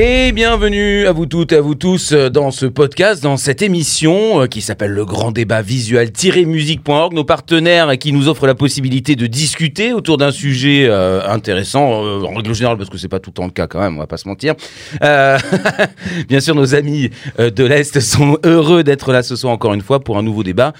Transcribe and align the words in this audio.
Et 0.00 0.30
bienvenue 0.30 1.08
à 1.08 1.12
vous 1.12 1.26
toutes 1.26 1.50
et 1.50 1.56
à 1.56 1.60
vous 1.60 1.74
tous 1.74 2.12
dans 2.12 2.52
ce 2.52 2.66
podcast, 2.66 3.20
dans 3.20 3.36
cette 3.36 3.62
émission 3.62 4.42
euh, 4.42 4.46
qui 4.46 4.60
s'appelle 4.60 4.92
le 4.92 5.04
grand 5.04 5.32
débat 5.32 5.60
visuel-musique.org, 5.60 7.14
nos 7.14 7.24
partenaires 7.24 7.98
qui 7.98 8.12
nous 8.12 8.28
offrent 8.28 8.46
la 8.46 8.54
possibilité 8.54 9.16
de 9.16 9.26
discuter 9.26 9.92
autour 9.92 10.16
d'un 10.16 10.30
sujet 10.30 10.86
euh, 10.88 11.28
intéressant, 11.28 12.04
euh, 12.04 12.22
en 12.22 12.34
règle 12.34 12.54
générale 12.54 12.76
parce 12.76 12.90
que 12.90 12.96
c'est 12.96 13.08
pas 13.08 13.18
tout 13.18 13.30
le 13.30 13.34
temps 13.34 13.46
le 13.46 13.50
cas 13.50 13.66
quand 13.66 13.80
même, 13.80 13.96
on 13.96 13.98
va 13.98 14.06
pas 14.06 14.18
se 14.18 14.28
mentir. 14.28 14.54
Euh, 15.02 15.36
bien 16.28 16.38
sûr, 16.38 16.54
nos 16.54 16.76
amis 16.76 17.10
euh, 17.40 17.50
de 17.50 17.64
l'Est 17.64 17.98
sont 17.98 18.38
heureux 18.44 18.84
d'être 18.84 19.10
là 19.10 19.24
ce 19.24 19.34
soir 19.34 19.52
encore 19.52 19.74
une 19.74 19.82
fois 19.82 19.98
pour 19.98 20.16
un 20.16 20.22
nouveau 20.22 20.44
débat. 20.44 20.74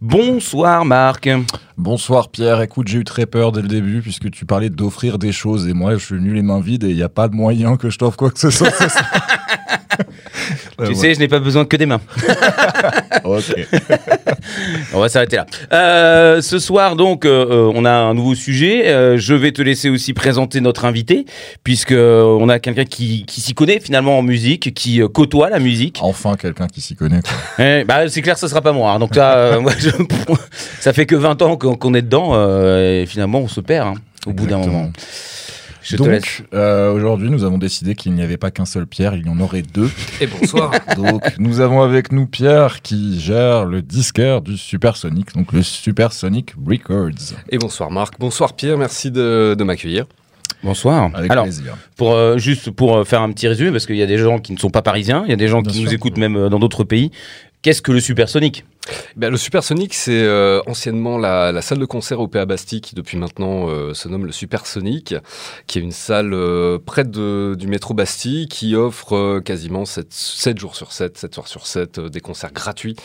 Bonsoir 0.00 0.84
Marc. 0.84 1.28
Bonsoir 1.76 2.28
Pierre, 2.28 2.60
écoute 2.60 2.86
j'ai 2.86 2.98
eu 2.98 3.04
très 3.04 3.26
peur 3.26 3.50
dès 3.50 3.60
le 3.60 3.66
début 3.66 4.00
puisque 4.00 4.30
tu 4.30 4.46
parlais 4.46 4.70
d'offrir 4.70 5.18
des 5.18 5.32
choses 5.32 5.66
et 5.66 5.72
moi 5.72 5.94
je 5.94 6.04
suis 6.04 6.14
venu 6.14 6.32
les 6.32 6.42
mains 6.42 6.60
vides 6.60 6.84
et 6.84 6.90
il 6.90 6.96
n'y 6.96 7.02
a 7.02 7.08
pas 7.08 7.26
de 7.26 7.34
moyen 7.34 7.76
que 7.76 7.90
je 7.90 7.98
t'offre 7.98 8.16
quoi 8.16 8.30
que 8.30 8.38
ce 8.38 8.50
soit. 8.50 8.70
Tu 10.86 10.94
sais, 10.94 11.14
je 11.14 11.20
n'ai 11.20 11.28
pas 11.28 11.38
besoin 11.38 11.64
que 11.64 11.76
des 11.76 11.86
mains. 11.86 12.00
Ok. 13.24 13.54
On 14.92 15.00
va 15.00 15.08
s'arrêter 15.08 15.36
là. 15.36 15.46
Euh, 15.72 16.42
ce 16.42 16.58
soir, 16.58 16.94
donc, 16.96 17.24
euh, 17.24 17.46
euh, 17.68 17.72
on 17.74 17.84
a 17.86 17.90
un 17.92 18.12
nouveau 18.12 18.34
sujet. 18.34 18.88
Euh, 18.88 19.16
je 19.16 19.32
vais 19.34 19.52
te 19.52 19.62
laisser 19.62 19.88
aussi 19.88 20.12
présenter 20.12 20.60
notre 20.60 20.84
invité, 20.84 21.24
puisque 21.62 21.92
on 21.96 22.48
a 22.50 22.58
quelqu'un 22.58 22.84
qui, 22.84 23.24
qui 23.24 23.40
s'y 23.40 23.54
connaît 23.54 23.80
finalement 23.80 24.18
en 24.18 24.22
musique, 24.22 24.74
qui 24.74 25.00
côtoie 25.12 25.48
la 25.48 25.58
musique. 25.58 25.98
Enfin 26.02 26.34
quelqu'un 26.36 26.66
qui 26.66 26.80
s'y 26.82 26.94
connaît. 26.94 27.20
Quoi. 27.22 27.64
Eh, 27.64 27.84
bah, 27.84 28.08
c'est 28.08 28.20
clair, 28.20 28.36
ce 28.36 28.46
sera 28.48 28.60
pas 28.60 28.72
moi. 28.72 28.92
hein. 28.92 28.98
Donc 28.98 29.16
là, 29.16 29.58
moi, 29.60 29.72
je- 29.78 29.88
ça 30.80 30.92
fait 30.92 31.06
que 31.06 31.14
20 31.16 31.40
ans 31.42 31.56
qu'on 31.56 31.94
est 31.94 32.02
dedans, 32.02 32.34
et 32.78 33.06
finalement, 33.06 33.38
on 33.40 33.48
se 33.48 33.60
perd 33.60 33.88
hein, 33.88 33.94
au 34.26 34.32
bout 34.32 34.46
d'un 34.46 34.58
moment. 34.58 34.90
Je 35.84 35.96
te 35.96 36.02
laisse. 36.02 36.38
Donc 36.40 36.48
euh, 36.54 36.92
aujourd'hui 36.92 37.30
nous 37.30 37.44
avons 37.44 37.58
décidé 37.58 37.94
qu'il 37.94 38.12
n'y 38.14 38.22
avait 38.22 38.36
pas 38.38 38.50
qu'un 38.50 38.64
seul 38.64 38.86
Pierre, 38.86 39.14
il 39.14 39.26
y 39.26 39.28
en 39.28 39.38
aurait 39.38 39.62
deux. 39.62 39.90
Et 40.20 40.26
bonsoir. 40.26 40.72
Donc 40.96 41.22
nous 41.38 41.60
avons 41.60 41.82
avec 41.82 42.10
nous 42.10 42.26
Pierre 42.26 42.80
qui 42.82 43.20
gère 43.20 43.64
le 43.66 43.82
disquaire 43.82 44.40
du 44.40 44.56
Supersonic, 44.56 45.34
donc 45.34 45.52
le 45.52 45.62
Supersonic 45.62 46.54
Records. 46.66 47.36
Et 47.50 47.58
bonsoir 47.58 47.90
Marc. 47.90 48.14
Bonsoir 48.18 48.54
Pierre, 48.54 48.78
merci 48.78 49.10
de, 49.10 49.54
de 49.58 49.64
m'accueillir. 49.64 50.06
Bonsoir. 50.62 51.10
Avec 51.14 51.30
Alors, 51.30 51.44
plaisir. 51.44 51.76
pour 51.96 52.12
euh, 52.12 52.38
juste 52.38 52.70
pour 52.70 52.96
euh, 52.96 53.04
faire 53.04 53.20
un 53.20 53.30
petit 53.32 53.46
résumé, 53.46 53.70
parce 53.70 53.84
qu'il 53.84 53.96
y 53.96 54.02
a 54.02 54.06
des 54.06 54.16
gens 54.16 54.38
qui 54.38 54.52
ne 54.54 54.58
sont 54.58 54.70
pas 54.70 54.80
parisiens, 54.80 55.22
il 55.26 55.30
y 55.30 55.34
a 55.34 55.36
des 55.36 55.48
gens 55.48 55.60
Bien 55.60 55.70
qui 55.70 55.78
sûr. 55.78 55.86
nous 55.88 55.94
écoutent 55.94 56.16
même 56.16 56.36
euh, 56.36 56.48
dans 56.48 56.58
d'autres 56.58 56.84
pays. 56.84 57.10
Qu'est-ce 57.60 57.82
que 57.82 57.92
le 57.92 58.00
supersonique 58.00 58.64
Ben, 59.16 59.30
le 59.30 59.36
Supersonic, 59.38 59.94
c'est 59.94 60.22
euh, 60.24 60.60
anciennement 60.66 61.16
la, 61.16 61.52
la 61.52 61.62
salle 61.62 61.78
de 61.78 61.84
concert 61.86 62.20
au 62.20 62.28
PA 62.28 62.44
Bastille 62.44 62.80
qui 62.82 62.94
depuis 62.94 63.16
maintenant 63.16 63.68
euh, 63.68 63.94
se 63.94 64.08
nomme 64.08 64.26
le 64.26 64.32
Supersonic, 64.32 65.14
qui 65.66 65.78
est 65.78 65.82
une 65.82 65.92
salle 65.92 66.34
euh, 66.34 66.78
près 66.84 67.04
de, 67.04 67.54
du 67.58 67.66
métro 67.66 67.94
Bastille 67.94 68.46
qui 68.46 68.74
offre 68.76 69.16
euh, 69.16 69.40
quasiment 69.40 69.84
7, 69.86 70.06
7 70.10 70.58
jours 70.58 70.76
sur 70.76 70.92
7, 70.92 71.16
7 71.16 71.34
soirs 71.34 71.48
sur 71.48 71.66
7, 71.66 71.98
euh, 71.98 72.08
des 72.10 72.20
concerts 72.20 72.52
gratuits, 72.52 72.96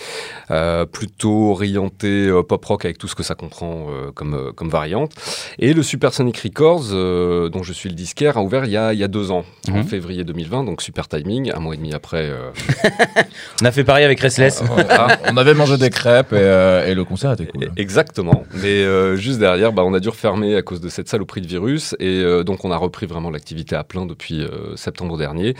euh, 0.51 0.85
plutôt 0.85 1.51
orientés 1.51 2.27
euh, 2.27 2.43
pop-rock 2.43 2.83
avec 2.83 2.97
tout 2.97 3.07
ce 3.07 3.15
que 3.15 3.23
ça 3.23 3.35
comprend 3.35 3.87
euh, 3.89 4.11
comme, 4.11 4.33
euh, 4.33 4.51
comme 4.51 4.69
variante. 4.69 5.13
Et 5.59 5.73
le 5.73 5.83
Supersonic 5.83 6.37
Records, 6.39 6.87
euh, 6.91 7.47
dont 7.49 7.63
je 7.63 7.71
suis 7.71 7.87
le 7.89 7.95
disquaire, 7.95 8.37
a 8.37 8.41
ouvert 8.41 8.65
il 8.65 8.71
y 8.71 8.77
a, 8.77 8.91
il 8.93 8.99
y 8.99 9.03
a 9.03 9.07
deux 9.07 9.31
ans, 9.31 9.45
en 9.71 9.77
Mhm. 9.77 9.83
février 9.85 10.23
2020, 10.25 10.63
donc 10.65 10.81
super 10.81 11.07
timing, 11.07 11.51
un 11.55 11.59
mois 11.59 11.75
et 11.75 11.77
demi 11.77 11.93
après. 11.93 12.25
euh, 12.29 12.49
On 13.61 13.65
a 13.65 13.71
fait 13.71 13.83
pareil 13.85 14.03
avec 14.03 14.19
Restless. 14.19 14.61
voilà. 14.63 15.17
On 15.31 15.37
avait 15.37 15.53
mangé 15.53 15.68
des 15.77 15.89
crêpes 15.89 16.33
et, 16.33 16.37
euh, 16.37 16.85
et 16.87 16.93
le 16.95 17.03
concert 17.05 17.33
était 17.33 17.45
cool. 17.45 17.71
Exactement. 17.77 18.43
Mais 18.55 18.83
euh, 18.83 19.15
juste 19.15 19.39
derrière, 19.39 19.71
bah, 19.73 19.83
on 19.85 19.93
a 19.93 19.99
dû 19.99 20.09
refermer 20.09 20.55
à 20.55 20.61
cause 20.61 20.81
de 20.81 20.89
cette 20.89 21.07
saloperie 21.09 21.41
de 21.41 21.47
virus. 21.47 21.95
Et 21.99 22.21
euh, 22.23 22.43
donc, 22.43 22.65
on 22.65 22.71
a 22.71 22.77
repris 22.77 23.05
vraiment 23.05 23.29
l'activité 23.29 23.75
à 23.75 23.83
plein 23.83 24.05
depuis 24.05 24.41
euh, 24.41 24.75
septembre 24.75 25.17
dernier. 25.17 25.55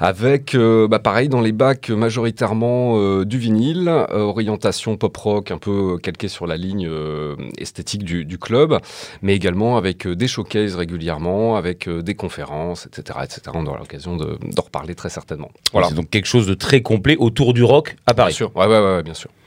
Avec, 0.00 0.54
euh, 0.54 0.88
bah, 0.88 0.98
pareil, 0.98 1.28
dans 1.28 1.40
les 1.40 1.52
bacs, 1.52 1.90
majoritairement 1.90 2.94
euh, 2.98 3.24
du 3.24 3.38
vinyle, 3.38 3.88
euh, 3.88 4.04
orientation 4.20 4.96
pop-rock, 4.96 5.50
un 5.50 5.58
peu 5.58 5.98
calquée 5.98 6.28
sur 6.28 6.46
la 6.46 6.56
ligne 6.56 6.86
euh, 6.88 7.36
esthétique 7.58 8.04
du, 8.04 8.24
du 8.24 8.38
club. 8.38 8.78
Mais 9.22 9.34
également 9.34 9.76
avec 9.76 10.06
euh, 10.06 10.14
des 10.14 10.28
showcases 10.28 10.76
régulièrement, 10.76 11.56
avec 11.56 11.88
euh, 11.88 12.02
des 12.02 12.14
conférences, 12.14 12.86
etc. 12.86 13.20
etc. 13.24 13.40
On 13.54 13.66
aura 13.66 13.78
l'occasion 13.78 14.16
de- 14.16 14.38
d'en 14.54 14.62
reparler 14.62 14.94
très 14.94 15.08
certainement. 15.10 15.50
Voilà. 15.72 15.88
C'est 15.88 15.94
donc 15.94 16.10
quelque 16.10 16.26
chose 16.26 16.46
de 16.46 16.54
très 16.54 16.82
complet 16.82 17.16
autour 17.18 17.54
du 17.54 17.64
rock 17.64 17.96
à 18.06 18.12
Bien 18.12 18.24
Paris. 18.24 18.32
sûr. 18.34 18.50
Ouais, 18.56 18.66
ouais, 18.66 18.78
ouais, 18.78 18.96
ouais, 18.96 19.02
bien 19.02 19.14
sûr. 19.14 19.30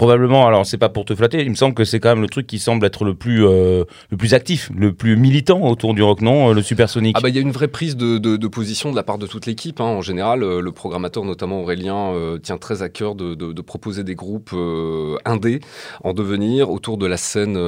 Probablement, 0.00 0.46
alors 0.46 0.64
c'est 0.64 0.78
pas 0.78 0.88
pour 0.88 1.04
te 1.04 1.14
flatter, 1.14 1.42
il 1.42 1.50
me 1.50 1.54
semble 1.54 1.74
que 1.74 1.84
c'est 1.84 2.00
quand 2.00 2.08
même 2.08 2.22
le 2.22 2.28
truc 2.30 2.46
qui 2.46 2.58
semble 2.58 2.86
être 2.86 3.04
le 3.04 3.14
plus, 3.14 3.44
euh, 3.46 3.84
le 4.08 4.16
plus 4.16 4.32
actif, 4.32 4.70
le 4.74 4.94
plus 4.94 5.14
militant 5.14 5.60
autour 5.60 5.92
du 5.92 6.02
rock, 6.02 6.22
non 6.22 6.48
euh, 6.48 6.54
Le 6.54 6.62
supersonique. 6.62 7.16
Ah 7.18 7.20
bah 7.20 7.28
il 7.28 7.34
y 7.34 7.38
a 7.38 7.42
une 7.42 7.50
vraie 7.50 7.68
prise 7.68 7.98
de, 7.98 8.16
de- 8.16 8.48
position 8.48 8.90
de 8.92 8.96
la 8.96 9.02
part 9.02 9.18
de 9.18 9.26
toute 9.26 9.44
l'équipe. 9.44 9.78
hein. 9.78 9.84
En 9.84 10.00
général, 10.00 10.42
euh, 10.42 10.62
le 10.62 10.72
programmateur, 10.72 11.22
notamment 11.26 11.60
Aurélien, 11.60 12.14
tient 12.42 12.56
très 12.56 12.80
à 12.80 12.88
cœur 12.88 13.14
de, 13.14 13.34
de- 13.34 13.60
proposer 13.60 14.02
des 14.02 14.14
groupes 14.14 14.52
euh, 14.54 15.18
indés 15.26 15.60
en 16.02 16.14
devenir 16.14 16.70
autour 16.70 16.96
de 16.96 17.04
la 17.04 17.18
scène 17.18 17.58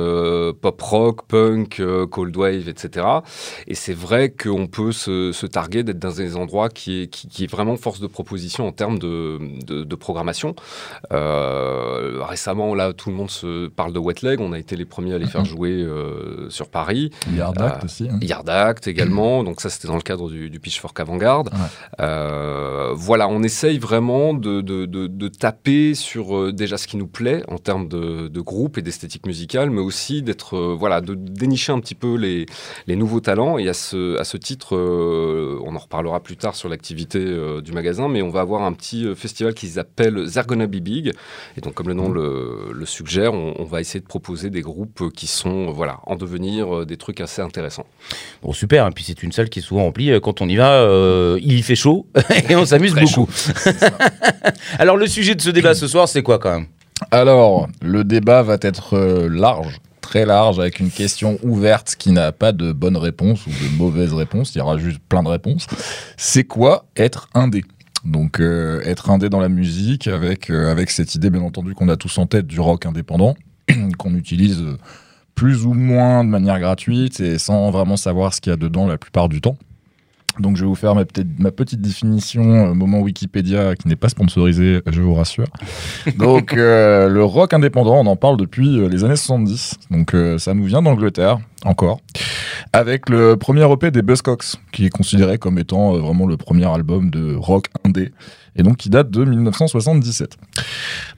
pop 0.55 0.81
rock, 0.81 1.27
punk, 1.29 1.83
cold 2.11 2.35
wave, 2.35 2.67
etc. 2.67 3.07
Et 3.67 3.75
c'est 3.75 3.93
vrai 3.93 4.31
qu'on 4.31 4.69
peut 4.69 4.93
se, 4.93 5.33
se 5.33 5.45
targuer 5.45 5.83
d'être 5.83 5.99
dans 5.99 6.13
des 6.13 6.35
endroits 6.37 6.71
qui 6.71 7.03
est, 7.03 7.07
qui, 7.09 7.45
est 7.45 7.51
vraiment 7.51 7.77
force 7.77 8.01
de 8.01 8.07
proposition 8.07 8.67
en 8.67 8.73
termes 8.73 8.99
de, 8.99 9.95
programmation. 9.97 10.55
Récemment, 12.27 12.75
là, 12.75 12.93
tout 12.93 13.11
le 13.11 13.17
monde 13.17 13.31
se 13.31 13.69
parle 13.69 13.93
de 13.93 13.99
Wet 13.99 14.17
Leg. 14.23 14.41
On 14.41 14.53
a 14.53 14.59
été 14.59 14.77
les 14.77 14.85
premiers 14.85 15.15
à 15.15 15.19
les 15.19 15.27
faire 15.27 15.45
jouer 15.45 15.71
euh, 15.73 16.49
sur 16.51 16.69
Paris. 16.69 17.11
Yard 17.35 17.61
Euh, 17.61 17.67
Act 17.67 17.85
aussi. 17.85 18.09
hein. 18.11 18.19
Yard 18.23 18.49
Act 18.49 18.87
également, 18.89 19.45
donc 19.45 19.61
ça 19.61 19.71
c'était 19.71 19.89
dans 19.89 19.97
le 19.97 20.03
cadre 20.03 20.31
du, 20.31 20.51
du 20.51 20.61
Pitchfork 20.61 20.99
Avant-Garde. 21.01 21.51
Ouais. 21.53 21.59
Euh, 22.07 22.93
voilà, 22.95 23.29
on 23.29 23.43
essaye 23.43 23.79
vraiment 23.79 24.35
de, 24.35 24.61
de- 24.61 24.87
de- 24.87 25.07
de 25.07 25.29
taper 25.29 25.95
sur 25.95 26.37
euh, 26.37 26.53
déjà 26.53 26.77
ce 26.77 26.87
qui 26.87 26.97
nous 26.97 27.07
plaît 27.07 27.43
en 27.49 27.59
termes 27.59 27.89
de, 27.89 28.29
groupe 28.43 28.77
et 28.77 28.83
d'esthétique 28.83 29.27
musicale, 29.27 29.71
mais 29.71 29.81
aussi 29.81 30.21
d'être 30.23 30.57
euh, 30.57 30.77
voilà, 30.79 31.01
de 31.01 31.15
dénicher 31.15 31.73
un 31.73 31.79
petit 31.79 31.95
peu 31.95 32.17
les, 32.17 32.47
les 32.89 32.97
nouveaux 32.97 33.21
talents. 33.21 33.57
Et 33.59 33.69
à 33.69 33.75
ce, 33.75 34.19
à 34.19 34.25
ce 34.25 34.37
titre, 34.37 34.77
euh, 34.77 35.61
on 35.65 35.77
en 35.77 35.79
reparlera 35.79 36.21
plus 36.21 36.37
tard 36.37 36.57
sur 36.57 36.69
l'activité 36.69 37.19
euh, 37.21 37.61
du 37.61 37.73
magasin, 37.73 38.09
mais 38.09 38.21
on 38.23 38.31
va 38.31 38.41
avoir 38.41 38.63
un 38.63 38.73
petit 38.73 39.07
euh, 39.07 39.15
festival 39.15 39.55
qui 39.55 39.69
s'appelle 39.69 40.27
Zergona 40.27 40.67
Big. 40.67 41.13
Et 41.57 41.61
donc, 41.61 41.75
comme 41.75 41.89
le 41.89 41.95
nom 41.95 42.09
le, 42.13 42.71
le 42.73 42.87
suggère, 42.87 43.33
on, 43.35 43.55
on 43.59 43.65
va 43.65 43.81
essayer 43.81 44.01
de 44.01 44.07
proposer 44.07 44.51
des 44.51 44.61
groupes 44.63 45.11
qui 45.15 45.27
sont 45.27 45.69
euh, 45.69 45.73
voilà, 45.73 45.99
en 46.07 46.17
devenir 46.17 46.75
euh, 46.81 46.85
des 46.87 46.97
trucs 46.97 47.21
assez 47.21 47.43
intéressants. 47.43 47.87
Bon, 48.43 48.53
super, 48.53 48.87
et 48.87 48.91
puis 48.91 49.05
c'est 49.05 49.23
une 49.23 49.33
salle 49.33 49.49
qui 49.49 49.59
est 49.61 49.63
souvent 49.63 49.85
remplie. 49.85 50.11
euh, 50.11 50.21
Quand 50.21 50.41
on 50.41 50.49
y 50.49 50.57
va, 50.57 50.73
euh, 50.75 51.39
il 51.43 51.53
y 51.59 51.63
fait 51.63 51.75
chaud 51.77 52.07
et 52.49 52.57
on 52.57 52.65
s'amuse 52.65 52.95
beaucoup. 52.95 53.29
alors 54.79 54.97
le 54.97 55.07
sujet 55.07 55.35
de 55.35 55.41
ce 55.43 55.51
débat 55.51 55.75
ce 55.75 55.87
soir, 55.87 56.09
c'est 56.09 56.23
quoi 56.23 56.39
quand 56.39 56.51
même? 56.53 56.67
Alors, 57.11 57.69
le 57.81 58.05
débat 58.05 58.43
va 58.43 58.57
être 58.61 58.97
large, 59.29 59.81
très 60.01 60.25
large, 60.25 60.61
avec 60.61 60.79
une 60.79 60.91
question 60.91 61.37
ouverte 61.43 61.97
qui 61.99 62.13
n'a 62.13 62.31
pas 62.31 62.53
de 62.53 62.71
bonne 62.73 62.97
réponse 62.97 63.45
ou 63.47 63.51
de 63.51 63.77
mauvaise 63.77 64.13
réponse. 64.13 64.55
Il 64.55 64.59
y 64.59 64.61
aura 64.61 64.79
juste 64.79 65.01
plein 65.09 65.23
de 65.25 65.29
réponses. 65.29 65.67
C'est 66.17 66.45
quoi 66.45 66.85
être 66.97 67.29
indé 67.35 67.65
donc 68.05 68.41
euh, 68.41 68.81
être 68.85 69.11
indé 69.11 69.29
dans 69.29 69.41
la 69.41 69.49
musique 69.49 70.09
avec, 70.09 70.51
euh, 70.51 70.71
avec 70.71 70.91
cette 70.91 71.15
idée 71.15 71.31
bien 71.31 71.43
entendu 71.43 71.75
qu'on 71.75 71.89
a 71.89 71.97
tous 71.97 72.19
en 72.19 72.27
tête 72.27 72.47
du 72.47 72.59
rock 72.61 72.85
indépendant 72.87 73.35
qu'on 73.99 74.15
utilise 74.15 74.61
euh, 74.61 74.77
plus 75.35 75.65
ou 75.67 75.73
moins 75.73 76.25
de 76.25 76.29
manière 76.29 76.59
gratuite 76.59 77.21
et 77.21 77.39
sans 77.39 77.71
vraiment 77.71 77.97
savoir 77.97 78.35
ce 78.35 78.41
qu'il 78.41 78.51
y 78.51 78.55
a 78.55 78.57
dedans 78.57 78.87
la 78.87 78.99
plupart 78.99 79.29
du 79.29 79.41
temps. 79.41 79.57
Donc 80.41 80.57
je 80.57 80.63
vais 80.63 80.67
vous 80.67 80.75
faire 80.75 80.95
ma, 80.95 81.05
petite- 81.05 81.39
ma 81.39 81.51
petite 81.51 81.81
définition, 81.81 82.71
euh, 82.71 82.75
moment 82.75 83.01
Wikipédia 83.01 83.77
qui 83.77 83.87
n'est 83.87 83.97
pas 83.97 84.09
sponsorisé, 84.09 84.81
je 84.91 85.01
vous 85.01 85.15
rassure. 85.15 85.47
Donc 86.19 86.55
le 86.55 87.23
rock 87.23 87.53
indépendant, 87.55 88.01
on 88.01 88.07
en 88.07 88.17
parle 88.17 88.37
depuis 88.37 88.89
les 88.89 89.05
années 89.05 89.17
70. 89.17 89.75
Donc 89.91 90.17
ça 90.39 90.55
nous 90.55 90.65
vient 90.65 90.83
d'Angleterre, 90.83 91.39
encore, 91.65 92.01
avec 92.73 93.09
le 93.09 93.37
premier 93.37 93.71
EP 93.71 93.91
des 93.91 94.03
Buzzcocks, 94.03 94.57
qui 94.73 94.87
est 94.87 94.91
considéré 94.91 95.39
comme 95.39 95.59
étant 95.59 95.95
euh, 95.95 95.99
vraiment 95.99 96.27
le 96.27 96.37
premier 96.37 96.67
album 96.67 97.11
de 97.11 97.35
rock 97.35 97.67
indé, 97.85 98.13
et 98.57 98.63
donc 98.63 98.77
qui 98.77 98.91
date 98.91 99.11
de 99.11 99.25
1977. 99.25 100.37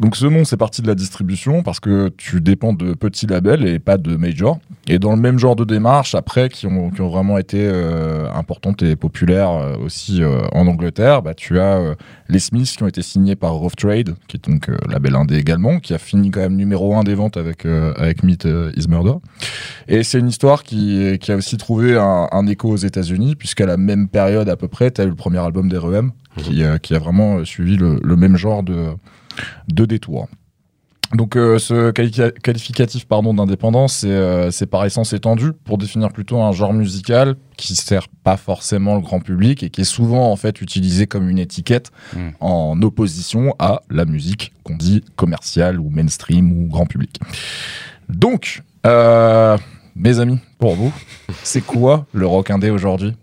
Donc 0.01 0.17
ce 0.17 0.27
nom, 0.27 0.45
c'est 0.45 0.57
parti 0.57 0.83
de 0.83 0.87
la 0.87 0.95
distribution, 0.95 1.63
parce 1.63 1.81
que 1.81 2.11
tu 2.17 2.41
dépends 2.41 2.73
de 2.73 2.95
petits 2.95 3.27
labels 3.27 3.67
et 3.67 3.79
pas 3.79 3.99
de 3.99 4.17
majors. 4.17 4.59
Et 4.87 4.99
dans 4.99 5.11
le 5.15 5.21
même 5.21 5.39
genre 5.39 5.57
de 5.57 5.65
démarche, 5.65 6.15
après, 6.15 6.49
qui 6.49 6.67
ont, 6.67 6.91
qui 6.91 7.01
ont 7.01 7.09
vraiment 7.09 7.39
été 7.39 7.59
euh, 7.61 8.31
importantes 8.33 8.83
et 8.83 8.97
populaires 8.97 9.51
euh, 9.51 9.77
aussi 9.79 10.23
en 10.53 10.67
Angleterre, 10.67 11.23
bah, 11.23 11.35
tu 11.35 11.59
as 11.59 11.95
les 12.29 12.39
Smiths 12.39 12.77
qui 12.77 12.83
ont 12.83 12.89
été 12.89 13.03
signés 13.03 13.37
par 13.37 13.55
Rough 13.55 13.77
Trade, 13.77 14.15
qui 14.29 14.37
est 14.37 14.49
donc 14.49 14.71
label 14.89 15.17
indé 15.17 15.37
également, 15.37 15.79
qui 15.81 15.95
a 15.95 15.99
fini 15.99 16.31
quand 16.31 16.41
même 16.41 16.57
numéro 16.57 16.95
un 16.95 17.03
des 17.03 17.15
ventes 17.15 17.37
avec, 17.37 17.67
avec 17.67 18.23
Meet 18.23 18.47
Is 18.77 18.89
Murder. 18.89 19.15
Et 19.89 20.03
c'est 20.03 20.19
une 20.19 20.31
histoire 20.35 20.63
qui, 20.65 21.17
qui 21.21 21.31
a 21.33 21.37
aussi 21.37 21.57
trouvé 21.57 21.97
un, 21.97 22.29
un 22.33 22.47
écho 22.49 22.69
aux 22.71 22.77
États-Unis, 22.91 23.37
puisqu'à 23.37 23.67
la 23.67 23.77
même 23.77 24.09
période 24.09 24.49
à 24.49 24.57
peu 24.57 24.67
près, 24.69 24.91
tu 24.91 25.01
as 25.01 25.05
eu 25.05 25.09
le 25.09 25.15
premier 25.15 25.39
album 25.39 25.69
des 25.69 25.79
REM, 25.79 26.11
qui, 26.39 26.63
euh, 26.65 26.79
qui 26.79 26.95
a 26.95 26.99
vraiment 26.99 27.37
euh, 27.39 27.45
suivi 27.45 27.77
le, 27.77 28.01
le 28.03 28.17
même 28.17 28.37
genre 28.37 28.63
de, 28.65 28.89
de 29.69 29.85
détour. 29.85 30.27
Donc 31.13 31.37
euh, 31.37 31.59
ce 31.61 31.93
quali- 31.93 32.33
qualificatif 32.43 33.05
pardon 33.07 33.33
d'indépendance, 33.35 33.99
c'est 33.99 34.11
euh, 34.11 34.51
par 34.69 34.85
essence 34.85 35.13
étendu 35.13 35.53
pour 35.65 35.79
définir 35.79 36.09
plutôt 36.13 36.41
un 36.43 36.51
genre 36.51 36.73
musical 36.73 37.37
qui 37.57 37.77
sert 37.77 38.09
pas 38.25 38.37
forcément 38.37 38.97
le 38.97 39.03
grand 39.03 39.21
public 39.21 39.63
et 39.63 39.71
qui 39.71 39.83
est 39.83 39.91
souvent 39.99 40.33
en 40.33 40.37
fait 40.37 40.61
utilisé 40.61 41.07
comme 41.07 41.29
une 41.29 41.39
étiquette 41.39 41.93
Mm. 42.17 42.31
en 42.41 42.83
opposition 42.83 43.55
à 43.61 43.83
la 43.91 44.05
musique 44.07 44.53
qu'on 44.65 44.77
dit 44.77 45.03
commerciale 45.15 45.79
ou 45.79 45.89
mainstream 45.91 46.51
ou 46.51 46.67
grand 46.67 46.87
public. 46.87 47.21
Donc, 48.09 48.63
euh, 48.87 49.57
mes 49.97 50.19
amis, 50.21 50.39
pour 50.59 50.75
vous, 50.75 50.93
c'est 51.43 51.61
quoi 51.61 52.07
le 52.13 52.27
rock 52.27 52.51
indé 52.51 52.71
aujourd'hui? 52.71 53.15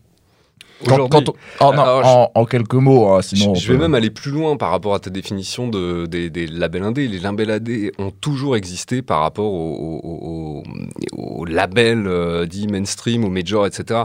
Quand- 0.87 0.93
Aujourd'hui, 0.95 1.23
quand 1.25 1.29
on- 1.61 1.69
oh, 1.69 1.73
non, 1.75 1.81
alors, 1.81 2.05
en, 2.05 2.31
en 2.35 2.45
quelques 2.45 2.73
mots, 2.73 3.07
hein, 3.09 3.21
sinon. 3.21 3.55
je, 3.55 3.67
vais 3.71 3.75
peut- 3.77 3.81
même 3.83 3.93
aller 3.95 4.09
plus 4.09 4.31
loin 4.31 4.57
par 4.57 4.71
rapport 4.71 4.93
à 4.93 4.99
ta 4.99 5.09
définition 5.09 5.67
de, 5.67 6.05
des, 6.05 6.29
des 6.29 6.47
labels 6.47 6.83
indés. 6.83 7.07
Les 7.07 7.19
labels 7.19 7.51
indés 7.51 7.91
ont 7.99 8.11
toujours 8.11 8.55
existé 8.55 9.01
par 9.01 9.19
rapport 9.21 9.51
aux 9.53 10.01
au, 10.03 10.63
au, 11.17 11.41
au 11.41 11.45
labels 11.45 12.07
euh, 12.07 12.45
dits 12.45 12.67
mainstream, 12.67 13.23
aux 13.23 13.29
majors, 13.29 13.65
etc. 13.67 14.01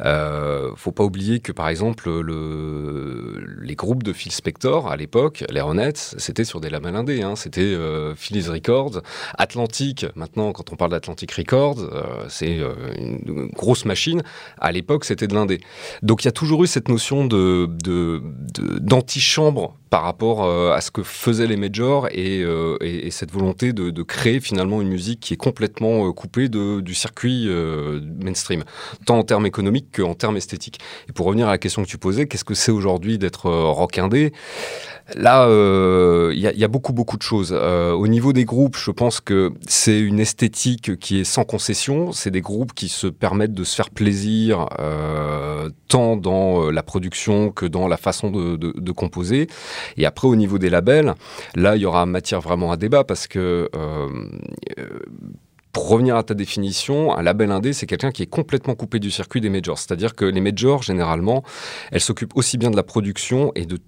Euh, 0.00 0.70
faut 0.76 0.92
pas 0.92 1.04
oublier 1.04 1.40
que 1.40 1.52
par 1.52 1.68
exemple 1.68 2.08
le, 2.20 3.44
les 3.62 3.74
groupes 3.74 4.02
de 4.02 4.12
Phil 4.12 4.32
Spector 4.32 4.90
à 4.90 4.96
l'époque, 4.96 5.44
les 5.50 5.60
Ronettes, 5.60 6.14
c'était 6.18 6.44
sur 6.44 6.60
des 6.60 6.70
labels 6.70 6.96
indés. 6.96 7.22
Hein. 7.22 7.36
C'était 7.36 7.60
euh, 7.62 8.14
Phillies 8.14 8.48
Records, 8.48 9.00
Atlantic. 9.36 10.06
Maintenant, 10.14 10.52
quand 10.52 10.72
on 10.72 10.76
parle 10.76 10.90
d'Atlantic 10.90 11.32
Records, 11.32 11.78
euh, 11.80 12.02
c'est 12.28 12.58
euh, 12.58 12.74
une 12.98 13.48
grosse 13.54 13.84
machine. 13.84 14.22
À 14.58 14.72
l'époque, 14.72 15.04
c'était 15.04 15.26
de 15.26 15.34
l'indé. 15.34 15.60
Donc 16.02 16.17
il 16.22 16.26
y 16.26 16.28
a 16.28 16.32
toujours 16.32 16.64
eu 16.64 16.66
cette 16.66 16.88
notion 16.88 17.26
de, 17.26 17.68
d'antichambre 18.80 19.74
par 19.90 20.02
rapport 20.02 20.44
euh, 20.44 20.72
à 20.72 20.80
ce 20.80 20.90
que 20.90 21.02
faisaient 21.02 21.46
les 21.46 21.56
majors 21.56 22.08
et, 22.10 22.42
euh, 22.42 22.76
et, 22.82 23.06
et 23.06 23.10
cette 23.10 23.32
volonté 23.32 23.72
de, 23.72 24.02
créer 24.02 24.40
finalement 24.40 24.80
une 24.80 24.88
musique 24.88 25.20
qui 25.20 25.34
est 25.34 25.38
complètement 25.38 26.06
euh, 26.06 26.12
coupée 26.12 26.48
du 26.48 26.94
circuit 26.94 27.48
mainstream, 28.22 28.64
tant 29.06 29.18
en 29.18 29.22
termes 29.22 29.46
économiques 29.46 29.96
qu'en 29.96 30.14
termes 30.14 30.36
esthétiques. 30.36 30.78
Et 31.08 31.12
pour 31.12 31.26
revenir 31.26 31.48
à 31.48 31.50
la 31.50 31.58
question 31.58 31.82
que 31.82 31.88
tu 31.88 31.98
posais, 31.98 32.26
qu'est-ce 32.26 32.44
que 32.44 32.54
c'est 32.54 32.72
aujourd'hui 32.72 33.18
d'être 33.18 33.50
rock 33.50 33.98
indé? 33.98 34.32
Là, 35.14 35.46
il 36.32 36.38
y, 36.38 36.64
a- 36.64 36.68
beaucoup, 36.68 36.92
beaucoup 36.92 37.16
de 37.16 37.22
choses. 37.22 37.52
Au 37.52 38.06
niveau 38.08 38.32
des 38.32 38.44
groupes, 38.44 38.76
je 38.76 38.90
pense 38.90 39.20
que 39.20 39.52
c'est 39.66 39.98
une 39.98 40.20
esthétique 40.20 40.98
qui 40.98 41.20
est 41.20 41.24
sans 41.24 41.44
concession. 41.44 42.12
C'est 42.12 42.30
des 42.30 42.40
groupes 42.40 42.74
qui 42.74 42.88
se 42.88 43.06
permettent 43.06 43.54
de 43.54 43.64
se 43.64 43.74
faire 43.74 43.90
plaisir, 43.90 44.68
euh, 44.78 45.70
dans 46.16 46.64
euh, 46.64 46.70
la 46.70 46.82
production 46.82 47.50
que 47.50 47.66
dans 47.66 47.88
la 47.88 47.96
façon 47.96 48.30
de, 48.30 48.92
composer. 48.92 49.46
Et 49.96 50.06
après, 50.06 50.26
au 50.26 50.34
niveau 50.34 50.58
des 50.58 50.70
labels, 50.70 51.14
là, 51.54 51.76
il 51.76 51.82
y 51.82 51.86
aura 51.86 52.06
matière 52.06 52.40
vraiment 52.40 52.72
à 52.72 52.76
débat 52.76 53.04
parce 53.04 53.26
que... 53.26 53.68
euh, 53.74 54.08
euh, 54.78 54.84
pour 55.70 55.90
revenir 55.90 56.16
à 56.16 56.24
ta 56.24 56.34
définition, 56.34 57.16
un 57.16 57.22
label 57.22 57.52
indé, 57.52 57.72
c'est 57.72 57.86
quelqu'un 57.86 58.10
qui 58.10 58.22
est 58.22 58.26
complètement 58.26 58.74
coupé 58.74 58.98
du 58.98 59.12
circuit 59.12 59.40
des 59.40 59.50
majors. 59.50 59.78
C'est-à-dire 59.78 60.16
que 60.16 60.24
les 60.24 60.40
majors, 60.40 60.82
généralement, 60.82 61.44
elles 61.92 62.00
s'occupent 62.00 62.36
aussi 62.36 62.58
bien 62.58 62.70
de 62.70 62.76
la 62.76 62.82
production 62.82 63.52
et 63.54 63.64
de 63.64 63.78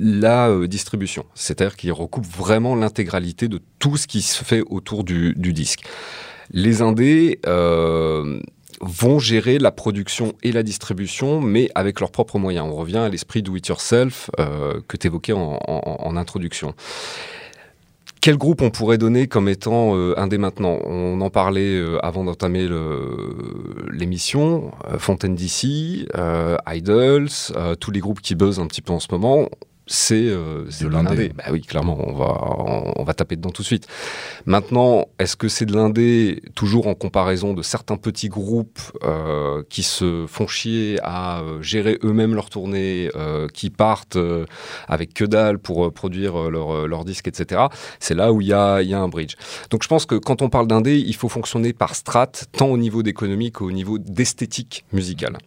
la 0.00 0.66
distribution. 0.66 1.26
C'est-à-dire 1.34 1.76
qu'ils 1.76 1.92
recoupent 1.92 2.26
vraiment 2.26 2.74
l'intégralité 2.74 3.46
de 3.46 3.60
tout 3.78 3.96
ce 3.96 4.08
qui 4.08 4.22
se 4.22 4.42
fait 4.42 4.62
autour 4.68 5.04
du, 5.04 5.34
du 5.36 5.52
disque. 5.52 5.84
Les 6.50 6.82
indés 6.82 7.40
euh, 7.46 8.40
vont 8.80 9.18
gérer 9.18 9.58
la 9.58 9.70
production 9.70 10.34
et 10.42 10.52
la 10.52 10.62
distribution, 10.62 11.40
mais 11.40 11.70
avec 11.74 12.00
leurs 12.00 12.10
propres 12.10 12.38
moyens. 12.38 12.66
On 12.68 12.74
revient 12.74 12.98
à 12.98 13.08
l'esprit 13.08 13.42
do 13.42 13.56
it 13.56 13.66
yourself 13.66 14.30
euh, 14.38 14.80
que 14.86 14.96
tu 14.96 15.06
évoquais 15.06 15.32
en, 15.32 16.16
introduction. 16.16 16.74
Quel 18.20 18.36
groupe 18.36 18.62
on 18.62 18.70
pourrait 18.70 18.98
donner 18.98 19.28
comme 19.28 19.48
étant 19.48 19.94
euh, 19.94 20.18
indé 20.18 20.38
maintenant? 20.38 20.78
On 20.84 21.20
en 21.20 21.30
parlait 21.30 21.76
euh, 21.76 22.04
avant 22.04 22.24
d'entamer 22.24 22.68
l'émission. 23.92 24.72
Fontaine 24.98 25.34
DC, 25.34 26.08
Idols, 26.66 27.28
tous 27.80 27.90
les 27.90 28.00
groupes 28.00 28.20
qui 28.20 28.34
buzzent 28.34 28.60
un 28.60 28.66
petit 28.66 28.82
peu 28.82 28.92
en 28.92 29.00
ce 29.00 29.08
moment, 29.12 29.48
c'est 29.88 30.14
euh, 30.14 30.70
c'est 30.70 30.84
De 30.84 30.90
l'indé. 30.90 31.30
Bah 31.30 31.44
oui, 31.50 31.62
clairement, 31.62 31.98
on 31.98 32.14
va, 32.14 32.38
on, 32.58 32.92
on 32.96 33.04
va 33.04 33.14
taper 33.14 33.36
dedans 33.36 33.50
tout 33.50 33.62
de 33.62 33.66
suite. 33.66 33.86
Maintenant, 34.46 35.06
est-ce 35.18 35.36
que 35.36 35.48
c'est 35.48 35.66
de 35.66 35.74
l'indé 35.74 36.42
toujours 36.54 36.86
en 36.86 36.94
comparaison 36.94 37.54
de 37.54 37.62
certains 37.62 37.96
petits 37.96 38.28
groupes 38.28 38.80
euh, 39.04 39.62
qui 39.68 39.82
se 39.82 40.26
font 40.26 40.46
chier 40.46 40.98
à 41.02 41.40
euh, 41.40 41.62
gérer 41.62 41.98
eux-mêmes 42.04 42.34
leur 42.34 42.50
tournée, 42.50 43.10
euh, 43.16 43.48
qui 43.48 43.70
partent 43.70 44.18
avec 44.88 45.14
que 45.14 45.24
dalle 45.24 45.58
pour 45.58 45.92
produire 45.92 46.50
leur, 46.50 46.86
leur 46.86 47.04
disque, 47.04 47.28
etc. 47.28 47.62
C'est 48.00 48.14
là 48.14 48.32
où 48.32 48.40
il 48.40 48.48
y 48.48 48.52
a, 48.52 48.82
y 48.82 48.94
a 48.94 49.00
un 49.00 49.08
bridge. 49.08 49.36
Donc 49.70 49.82
je 49.82 49.88
pense 49.88 50.06
que 50.06 50.14
quand 50.14 50.42
on 50.42 50.48
parle 50.48 50.66
d'indé, 50.66 50.98
il 50.98 51.14
faut 51.14 51.28
fonctionner 51.28 51.72
par 51.72 51.94
strat, 51.94 52.32
tant 52.52 52.66
au 52.66 52.76
niveau 52.76 53.02
d'économie 53.02 53.52
qu'au 53.52 53.70
niveau 53.70 53.98
d'esthétique 53.98 54.84
musicale. 54.92 55.38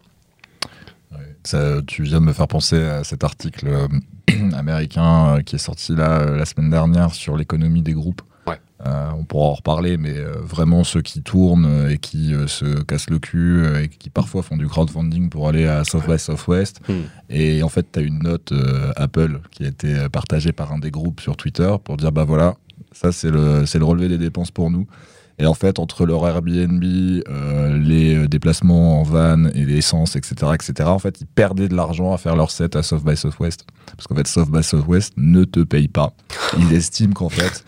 Ça, 1.44 1.82
tu 1.86 2.04
viens 2.04 2.20
de 2.20 2.26
me 2.26 2.32
faire 2.32 2.48
penser 2.48 2.76
à 2.76 3.02
cet 3.04 3.24
article 3.24 3.88
américain 4.54 5.36
euh, 5.36 5.40
qui 5.42 5.56
est 5.56 5.58
sorti 5.58 5.94
là 5.94 6.20
euh, 6.20 6.36
la 6.36 6.44
semaine 6.44 6.70
dernière 6.70 7.14
sur 7.14 7.36
l'économie 7.36 7.82
des 7.82 7.92
groupes. 7.92 8.22
Ouais. 8.46 8.60
Euh, 8.86 9.10
on 9.16 9.24
pourra 9.24 9.46
en 9.46 9.54
reparler, 9.54 9.96
mais 9.96 10.16
euh, 10.16 10.32
vraiment 10.42 10.82
ceux 10.82 11.02
qui 11.02 11.22
tournent 11.22 11.88
et 11.88 11.98
qui 11.98 12.34
euh, 12.34 12.46
se 12.46 12.82
cassent 12.82 13.10
le 13.10 13.18
cul 13.18 13.64
et 13.80 13.88
qui 13.88 14.10
parfois 14.10 14.42
font 14.42 14.56
du 14.56 14.66
crowdfunding 14.66 15.28
pour 15.28 15.48
aller 15.48 15.66
à 15.66 15.84
South 15.84 16.06
by 16.08 16.18
Southwest. 16.18 16.80
Hmm. 16.88 17.02
Et 17.30 17.62
en 17.62 17.68
fait, 17.68 17.86
tu 17.92 18.00
as 18.00 18.02
une 18.02 18.20
note 18.20 18.52
Apple 18.96 19.40
qui 19.50 19.64
a 19.64 19.68
été 19.68 20.08
partagée 20.10 20.52
par 20.52 20.72
un 20.72 20.78
des 20.78 20.90
groupes 20.90 21.20
sur 21.20 21.36
Twitter 21.36 21.72
pour 21.84 21.96
dire 21.96 22.12
bah 22.12 22.24
voilà, 22.24 22.56
ça 22.92 23.12
c'est 23.12 23.30
le, 23.30 23.66
c'est 23.66 23.78
le 23.78 23.84
relevé 23.84 24.08
des 24.08 24.18
dépenses 24.18 24.50
pour 24.50 24.70
nous. 24.70 24.86
Et 25.42 25.46
en 25.46 25.54
fait, 25.54 25.78
entre 25.80 26.06
leur 26.06 26.26
Airbnb, 26.26 26.82
euh, 26.84 27.76
les 27.76 28.14
euh, 28.14 28.28
déplacements 28.28 29.00
en 29.00 29.02
van 29.02 29.46
et 29.54 29.64
l'essence, 29.66 30.14
etc., 30.14 30.52
etc., 30.54 30.88
en 30.88 31.00
fait, 31.00 31.20
ils 31.20 31.26
perdaient 31.26 31.66
de 31.68 31.74
l'argent 31.74 32.12
à 32.14 32.16
faire 32.18 32.36
leur 32.36 32.50
set 32.52 32.76
à 32.76 32.82
South 32.84 33.04
by 33.04 33.16
Southwest. 33.16 33.64
Parce 33.96 34.06
qu'en 34.06 34.14
fait, 34.14 34.28
South 34.28 34.50
by 34.50 34.62
Southwest 34.62 35.14
ne 35.16 35.42
te 35.44 35.60
paye 35.60 35.88
pas. 35.88 36.14
Ils 36.58 36.72
estiment 36.76 37.12
qu'en 37.12 37.28
fait, 37.28 37.64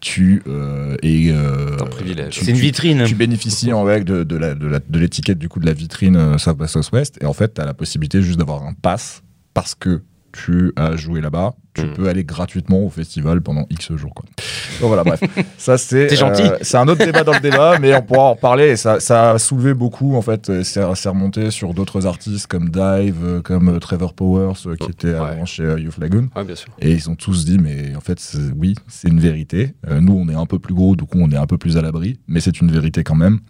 tu 0.00 0.42
euh, 0.46 0.96
es... 1.02 1.30
euh, 1.32 1.76
Un 1.80 1.86
privilège. 1.86 2.34
tu- 2.38 2.44
C'est 2.44 2.52
une 2.52 2.58
vitrine. 2.58 3.04
tu 3.06 3.16
bénéficies 3.16 3.72
en 3.72 3.84
fait 3.84 4.04
de, 4.04 4.22
de 4.22 4.36
la- 4.36 4.54
de 4.54 4.66
la- 4.68 4.78
de 4.78 4.98
l'étiquette 4.98 5.38
du 5.38 5.48
coup 5.48 5.58
de 5.58 5.66
la 5.66 5.72
vitrine 5.72 6.14
euh, 6.16 6.38
South 6.38 6.58
by 6.58 6.68
Southwest 6.68 7.18
et 7.20 7.26
en 7.26 7.32
fait 7.32 7.54
tu 7.54 7.60
as 7.60 7.64
la 7.64 7.74
possibilité 7.74 8.22
juste 8.22 8.38
d'avoir 8.38 8.62
un 8.64 8.74
pass 8.74 9.22
parce 9.54 9.74
que 9.74 10.02
tu 10.44 10.72
as 10.76 10.96
joué 10.96 11.20
là-bas, 11.20 11.54
tu 11.74 11.82
Mm. 11.86 11.92
peux 11.94 12.08
aller 12.08 12.24
gratuitement 12.24 12.80
au 12.84 12.88
festival 12.90 13.40
pendant 13.42 13.66
X 13.70 13.92
jours. 13.96 14.14
Quoi. 14.14 14.24
Donc 14.80 14.88
voilà, 14.88 15.04
bref. 15.04 15.20
Ça, 15.58 15.76
c'est. 15.78 16.08
C'est 16.08 16.16
gentil. 16.16 16.42
euh, 16.42 16.56
c'est 16.62 16.76
un 16.78 16.88
autre 16.88 17.04
débat 17.04 17.22
dans 17.24 17.32
le 17.34 17.40
débat, 17.40 17.78
mais 17.80 17.94
on 17.94 18.02
pourra 18.02 18.20
en 18.24 18.32
reparler. 18.34 18.68
Et 18.68 18.76
ça, 18.76 18.98
ça 19.00 19.32
a 19.32 19.38
soulevé 19.38 19.74
beaucoup, 19.74 20.14
en 20.16 20.22
fait. 20.22 20.62
C'est 20.62 20.82
remonté 20.82 21.50
sur 21.50 21.74
d'autres 21.74 22.06
artistes 22.06 22.46
comme 22.46 22.70
Dive, 22.70 23.16
euh, 23.24 23.42
comme 23.42 23.68
euh, 23.68 23.78
Trevor 23.78 24.14
Powers, 24.14 24.54
qui 24.54 24.68
Oh, 24.80 24.90
était 24.90 25.08
ouais. 25.08 25.14
avant 25.14 25.44
chez 25.44 25.64
Youth 25.78 25.98
Lagoon. 25.98 26.28
Ouais, 26.34 26.44
bien 26.44 26.54
sûr. 26.54 26.68
Et 26.80 26.92
ils 26.92 27.10
ont 27.10 27.14
tous 27.14 27.44
dit, 27.44 27.58
mais 27.58 27.94
en 27.96 28.00
fait, 28.00 28.18
oui, 28.56 28.74
c'est 28.88 29.08
une 29.08 29.20
vérité. 29.20 29.74
Euh, 29.88 30.00
nous, 30.00 30.14
on 30.14 30.28
est 30.28 30.34
un 30.34 30.46
peu 30.46 30.58
plus 30.58 30.74
gros, 30.74 30.96
du 30.96 31.04
coup, 31.04 31.18
on 31.20 31.30
est 31.30 31.36
un 31.36 31.46
peu 31.46 31.58
plus 31.58 31.76
à 31.76 31.82
l'abri, 31.82 32.18
mais 32.28 32.40
c'est 32.40 32.60
une 32.60 32.70
vérité 32.70 33.04
quand 33.04 33.14
même. 33.16 33.40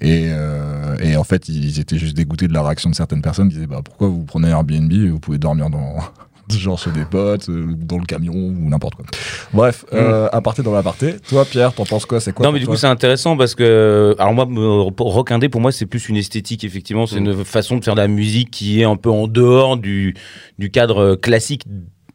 Et, 0.00 0.26
euh, 0.30 0.96
et 1.02 1.16
en 1.16 1.24
fait, 1.24 1.48
ils 1.48 1.80
étaient 1.80 1.98
juste 1.98 2.16
dégoûtés 2.16 2.48
de 2.48 2.52
la 2.52 2.62
réaction 2.62 2.90
de 2.90 2.94
certaines 2.94 3.22
personnes 3.22 3.48
qui 3.48 3.54
disaient, 3.54 3.66
bah, 3.66 3.80
pourquoi 3.84 4.08
vous 4.08 4.24
prenez 4.24 4.48
Airbnb 4.48 4.92
et 4.92 5.08
vous 5.08 5.20
pouvez 5.20 5.38
dormir 5.38 5.70
dans. 5.70 5.96
genre 6.50 6.78
chez 6.78 6.90
des 6.90 7.06
potes, 7.06 7.48
euh, 7.48 7.64
dans 7.74 7.96
le 7.96 8.04
camion 8.04 8.34
ou 8.34 8.68
n'importe 8.68 8.96
quoi. 8.96 9.06
Bref, 9.54 9.86
euh, 9.94 10.28
aparté 10.30 10.62
dans 10.62 10.74
l'aparté. 10.74 11.14
Toi, 11.26 11.46
Pierre, 11.46 11.72
t'en 11.72 11.84
penses 11.86 12.04
quoi? 12.04 12.20
C'est 12.20 12.34
quoi 12.34 12.44
non, 12.44 12.52
mais 12.52 12.58
du 12.60 12.66
coup, 12.66 12.76
c'est 12.76 12.86
intéressant 12.86 13.34
parce 13.38 13.54
que. 13.54 14.14
Alors, 14.18 14.34
moi, 14.34 14.44
me- 14.44 14.82
rock 15.02 15.30
indé, 15.32 15.48
pour 15.48 15.62
moi, 15.62 15.72
c'est 15.72 15.86
plus 15.86 16.06
une 16.10 16.16
esthétique, 16.16 16.62
effectivement. 16.64 17.06
C'est 17.06 17.18
Mm. 17.20 17.26
une 17.28 17.44
façon 17.46 17.78
de 17.78 17.84
faire 17.84 17.94
de 17.94 18.00
la 18.02 18.08
musique 18.08 18.50
qui 18.50 18.80
est 18.82 18.84
un 18.84 18.96
peu 18.96 19.08
en 19.10 19.26
dehors 19.26 19.78
du, 19.78 20.14
du 20.58 20.70
cadre 20.70 21.14
classique. 21.14 21.64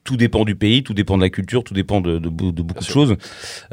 Tout 0.04 0.18
dépend 0.18 0.44
du 0.46 0.56
pays, 0.56 0.82
tout 0.82 0.94
dépend 0.94 1.18
de 1.18 1.22
la 1.22 1.30
culture, 1.30 1.64
tout 1.64 1.74
dépend 1.74 2.02
de, 2.02 2.18
de, 2.18 2.30
de 2.30 2.30
beaucoup 2.30 2.80
de 2.80 2.84
sûr. 2.84 2.94
choses. 2.94 3.16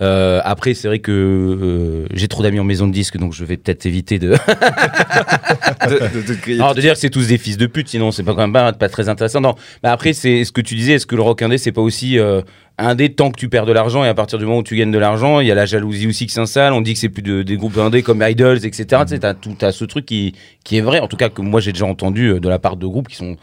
Euh, 0.00 0.40
après, 0.45 0.75
c'est 0.75 0.88
vrai 0.88 0.99
que 0.99 1.12
euh, 1.12 2.06
j'ai 2.12 2.28
trop 2.28 2.42
d'amis 2.42 2.61
en 2.61 2.64
maison 2.64 2.87
de 2.87 2.92
disque, 2.92 3.16
donc 3.16 3.33
je 3.33 3.45
vais 3.45 3.56
peut-être 3.56 3.87
éviter 3.87 4.18
de, 4.18 4.33
Alors 6.61 6.75
de 6.75 6.80
dire 6.80 6.92
que 6.95 6.99
c'est 6.99 7.11
tous 7.11 7.28
des 7.28 7.38
fils 7.38 7.56
de 7.56 7.66
pute, 7.66 7.88
sinon 7.88 8.11
c'est 8.11 8.23
pas 8.23 8.33
quand 8.35 8.42
même 8.42 8.52
pas, 8.52 8.73
pas 8.73 8.88
très 8.88 9.09
intéressant. 9.09 9.40
Non, 9.40 9.54
mais 9.83 9.88
après 9.88 10.12
c'est 10.12 10.45
ce 10.45 10.52
que 10.52 10.61
tu 10.61 10.75
disais, 10.75 10.95
est-ce 10.95 11.06
que 11.06 11.16
le 11.16 11.23
rock 11.23 11.42
indé 11.42 11.59
c'est 11.59 11.73
pas 11.73 11.80
aussi 11.80 12.18
euh, 12.18 12.42
indé 12.78 13.12
tant 13.12 13.30
que 13.30 13.38
tu 13.38 13.49
perds 13.49 13.66
de 13.66 13.73
l'argent 13.73 14.04
et 14.04 14.09
à 14.09 14.14
partir 14.14 14.38
du 14.38 14.45
moment 14.45 14.59
où 14.59 14.62
tu 14.62 14.76
gagnes 14.76 14.92
de 14.92 14.99
l'argent, 14.99 15.40
il 15.40 15.47
y 15.47 15.52
a 15.52 15.54
la 15.54 15.66
jalousie 15.66 16.06
aussi 16.06 16.26
qui 16.26 16.33
s'installe. 16.33 16.73
On 16.73 16.80
dit 16.80 16.92
que 16.92 16.99
c'est 16.99 17.09
plus 17.09 17.23
de, 17.23 17.42
des 17.42 17.56
groupes 17.56 17.78
indés 17.78 18.02
comme 18.02 18.23
Idols, 18.23 18.64
etc. 18.64 19.02
Tu 19.02 19.14
sais, 19.14 19.18
t'as 19.21 19.35
tout, 19.35 19.54
t'as 19.59 19.73
ce 19.73 19.85
truc 19.85 20.06
qui 20.06 20.35
qui 20.64 20.76
est 20.76 20.83
vrai. 20.83 21.00
En 21.00 21.09
tout 21.09 21.16
cas 21.16 21.28
que 21.28 21.40
moi 21.40 21.61
j'ai 21.61 21.73
déjà 21.73 21.87
entendu 21.87 22.28
euh, 22.28 22.40
de 22.40 22.49
la 22.49 22.59
part 22.59 22.76
de 22.76 22.87
groupes 22.87 23.09
qui 23.09 23.16
sont 23.16 23.37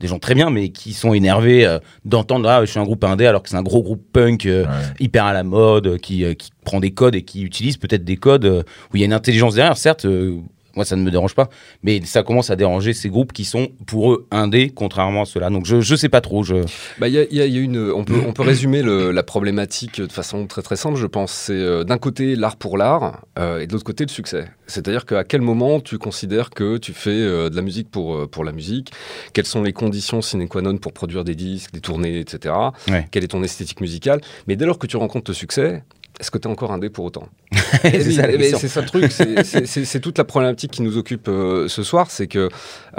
des 0.00 0.06
gens 0.06 0.18
très 0.18 0.34
bien, 0.34 0.50
mais 0.50 0.68
qui 0.68 0.92
sont 0.92 1.12
énervés 1.12 1.66
euh, 1.66 1.78
d'entendre 2.04 2.48
ah 2.48 2.64
je 2.64 2.70
suis 2.70 2.78
un 2.78 2.84
groupe 2.84 3.02
indé 3.04 3.26
alors 3.26 3.42
que 3.42 3.48
c'est 3.48 3.56
un 3.56 3.62
gros 3.62 3.82
groupe 3.82 4.02
punk 4.12 4.46
euh, 4.46 4.64
Ouais. 4.64 4.70
hyper 5.00 5.24
à 5.24 5.32
la 5.32 5.42
mode, 5.42 5.86
euh, 5.86 5.96
qui, 5.98 6.24
euh, 6.24 6.34
qui 6.34 6.50
prend 6.64 6.78
des 6.80 6.92
codes 6.92 7.14
et 7.16 7.22
qui 7.22 7.42
utilise 7.42 7.76
peut-être 7.76 8.04
des 8.04 8.16
codes 8.16 8.44
euh, 8.44 8.62
où 8.92 8.96
il 8.96 9.00
y 9.00 9.02
a 9.02 9.06
une 9.06 9.12
intelligence 9.12 9.54
derrière. 9.54 9.76
Certes, 9.76 10.04
euh, 10.04 10.38
moi 10.76 10.84
ça 10.84 10.96
ne 10.96 11.02
me 11.02 11.10
dérange 11.10 11.34
pas, 11.34 11.48
mais 11.82 12.00
ça 12.04 12.22
commence 12.22 12.50
à 12.50 12.56
déranger 12.56 12.92
ces 12.92 13.08
groupes 13.08 13.32
qui 13.32 13.44
sont 13.44 13.68
pour 13.86 14.12
eux 14.12 14.26
indés, 14.30 14.70
contrairement 14.74 15.22
à 15.22 15.24
ceux-là. 15.26 15.50
Donc 15.50 15.64
je 15.66 15.80
je 15.80 15.94
sais 15.96 16.08
pas 16.08 16.20
trop. 16.20 16.42
Je 16.44 16.56
Bah, 16.98 17.08
y 17.08 17.18
a, 17.18 17.24
y 17.30 17.40
a- 17.40 17.46
y 17.46 17.56
a 17.58 17.60
une, 17.60 17.90
on 17.90 18.04
peut, 18.04 18.20
on 18.26 18.32
peut 18.32 18.42
résumer 18.42 18.82
le- 18.82 19.10
la 19.10 19.22
problématique 19.22 20.00
de 20.00 20.12
façon 20.12 20.46
très 20.46 20.62
très 20.62 20.76
simple, 20.76 20.96
je 20.96 21.06
pense. 21.06 21.32
C'est 21.32 21.52
euh, 21.54 21.84
d'un 21.84 21.98
côté 21.98 22.36
l'art 22.36 22.56
pour 22.56 22.76
l'art 22.78 23.24
euh, 23.38 23.60
et 23.60 23.66
de 23.66 23.72
l'autre 23.72 23.84
côté 23.84 24.04
le 24.04 24.10
succès. 24.10 24.48
C'est-à-dire 24.66 25.06
qu'à 25.06 25.24
quel 25.24 25.40
moment 25.40 25.80
tu 25.80 25.98
considères 25.98 26.50
que 26.50 26.76
tu 26.76 26.92
fais 26.92 27.10
euh, 27.10 27.48
de 27.48 27.56
la 27.56 27.62
musique 27.62 27.90
pour, 27.90 28.28
pour 28.28 28.44
la 28.44 28.52
musique? 28.52 28.92
Quelles 29.32 29.46
sont 29.46 29.62
les 29.62 29.72
conditions 29.72 30.20
sine 30.22 30.46
qua 30.48 30.62
non 30.62 30.76
pour 30.76 30.92
produire 30.92 31.24
des 31.24 31.34
disques, 31.34 31.72
des 31.72 31.80
tournées, 31.80 32.18
etc. 32.20 32.54
Ouais. 32.88 33.06
Quelle 33.10 33.24
est 33.24 33.28
ton 33.28 33.42
esthétique 33.42 33.80
musicale? 33.80 34.20
Mais 34.46 34.56
dès 34.56 34.66
lors 34.66 34.78
que 34.78 34.86
tu 34.86 34.96
rencontres 34.96 35.30
le 35.30 35.34
succès, 35.34 35.82
est-ce 36.20 36.30
que 36.30 36.38
tu 36.38 36.48
es 36.48 36.50
encore 36.50 36.72
indé 36.72 36.90
pour 36.90 37.04
autant 37.04 37.28
C'est 37.82 37.92
Eh 37.94 38.02
oui, 38.06 38.14
ça, 38.14 38.22
la 38.22 38.28
mais 38.28 38.38
question. 38.38 38.58
c'est 38.58 38.68
ça 38.68 38.80
le 38.80 38.86
truc, 38.86 39.10
c'est- 39.12 40.00
toute 40.00 40.18
la 40.18 40.24
problématique 40.24 40.70
qui 40.72 40.82
nous 40.82 40.96
occupe 40.96 41.28
euh, 41.28 41.68
ce 41.68 41.82
soir, 41.82 42.10
c'est 42.10 42.26
que 42.26 42.48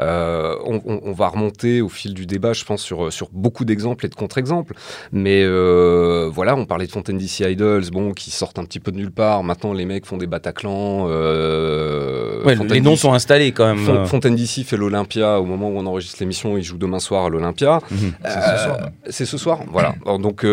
euh, 0.02 0.56
on, 0.66 1.12
va 1.12 1.28
remonter 1.30 1.82
au 1.82 1.90
fil 1.90 2.14
du 2.14 2.26
débat, 2.26 2.54
je 2.54 2.64
pense, 2.66 2.82
sur, 2.82 3.12
sur 3.12 3.30
beaucoup 3.32 3.66
d'exemples 3.66 4.06
et 4.06 4.10
de 4.10 4.16
contre-exemples. 4.16 4.74
Mais 5.12 5.44
euh, 5.44 6.30
voilà, 6.32 6.56
on 6.56 6.66
parlait 6.66 6.86
de 6.88 6.92
Fontaine 6.92 7.18
DC 7.18 7.40
Idols, 7.42 7.90
bon, 7.92 8.14
qui 8.14 8.32
sortent 8.32 8.60
un 8.60 8.64
petit 8.66 8.80
peu 8.80 8.92
de 8.92 8.98
nulle 8.98 9.12
part. 9.12 9.44
Maintenant, 9.44 9.74
les 9.74 9.86
mecs 9.86 10.06
font 10.06 10.18
des 10.18 10.28
Bataclan. 10.28 11.06
Ouais, 11.08 12.56
les 12.70 12.82
noms 12.82 12.92
DC 12.92 13.00
sont 13.00 13.14
installés 13.14 13.52
quand 13.52 13.66
même. 13.68 13.84
Fon- 13.86 13.96
euh. 13.96 14.06
Fontaine 14.06 14.36
DC 14.36 14.64
fait 14.66 14.78
l'Olympia 14.78 15.40
au 15.40 15.46
moment 15.46 15.70
où 15.70 15.78
on 15.78 15.86
enregistre 15.86 16.18
l'émission, 16.22 16.58
il 16.58 16.64
joue 16.64 16.78
demain 16.78 17.00
soir 17.00 17.26
à 17.26 17.30
l'Olympia. 17.30 17.80
Mhm. 17.92 18.14
C'est 18.24 18.30
ce 18.42 18.64
soir. 18.64 18.78
C'est 19.10 19.26
ce 19.26 19.38
soir, 19.38 19.60
voilà. 19.72 19.96
Alors, 20.06 20.20
Donc, 20.20 20.44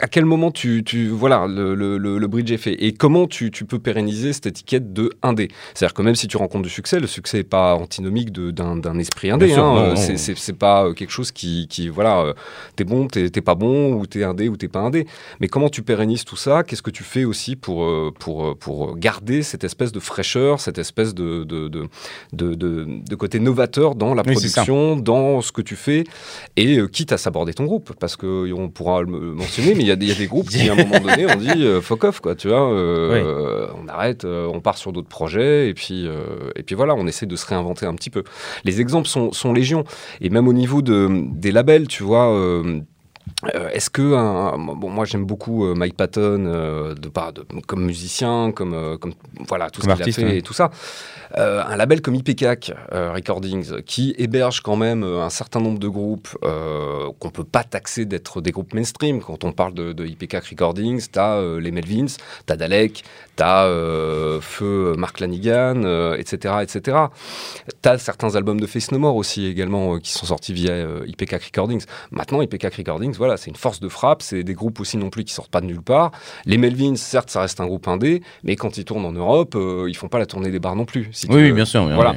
à 0.00 0.06
quel 0.08 0.24
moment 0.24 0.50
tu, 0.50 0.82
tu 0.84 1.07
voilà, 1.08 1.46
le, 1.46 1.74
le- 1.74 1.98
le- 1.98 2.26
bridge 2.28 2.50
est 2.52 2.56
fait 2.58 2.74
et 2.84 2.92
comment 2.92 3.26
tu, 3.26 3.50
tu 3.50 3.64
peux 3.64 3.78
pérenniser 3.78 4.32
cette 4.32 4.46
étiquette 4.46 4.92
de 4.92 5.10
indé? 5.22 5.48
C'est-à-dire 5.74 5.94
que 5.94 6.02
même 6.02 6.14
si 6.14 6.28
tu 6.28 6.36
rencontres 6.36 6.64
du 6.64 6.68
succès, 6.70 7.00
le 7.00 7.06
succès 7.06 7.38
n'est 7.38 7.44
pas 7.44 7.74
antinomique 7.74 8.32
d'un 8.32 8.98
esprit 8.98 9.30
indé. 9.30 9.52
Hein. 9.54 9.56
non. 9.56 9.96
C'est- 9.96 10.52
pas 10.58 10.84
euh, 10.86 10.92
quelque 10.92 11.10
chose 11.10 11.30
qui, 11.32 11.66
qui 11.68 11.88
voilà, 11.88 12.20
euh, 12.20 12.32
t'es 12.76 12.84
bon, 12.84 13.06
t'es 13.06 13.30
pas 13.40 13.54
bon, 13.54 13.94
ou 13.94 14.06
t'es 14.06 14.24
indé 14.24 14.48
ou 14.48 14.56
t'es 14.56 14.68
pas 14.68 14.80
indé. 14.80 15.06
Mais 15.40 15.48
comment 15.48 15.68
tu 15.68 15.82
pérennises 15.82 16.24
tout 16.24 16.36
ça? 16.36 16.62
Qu'est-ce 16.64 16.82
que 16.82 16.90
tu 16.90 17.04
fais 17.04 17.24
aussi 17.24 17.54
pour, 17.56 17.84
euh, 17.84 18.12
pour, 18.18 18.44
euh, 18.46 18.54
pour 18.54 18.96
garder 18.96 19.42
cette 19.42 19.64
espèce 19.64 19.92
de 19.92 20.00
fraîcheur, 20.00 20.60
cette 20.60 20.78
espèce 20.78 21.14
de, 21.14 21.44
de, 21.44 21.68
de, 21.68 21.88
de, 22.32 22.54
côté 23.14 23.38
novateur 23.40 23.94
dans 23.94 24.14
la 24.14 24.22
Oui, 24.26 24.32
production, 24.32 24.96
dans 24.96 25.40
ce 25.40 25.52
que 25.52 25.62
tu 25.62 25.76
fais, 25.76 26.04
et 26.56 26.78
euh, 26.78 26.88
quitte 26.88 27.12
à 27.12 27.18
saborder 27.18 27.54
ton 27.54 27.64
groupe, 27.64 27.92
parce 27.98 28.16
que 28.16 28.52
on 28.52 28.68
pourra 28.68 29.02
le 29.02 29.06
mentionner, 29.34 29.74
mais 29.74 29.82
il 29.82 29.86
y, 29.88 29.90
a 29.92 29.96
des- 29.96 30.06
il 30.06 30.08
y 30.08 30.12
a 30.12 30.18
des 30.18 30.26
groupes 30.26 30.48
qui 30.48 30.68
à 30.68 30.72
un 30.72 30.76
moment 30.84 30.97
donné 31.00 31.26
on 31.30 31.36
dit 31.36 31.64
euh, 31.64 31.80
fuck 31.80 32.04
off 32.04 32.20
quoi, 32.20 32.34
tu 32.34 32.48
vois, 32.48 32.72
euh, 32.72 33.66
on 33.82 33.88
arrête, 33.88 34.24
euh, 34.24 34.48
on 34.52 34.60
part 34.60 34.76
sur 34.78 34.92
d'autres 34.92 35.08
projets, 35.08 35.68
et 35.68 35.74
puis 35.74 36.06
euh, 36.06 36.50
et 36.56 36.62
puis 36.62 36.74
voilà, 36.74 36.94
on 36.94 37.06
essaie 37.06 37.26
de 37.26 37.36
se 37.36 37.46
réinventer 37.46 37.86
un 37.86 37.94
petit 37.94 38.10
peu. 38.10 38.24
Les 38.64 38.80
exemples 38.80 39.08
sont, 39.08 39.32
sont 39.32 39.52
légion, 39.52 39.84
et 40.20 40.30
même 40.30 40.48
au 40.48 40.52
niveau 40.52 40.82
de, 40.82 41.08
des 41.34 41.52
labels, 41.52 41.88
tu 41.88 42.02
vois. 42.02 42.32
euh, 42.34 42.80
Est-ce 43.72 43.90
que 43.90 44.14
un- 44.14 44.54
un- 44.54 44.58
bon, 44.58 44.88
moi 44.90 45.04
j'aime 45.04 45.24
beaucoup 45.26 45.66
euh, 45.66 45.74
Mike 45.74 45.96
Patton 45.96 46.44
euh, 46.46 46.94
de 46.94 47.08
par 47.08 47.32
de, 47.32 47.44
comme 47.66 47.84
musicien, 47.84 48.52
comme 48.52 48.96
comme 48.98 49.12
voilà 49.46 49.68
tout 49.70 49.80
ce 49.82 49.86
qu'il 49.86 49.92
a 50.02 50.04
fait 50.12 50.24
ouais. 50.24 50.38
et 50.38 50.42
tout 50.42 50.54
ça. 50.54 50.70
Euh, 51.36 51.62
un 51.66 51.76
label 51.76 52.00
comme 52.00 52.14
IPCAC 52.14 52.72
euh, 52.92 53.12
Recordings 53.12 53.82
qui 53.82 54.14
héberge 54.18 54.60
quand 54.60 54.76
même 54.76 55.04
euh, 55.04 55.22
un 55.22 55.30
certain 55.30 55.60
nombre 55.60 55.78
de 55.78 55.88
groupes 55.88 56.28
qu'on 57.18 57.30
peut 57.30 57.44
pas 57.44 57.64
taxer 57.64 58.04
d'être 58.04 58.40
des 58.40 58.52
groupes 58.52 58.74
mainstream. 58.74 59.20
Quand 59.20 59.44
on 59.44 59.52
parle 59.52 59.74
de, 59.74 59.92
de 59.92 60.06
IPCAC 60.06 60.44
Recordings, 60.46 61.06
t'as 61.10 61.36
euh, 61.36 61.60
les 61.60 61.70
Melvins, 61.70 62.06
t'as 62.46 62.56
Dalek, 62.56 63.04
t'as 63.36 63.66
euh, 63.66 64.40
Feu 64.40 64.94
Mark 64.96 65.20
Lanigan, 65.20 65.82
etc., 66.14 66.54
etc. 66.62 66.96
T'as 67.82 67.98
certains 67.98 68.34
albums 68.36 68.60
de 68.60 68.66
Face 68.66 68.90
No 68.92 68.98
More 68.98 69.16
aussi 69.16 69.46
également 69.46 69.98
qui 69.98 70.12
sont 70.12 70.26
sortis 70.26 70.52
via 70.52 70.74
IPCAC 71.06 71.44
Recordings. 71.44 71.84
Maintenant, 72.10 72.40
IPCAC 72.42 72.74
Recordings, 72.74 73.14
voilà, 73.16 73.36
c'est 73.36 73.50
une 73.50 73.56
force 73.56 73.80
de 73.80 73.88
frappe. 73.88 74.22
C'est 74.22 74.42
des 74.42 74.54
groupes 74.54 74.80
aussi 74.80 74.96
non 74.96 75.10
plus 75.10 75.24
qui 75.24 75.32
sortent 75.32 75.50
pas 75.50 75.60
de 75.60 75.66
nulle 75.66 75.82
part. 75.82 76.12
Les 76.44 76.58
Melvins, 76.58 76.96
certes, 76.96 77.30
ça 77.30 77.42
reste 77.42 77.60
un 77.60 77.66
groupe 77.66 77.88
indé, 77.88 78.22
mais 78.44 78.56
quand 78.56 78.78
ils 78.78 78.84
tournent 78.84 79.04
en 79.04 79.12
Europe, 79.12 79.56
ils 79.56 79.96
font 79.96 80.08
pas 80.08 80.18
la 80.18 80.26
tournée 80.26 80.50
des 80.50 80.58
bars 80.58 80.76
non 80.76 80.84
plus. 80.84 81.08
Si 81.18 81.26
Oui, 81.30 81.52
bien 81.52 81.64
sûr. 81.64 81.84
Voilà. 81.94 82.14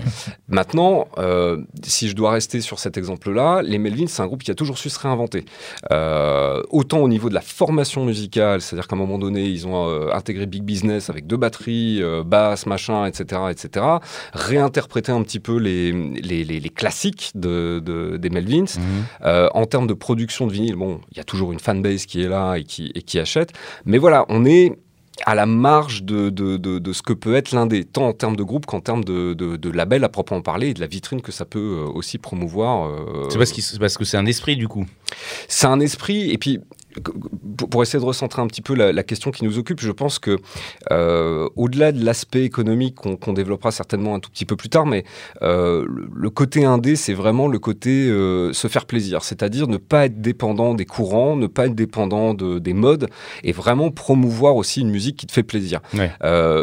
Maintenant, 0.47 1.07
euh, 1.17 1.57
si 1.83 2.07
je 2.09 2.15
dois 2.15 2.31
rester 2.31 2.61
sur 2.61 2.79
cet 2.79 2.97
exemple-là, 2.97 3.61
les 3.63 3.77
Melvins, 3.77 4.07
c'est 4.07 4.21
un 4.21 4.27
groupe 4.27 4.43
qui 4.43 4.51
a 4.51 4.55
toujours 4.55 4.77
su 4.77 4.89
se 4.89 4.99
réinventer. 4.99 5.45
Euh, 5.91 6.61
autant 6.69 6.99
au 6.99 7.07
niveau 7.07 7.29
de 7.29 7.33
la 7.33 7.41
formation 7.41 8.05
musicale, 8.05 8.61
c'est-à-dire 8.61 8.87
qu'à 8.87 8.95
un 8.95 8.99
moment 8.99 9.17
donné, 9.17 9.45
ils 9.45 9.65
ont 9.67 9.87
euh, 9.89 10.09
intégré 10.13 10.45
Big 10.45 10.63
Business 10.63 11.09
avec 11.09 11.27
deux 11.27 11.37
batteries, 11.37 12.01
basse, 12.25 12.65
machin, 12.65 13.05
etc., 13.05 13.41
etc. 13.49 13.85
Réinterpréter 14.33 15.11
un 15.11 15.23
petit 15.23 15.39
peu 15.39 15.57
les, 15.57 15.91
les, 15.91 16.43
les- 16.43 16.59
les 16.59 16.69
classiques 16.69 17.31
de, 17.35 17.79
de- 17.83 18.17
des 18.17 18.29
Melvins. 18.29 18.65
Mhm. 18.77 19.49
En 19.53 19.65
termes 19.65 19.87
de 19.87 19.93
production 19.93 20.47
de 20.47 20.51
vinyle, 20.53 20.75
bon, 20.75 20.99
il 21.11 21.17
y 21.17 21.21
a 21.21 21.23
toujours 21.23 21.51
une 21.51 21.59
fanbase 21.59 22.05
qui 22.05 22.21
est 22.23 22.27
là 22.29 22.55
et 22.55 22.63
qui, 22.63 22.91
et 22.95 23.01
qui 23.01 23.19
achète. 23.19 23.51
Mais 23.85 23.97
voilà, 23.97 24.25
on 24.29 24.45
est 24.45 24.73
à 25.25 25.35
la 25.35 25.45
marge 25.45 26.03
de, 26.03 26.29
de, 26.29 26.57
de, 26.57 26.79
de 26.79 26.93
ce 26.93 27.01
que 27.01 27.13
peut 27.13 27.35
être 27.35 27.51
l'indé, 27.53 27.83
tant 27.85 28.07
en 28.07 28.13
termes 28.13 28.35
de 28.35 28.43
groupe 28.43 28.65
qu'en 28.65 28.79
termes 28.81 29.03
de, 29.03 29.71
label 29.71 30.03
à 30.03 30.09
proprement 30.09 30.41
parler 30.41 30.69
et 30.69 30.73
de 30.73 30.79
la 30.81 30.87
vitrine 30.87 31.21
que 31.21 31.31
ça 31.31 31.45
peut 31.45 31.59
euh, 31.59 31.91
aussi 31.93 32.17
promouvoir. 32.17 32.87
euh, 32.89 33.29
C'est 33.29 33.37
parce, 33.37 33.77
parce 33.77 33.97
que 33.97 34.05
c'est 34.05 34.17
un 34.17 34.25
esprit 34.25 34.55
du 34.57 34.67
coup. 34.67 34.85
c'est 35.47 35.67
un 35.67 35.79
esprit, 35.79 36.31
et 36.31 36.37
puis 36.37 36.59
pour, 37.69 37.83
essayer 37.83 37.99
de 37.99 38.05
recentrer 38.05 38.41
un 38.41 38.47
petit 38.47 38.61
peu 38.61 38.75
la, 38.75 38.91
la 38.91 39.03
question 39.03 39.31
qui 39.31 39.43
nous 39.45 39.57
occupe, 39.57 39.79
je 39.81 39.91
pense 39.91 40.19
que 40.19 40.37
euh, 40.91 41.49
au-delà 41.55 41.91
de 41.91 42.03
l'aspect 42.03 42.43
économique 42.43 42.95
qu'on 42.95 43.33
développera 43.33 43.71
certainement 43.71 44.15
un 44.15 44.19
tout 44.19 44.29
petit 44.29 44.45
peu 44.45 44.55
plus 44.55 44.69
tard, 44.69 44.85
mais 44.85 45.03
euh, 45.41 45.85
le, 46.13 46.29
côté 46.29 46.65
indé, 46.65 46.95
c'est 46.95 47.13
vraiment 47.13 47.47
le 47.47 47.59
côté 47.59 48.07
euh, 48.07 48.53
se 48.53 48.67
faire 48.67 48.85
plaisir, 48.85 49.23
c'est-à-dire 49.23 49.67
ne 49.67 49.77
pas 49.77 50.05
être 50.05 50.21
dépendant 50.21 50.73
des 50.73 50.85
courants, 50.85 51.35
ne 51.35 51.47
pas 51.47 51.67
être 51.67 51.75
dépendant 51.75 52.33
de, 52.33 52.59
des 52.59 52.73
modes, 52.73 53.07
et 53.43 53.51
vraiment 53.51 53.91
promouvoir 53.91 54.55
aussi 54.55 54.81
une 54.81 54.89
musique 54.89 55.17
qui 55.17 55.27
te 55.27 55.31
fait 55.31 55.43
plaisir. 55.43 55.81
Ouais. 55.93 56.11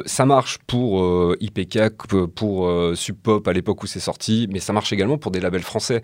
Ça 0.07 0.27
marche 0.27 0.59
pour 0.67 1.35
IPK, 1.41 1.91
pour 2.35 2.71
Sub 2.95 3.17
Pop 3.17 3.47
à 3.47 3.53
l'époque 3.53 3.83
où 3.83 3.87
c'est 3.87 4.01
sorti, 4.01 4.49
mais 4.51 4.61
ça 4.61 4.73
marche 4.73 4.93
également 4.93 5.19
pour 5.19 5.31
des 5.31 5.41
labels 5.41 5.63
français. 5.63 6.03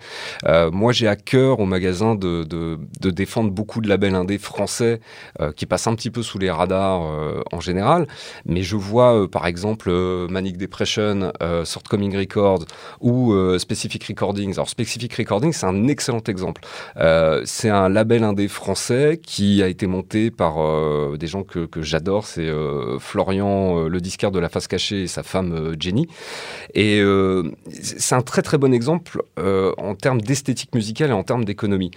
Moi, 0.71 0.91
j'ai 0.91 1.07
à 1.07 1.15
cœur 1.15 1.59
au 1.59 1.65
magasin 1.65 2.15
de, 2.15 2.43
de, 2.43 2.77
de 3.01 3.09
défendre 3.09 3.51
beaucoup 3.51 3.81
de 3.81 3.89
labels 3.89 4.14
indés 4.15 4.37
français 4.37 4.99
euh, 5.41 5.51
qui 5.51 5.65
passent 5.65 5.87
un 5.87 5.95
petit 5.95 6.11
peu 6.11 6.23
sous 6.23 6.39
les 6.39 6.49
radars 6.49 7.03
euh, 7.03 7.41
en 7.51 7.59
général. 7.59 8.07
Mais 8.45 8.61
je 8.61 8.75
vois, 8.75 9.15
euh, 9.15 9.27
par 9.27 9.47
exemple, 9.47 9.91
Manic 10.29 10.57
Depression, 10.57 11.31
euh, 11.41 11.65
Coming 11.89 12.15
Records 12.17 12.65
ou 13.01 13.33
Specific 13.59 14.03
Recordings. 14.05 14.53
Alors, 14.53 14.69
Specific 14.69 15.13
Recordings, 15.13 15.53
c'est 15.53 15.65
un 15.65 15.87
excellent 15.87 16.23
exemple. 16.27 16.61
C'est 17.45 17.69
un 17.69 17.89
label 17.89 18.23
indé 18.23 18.47
français 18.47 19.19
qui 19.21 19.61
a 19.61 19.67
été 19.67 19.87
monté 19.87 20.31
par 20.31 20.55
des 21.17 21.27
gens 21.27 21.43
que, 21.43 21.67
j'adore. 21.81 22.25
C'est 22.25 22.49
Florian, 22.99 23.83
le 23.87 24.01
disquaire 24.01 24.31
de 24.31 24.39
la 24.39 24.49
face 24.49 24.67
cachée, 24.67 25.03
et 25.03 25.07
sa 25.07 25.23
femme 25.23 25.75
Jenny. 25.79 26.07
Et 26.73 27.01
c'est 27.71 28.15
un 28.15 28.21
très 28.21 28.41
très 28.41 28.57
bon 28.57 28.73
exemple 28.73 29.21
en 29.37 29.95
termes 29.95 30.21
d'esthétique 30.21 30.73
musicale 30.73 31.09
et 31.11 31.13
en 31.13 31.23
termes 31.23 31.45
d'économie. 31.45 31.91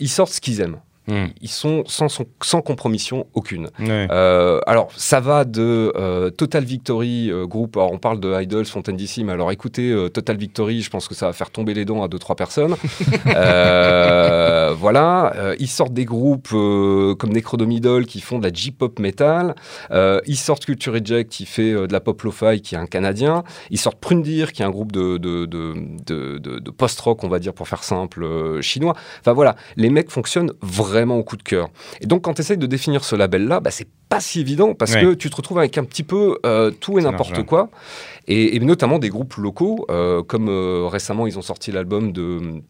Ils 0.00 0.08
sortent 0.08 0.32
ce 0.32 0.40
qu'ils 0.40 0.60
aiment. 0.60 0.78
Mhm. 1.08 1.30
Ils 1.40 1.48
sont 1.48 1.84
sans, 1.86 2.08
sans, 2.42 2.60
compromission 2.60 3.26
aucune. 3.34 3.70
Ouais. 3.80 4.06
Euh, 4.10 4.60
alors, 4.66 4.88
ça 4.96 5.20
va 5.20 5.44
de 5.44 5.92
euh, 5.96 6.30
Total 6.30 6.64
Victory, 6.64 7.30
euh, 7.30 7.46
groupe, 7.46 7.76
alors 7.76 7.92
on 7.92 7.98
parle 7.98 8.20
de 8.20 8.40
Idols, 8.40 8.66
Fontaine 8.66 8.96
DC, 8.96 9.18
mais 9.24 9.32
alors 9.32 9.50
écoutez, 9.50 9.90
euh, 9.90 10.08
Total 10.08 10.36
Victory, 10.36 10.82
je 10.82 10.90
pense 10.90 11.08
que 11.08 11.14
ça 11.14 11.26
va 11.26 11.32
faire 11.32 11.50
tomber 11.50 11.72
les 11.72 11.86
dents 11.86 12.02
à 12.02 12.08
2-3 12.08 12.36
personnes. 12.36 12.76
Euh, 13.28 14.74
voilà, 14.78 15.54
ils 15.58 15.68
sortent 15.68 15.92
des 15.92 16.04
groupes 16.04 16.48
comme 16.50 17.32
Necrodomidol 17.32 18.06
qui 18.06 18.20
font 18.20 18.38
de 18.38 18.44
la 18.44 18.52
J-pop 18.52 18.98
metal. 18.98 19.54
Ils 19.90 20.36
sortent 20.36 20.64
Culture 20.64 20.94
Reject 20.94 21.30
qui 21.30 21.46
fait 21.46 21.72
de 21.72 21.92
la 21.92 22.00
pop 22.00 22.20
lo-fi, 22.22 22.60
qui 22.60 22.74
est 22.74 22.78
un 22.78 22.86
Canadien. 22.86 23.44
Ils 23.70 23.78
sortent 23.78 24.00
Prundir 24.00 24.52
qui 24.52 24.62
est 24.62 24.64
un 24.64 24.70
groupe 24.70 24.92
de, 24.92 25.18
de, 25.18 26.70
post-rock, 26.70 27.22
on 27.24 27.28
va 27.28 27.38
dire 27.38 27.54
pour 27.54 27.68
faire 27.68 27.84
simple, 27.84 28.60
chinois. 28.60 28.94
Enfin 29.20 29.32
voilà, 29.32 29.56
les 29.76 29.90
mecs 29.90 30.10
fonctionnent 30.10 30.52
vraiment 30.62 30.97
au 31.06 31.22
coup 31.22 31.36
de 31.36 31.42
cœur. 31.42 31.68
Et 32.00 32.06
donc 32.06 32.22
quand 32.22 32.34
tu 32.34 32.40
essayes 32.40 32.56
de 32.58 32.66
définir 32.66 33.04
ce 33.04 33.16
label-là, 33.16 33.60
bah, 33.60 33.70
c'est 33.70 33.88
pas 34.08 34.20
si 34.20 34.40
évident 34.40 34.74
parce 34.74 34.94
Ouais. 34.94 35.02
que 35.02 35.14
tu 35.14 35.28
te 35.30 35.36
retrouves 35.36 35.58
avec 35.58 35.76
un 35.78 35.84
petit 35.84 36.02
peu 36.02 36.38
euh, 36.46 36.70
tout 36.70 36.98
et 36.98 37.02
n'importe 37.02 37.42
quoi. 37.44 37.68
Et, 38.26 38.56
et 38.56 38.60
notamment 38.60 38.98
des 38.98 39.08
groupes 39.10 39.34
locaux, 39.34 39.86
euh, 39.90 40.22
comme 40.22 40.48
euh, 40.48 40.86
récemment 40.88 41.26
ils 41.26 41.38
ont 41.38 41.42
sorti 41.42 41.72
l'album 41.72 42.12
de 42.12 42.62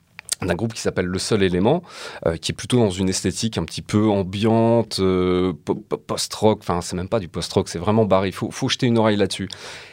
d'un 0.43 0.55
groupe 0.55 0.73
qui 0.73 0.81
s'appelle 0.81 1.07
Le 1.07 1.19
Seul 1.19 1.43
Élément, 1.43 1.83
euh, 2.27 2.37
qui 2.37 2.53
est 2.53 2.55
plutôt 2.55 2.79
dans 2.79 2.91
une 2.91 3.09
esthétique 3.09 3.59
un 3.59 3.65
petit 3.65 3.83
peu 3.83 4.09
ambiante, 4.09 4.99
euh, 5.01 5.53
po- 5.65 5.75
po- 5.75 5.97
post-rock, 5.97 6.59
enfin 6.63 6.81
c'est 6.81 6.95
même 6.97 7.09
pas 7.09 7.19
du 7.21 7.29
post-rock, 7.29 7.69
c'est 7.69 7.79
vraiment 7.79 8.05
barré, 8.05 8.29
il 8.29 8.33
faut, 8.35 8.51
faut 8.51 8.69
jeter 8.69 8.87
une 8.87 8.99
oreille 8.99 9.17
là-dessus. 9.17 9.49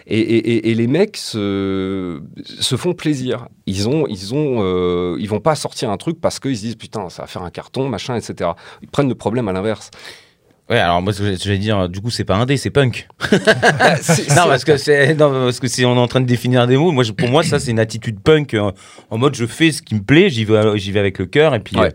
Et, 0.08 0.20
et- 0.20 0.50
et- 0.52 0.70
et 0.72 0.75
les 0.75 0.88
mecs 0.88 1.18
se, 1.18 2.22
se 2.60 2.75
font 2.75 2.94
plaisir. 2.94 3.48
Ils 3.66 3.90
ont, 3.90 4.06
ils 4.08 4.36
ont, 4.36 4.58
euh, 4.62 5.18
ils 5.20 5.28
vont 5.30 5.40
pas 5.40 5.56
sortir 5.56 5.90
un 5.90 5.98
truc 5.98 6.22
parce 6.22 6.40
qu'ils 6.40 6.56
se 6.58 6.62
disent 6.62 6.75
putain 6.75 7.10
ça 7.10 7.24
va 7.24 7.28
faire 7.28 7.42
un 7.44 7.50
carton, 7.50 7.90
machin, 7.90 8.16
etc. 8.16 8.52
Ils 8.84 8.88
prennent 8.88 9.10
le 9.10 9.16
problème 9.16 9.48
à 9.48 9.54
l'inverse. 9.54 9.90
Ouais, 10.70 10.80
alors 10.80 11.00
moi, 11.02 11.14
ce 11.14 11.20
que 11.22 11.36
j'allais 11.38 11.60
dire, 11.60 11.88
du 11.90 12.02
coup, 12.02 12.10
c'est 12.10 12.24
pas 12.24 12.36
indé, 12.38 12.58
c'est 12.58 12.72
punk. 12.72 13.08
Non, 13.32 14.46
parce 14.48 14.64
que 14.66 14.78
c'est, 14.78 15.14
non, 15.14 15.30
parce 15.30 15.60
que 15.60 15.68
si 15.68 15.86
on 15.86 15.96
est 15.96 16.00
en 16.00 16.08
train 16.08 16.22
de 16.22 16.26
définir 16.26 16.66
des 16.68 16.78
mots, 16.78 16.92
moi, 16.92 17.04
je- 17.04 17.12
pour 17.12 17.30
moi, 17.30 17.44
ça, 17.44 17.60
c'est 17.60 17.72
une 17.72 17.80
attitude 17.80 18.20
punk 18.20 18.54
euh, 18.56 18.72
en 19.12 19.18
mode 19.18 19.36
je 19.36 19.46
fais 19.46 19.72
ce 19.72 19.82
qui 19.82 19.94
me 19.96 20.02
plaît, 20.02 20.30
j'y 20.30 20.44
vais, 20.46 20.78
j'y 20.78 20.92
vais 20.92 21.00
avec 21.00 21.20
le 21.20 21.28
cœur, 21.28 21.54
et 21.54 21.60
puis, 21.60 21.78
Ouais. 21.78 21.88
euh, 21.88 21.92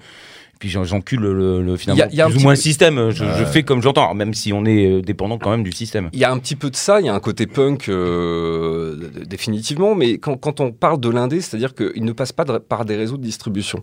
puis 0.60 0.68
j'en- 0.68 0.84
j'encule 0.84 1.20
le, 1.20 1.62
le- 1.62 1.76
finalement 1.76 2.04
Y 2.04 2.06
a- 2.06 2.14
y 2.14 2.20
a 2.20 2.26
un 2.26 2.30
plus 2.30 2.38
ou 2.38 2.42
moins 2.42 2.52
le 2.52 2.56
système. 2.58 3.10
Je, 3.10 3.24
je 3.24 3.44
fais 3.44 3.62
comme 3.64 3.82
j'entends, 3.82 4.14
même 4.14 4.34
si 4.34 4.52
on 4.52 4.64
est 4.66 4.86
euh, 4.86 5.02
dépendant 5.02 5.38
quand 5.38 5.50
même 5.50 5.64
du 5.64 5.72
système. 5.72 6.08
Il 6.12 6.20
y 6.20 6.24
a 6.24 6.30
un 6.30 6.38
petit 6.38 6.54
peu 6.56 6.70
de 6.70 6.76
ça, 6.76 7.00
il 7.00 7.06
y 7.06 7.08
a 7.08 7.14
un 7.14 7.20
côté 7.20 7.46
punk 7.46 7.88
euh, 7.88 9.10
définitivement, 9.26 9.94
mais 9.94 10.18
quand, 10.18 10.36
quand 10.36 10.60
on 10.60 10.70
parle 10.70 11.00
de 11.00 11.08
l'indé, 11.08 11.40
c'est-à-dire 11.40 11.74
qu'il 11.74 12.04
ne 12.04 12.12
passe 12.12 12.32
pas 12.32 12.44
de- 12.44 12.58
par 12.58 12.84
des 12.84 12.94
réseaux 12.96 13.16
de 13.16 13.22
distribution. 13.24 13.82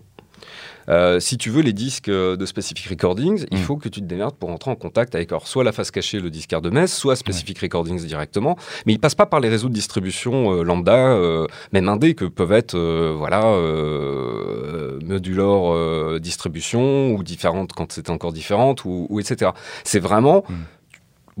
Euh, 0.88 1.20
si 1.20 1.36
tu 1.36 1.50
veux 1.50 1.62
les 1.62 1.72
disques 1.72 2.08
euh, 2.08 2.36
de 2.36 2.46
Specific 2.46 2.86
Recordings, 2.86 3.44
il 3.50 3.58
Mm. 3.58 3.62
faut 3.62 3.76
que 3.76 3.88
tu 3.88 4.00
te 4.00 4.06
démerdes 4.06 4.36
pour 4.36 4.50
entrer 4.50 4.70
en 4.70 4.76
contact 4.76 5.14
avec 5.14 5.30
alors, 5.30 5.46
soit 5.46 5.64
la 5.64 5.72
face 5.72 5.90
cachée, 5.90 6.20
le 6.20 6.30
disquaire 6.30 6.62
de 6.62 6.70
Metz, 6.70 6.92
soit 6.92 7.16
Specific 7.16 7.58
Recordings 7.58 8.04
directement. 8.06 8.56
Mais 8.86 8.92
ils 8.94 8.98
passent 8.98 9.14
pas 9.14 9.26
par 9.26 9.40
les 9.40 9.48
réseaux 9.48 9.68
de 9.68 9.74
distribution 9.74 10.52
euh, 10.52 10.62
lambda, 10.62 10.96
euh, 10.96 11.46
même 11.72 11.88
indé, 11.88 12.14
que 12.14 12.24
peuvent 12.24 12.52
être 12.52 12.74
euh, 12.74 13.14
voilà, 13.16 13.44
euh, 13.46 14.98
euh, 15.10 16.18
Distribution, 16.18 17.12
ou 17.14 17.22
différentes 17.22 17.72
quand 17.72 17.92
c'est 17.92 18.10
encore 18.10 18.32
différente, 18.32 18.84
ou, 18.84 19.06
ou 19.10 19.20
etc. 19.20 19.50
C'est 19.84 20.00
vraiment. 20.00 20.44
Mm. 20.48 20.54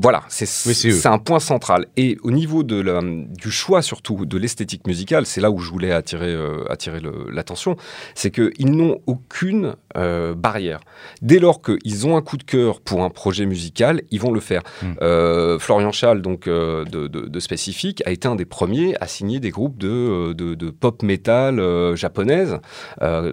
Voilà, 0.00 0.22
c'est 0.28 1.06
un 1.06 1.18
point 1.18 1.40
central. 1.40 1.86
Et 1.96 2.18
au 2.22 2.30
niveau 2.30 2.62
de 2.62 2.80
la- 2.80 3.00
du 3.02 3.50
choix, 3.50 3.82
surtout 3.82 4.26
de 4.26 4.38
l'esthétique 4.38 4.86
musicale, 4.86 5.26
c'est 5.26 5.40
là 5.40 5.50
où 5.50 5.58
je 5.58 5.70
voulais 5.70 5.90
attirer, 5.90 6.32
euh, 6.32 6.64
attirer 6.70 7.00
l'attention, 7.32 7.76
c'est 8.14 8.30
qu'ils 8.30 8.70
n'ont 8.70 9.00
aucune 9.06 9.74
euh, 9.96 10.34
barrière. 10.34 10.78
Dès 11.20 11.40
lors 11.40 11.60
qu'ils 11.62 12.06
ont 12.06 12.16
un 12.16 12.22
coup 12.22 12.36
de 12.36 12.44
cœur 12.44 12.80
pour 12.80 13.02
un 13.02 13.10
projet 13.10 13.44
musical, 13.46 14.02
ils 14.12 14.20
vont 14.20 14.30
le 14.30 14.38
faire. 14.38 14.62
Mm. 14.82 14.86
Euh, 15.02 15.58
Florian 15.58 15.90
Schall, 15.90 16.22
donc 16.22 16.46
de, 16.48 16.84
de, 16.84 17.08
de 17.08 17.40
Specific, 17.40 18.02
a 18.06 18.10
été 18.12 18.28
un 18.28 18.36
des 18.36 18.44
premiers 18.44 18.94
à 19.00 19.08
signer 19.08 19.40
des 19.40 19.50
groupes 19.50 19.78
de, 19.78 20.32
de, 20.32 20.54
de 20.54 20.70
pop 20.70 21.02
metal 21.02 21.60
japonaise, 21.96 22.58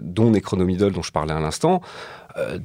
dont 0.01 0.31
Necronomidol, 0.31 0.93
dont 0.93 1.03
je 1.03 1.11
parlais 1.11 1.33
à 1.33 1.39
l'instant. 1.39 1.81
Euh, 2.37 2.59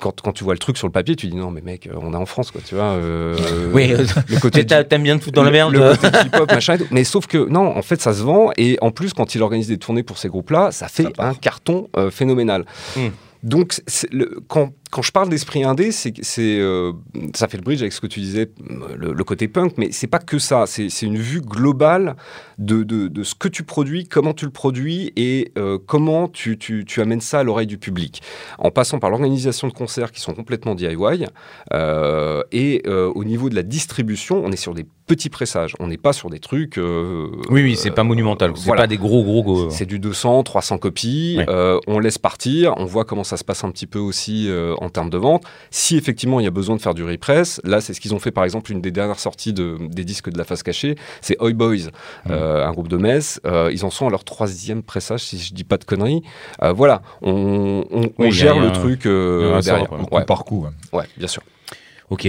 quand, 0.00 0.20
quand 0.20 0.32
tu 0.32 0.44
vois 0.44 0.52
le 0.54 0.58
truc 0.58 0.76
sur 0.78 0.86
le 0.86 0.92
papier, 0.92 1.16
tu 1.16 1.26
dis 1.26 1.34
non 1.36 1.50
mais 1.50 1.60
mec, 1.62 1.88
on 2.00 2.12
est 2.12 2.16
en 2.16 2.26
France 2.26 2.50
quoi, 2.52 2.60
tu 2.64 2.76
vois. 2.76 2.84
euh, 2.92 3.36
Oui, 3.72 3.92
euh, 3.92 4.04
le 4.28 4.38
côté 4.38 4.64
t'aimes 4.64 5.02
bien 5.02 5.18
te 5.18 5.24
foutre 5.24 5.34
dans 5.34 5.42
la 5.42 5.50
le- 5.50 5.56
merde. 5.56 5.72
Le 5.72 5.96
côté 5.96 6.08
hip-hop, 6.26 6.50
machin 6.52 6.74
et 6.74 6.78
tout. 6.78 6.86
Mais 6.92 7.02
sauf 7.04 7.26
que, 7.26 7.48
non, 7.48 7.76
en 7.76 7.82
fait, 7.82 8.00
ça 8.00 8.12
se 8.14 8.22
vend. 8.22 8.50
Et 8.56 8.78
en 8.80 8.92
plus, 8.92 9.12
quand 9.12 9.34
il 9.34 9.42
organise 9.42 9.66
des 9.68 9.78
tournées 9.78 10.02
pour 10.04 10.16
ces 10.18 10.28
groupes-là, 10.28 10.70
ça 10.70 10.86
fait 10.88 11.04
Ça 11.16 11.24
un 11.28 11.34
carton 11.34 11.88
euh, 11.96 12.10
phénoménal. 12.10 12.64
Mm. 12.96 13.08
Donc, 13.42 13.80
le- 14.12 14.38
quand, 14.48 14.70
quand 14.90 15.02
je 15.02 15.12
parle 15.12 15.28
d'esprit 15.28 15.62
indé, 15.62 15.92
c'est, 15.92 16.12
c'est, 16.22 16.58
euh, 16.58 16.92
ça 17.34 17.46
fait 17.46 17.56
le 17.56 17.62
bridge 17.62 17.80
avec 17.80 17.92
ce 17.92 18.00
que 18.00 18.08
tu 18.08 18.18
disais, 18.20 18.50
le, 18.96 19.12
le 19.12 19.24
côté 19.24 19.46
punk, 19.46 19.74
mais 19.76 19.92
c'est 19.92 20.08
pas 20.08 20.18
que 20.18 20.38
ça. 20.38 20.64
C'est, 20.66 20.88
c'est 20.88 21.06
une 21.06 21.18
vue 21.18 21.40
globale 21.40 22.16
de, 22.58 22.82
de, 22.82 23.06
de 23.06 23.22
ce 23.22 23.36
que 23.36 23.46
tu 23.46 23.62
produis, 23.62 24.06
comment 24.06 24.34
tu 24.34 24.46
le 24.46 24.50
produis 24.50 25.12
et 25.14 25.52
euh, 25.56 25.78
comment 25.84 26.26
tu, 26.26 26.58
tu, 26.58 26.84
tu 26.84 27.00
amènes 27.00 27.20
ça 27.20 27.38
à 27.38 27.42
l'oreille 27.44 27.68
du 27.68 27.78
public. 27.78 28.20
En 28.58 28.72
passant 28.72 28.98
par 28.98 29.10
l'organisation 29.10 29.68
de 29.68 29.72
concerts 29.72 30.10
qui 30.10 30.20
sont 30.20 30.34
complètement 30.34 30.74
DIY 30.74 30.96
euh, 31.72 32.42
et 32.50 32.82
au 32.88 33.24
niveau 33.24 33.48
de 33.48 33.54
la 33.54 33.62
distribution, 33.62 34.42
on 34.44 34.50
est 34.50 34.56
sur 34.56 34.74
des 34.74 34.86
petits 35.06 35.30
pressages. 35.30 35.74
On 35.78 35.86
n'est 35.86 35.98
pas 35.98 36.12
sur 36.12 36.30
des 36.30 36.40
trucs. 36.40 36.78
Oui, 36.78 37.62
oui, 37.62 37.76
c'est 37.76 37.90
pas 37.90 38.04
monumental. 38.04 38.52
C'est 38.56 38.66
voilà. 38.66 38.82
pas 38.82 38.86
des 38.86 38.96
gros, 38.96 39.22
gros, 39.22 39.42
gros. 39.42 39.70
C'est 39.70 39.86
du 39.86 39.98
200, 39.98 40.42
300 40.42 40.78
copies. 40.78 41.38
On 41.86 41.98
laisse 41.98 42.18
partir. 42.18 42.74
On 42.76 42.84
voit 42.84 43.04
comment 43.04 43.24
ça 43.24 43.36
se 43.36 43.44
passe 43.44 43.62
un 43.64 43.70
petit 43.70 43.86
peu 43.86 43.98
aussi 43.98 44.48
en 44.80 44.88
termes 44.90 45.10
de 45.10 45.18
vente. 45.18 45.44
Si 45.70 45.96
effectivement 45.96 46.40
il 46.40 46.44
y 46.44 46.46
a 46.46 46.50
besoin 46.50 46.74
de 46.76 46.80
faire 46.80 46.94
du 46.94 47.04
repress, 47.04 47.60
là 47.64 47.80
c'est 47.80 47.94
ce 47.94 48.00
qu'ils 48.00 48.14
ont 48.14 48.18
fait 48.18 48.30
par 48.32 48.44
exemple 48.44 48.72
une 48.72 48.80
des 48.80 48.90
dernières 48.90 49.20
sorties 49.20 49.52
de, 49.52 49.76
des 49.80 50.04
disques 50.04 50.30
de 50.30 50.38
la 50.38 50.44
face 50.44 50.62
cachée, 50.62 50.96
c'est 51.20 51.40
Oi 51.40 51.52
Boys, 51.52 51.90
euh, 52.28 52.66
un 52.66 52.72
groupe 52.72 52.88
de 52.88 52.96
Metz. 52.96 53.40
Euh, 53.46 53.70
ils 53.72 53.84
en 53.84 53.90
sont 53.90 54.06
à 54.06 54.10
leur 54.10 54.24
troisième 54.24 54.82
pressage 54.82 55.20
si 55.20 55.38
je 55.38 55.54
dis 55.54 55.64
pas 55.64 55.76
de 55.76 55.84
conneries. 55.84 56.22
Euh, 56.62 56.72
voilà, 56.72 57.02
on, 57.22 57.84
Oui, 58.18 58.32
gère 58.32 58.58
le 58.58 58.68
un- 58.68 58.70
truc 58.72 59.06
euh, 59.06 59.60
derrière. 59.62 59.86
sort, 59.88 59.98
Coup 60.08 60.16
Ouais, 60.16 60.24
par 60.24 60.44
coup. 60.44 60.64
ouais. 60.64 60.98
ouais, 60.98 61.04
bien 61.16 61.28
sûr. 61.28 61.42
Ok. 62.08 62.26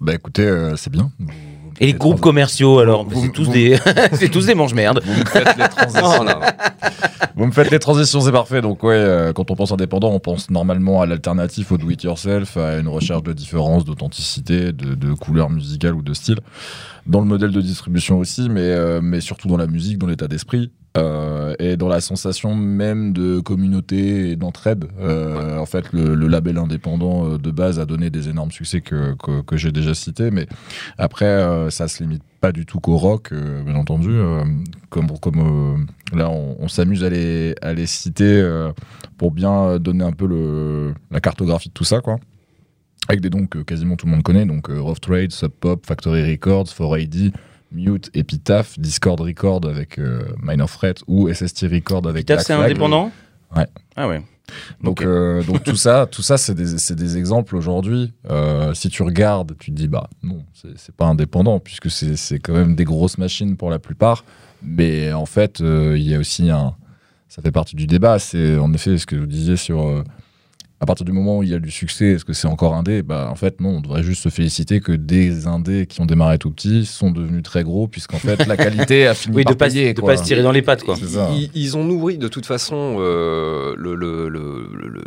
Bah 0.00 0.14
écoutez, 0.14 0.42
euh, 0.46 0.76
c'est 0.76 0.90
bien. 0.90 1.10
Me 1.80 1.86
les 1.86 1.92
groupes 1.94 2.20
commerciaux, 2.20 2.78
alors, 2.78 3.04
vous- 3.08 3.22
c'est 3.24 3.32
tous 3.32 3.48
des, 3.48 3.78
c'est 4.12 4.28
tous 4.28 4.46
des 4.46 4.54
mange-merde. 4.54 5.00
Vous 5.04 5.20
me 5.20 5.24
faites 5.26 5.56
les 5.56 5.68
transitions. 5.68 6.24
Non, 6.24 6.24
non. 6.24 6.40
Vous 7.36 7.46
me 7.46 7.50
faites 7.52 7.70
les 7.72 7.80
transitions, 7.80 8.20
c'est 8.20 8.30
parfait. 8.32 8.60
Donc 8.60 8.82
ouais, 8.84 8.94
euh, 8.94 9.32
quand 9.32 9.50
on 9.50 9.56
pense 9.56 9.72
indépendant, 9.72 10.10
on 10.12 10.20
pense 10.20 10.50
normalement 10.50 11.00
à 11.02 11.06
l'alternatif, 11.06 11.72
au 11.72 11.78
do-it-yourself, 11.78 12.56
à 12.56 12.78
une 12.78 12.86
recherche 12.88 13.24
de 13.24 13.32
différence, 13.32 13.84
d'authenticité, 13.84 14.72
de, 14.72 14.94
de 14.94 15.12
couleur 15.14 15.50
musicale 15.50 15.94
ou 15.94 16.02
de 16.02 16.14
style. 16.14 16.38
Dans 17.06 17.20
le 17.20 17.26
modèle 17.26 17.50
de 17.50 17.60
distribution 17.60 18.18
aussi, 18.18 18.48
mais, 18.48 18.60
euh, 18.62 19.00
mais 19.02 19.20
surtout 19.20 19.46
dans 19.48 19.58
la 19.58 19.66
musique, 19.66 19.98
dans 19.98 20.06
l'état 20.06 20.28
d'esprit. 20.28 20.72
euh, 20.96 21.54
et 21.58 21.76
dans 21.76 21.88
la 21.88 22.00
sensation 22.00 22.54
même 22.54 23.12
de 23.12 23.40
communauté 23.40 24.30
et 24.30 24.36
d'entraide. 24.36 24.84
Euh, 25.00 25.58
En 25.58 25.66
fait, 25.66 25.92
le, 25.92 26.14
le 26.14 26.28
label 26.28 26.56
indépendant 26.56 27.36
de 27.36 27.50
base 27.50 27.80
a 27.80 27.84
donné 27.84 28.10
des 28.10 28.28
énormes 28.28 28.52
succès 28.52 28.80
que, 28.80 29.14
que, 29.16 29.42
que 29.42 29.56
j'ai 29.56 29.72
déjà 29.72 29.92
cités, 29.94 30.30
mais 30.30 30.46
après, 30.96 31.68
ça 31.70 31.88
se 31.88 32.00
limite 32.04 32.22
pas 32.40 32.52
du 32.52 32.64
tout 32.64 32.78
qu'au 32.78 32.96
rock, 32.96 33.30
euh, 33.32 33.64
bien 33.64 33.74
entendu. 33.74 34.10
euh, 34.10 34.44
comme 34.88 35.08
comme 35.18 35.40
euh, 35.40 36.16
là, 36.16 36.30
on, 36.30 36.56
on 36.60 36.68
s'amuse 36.68 37.02
à 37.02 37.08
les, 37.10 37.56
à 37.60 37.72
les 37.74 37.86
citer 37.86 38.42
pour 39.18 39.32
bien 39.32 39.78
donner 39.80 40.04
un 40.04 40.12
peu 40.12 40.26
le, 40.28 40.94
la 41.10 41.18
cartographie 41.20 41.70
de 41.70 41.74
tout 41.74 41.84
ça, 41.84 42.00
quoi. 42.00 42.18
Avec 43.08 43.20
des 43.20 43.30
noms 43.30 43.46
que 43.46 43.58
quasiment 43.58 43.96
tout 43.96 44.06
le 44.06 44.12
monde 44.12 44.22
connaît, 44.22 44.46
donc 44.46 44.70
euh, 44.70 44.80
Rough 44.80 45.00
Trade, 45.00 45.30
Sub 45.30 45.50
Pop, 45.50 45.84
Factory 45.84 46.30
Records, 46.30 46.66
4AD, 46.66 47.32
Mute, 47.72 48.10
Epitaph, 48.14 48.78
Discord 48.78 49.20
Record 49.20 49.66
avec 49.66 49.98
euh, 49.98 50.22
Minor 50.42 50.70
Threat 50.70 51.02
ou 51.06 51.32
SST 51.32 51.66
Record 51.70 52.06
avec 52.06 52.26
Black 52.26 52.40
c'est 52.40 52.52
indépendant 52.52 53.12
Ouais. 53.54 53.66
Ah 53.96 54.08
ouais. 54.08 54.22
Donc, 54.82 55.02
euh, 55.02 55.42
donc 55.42 55.62
tout 55.62 55.76
ça, 55.76 56.06
tout 56.10 56.22
ça, 56.22 56.36
c'est 56.36 56.54
des, 56.54 56.94
des 56.94 57.16
exemples 57.16 57.56
aujourd'hui. 57.56 58.12
Euh, 58.30 58.74
si 58.74 58.88
tu 58.88 59.02
regardes, 59.02 59.56
tu 59.58 59.70
te 59.70 59.76
dis 59.76 59.88
bah 59.88 60.08
non, 60.22 60.44
c'est 60.52 60.94
pas 60.94 61.06
indépendant 61.06 61.60
puisque 61.60 61.90
c'est 61.90 62.38
quand 62.38 62.52
même 62.52 62.74
des 62.74 62.84
grosses 62.84 63.18
machines 63.18 63.56
pour 63.56 63.70
la 63.70 63.78
plupart. 63.78 64.24
Mais 64.62 65.12
en 65.12 65.26
fait, 65.26 65.60
euh, 65.60 65.96
il 65.96 66.08
y 66.08 66.14
a 66.14 66.18
aussi 66.18 66.50
un, 66.50 66.74
ça 67.28 67.42
fait 67.42 67.52
partie 67.52 67.76
du 67.76 67.86
débat. 67.86 68.18
C'est 68.18 68.58
en 68.58 68.72
effet 68.72 68.98
ce 68.98 69.06
que 69.06 69.16
vous 69.16 69.26
disiez 69.26 69.56
sur 69.56 70.04
à 70.84 70.86
partir 70.86 71.04
du 71.04 71.12
moment 71.12 71.38
où 71.38 71.42
il 71.42 71.48
y 71.48 71.54
a 71.54 71.58
du 71.58 71.70
succès, 71.70 72.06
est-ce 72.12 72.24
que 72.24 72.32
c'est 72.34 72.46
encore 72.46 72.74
indé 72.74 73.02
Bah 73.02 73.28
en 73.30 73.34
fait 73.34 73.60
non, 73.60 73.70
on 73.70 73.80
devrait 73.80 74.02
juste 74.02 74.22
se 74.22 74.28
féliciter 74.28 74.80
que 74.80 74.92
des 74.92 75.46
indés 75.46 75.86
qui 75.86 76.00
ont 76.00 76.06
démarré 76.06 76.38
tout 76.38 76.50
petits 76.50 76.84
sont 76.86 77.10
devenus 77.10 77.42
très 77.42 77.64
gros 77.64 77.88
puisqu'en 77.88 78.18
fait 78.18 78.46
la 78.46 78.56
qualité 78.56 79.06
a 79.06 79.14
fini 79.14 79.34
Oui, 79.36 79.44
de 79.44 79.48
par 79.48 79.56
pas, 79.56 79.66
payer. 79.68 79.94
de 79.94 80.00
pas 80.02 80.16
se 80.16 80.22
tirer 80.24 80.42
dans 80.42 80.52
les 80.52 80.62
pattes, 80.62 80.84
quoi. 80.84 80.96
Ils, 81.34 81.50
ils 81.54 81.76
ont 81.76 81.84
nourri 81.84 82.18
de 82.18 82.28
toute 82.28 82.46
façon 82.46 82.96
euh, 82.98 83.74
le, 83.76 83.94
le, 83.94 84.28
le- 84.28 84.68
le- 84.72 84.88
le- 84.88 85.04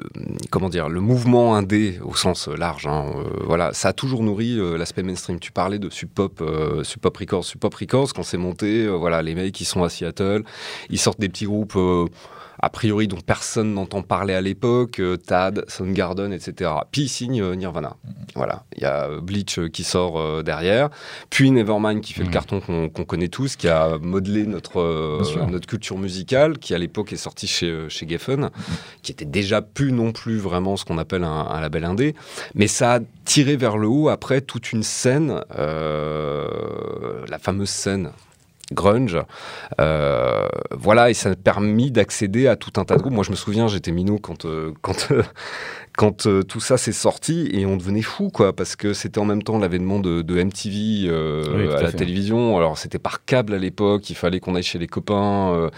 comment 0.50 0.70
dire 0.70 0.90
le 0.90 1.00
mouvement 1.00 1.56
indé 1.56 2.00
au 2.04 2.16
sens 2.16 2.48
large. 2.48 2.88
hein, 2.88 3.06
euh, 3.16 3.24
voilà, 3.46 3.72
ça 3.74 3.90
a 3.90 3.94
toujours 3.94 4.24
nourri 4.24 4.58
euh, 4.60 4.78
l'aspect 4.78 5.04
mainstream. 5.04 5.40
Tu 5.40 5.52
parlais 5.52 5.80
de 5.80 5.90
Sub 5.90 6.10
Pop, 6.10 6.42
euh, 6.42 6.84
Sub 6.84 7.00
Pop 7.02 7.16
Records, 7.16 7.46
Sub 7.46 7.60
Pop 7.60 7.74
Records 7.76 8.14
quand 8.14 8.24
c'est 8.24 8.38
monté. 8.38 8.86
euh, 8.86 8.92
voilà, 8.98 9.22
les 9.22 9.36
mecs 9.36 9.54
qui 9.54 9.64
sont 9.66 9.84
à 9.84 9.90
Seattle, 9.90 10.44
ils 10.90 10.98
sortent 11.00 11.20
des 11.20 11.30
petits 11.30 11.46
groupes. 11.46 11.78
A 12.60 12.70
priori 12.70 13.08
dont 13.08 13.20
personne 13.26 13.74
n'entend 13.74 14.02
parler 14.02 14.34
à 14.34 14.42
l'époque, 14.42 15.00
euh, 15.00 15.18
Tad, 15.18 15.64
Soundgarden, 15.68 16.32
etc. 16.34 16.72
Puis 16.92 17.04
ils 17.04 17.10
signent 17.10 17.42
euh, 17.42 17.56
Nirvana. 17.56 17.96
Voilà, 18.36 18.64
il 18.76 18.82
y 18.84 18.86
a 18.86 19.20
Bleach 19.22 19.60
euh, 19.60 19.68
qui 19.70 19.84
sort 19.84 20.44
derrière, 20.44 20.90
puis 21.30 21.52
Nevermind 21.52 22.02
qui 22.02 22.14
fait 22.14 22.22
le 22.22 22.28
Mhm. 22.28 22.34
carton 22.34 22.60
qu'on 22.62 23.06
connaît 23.06 23.28
tous, 23.28 23.56
qui 23.56 23.68
a 23.68 23.98
modelé 24.00 24.46
notre, 24.46 25.48
notre 25.50 25.68
culture 25.68 25.98
musicale, 25.98 26.58
qui 26.58 26.74
à 26.74 26.78
l'époque 26.78 27.14
est 27.14 27.18
sorti 27.18 27.48
chez, 27.48 27.86
chez 27.90 28.08
Geffen, 28.08 28.50
qui 29.02 29.12
était 29.12 29.26
déjà 29.26 29.62
plus 29.62 29.92
non 29.92 30.12
plus 30.12 30.38
vraiment 30.38 30.78
ce 30.78 30.86
qu'on 30.86 30.98
appelle 30.98 31.24
un, 31.24 31.48
un 31.50 31.62
label 31.62 31.86
indé, 31.86 32.16
mais 32.56 32.68
ça 32.68 32.96
a 32.96 33.00
tiré 33.26 33.56
vers 33.56 33.78
le 33.78 33.88
haut 33.88 34.10
après 34.10 34.42
toute 34.42 34.72
une 34.72 34.84
scène, 34.84 35.42
euh, 35.58 37.26
la 37.28 37.40
fameuse 37.40 37.70
scène 37.70 38.12
grunge. 38.72 39.18
Euh, 39.80 40.48
voilà, 40.72 41.10
et 41.10 41.14
ça 41.14 41.30
a 41.30 41.36
permis 41.36 41.92
d'accéder 41.92 42.48
à 42.48 42.56
tout 42.56 42.72
un 42.80 42.86
tas 42.86 42.96
de 42.96 43.02
groupes. 43.02 43.14
Moi, 43.14 43.24
je 43.24 43.32
me 43.32 43.36
souviens, 43.36 43.68
j'étais 43.68 43.92
minot 43.92 44.20
quand, 44.20 44.46
euh, 44.46 44.74
quand, 44.82 45.12
euh, 45.12 45.24
quand 45.98 46.28
tout 46.48 46.60
ça 46.60 46.78
s'est 46.78 46.92
sorti 46.92 47.50
et 47.54 47.66
on 47.66 47.78
devenait 47.78 48.02
fou, 48.02 48.30
quoi, 48.30 48.54
parce 48.56 48.76
que 48.76 48.94
c'était 48.94 49.20
en 49.20 49.26
même 49.26 49.42
temps 49.44 49.58
l'avènement 49.58 50.00
de, 50.00 50.22
de 50.22 50.44
MTV 50.44 51.10
Oui, 51.10 51.68
à 51.74 51.78
à 51.78 51.82
la 51.82 51.92
fait. 51.92 51.98
télévision. 51.98 52.58
Alors, 52.58 52.78
c'était 52.78 53.00
par 53.00 53.26
câble 53.26 53.54
à 53.54 53.58
l'époque, 53.58 54.10
il 54.10 54.16
fallait 54.16 54.40
qu'on 54.40 54.56
aille 54.56 54.64
chez 54.64 54.80
les 54.80 54.88
copains 54.88 55.70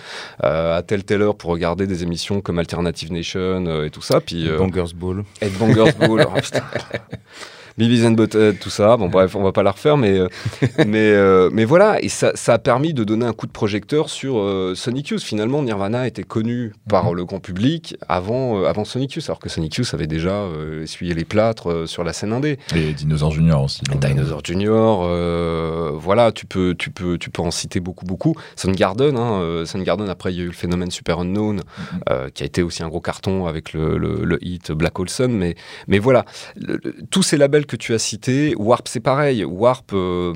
à 0.42 0.82
telle 0.86 1.04
telle 1.04 1.22
heure 1.22 1.36
pour 1.36 1.52
regarder 1.52 1.88
des 1.88 2.04
émissions 2.04 2.42
comme 2.42 2.60
Alternative 2.60 3.12
Nation 3.14 3.84
et 3.84 3.90
tout 3.90 4.02
ça. 4.02 4.20
Puis, 4.20 4.50
Bangers 4.58 4.94
Ball. 4.96 5.24
Headbangers 5.42 5.94
Ball. 6.00 6.28
oh, 6.28 6.40
putain. 6.42 6.64
Beavis 7.80 8.06
and 8.06 8.12
Butthead, 8.12 8.60
tout 8.60 8.70
ça. 8.70 8.98
Bon, 8.98 9.08
bref, 9.08 9.36
on 9.38 9.42
va 9.44 9.54
pas 9.54 9.64
la 9.64 9.72
refaire, 9.72 9.96
mais, 9.96 10.20
euh, 10.20 10.28
mais, 10.86 11.12
euh, 11.14 11.50
mais 11.54 11.64
voilà. 11.64 12.02
Et 12.04 12.10
ça, 12.10 12.32
ça 12.36 12.54
a 12.56 12.58
permis 12.60 12.94
de 12.94 13.06
donner 13.06 13.26
un 13.26 13.32
coup 13.32 13.48
de 13.48 13.52
projecteur 13.54 14.10
sur 14.10 14.38
euh, 14.40 14.74
Sonic 14.76 15.08
Youth. 15.08 15.22
Finalement, 15.24 15.64
Nirvana 15.64 16.06
était 16.06 16.24
connu 16.24 16.74
par 16.90 17.14
le 17.14 17.24
grand 17.24 17.40
public 17.40 17.96
avant, 18.10 18.64
avant 18.66 18.84
Sonic 18.84 19.14
Youth, 19.14 19.24
alors 19.28 19.40
que 19.40 19.48
Sonic 19.48 19.76
Youth 19.76 19.94
avait 19.94 20.08
déjà 20.08 20.44
essuyé 20.84 21.14
les 21.14 21.24
plâtres 21.24 21.88
sur 21.88 22.04
la 22.04 22.12
scène 22.12 22.34
indé. 22.34 22.60
Et 22.76 22.92
Dinosaur 22.94 23.32
Junior 23.32 23.64
aussi. 23.64 23.82
donc, 23.84 24.00
Dinosaur 24.06 24.42
Junior, 24.44 25.04
euh, 25.06 25.92
voilà, 25.96 26.34
tu 26.34 26.46
peux, 26.46 26.76
tu, 26.78 26.90
peux, 26.90 27.18
tu 27.18 27.30
peux 27.30 27.42
en 27.42 27.52
citer 27.52 27.80
beaucoup, 27.80 28.06
beaucoup. 28.06 28.36
Soundgarden, 28.58 29.16
hein, 29.18 29.64
Soundgarden, 29.66 30.10
après, 30.10 30.34
il 30.34 30.38
y 30.38 30.42
a 30.42 30.44
eu 30.44 30.48
le 30.48 30.52
phénomène 30.52 30.92
Super 30.92 31.20
Unknown, 31.20 31.62
euh, 32.10 32.28
qui 32.34 32.44
a 32.44 32.46
été 32.46 32.62
aussi 32.62 32.84
un 32.84 32.90
gros 32.90 33.00
carton 33.02 33.46
avec 33.46 33.72
le, 33.72 33.98
le- 33.98 34.26
le 34.26 34.38
hit 34.46 34.72
Black 34.74 35.00
Hole 35.00 35.10
Sun. 35.10 35.32
Mais, 35.32 35.56
mais 35.88 36.00
voilà, 36.00 36.26
le- 36.58 36.80
tous 37.10 37.24
ces 37.24 37.38
labels 37.38 37.66
que 37.70 37.78
tu 37.78 37.94
as 37.94 38.00
cités, 38.00 38.56
Warp, 38.58 38.88
c'est 38.88 39.00
pareil. 39.00 39.46
Warp, 39.46 39.94
euh, 39.94 40.34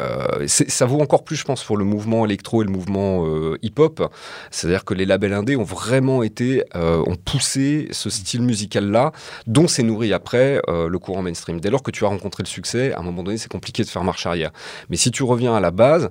euh, 0.00 0.46
ça 0.46 0.86
vaut 0.86 1.00
encore 1.00 1.22
plus, 1.22 1.36
je 1.36 1.44
pense, 1.44 1.62
pour 1.62 1.76
le 1.76 1.84
mouvement 1.84 2.24
électro 2.24 2.62
et 2.62 2.64
le 2.64 2.70
mouvement 2.70 3.26
euh, 3.26 3.58
hip-hop. 3.62 4.10
C'est-à-dire 4.50 4.84
que 4.84 4.94
les 4.94 5.04
labels 5.04 5.34
indés 5.34 5.56
ont 5.56 5.62
vraiment 5.62 6.22
été, 6.22 6.64
ont 6.74 7.16
poussé 7.16 7.88
ce 7.90 8.08
style 8.10 8.42
musical-là, 8.42 9.12
dont 9.46 9.68
s'est 9.68 9.82
nourri 9.82 10.12
après 10.12 10.60
le 10.68 10.98
courant 10.98 11.22
mainstream. 11.22 11.60
Dès 11.60 11.70
lors 11.70 11.82
que 11.82 11.90
tu 11.90 12.04
as 12.04 12.08
rencontré 12.08 12.42
le 12.42 12.48
succès, 12.48 12.92
à 12.94 13.00
un 13.00 13.02
moment 13.02 13.22
donné, 13.22 13.36
c'est 13.36 13.50
compliqué 13.50 13.84
de 13.84 13.88
faire 13.88 14.02
marche 14.02 14.24
arrière. 14.26 14.50
Mais 14.88 14.96
si 14.96 15.10
tu 15.10 15.22
reviens 15.22 15.54
à 15.54 15.60
la 15.60 15.70
base, 15.70 16.08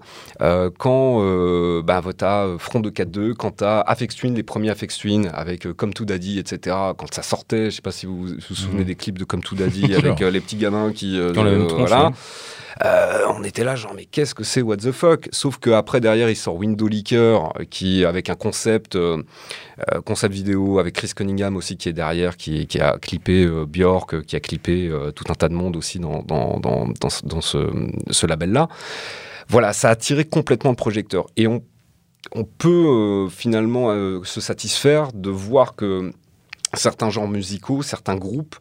quand 0.78 1.82
bah, 1.82 2.02
tu 2.18 2.24
as 2.26 2.48
Front 2.60 2.80
de 2.80 2.92
4-2, 2.92 3.34
quand 3.34 3.58
tu 3.58 3.64
as 3.64 3.82
Afex 3.82 4.16
Twin, 4.16 4.36
les 4.36 4.44
premiers 4.44 4.70
Afex 4.70 4.98
Twin, 4.98 5.32
avec 5.34 5.72
Comme 5.74 5.94
To 5.94 6.06
Daddy, 6.06 6.38
etc., 6.38 6.76
quand 6.96 7.12
ça 7.14 7.24
sortait, 7.24 7.72
je 7.72 7.78
sais 7.78 7.82
pas 7.82 7.92
si 7.92 8.06
vous 8.06 8.28
vous 8.28 8.56
souvenez 8.56 8.82
Mhm. 8.82 8.86
des 8.86 8.96
clips 8.96 9.18
de 9.18 9.24
Comme 9.24 9.42
To 9.42 9.56
Daddy, 9.56 9.94
avec 9.96 10.20
les 10.20 10.40
petits 10.40 10.58
gamins 10.60 10.91
qui... 10.93 11.19
euh, 11.19 11.34
la 11.34 11.43
même 11.43 11.67
tronche, 11.67 11.89
voilà. 11.89 12.08
ouais. 12.08 12.13
Euh, 12.86 13.24
on 13.36 13.43
était 13.43 13.65
là 13.65 13.76
genre 13.76 13.93
mais 13.93 14.06
qu'est-ce 14.06 14.34
que 14.34 14.45
c'est 14.45 14.62
what 14.62 14.78
the 14.78 14.93
fuck? 14.93 15.28
Sauf 15.34 15.58
que 15.58 15.72
après 15.72 16.00
derrière 16.00 16.30
il 16.30 16.36
sort 16.38 16.56
Window 16.56 16.88
Leaker 16.88 17.52
euh, 17.60 17.65
qui 17.69 18.06
avec 18.06 18.30
un 18.30 18.36
concept 18.36 18.95
euh, 18.95 19.22
concept 20.06 20.34
vidéo 20.34 20.80
avec 20.80 20.95
Chris 20.95 21.12
Cunningham 21.13 21.58
aussi 21.58 21.76
qui 21.76 21.89
est 21.89 21.93
derrière 21.93 22.38
qui, 22.38 22.67
qui 22.67 22.80
a 22.80 22.98
clippé 22.98 23.43
euh, 23.43 23.65
Björk 23.65 24.13
euh, 24.13 24.22
qui 24.22 24.38
a 24.38 24.39
clippé 24.39 24.89
tout 25.13 25.26
un 25.28 25.34
tas 25.34 25.50
de 25.50 25.56
monde 25.56 25.76
aussi 25.76 26.00
dans, 26.00 26.24
dans, 26.24 26.58
dans, 26.62 26.88
dans 26.88 27.10
ce, 27.10 27.26
dans 27.26 27.41
ce, 27.41 27.69
ce 28.12 28.26
label 28.26 28.54
là 28.54 28.69
voilà 29.50 29.74
ça 29.74 29.89
a 29.89 29.98
tiré 29.98 30.24
complètement 30.24 30.69
le 30.69 30.78
projecteur 30.78 31.26
et 31.36 31.48
on, 31.48 31.62
on 32.34 32.45
peut 32.45 33.28
finalement 33.30 33.89
se 34.24 34.39
satisfaire 34.39 35.12
de 35.13 35.30
voir 35.30 35.76
que 35.76 36.13
certains 36.76 37.10
genres 37.10 37.28
musicaux, 37.28 37.82
certains 37.82 38.15
groupes 38.15 38.56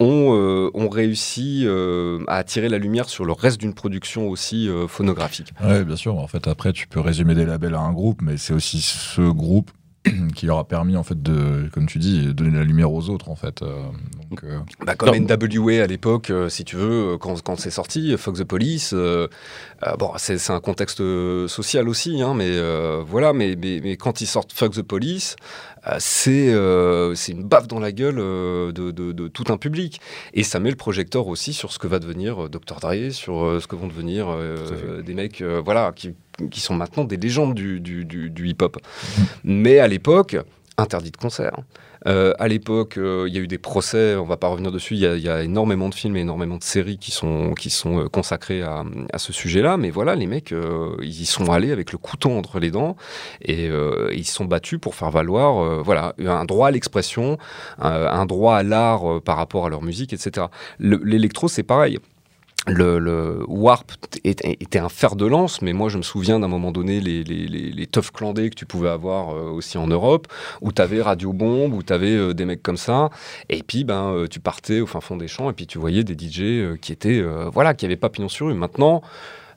ont, 0.00 0.34
euh, 0.34 0.70
ont 0.74 0.88
réussi 0.88 1.62
euh, 1.64 2.22
à 2.28 2.36
attirer 2.36 2.68
la 2.68 2.78
lumière 2.78 3.08
sur 3.08 3.24
le 3.24 3.32
reste 3.32 3.58
d'une 3.60 3.74
production 3.74 4.28
aussi 4.28 4.68
euh, 4.68 4.86
phonographique. 4.88 5.52
Ouais, 5.64 5.84
bien 5.84 5.96
sûr. 5.96 6.18
En 6.18 6.26
fait, 6.26 6.48
après, 6.48 6.72
tu 6.72 6.86
peux 6.86 7.00
résumer 7.00 7.34
des 7.34 7.46
labels 7.46 7.74
à 7.74 7.80
un 7.80 7.92
groupe, 7.92 8.20
mais 8.22 8.36
c'est 8.36 8.52
aussi 8.52 8.80
ce 8.82 9.22
groupe 9.22 9.70
qui 10.36 10.46
leur 10.46 10.58
a 10.58 10.64
permis, 10.68 10.96
en 10.96 11.02
fait, 11.02 11.20
de, 11.20 11.68
comme 11.72 11.86
tu 11.86 11.98
dis, 11.98 12.32
donner 12.34 12.56
la 12.58 12.64
lumière 12.64 12.92
aux 12.92 13.08
autres, 13.08 13.28
en 13.28 13.34
fait. 13.36 13.62
Euh, 13.62 13.82
donc, 14.30 14.44
euh, 14.44 14.58
Bah, 14.84 14.94
comme 14.94 15.16
Non. 15.16 15.26
NWA 15.36 15.82
à 15.82 15.86
l'époque, 15.86 16.30
euh, 16.30 16.48
si 16.48 16.64
tu 16.64 16.76
veux, 16.76 17.16
quand, 17.18 17.42
quand 17.42 17.58
c'est 17.58 17.70
sorti, 17.70 18.16
Fuck 18.16 18.36
the 18.36 18.44
Police, 18.44 18.92
euh, 18.94 19.26
euh, 19.84 19.96
bon, 19.96 20.12
c'est 20.16 20.50
un 20.50 20.60
contexte 20.60 20.98
social 21.48 21.88
aussi, 21.88 22.22
hein, 22.22 22.34
mais 22.36 22.50
euh, 22.50 23.02
voilà, 23.04 23.32
mais, 23.32 23.56
mais, 23.60 23.80
mais 23.82 23.96
quand 23.96 24.20
ils 24.20 24.26
sortent 24.26 24.52
Fuck 24.52 24.74
the 24.74 24.82
Police, 24.82 25.34
euh, 25.36 25.75
c'est 25.98 26.48
euh, 26.52 27.14
c'est 27.14 27.32
une 27.32 27.44
baffe 27.44 27.68
dans 27.68 27.78
la 27.78 27.92
gueule 27.92 28.18
euh, 28.18 28.72
de, 28.72 28.90
de- 28.90 29.12
de 29.12 29.28
tout 29.28 29.44
un 29.48 29.56
public. 29.56 30.00
Et 30.34 30.42
ça 30.42 30.58
met 30.60 30.70
le 30.70 30.76
projecteur 30.76 31.26
aussi 31.28 31.52
sur 31.52 31.72
ce 31.72 31.78
que 31.78 31.86
va 31.86 31.98
devenir 31.98 32.44
euh, 32.44 32.48
Dr. 32.48 32.80
Dre, 32.80 33.10
sur 33.12 33.44
euh, 33.44 33.60
ce 33.60 33.66
que 33.66 33.76
vont 33.76 33.86
devenir 33.86 34.26
euh, 34.28 35.02
des 35.02 35.14
mecs 35.14 35.40
euh, 35.42 35.60
voilà, 35.64 35.92
qui, 35.94 36.14
qui 36.50 36.60
sont 36.60 36.74
maintenant 36.74 37.04
des 37.04 37.16
légendes 37.16 37.54
du, 37.54 37.80
du, 37.80 38.04
du- 38.04 38.30
du 38.30 38.48
hip-hop. 38.48 38.78
Mais 39.44 39.78
à 39.78 39.88
l'époque, 39.88 40.36
interdit 40.78 41.10
de 41.10 41.16
concert. 41.16 41.56
Euh, 42.06 42.32
à 42.38 42.46
l'époque, 42.48 42.98
euh, 42.98 43.24
il 43.28 43.34
y 43.34 43.38
a 43.38 43.40
eu 43.40 43.46
des 43.48 43.58
procès, 43.58 44.14
on 44.16 44.24
va 44.24 44.36
pas 44.36 44.46
revenir 44.48 44.70
dessus, 44.70 44.94
il 44.94 45.00
y, 45.00 45.28
a- 45.28 45.42
énormément 45.42 45.88
de 45.88 45.94
films 45.94 46.16
et 46.16 46.20
énormément 46.20 46.56
de 46.56 46.62
séries 46.62 46.98
qui 46.98 47.10
sont, 47.10 47.52
qui 47.54 47.68
sont 47.70 48.00
euh, 48.04 48.08
consacrés 48.08 48.62
à, 48.62 48.84
ce 49.18 49.32
sujet-là, 49.32 49.76
mais 49.76 49.90
voilà, 49.90 50.14
les 50.14 50.26
mecs, 50.26 50.54
ils 51.02 51.20
y 51.22 51.26
sont 51.26 51.50
allés 51.50 51.72
avec 51.72 51.92
le 51.92 51.98
couteau 51.98 52.30
entre 52.30 52.58
les 52.60 52.70
dents 52.70 52.96
et 53.42 53.68
ils 54.12 54.26
sont 54.26 54.44
battus 54.44 54.78
pour 54.78 54.94
faire 54.94 55.10
valoir 55.10 55.82
voilà, 55.82 56.14
un 56.18 56.44
droit 56.44 56.68
à 56.68 56.70
l'expression, 56.70 57.38
un, 57.78 58.26
droit 58.26 58.56
à 58.56 58.62
l'art 58.62 59.20
par 59.22 59.36
rapport 59.36 59.66
à 59.66 59.68
leur 59.70 59.82
musique, 59.82 60.12
etc. 60.12 60.46
Le- 60.78 61.00
L'électro, 61.02 61.48
c'est 61.48 61.62
pareil. 61.62 61.98
Le, 62.66 62.98
le 62.98 63.44
Warp 63.46 63.92
était, 64.24 64.78
un 64.78 64.88
fer 64.88 65.14
de 65.14 65.24
lance, 65.24 65.62
mais 65.62 65.72
moi 65.72 65.88
je 65.88 65.98
me 65.98 66.02
souviens 66.02 66.40
d'un 66.40 66.48
moment 66.48 66.72
donné 66.72 67.00
les, 67.00 67.22
les, 67.22 67.46
les, 67.46 67.70
les 67.70 67.86
teufs 67.86 68.10
clandés 68.10 68.50
que 68.50 68.56
tu 68.56 68.66
pouvais 68.66 68.88
avoir 68.88 69.30
euh, 69.30 69.50
aussi 69.50 69.78
en 69.78 69.86
Europe, 69.86 70.26
où 70.60 70.72
tu 70.72 70.82
avais 70.82 71.00
Radio 71.00 71.32
Bombe, 71.32 71.74
où 71.74 71.82
tu 71.82 71.92
avais 71.92 72.34
des 72.34 72.44
mecs 72.44 72.62
comme 72.62 72.76
ça, 72.76 73.10
et 73.48 73.62
puis 73.62 73.84
ben, 73.84 74.12
euh, 74.12 74.26
tu 74.26 74.40
partais 74.40 74.80
au 74.80 74.86
fin 74.86 75.00
fond 75.00 75.16
des 75.16 75.28
champs, 75.28 75.48
et 75.48 75.52
puis 75.52 75.66
tu 75.66 75.78
voyais 75.78 76.02
des 76.02 76.14
DJ 76.14 76.40
euh, 76.40 76.76
qui 76.76 76.92
étaient, 76.92 77.20
euh, 77.20 77.48
voilà, 77.52 77.74
qui 77.74 77.84
n'avaient 77.84 77.96
pas 77.96 78.08
pignon 78.08 78.28
sur 78.28 78.46
rue. 78.46 78.54
Maintenant, 78.54 79.00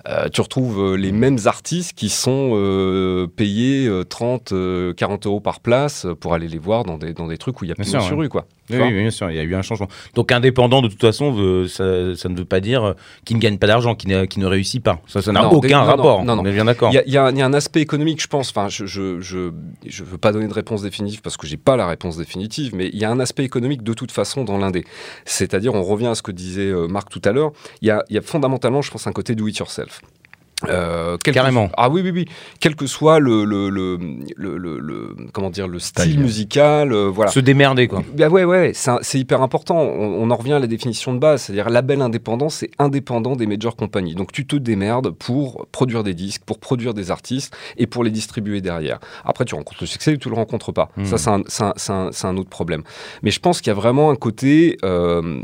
euh, 0.08 0.30
tu 0.30 0.42
retrouves 0.42 0.80
euh, 0.80 0.96
les 0.96 1.12
mêmes 1.12 1.40
artistes 1.46 1.94
qui 1.94 2.10
sont 2.10 2.52
euh, 2.54 3.28
payés 3.28 3.86
euh, 3.88 4.04
30, 4.04 4.54
euh, 4.54 4.94
40 4.94 5.26
euros 5.26 5.42
par 5.42 5.60
place 5.60 6.08
pour 6.22 6.34
aller 6.34 6.48
les 6.48 6.58
voir 6.58 6.84
dans 6.84 6.98
des, 6.98 7.14
dans 7.14 7.28
des 7.28 7.38
trucs 7.38 7.60
où 7.62 7.66
il 7.66 7.70
y 7.70 7.74
a 7.78 7.84
sûr, 7.84 8.02
sur 8.02 8.18
rue, 8.18 8.30
quoi. 8.30 8.46
Oui, 8.70 8.92
bien 8.94 9.10
sûr, 9.12 9.30
il 9.32 9.38
y 9.38 9.40
a 9.40 9.44
eu 9.44 9.56
un 9.56 9.62
changement. 9.62 9.88
Donc 10.16 10.32
indépendant, 10.32 10.82
de 10.82 10.88
toute 10.88 11.02
façon, 11.02 11.32
veut- 11.32 11.68
ça, 11.68 12.16
ça 12.16 12.30
ne 12.30 12.38
veut 12.38 12.46
pas 12.46 12.60
dire 12.60 12.84
euh, 12.84 12.94
qu'il 13.26 13.38
ne 13.38 13.42
gagne 13.42 13.58
pas 13.58 13.68
d'argent, 13.68 13.96
qu'il 13.96 14.10
ne, 14.10 14.26
ne 14.38 14.46
réussit 14.46 14.82
pas. 14.84 15.02
Ça, 15.08 15.22
ça 15.22 15.32
n'a 15.32 15.48
aucun 15.52 15.80
non, 15.82 15.86
rapport. 15.86 16.24
non, 16.24 16.36
non. 16.36 16.44
On 16.44 16.46
est 16.46 16.52
bien 16.54 16.66
d'accord. 16.66 16.92
Il 16.92 16.96
y, 16.96 16.98
a- 17.00 17.08
y 17.08 17.18
un- 17.18 17.32
il 17.32 17.38
y 17.38 17.42
a 17.42 17.46
un 17.46 17.54
aspect 17.54 17.82
économique, 17.82 18.22
je 18.22 18.28
pense. 18.28 18.50
Enfin, 18.50 18.68
je 18.70 18.86
je 18.86 20.04
veux 20.04 20.18
pas 20.18 20.32
donner 20.32 20.48
de 20.48 20.54
réponse 20.54 20.82
définitive 20.82 21.22
parce 21.22 21.38
que 21.38 21.48
j'ai 21.48 21.58
pas 21.58 21.76
la 21.76 21.88
réponse 21.88 22.18
définitive, 22.18 22.76
mais 22.76 22.90
il 22.94 23.00
y 23.00 23.06
a 23.06 23.10
un 23.12 23.20
aspect 23.20 23.44
économique 23.44 23.84
de 23.84 23.94
toute 23.94 24.12
façon 24.12 24.44
dans 24.44 24.58
l'indé. 24.58 24.84
C'est-à-dire, 25.26 25.74
on 25.74 25.84
revient 25.84 26.08
à 26.08 26.16
ce 26.16 26.22
que 26.22 26.32
disait 26.32 26.68
euh, 26.70 26.88
Marc 26.88 27.10
tout 27.10 27.22
à 27.26 27.32
l'heure. 27.32 27.52
Il 27.82 27.88
y 27.88 27.92
a, 27.92 28.04
il 28.10 28.16
y 28.16 28.18
a 28.18 28.22
fondamentalement, 28.22 28.82
je 28.82 28.92
pense, 28.92 29.08
un 29.08 29.12
côté 29.12 29.36
do 29.36 29.48
it 29.48 29.58
yourself. 29.58 30.02
Euh, 30.68 31.18
que- 31.24 31.32
Carrément. 31.32 31.70
ah 31.78 31.90
oui, 31.90 32.02
oui, 32.04 32.12
oui. 32.12 32.26
Quel 32.60 32.76
que 32.76 32.86
soit 32.86 33.20
le, 33.20 33.46
le, 33.46 33.70
le, 33.70 33.98
le, 34.36 35.16
comment 35.32 35.50
dire, 35.50 35.68
le 35.70 35.80
style 35.80 36.04
Style. 36.12 36.20
musical, 36.20 36.92
euh, 36.92 37.08
voilà. 37.10 37.32
Se 37.32 37.40
démerder, 37.40 37.88
quoi. 37.88 38.04
Bah 38.18 38.28
ouais, 38.28 38.44
ouais, 38.44 38.72
c'est 38.74 38.92
un- 38.92 39.00
hyper 39.14 39.42
important. 39.42 39.78
On, 39.80 40.22
on 40.22 40.30
en 40.32 40.36
revient 40.36 40.54
à 40.54 40.60
la 40.60 40.68
définition 40.68 41.14
de 41.14 41.20
base, 41.20 41.44
c'est-à-dire 41.44 41.70
label 41.70 42.02
indépendant, 42.02 42.50
c'est 42.50 42.72
indépendant 42.78 43.36
des 43.38 43.48
major 43.48 43.76
compagnies. 43.78 44.16
Donc 44.16 44.32
tu 44.34 44.46
te 44.46 44.56
démerdes 44.58 45.12
pour 45.12 45.66
produire 45.72 46.04
des 46.04 46.14
disques, 46.14 46.42
pour 46.46 46.60
produire 46.60 46.94
des 46.94 47.10
artistes 47.10 47.56
et 47.78 47.88
pour 47.88 48.04
les 48.04 48.12
distribuer 48.12 48.60
derrière. 48.60 49.00
Après, 49.24 49.46
tu 49.46 49.56
rencontres 49.56 49.82
le 49.82 49.88
succès 49.88 50.14
ou 50.14 50.18
tu 50.18 50.28
le 50.30 50.36
rencontres 50.36 50.72
pas. 50.74 50.90
Ça, 51.06 51.18
c'est 51.18 51.30
un, 51.30 51.42
c'est 51.48 51.64
un- 51.64 51.74
c'est 51.78 51.94
un- 51.94 52.10
c'est 52.12 52.28
un 52.28 52.36
autre 52.38 52.50
problème. 52.50 52.84
Mais 53.24 53.32
je 53.32 53.40
pense 53.40 53.62
qu'il 53.62 53.70
y 53.72 53.76
a 53.76 53.80
vraiment 53.80 54.12
un 54.12 54.16
côté 54.16 54.78
euh, 54.84 55.40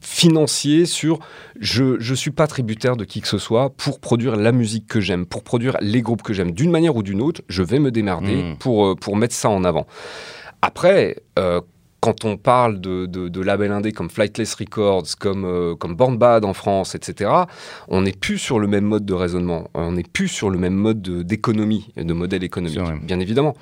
financier 0.00 0.86
sur 0.86 1.18
je 1.60 1.96
je 2.00 2.14
suis 2.14 2.30
pas 2.30 2.46
tributaire 2.46 2.96
de 2.96 3.04
qui 3.04 3.20
que 3.20 3.28
ce 3.28 3.38
soit 3.38 3.70
pour 3.70 4.00
produire 4.00 4.23
la 4.32 4.52
musique 4.52 4.86
que 4.86 5.00
j'aime, 5.00 5.26
pour 5.26 5.42
produire 5.44 5.76
les 5.80 6.02
groupes 6.02 6.22
que 6.22 6.32
j'aime. 6.32 6.52
D'une 6.52 6.70
manière 6.70 6.96
ou 6.96 7.02
d'une 7.02 7.20
autre, 7.20 7.42
je 7.48 7.62
vais 7.62 7.78
me 7.78 7.90
démerder 7.90 8.36
Mhm. 8.42 8.56
pour, 8.58 8.86
euh, 8.86 8.94
pour 8.94 9.16
mettre 9.16 9.34
ça 9.34 9.48
en 9.50 9.64
avant. 9.64 9.86
Après, 10.62 11.16
euh, 11.38 11.60
quand 12.04 12.24
on 12.26 12.36
parle 12.36 12.80
de, 12.80 13.06
de, 13.06 13.28
de 13.28 13.40
labels 13.40 13.72
indés 13.72 13.92
comme 13.92 14.10
Flightless 14.10 14.54
Records, 14.56 15.06
comme, 15.18 15.44
euh, 15.46 15.74
comme 15.74 15.94
Born 15.96 16.18
Bad 16.18 16.44
en 16.44 16.52
France, 16.52 16.94
etc., 16.94 17.30
on 17.88 18.02
n'est 18.02 18.12
plus 18.12 18.36
sur 18.38 18.58
le 18.58 18.66
même 18.66 18.84
mode 18.84 19.06
de 19.06 19.14
raisonnement. 19.14 19.68
On 19.74 19.92
n'est 19.92 20.02
plus 20.02 20.28
sur 20.28 20.50
le 20.50 20.58
même 20.58 20.74
mode 20.74 21.00
de- 21.00 21.22
d'économie, 21.22 21.88
de, 21.96 22.12
modèle 22.12 22.44
économique, 22.44 22.78
bien 23.02 23.20
évidemment. 23.20 23.54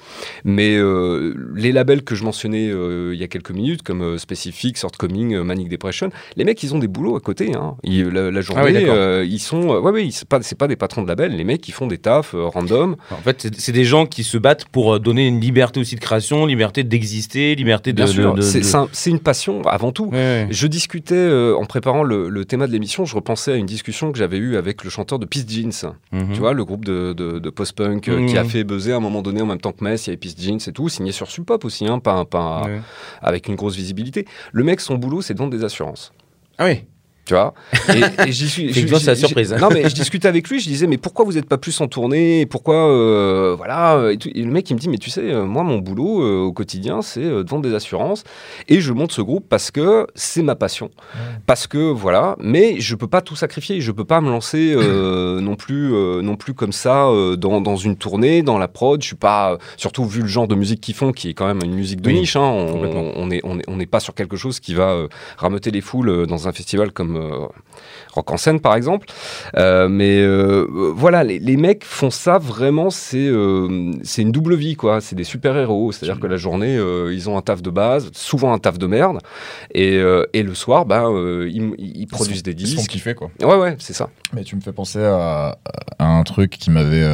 Mais 0.44 0.76
euh, 0.76 1.34
les 1.54 1.70
labels 1.72 2.02
que 2.02 2.14
je 2.14 2.24
mentionnais 2.24 2.68
euh, 2.68 3.12
il 3.14 3.20
y 3.20 3.24
a 3.24 3.28
quelques 3.28 3.52
minutes, 3.52 3.82
comme 3.82 4.02
euh, 4.02 4.18
Specific, 4.18 4.76
Shortcoming, 4.76 5.38
Manic 5.42 5.68
Depression, 5.68 6.10
les 6.36 6.44
mecs, 6.44 6.60
ils 6.64 6.74
ont 6.74 6.78
des 6.80 6.88
boulots 6.88 7.16
à 7.16 7.20
côté. 7.20 7.54
Hein. 7.54 7.76
Ils- 7.84 8.08
la, 8.08 8.30
la 8.30 8.40
journée, 8.40 8.62
Ah 8.62 8.64
oui, 9.20 9.28
ils 9.30 9.38
sont... 9.38 9.62
ouais, 9.68 9.90
ouais, 9.92 10.08
c'est 10.10 10.28
pas, 10.28 10.40
pas 10.58 10.66
des 10.68 10.76
patrons 10.76 11.02
de 11.02 11.08
labels. 11.08 11.36
Les 11.36 11.44
mecs, 11.44 11.66
ils 11.68 11.72
font 11.72 11.86
des 11.86 11.98
tafs 11.98 12.34
random. 12.34 12.96
En 13.12 13.16
fait, 13.16 13.48
c'est- 13.56 13.72
des 13.72 13.84
gens 13.84 14.04
qui 14.06 14.24
se 14.24 14.36
battent 14.36 14.64
pour 14.66 14.98
donner 15.00 15.26
une 15.28 15.40
liberté 15.40 15.78
aussi 15.80 15.94
de 15.94 16.00
création, 16.00 16.44
liberté 16.46 16.82
d'exister, 16.84 17.54
liberté 17.54 17.92
de. 17.92 18.02
De- 18.31 18.31
de- 18.34 18.42
c'est 18.42 18.60
de- 18.60 18.76
un- 18.76 18.88
une 19.06 19.18
passion 19.20 19.62
avant 19.62 19.92
tout. 19.92 20.06
Ouais, 20.06 20.12
ouais. 20.12 20.46
Je 20.50 20.66
discutais, 20.66 21.14
euh, 21.14 21.56
en 21.56 21.64
préparant 21.64 22.02
le, 22.02 22.28
le 22.28 22.44
thème 22.44 22.60
de 22.66 22.72
l'émission, 22.72 23.04
je 23.04 23.14
repensais 23.14 23.52
à 23.52 23.56
une 23.56 23.66
discussion 23.66 24.12
que 24.12 24.18
j'avais 24.18 24.38
eue 24.38 24.56
avec 24.56 24.84
le 24.84 24.90
chanteur 24.90 25.18
de 25.18 25.26
Peace 25.26 25.44
Jeans, 25.48 25.92
Mhm. 26.12 26.32
tu 26.32 26.38
vois, 26.40 26.52
le 26.52 26.64
groupe 26.64 26.84
de, 26.84 27.12
de- 27.12 27.38
de 27.38 27.50
post-punk 27.50 28.08
euh, 28.08 28.20
Mhm. 28.20 28.26
qui 28.26 28.38
a 28.38 28.44
fait 28.44 28.64
buzzer 28.64 28.92
à 28.92 28.96
un 28.96 29.00
moment 29.00 29.22
donné 29.22 29.42
en 29.42 29.46
même 29.46 29.60
temps 29.60 29.72
que 29.72 29.82
Metz, 29.84 30.06
il 30.06 30.10
y 30.10 30.12
avait 30.12 30.16
Peace 30.18 30.34
Jeans 30.38 30.58
et 30.66 30.72
tout, 30.72 30.88
signé 30.88 31.12
sur 31.12 31.30
Sub 31.30 31.44
Pop 31.44 31.64
aussi, 31.64 31.86
hein, 31.86 31.98
pas, 31.98 32.24
pas 32.24 32.64
Ouais. 32.64 32.80
avec 33.20 33.48
une 33.48 33.54
grosse 33.54 33.76
visibilité. 33.76 34.26
Le 34.52 34.64
mec, 34.64 34.80
son 34.80 34.96
boulot, 34.96 35.22
c'est 35.22 35.34
de 35.34 35.38
vendre 35.38 35.50
des 35.56 35.64
assurances. 35.64 36.12
Ah 36.58 36.66
oui. 36.66 36.84
Tu 37.24 37.34
vois 37.34 37.54
Et, 37.94 38.28
et 38.28 38.32
j'y 38.32 38.48
suis. 38.48 38.74
C'est 38.98 39.06
la 39.06 39.14
surprise. 39.14 39.52
Non, 39.54 39.68
mais 39.72 39.88
je 39.88 39.94
discutais 39.94 40.26
avec 40.26 40.48
lui, 40.48 40.58
je 40.58 40.66
disais, 40.68 40.88
mais 40.88 40.96
pourquoi 40.98 41.24
vous 41.24 41.34
n'êtes 41.34 41.48
pas 41.48 41.56
plus 41.56 41.80
en 41.80 41.86
tournée? 41.86 42.46
Pourquoi, 42.46 42.88
euh, 42.90 43.54
voilà 43.56 44.10
et, 44.10 44.16
tout. 44.16 44.28
Et 44.34 44.42
le 44.42 44.50
mec, 44.50 44.68
il 44.70 44.74
me 44.74 44.78
dit, 44.80 44.88
mais 44.88 44.98
tu 44.98 45.08
sais, 45.08 45.20
euh, 45.32 45.44
moi, 45.44 45.62
mon 45.62 45.78
boulot 45.78 46.20
euh, 46.24 46.40
au 46.40 46.52
quotidien, 46.52 47.00
c'est 47.00 47.22
de 47.22 47.48
vendre 47.48 47.62
des 47.62 47.74
assurances. 47.74 48.24
Et 48.68 48.80
je 48.80 48.92
monte 48.92 49.12
ce 49.12 49.20
groupe 49.22 49.46
parce 49.48 49.70
que 49.70 50.06
c'est 50.16 50.42
ma 50.42 50.56
passion. 50.56 50.90
Parce 51.46 51.68
que, 51.68 51.78
voilà, 51.92 52.36
mais 52.40 52.80
je 52.80 52.96
peux 52.96 53.06
pas 53.06 53.20
tout 53.20 53.36
sacrifier. 53.36 53.80
Je 53.80 53.92
peux 53.92 54.04
pas 54.04 54.20
me 54.20 54.28
lancer 54.28 54.74
euh, 54.76 55.40
non, 55.40 55.54
plus, 55.54 55.92
non 56.22 56.34
plus 56.34 56.54
comme 56.54 56.72
ça 56.72 57.08
dans, 57.38 57.60
dans 57.60 57.76
une 57.76 57.94
tournée, 57.96 58.42
dans 58.42 58.58
la 58.58 58.66
prod. 58.66 59.00
Je 59.00 59.06
suis 59.06 59.16
pas, 59.16 59.58
surtout 59.76 60.04
vu 60.06 60.22
le 60.22 60.28
genre 60.28 60.48
de 60.48 60.56
musique 60.56 60.80
qu'ils 60.80 60.94
font, 60.96 61.12
qui 61.12 61.28
est 61.28 61.34
quand 61.34 61.46
même 61.46 61.60
une 61.64 61.74
musique 61.74 62.00
de 62.00 62.10
niche. 62.10 62.34
hein, 62.34 62.40
on- 62.42 63.26
n'est 63.26 63.40
on 63.44 63.58
est, 63.58 63.62
on 63.68 63.76
n'est 63.76 63.86
pas 63.86 64.00
sur 64.00 64.14
quelque 64.14 64.36
chose 64.36 64.58
qui 64.58 64.74
va 64.74 65.06
rameuter 65.36 65.70
les 65.70 65.80
foules 65.80 66.26
dans 66.26 66.48
un 66.48 66.52
festival 66.52 66.90
comme 66.90 67.11
euh, 67.16 67.46
Rock 68.12 68.30
en 68.30 68.36
scène, 68.36 68.60
par 68.60 68.74
exemple. 68.74 69.06
Euh, 69.56 69.88
mais 69.88 70.20
euh, 70.20 70.66
voilà, 70.94 71.24
les, 71.24 71.38
les 71.38 71.56
mecs 71.56 71.84
font 71.84 72.10
ça 72.10 72.38
vraiment, 72.38 72.90
c'est 72.90 73.30
c'est 74.02 74.22
une 74.22 74.32
double 74.32 74.54
vie, 74.54 74.76
quoi. 74.76 75.00
C'est 75.00 75.16
des 75.16 75.24
super-héros. 75.24 75.92
C'est-à-dire 75.92 76.20
que 76.20 76.26
la 76.26 76.36
journée, 76.36 76.74
ils 77.10 77.30
ont 77.30 77.38
un 77.38 77.42
taf 77.42 77.62
de 77.62 77.70
base, 77.70 78.10
souvent 78.12 78.52
un 78.52 78.58
taf 78.58 78.78
de 78.78 78.86
merde. 78.86 79.18
Et, 79.74 80.00
et 80.32 80.42
le 80.42 80.54
soir, 80.54 80.84
bah, 80.84 81.04
euh, 81.06 81.48
ils, 81.50 81.72
ils 81.78 82.06
produisent 82.06 82.42
des 82.42 82.52
Ils 82.52 82.66
se 82.66 82.74
font 82.74 82.80
disques. 82.82 82.90
kiffer, 82.90 83.14
quoi. 83.14 83.30
Ouais, 83.42 83.56
ouais, 83.56 83.76
c'est 83.78 83.94
ça. 83.94 84.10
Mais 84.34 84.44
tu 84.44 84.56
me 84.56 84.60
fais 84.60 84.72
penser 84.72 85.02
à, 85.02 85.56
à 85.98 86.06
un 86.06 86.22
truc 86.24 86.50
qui 86.50 86.70
m'avait 86.70 87.06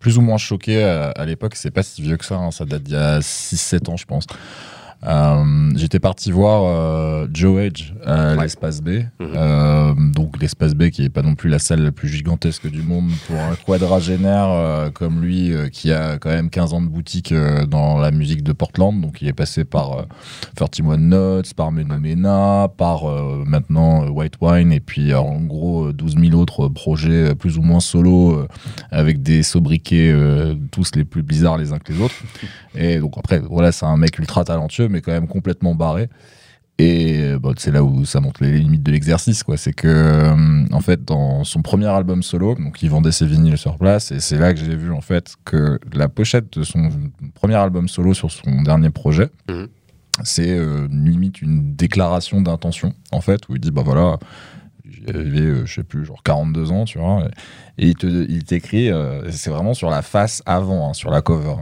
plus 0.00 0.18
ou 0.18 0.20
moins 0.22 0.38
choqué 0.38 0.82
à, 0.82 1.10
à 1.10 1.24
l'époque. 1.26 1.54
C'est 1.54 1.70
pas 1.70 1.82
si 1.82 2.02
vieux 2.02 2.16
que 2.16 2.24
ça, 2.24 2.36
hein, 2.36 2.50
ça 2.50 2.64
date 2.64 2.82
d'il 2.82 2.94
y 2.94 2.96
a 2.96 3.20
6-7 3.20 3.88
ans, 3.90 3.96
je 3.96 4.06
pense. 4.06 4.24
Euh, 5.06 5.70
J'étais 5.76 5.98
parti 5.98 6.30
voir 6.30 6.62
euh, 6.64 7.26
Joe 7.32 7.60
Edge 7.62 7.92
à 8.04 8.34
Ouais. 8.34 8.42
l'espace 8.42 8.82
B. 8.82 8.88
Mhm. 8.88 9.32
Euh, 9.34 9.94
donc 10.14 10.38
l'espace 10.40 10.74
B 10.74 10.90
qui 10.90 11.04
est 11.04 11.08
pas 11.08 11.22
non 11.22 11.34
plus 11.34 11.48
la 11.48 11.58
salle 11.58 11.82
la 11.82 11.90
plus 11.92 12.08
gigantesque 12.08 12.68
du 12.70 12.82
monde 12.82 13.08
pour 13.26 13.36
un 13.36 13.54
quadragénaire 13.66 14.48
euh, 14.50 14.90
comme 14.90 15.22
lui 15.22 15.52
euh, 15.54 15.68
qui 15.68 15.90
a 15.92 16.18
quand 16.18 16.28
même 16.28 16.50
15 16.50 16.74
ans 16.74 16.82
de 16.82 16.88
boutique 16.88 17.32
euh, 17.32 17.64
dans 17.64 17.98
la 17.98 18.10
musique 18.10 18.42
de 18.42 18.52
Portland. 18.52 19.00
Donc 19.00 19.22
il 19.22 19.28
est 19.28 19.32
passé 19.32 19.64
par 19.64 19.92
euh, 20.00 20.02
31 20.56 20.98
Notes, 20.98 21.54
par 21.54 21.72
Menomena, 21.72 22.68
par 22.76 23.08
euh, 23.08 23.42
maintenant 23.46 24.04
euh, 24.04 24.08
White 24.10 24.34
Wine 24.42 24.70
et 24.72 24.80
puis 24.80 25.12
euh, 25.12 25.18
en 25.20 25.40
gros 25.40 25.86
euh, 25.86 25.92
12 25.94 26.16
000 26.18 26.38
autres 26.38 26.68
projets 26.68 27.30
euh, 27.30 27.34
plus 27.34 27.56
ou 27.56 27.62
moins 27.62 27.80
solo 27.80 28.32
euh, 28.34 28.48
avec 28.90 29.22
des 29.22 29.42
sobriquets 29.42 30.10
euh, 30.12 30.54
tous 30.72 30.90
les 30.94 31.04
plus 31.04 31.22
bizarres 31.22 31.56
les 31.56 31.72
uns 31.72 31.78
que 31.78 31.92
les 31.92 32.00
autres. 32.02 32.14
Et 32.74 32.98
donc 32.98 33.14
après 33.16 33.38
voilà 33.38 33.72
c'est 33.72 33.86
un 33.86 33.96
mec 33.96 34.18
ultra 34.18 34.44
talentueux 34.44 34.88
mais 34.90 35.00
quand 35.00 35.12
même 35.12 35.28
complètement 35.28 35.74
barré. 35.74 36.08
Et 36.78 37.20
euh, 37.20 37.38
bon, 37.38 37.54
c'est 37.58 37.70
là 37.72 37.84
où 37.84 38.06
ça 38.06 38.20
montre 38.20 38.42
les 38.42 38.52
limites 38.58 38.82
de 38.82 38.90
l'exercice, 38.90 39.42
quoi. 39.42 39.58
C'est 39.58 39.74
que, 39.74 39.86
euh, 39.86 40.64
en 40.72 40.80
fait, 40.80 41.04
dans 41.04 41.44
son 41.44 41.60
premier 41.60 41.86
album 41.86 42.22
solo, 42.22 42.54
donc 42.54 42.82
il 42.82 42.88
vendait 42.88 43.12
ses 43.12 43.26
vinyles 43.26 43.58
sur 43.58 43.76
place, 43.76 44.12
et 44.12 44.20
c'est 44.20 44.38
là 44.38 44.54
que 44.54 44.60
j'ai 44.60 44.76
vu, 44.76 44.90
en 44.90 45.02
fait, 45.02 45.34
que 45.44 45.78
la 45.92 46.08
pochette 46.08 46.58
de 46.58 46.62
son 46.64 46.88
premier 47.34 47.56
album 47.56 47.86
solo 47.86 48.14
sur 48.14 48.30
son 48.30 48.62
dernier 48.62 48.88
projet, 48.88 49.28
Mhm. 49.50 49.68
c'est 50.24 50.56
euh, 50.58 50.88
limite 50.90 51.42
une 51.42 51.74
déclaration 51.76 52.40
d'intention, 52.40 52.94
en 53.12 53.20
fait, 53.20 53.46
où 53.50 53.56
il 53.56 53.60
dit, 53.60 53.70
bah 53.70 53.82
voilà, 53.84 54.18
j'avais, 55.06 55.40
euh, 55.40 55.66
je 55.66 55.74
sais 55.74 55.82
plus, 55.82 56.04
genre 56.04 56.22
42 56.22 56.70
ans, 56.72 56.84
tu 56.84 56.98
vois, 56.98 57.24
et 57.78 57.88
il 57.88 57.94
te- 57.94 58.06
il 58.06 58.44
t'écrit, 58.44 58.90
euh, 58.90 59.30
c'est 59.30 59.50
vraiment 59.50 59.74
sur 59.74 59.90
la 59.90 60.02
face 60.02 60.42
avant, 60.46 60.88
hein, 60.90 60.92
sur 60.94 61.10
la 61.10 61.22
cover. 61.22 61.56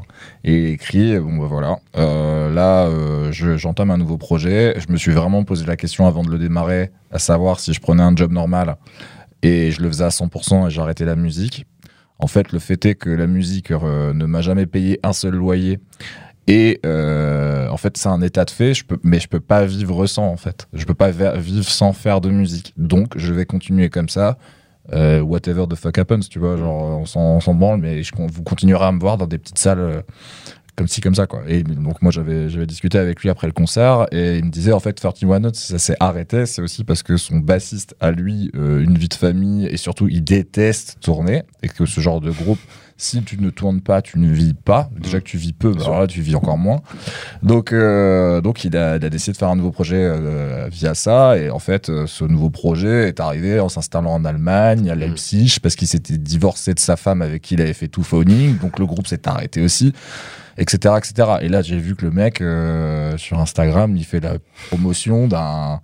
Et 0.44 0.52
il 0.64 0.66
écrit, 0.70 1.18
bon 1.18 1.36
bah 1.38 1.46
voilà, 1.48 1.78
euh, 1.96 2.52
là 2.52 2.86
euh, 2.86 3.30
je- 3.32 3.56
j'entame 3.56 3.90
un 3.90 3.96
nouveau 3.98 4.18
projet. 4.18 4.74
Je 4.78 4.92
me 4.92 4.96
suis 4.96 5.12
vraiment 5.12 5.44
posé 5.44 5.66
la 5.66 5.76
question 5.76 6.06
avant 6.06 6.22
de 6.22 6.30
le 6.30 6.38
démarrer, 6.38 6.90
à 7.12 7.18
savoir 7.18 7.60
si 7.60 7.72
je 7.72 7.80
prenais 7.80 8.02
un 8.02 8.14
job 8.16 8.32
normal 8.32 8.76
et 9.42 9.70
je 9.70 9.80
le 9.82 9.88
faisais 9.88 10.04
à 10.04 10.10
100% 10.10 10.66
et 10.66 10.70
j'arrêtais 10.70 11.04
la 11.04 11.16
musique. 11.16 11.66
En 12.20 12.26
fait, 12.26 12.50
le 12.50 12.58
fait 12.58 12.84
est 12.84 12.94
que 12.96 13.10
la 13.10 13.28
musique 13.28 13.70
euh, 13.70 14.12
ne 14.12 14.26
m'a 14.26 14.40
jamais 14.40 14.66
payé 14.66 14.98
un 15.04 15.12
seul 15.12 15.34
loyer. 15.36 15.78
Et 16.48 16.80
euh, 16.86 17.68
en 17.68 17.76
fait, 17.76 17.98
c'est 17.98 18.08
un 18.08 18.22
état 18.22 18.46
de 18.46 18.50
fait, 18.50 18.72
mais 19.02 19.20
je 19.20 19.28
peux 19.28 19.38
pas 19.38 19.66
vivre 19.66 20.06
sans, 20.06 20.26
en 20.26 20.38
fait. 20.38 20.66
Je 20.72 20.86
peux 20.86 20.94
pas 20.94 21.10
vivre 21.10 21.68
sans 21.68 21.92
faire 21.92 22.22
de 22.22 22.30
musique. 22.30 22.72
Donc, 22.78 23.18
je 23.18 23.34
vais 23.34 23.44
continuer 23.44 23.90
comme 23.90 24.08
ça. 24.08 24.38
Euh, 24.94 25.20
whatever 25.20 25.66
the 25.68 25.74
fuck 25.74 25.98
happens, 25.98 26.20
tu 26.30 26.38
vois, 26.38 26.56
genre, 26.56 27.02
on 27.14 27.40
s'en, 27.40 27.54
branle, 27.54 27.80
mais 27.80 28.00
vous 28.16 28.42
continuerez 28.42 28.86
à 28.86 28.92
me 28.92 28.98
voir 28.98 29.18
dans 29.18 29.26
des 29.26 29.36
petites 29.36 29.58
salles 29.58 29.78
euh, 29.78 30.00
comme 30.74 30.88
ci, 30.88 31.02
comme 31.02 31.14
ça, 31.14 31.26
quoi. 31.26 31.42
Et 31.46 31.62
donc, 31.62 32.00
moi, 32.00 32.10
j'avais, 32.10 32.46
discuté 32.64 32.96
avec 32.96 33.20
lui 33.20 33.28
après 33.28 33.46
le 33.46 33.52
concert, 33.52 34.06
et 34.10 34.38
il 34.38 34.46
me 34.46 34.50
disait, 34.50 34.72
en 34.72 34.80
fait, 34.80 34.94
31 34.94 35.40
Notes, 35.40 35.56
ça 35.56 35.78
s'est 35.78 35.96
arrêté, 36.00 36.46
c'est 36.46 36.62
aussi 36.62 36.82
parce 36.82 37.02
que 37.02 37.18
son 37.18 37.36
bassiste 37.36 37.94
a, 38.00 38.10
lui, 38.10 38.50
une 38.54 38.96
vie 38.96 39.08
de 39.08 39.14
famille, 39.14 39.66
et 39.66 39.76
surtout, 39.76 40.08
il 40.08 40.24
déteste 40.24 40.96
tourner, 41.02 41.42
et 41.62 41.68
que 41.68 41.84
ce 41.84 42.00
genre 42.00 42.22
de 42.22 42.30
groupe, 42.30 42.60
si 43.00 43.22
tu 43.22 43.40
ne 43.40 43.48
tournes 43.50 43.80
pas, 43.80 44.02
tu 44.02 44.18
ne 44.18 44.28
vis 44.28 44.54
pas. 44.54 44.90
Déjà 44.98 45.20
que 45.20 45.24
tu 45.24 45.38
vis 45.38 45.52
peu, 45.52 45.72
bah, 45.72 45.82
alors 45.84 46.00
là, 46.00 46.06
tu 46.08 46.20
vis 46.20 46.34
encore 46.34 46.58
moins. 46.58 46.80
Donc, 47.44 47.72
euh, 47.72 48.40
donc 48.40 48.64
il, 48.64 48.76
a, 48.76 48.96
il 48.96 49.04
a 49.04 49.08
décidé 49.08 49.32
de 49.32 49.36
faire 49.38 49.48
un 49.48 49.56
nouveau 49.56 49.70
projet 49.70 50.00
euh, 50.00 50.68
via 50.68 50.94
ça. 50.94 51.38
Et 51.38 51.48
en 51.48 51.60
fait, 51.60 51.88
euh, 51.88 52.08
ce 52.08 52.24
nouveau 52.24 52.50
projet 52.50 53.08
est 53.08 53.20
arrivé 53.20 53.60
en 53.60 53.68
s'installant 53.68 54.10
en 54.10 54.24
Allemagne, 54.24 54.90
à 54.90 54.96
Leipzig, 54.96 55.58
parce 55.62 55.76
qu'il 55.76 55.86
s'était 55.86 56.18
divorcé 56.18 56.74
de 56.74 56.80
sa 56.80 56.96
femme 56.96 57.22
avec 57.22 57.42
qui 57.42 57.54
il 57.54 57.60
avait 57.60 57.72
fait 57.72 57.88
tout 57.88 58.02
phoning. 58.02 58.58
Donc 58.58 58.80
le 58.80 58.86
groupe 58.86 59.06
s'est 59.06 59.28
arrêté 59.28 59.62
aussi, 59.62 59.92
etc., 60.58 60.96
etc. 60.98 61.30
Et 61.42 61.48
là, 61.48 61.62
j'ai 61.62 61.78
vu 61.78 61.94
que 61.94 62.04
le 62.04 62.10
mec 62.10 62.40
euh, 62.40 63.16
sur 63.16 63.38
Instagram, 63.38 63.96
il 63.96 64.04
fait 64.04 64.20
la 64.20 64.38
promotion 64.70 65.28
d'un 65.28 65.80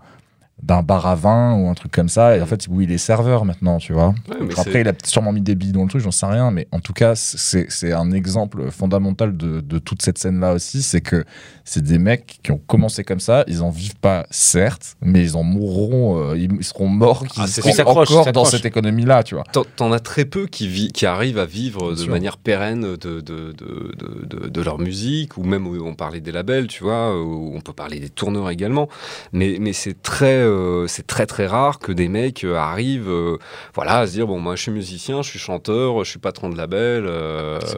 d'un 0.65 0.83
bar 0.83 1.07
à 1.07 1.15
vin 1.15 1.55
ou 1.55 1.69
un 1.69 1.75
truc 1.75 1.93
comme 1.93 2.09
ça 2.09 2.37
et 2.37 2.41
en 2.41 2.47
fait 2.47 2.67
où 2.71 2.81
il 2.81 2.91
est 2.91 2.99
serveur 2.99 3.45
maintenant 3.45 3.79
tu 3.79 3.93
vois 3.93 4.15
Ouais, 4.31 4.37
mais 4.41 4.59
après 4.59 4.81
il 4.81 4.89
a 4.89 4.93
sûrement 5.05 5.31
mis 5.33 5.43
des 5.43 5.55
billes 5.55 5.73
dans 5.73 5.83
le 5.83 5.89
truc 5.89 6.03
j'en 6.03 6.11
sais 6.11 6.27
rien 6.27 6.51
mais 6.51 6.67
en 6.73 6.81
tout 6.81 6.93
cas 6.95 7.15
c'est 7.15 7.93
un 7.93 8.11
exemple 8.13 8.71
fondamental 8.71 9.37
de, 9.37 9.61
de 9.61 9.79
toute 9.79 10.01
cette 10.03 10.17
scène 10.19 10.41
là 10.41 10.55
aussi 10.55 10.81
c'est 10.83 11.01
que 11.03 11.25
c'est 11.65 11.83
des 11.83 11.99
mecs 11.99 12.39
qui 12.43 12.51
ont 12.51 12.61
commencé 12.67 13.05
comme 13.05 13.21
ça 13.21 13.45
ils 13.47 13.63
en 13.63 13.71
vivent 13.71 13.97
pas 13.97 14.27
certes 14.31 14.97
mais 15.03 15.21
ils 15.23 15.37
en 15.37 15.43
mourront 15.43 16.19
euh, 16.31 16.39
ils, 16.39 16.51
ils 16.59 16.65
seront 16.65 16.89
morts 16.89 17.25
Ah, 17.37 17.47
seront. 17.47 17.69
Ils 17.69 17.75
s'accrochent, 17.75 18.11
encore 18.11 18.33
dans 18.33 18.45
cette 18.47 18.65
économie 18.65 19.05
là 19.05 19.23
tu 19.23 19.35
vois 19.35 19.45
T'en- 19.77 19.93
as 19.93 20.01
très 20.01 20.25
peu 20.25 20.47
qui, 20.47 20.67
vit, 20.67 20.93
qui 20.93 21.05
arrivent 21.07 21.39
à 21.39 21.47
vivre 21.47 21.91
de 21.93 21.97
sûr. 21.97 22.11
manière 22.11 22.37
pérenne 22.39 22.97
de, 22.97 23.21
de, 23.21 23.53
de, 23.53 24.49
de, 24.49 24.61
leur 24.63 24.79
musique, 24.79 25.37
ou 25.37 25.45
même 25.45 25.67
où 25.67 25.77
on 25.87 25.95
parlait 25.95 26.21
des 26.21 26.33
labels, 26.33 26.67
tu 26.67 26.83
vois, 26.85 27.21
où 27.21 27.53
on 27.55 27.61
peut 27.61 27.73
parler 27.73 28.01
des 28.01 28.09
tourneurs 28.09 28.51
également. 28.51 28.89
Mais, 29.33 29.59
mais 29.61 29.73
c'est 29.73 30.01
très, 30.03 30.43
euh, 30.55 30.87
c'est 30.87 31.07
très 31.07 31.27
très 31.27 31.47
rare 31.47 31.79
que 31.79 31.93
des 31.93 32.09
mecs 32.09 32.45
euh, 32.45 32.57
arrivent, 32.57 33.11
euh, 33.11 33.39
voilà, 33.75 33.99
à 33.99 34.07
se 34.07 34.13
dire 34.13 34.27
bon, 34.27 34.39
moi 34.39 34.57
je 34.57 34.63
suis 34.63 34.71
musicien, 34.71 35.23
je 35.23 35.31
suis 35.31 35.39
chanteur, 35.39 36.05
je 36.05 36.11
suis 36.11 36.19
patron 36.19 36.49
de 36.51 36.57
label, 36.57 37.05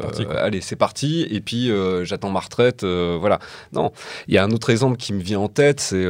parti, 0.00 0.26
allez 0.36 0.60
c'est 0.60 0.76
parti, 0.76 1.26
et 1.30 1.40
puis 1.40 1.70
j'attends 2.02 2.30
ma 2.30 2.40
retraite, 2.40 2.84
voilà. 2.84 3.38
Non, 3.72 3.92
il 4.28 4.34
y 4.34 4.38
a 4.38 4.44
un 4.44 4.50
autre 4.50 4.70
exemple 4.70 4.96
qui 4.96 5.12
me 5.12 5.20
vient 5.20 5.40
en 5.40 5.48
tête, 5.48 5.80
c'est 5.80 6.06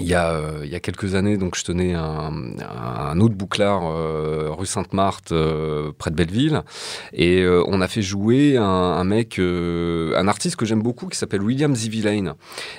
il 0.00 0.06
y, 0.06 0.14
a, 0.14 0.30
euh, 0.30 0.60
il 0.64 0.70
y 0.70 0.74
a 0.74 0.80
quelques 0.80 1.14
années, 1.14 1.36
donc 1.36 1.56
je 1.56 1.64
tenais 1.64 1.94
un, 1.94 2.32
un 2.60 3.20
autre 3.20 3.34
bouclard 3.34 3.82
euh, 3.86 4.48
rue 4.50 4.66
Sainte-Marthe, 4.66 5.32
euh, 5.32 5.92
près 5.96 6.10
de 6.10 6.16
Belleville, 6.16 6.62
et 7.12 7.44
on 7.66 7.80
a 7.80 7.88
fait 7.88 8.02
jouer 8.02 8.56
un, 8.56 9.04
mec, 9.04 9.38
un 9.38 10.28
artiste 10.28 10.56
que 10.56 10.66
j'aime 10.66 10.82
beaucoup, 10.82 11.06
qui 11.08 11.18
s'appelle 11.18 11.42
William 11.42 11.74
Zivillane. 11.74 12.34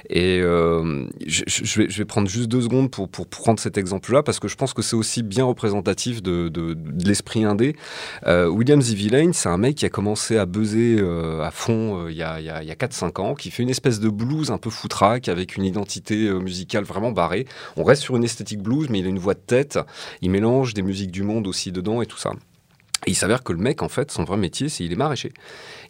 Et 0.10 0.40
je, 0.42 1.80
vais, 1.80 1.90
je 1.90 1.98
vais 1.98 2.06
prendre 2.06 2.28
juste 2.28 2.48
deux 2.48 2.62
secondes 2.62 2.92
pour, 2.92 3.10
pour 3.10 3.28
prendre 3.28 3.60
cet 3.60 3.78
exemple-là, 3.78 4.24
parce 4.24 4.40
que 4.40 4.48
je 4.48 4.56
pense 4.56 4.74
que 4.74 4.82
c'est 4.82 4.96
aussi 4.96 5.24
bien 5.24 5.46
représentatif 5.46 6.22
de, 6.22 6.50
de- 6.50 6.78
l'esprit 7.06 7.44
indé. 7.46 7.76
William 8.28 8.82
Zivillane, 8.82 9.34
c'est 9.34 9.50
un 9.50 9.58
mec 9.58 9.76
qui 9.76 9.86
a 9.86 9.90
commencé 9.90 10.38
à 10.38 10.46
buzzer 10.46 11.00
à 11.44 11.52
fond 11.52 12.08
il 12.08 12.16
y 12.16 12.24
a, 12.24 12.34
a- 12.34 12.58
a 12.60 12.64
4-5 12.64 13.22
ans, 13.22 13.36
qui 13.36 13.52
fait 13.52 13.64
une 13.64 13.70
espèce 13.70 14.00
de 14.00 14.10
blues 14.10 14.52
un 14.52 14.58
peu 14.58 14.70
foutraque, 14.70 15.28
avec 15.30 15.56
une 15.58 15.66
identité 15.66 16.30
musicale 16.32 16.84
vraiment 16.84 17.09
barrée. 17.12 17.46
On 17.78 17.84
reste 17.84 18.02
sur 18.02 18.16
une 18.16 18.24
esthétique 18.24 18.62
blues, 18.62 18.90
mais 18.90 19.00
il 19.00 19.06
a 19.06 19.10
une 19.10 19.20
voix 19.20 19.34
de 19.34 19.40
tête. 19.40 19.80
Il 20.22 20.32
mélange 20.32 20.74
des 20.74 20.82
musiques 20.82 21.12
du 21.12 21.24
monde 21.24 21.48
aussi 21.48 21.72
dedans 21.72 22.02
et 22.02 22.06
tout 22.06 22.18
ça. 22.18 22.32
Et 23.06 23.12
il 23.12 23.16
s'avère 23.16 23.44
que 23.44 23.54
le 23.54 23.60
mec, 23.60 23.82
en 23.82 23.90
fait, 23.90 24.12
son 24.12 24.24
vrai 24.24 24.38
métier, 24.38 24.68
c'est 24.68 24.84
il 24.84 24.92
est 24.92 24.98
maraîcher. 24.98 25.32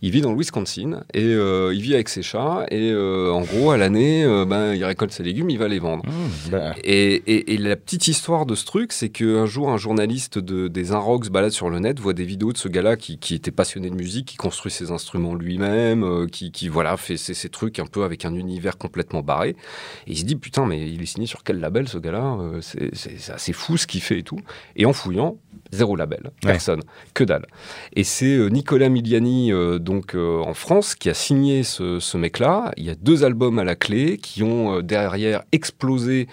Il 0.01 0.11
vit 0.11 0.21
dans 0.21 0.31
le 0.31 0.37
Wisconsin 0.37 1.03
et 1.13 1.23
euh, 1.25 1.73
il 1.73 1.81
vit 1.81 1.93
avec 1.93 2.07
ses 2.07 2.21
chats. 2.21 2.65
Et 2.71 2.89
euh, 2.91 3.31
en 3.31 3.41
gros, 3.41 3.71
à 3.71 3.77
l'année, 3.77 4.23
euh, 4.23 4.45
ben, 4.45 4.73
il 4.73 4.83
récolte 4.85 5.11
ses 5.11 5.23
légumes, 5.23 5.49
il 5.49 5.57
va 5.59 5.67
les 5.67 5.79
vendre. 5.79 6.05
Mmh, 6.05 6.51
bah, 6.51 6.73
Et, 6.83 7.15
et- 7.27 7.53
et 7.53 7.57
la 7.57 7.75
petite 7.75 8.07
histoire 8.07 8.45
de 8.45 8.55
ce 8.55 8.65
truc, 8.65 8.93
c'est 8.93 9.09
qu'un 9.09 9.45
jour, 9.45 9.69
un 9.69 9.77
journaliste 9.77 10.39
de, 10.39 10.67
des 10.69 10.91
Inrocks 10.93 11.29
balade 11.29 11.51
sur 11.51 11.69
le 11.69 11.79
net, 11.79 11.99
voit 11.99 12.13
des 12.13 12.23
vidéos 12.23 12.53
de 12.53 12.57
ce 12.57 12.69
gars-là 12.69 12.95
qui, 12.95 13.17
qui 13.17 13.35
était 13.35 13.51
passionné 13.51 13.89
de 13.89 13.95
musique, 13.95 14.25
qui 14.27 14.37
construit 14.37 14.71
ses 14.71 14.91
instruments 14.91 15.35
lui-même, 15.35 16.27
qui, 16.31 16.51
qui, 16.51 16.69
voilà, 16.69 16.95
fait 16.95 17.17
ses, 17.17 17.33
ses 17.33 17.49
trucs 17.49 17.79
un 17.79 17.85
peu 17.85 18.03
avec 18.03 18.23
un 18.25 18.35
univers 18.35 18.77
complètement 18.77 19.21
barré. 19.21 19.49
Et 20.07 20.11
il 20.11 20.17
se 20.17 20.23
dit, 20.23 20.35
putain, 20.37 20.65
mais 20.65 20.89
il 20.89 21.01
est 21.01 21.05
signé 21.07 21.27
sur 21.27 21.43
quel 21.43 21.59
label 21.59 21.87
ce 21.89 21.97
gars-là 21.97 22.37
c'est 22.61 22.89
assez 23.31 23.53
fou 23.53 23.75
ce 23.77 23.85
qu'il 23.85 24.01
fait 24.01 24.19
et 24.19 24.23
tout. 24.23 24.39
Et 24.75 24.85
en 24.85 24.93
fouillant, 24.93 25.37
Zéro 25.71 25.95
label, 25.95 26.31
personne, 26.41 26.81
que 27.13 27.23
dalle. 27.23 27.45
Et 27.93 28.03
c'est 28.03 28.35
euh, 28.35 28.47
Nicolas 28.49 28.89
Miliani, 28.89 29.51
euh, 29.53 29.77
donc 29.79 30.15
euh, 30.15 30.39
en 30.41 30.53
France, 30.53 30.95
qui 30.95 31.09
a 31.09 31.13
signé 31.13 31.63
ce, 31.63 31.99
ce 31.99 32.17
mec-là. 32.17 32.71
Il 32.77 32.85
y 32.85 32.89
a 32.89 32.95
deux 32.95 33.23
albums 33.23 33.59
à 33.59 33.63
la 33.63 33.75
clé 33.75 34.17
qui 34.17 34.41
ont 34.43 34.77
euh, 34.77 34.81
derrière 34.81 35.43
explosé. 35.51 36.27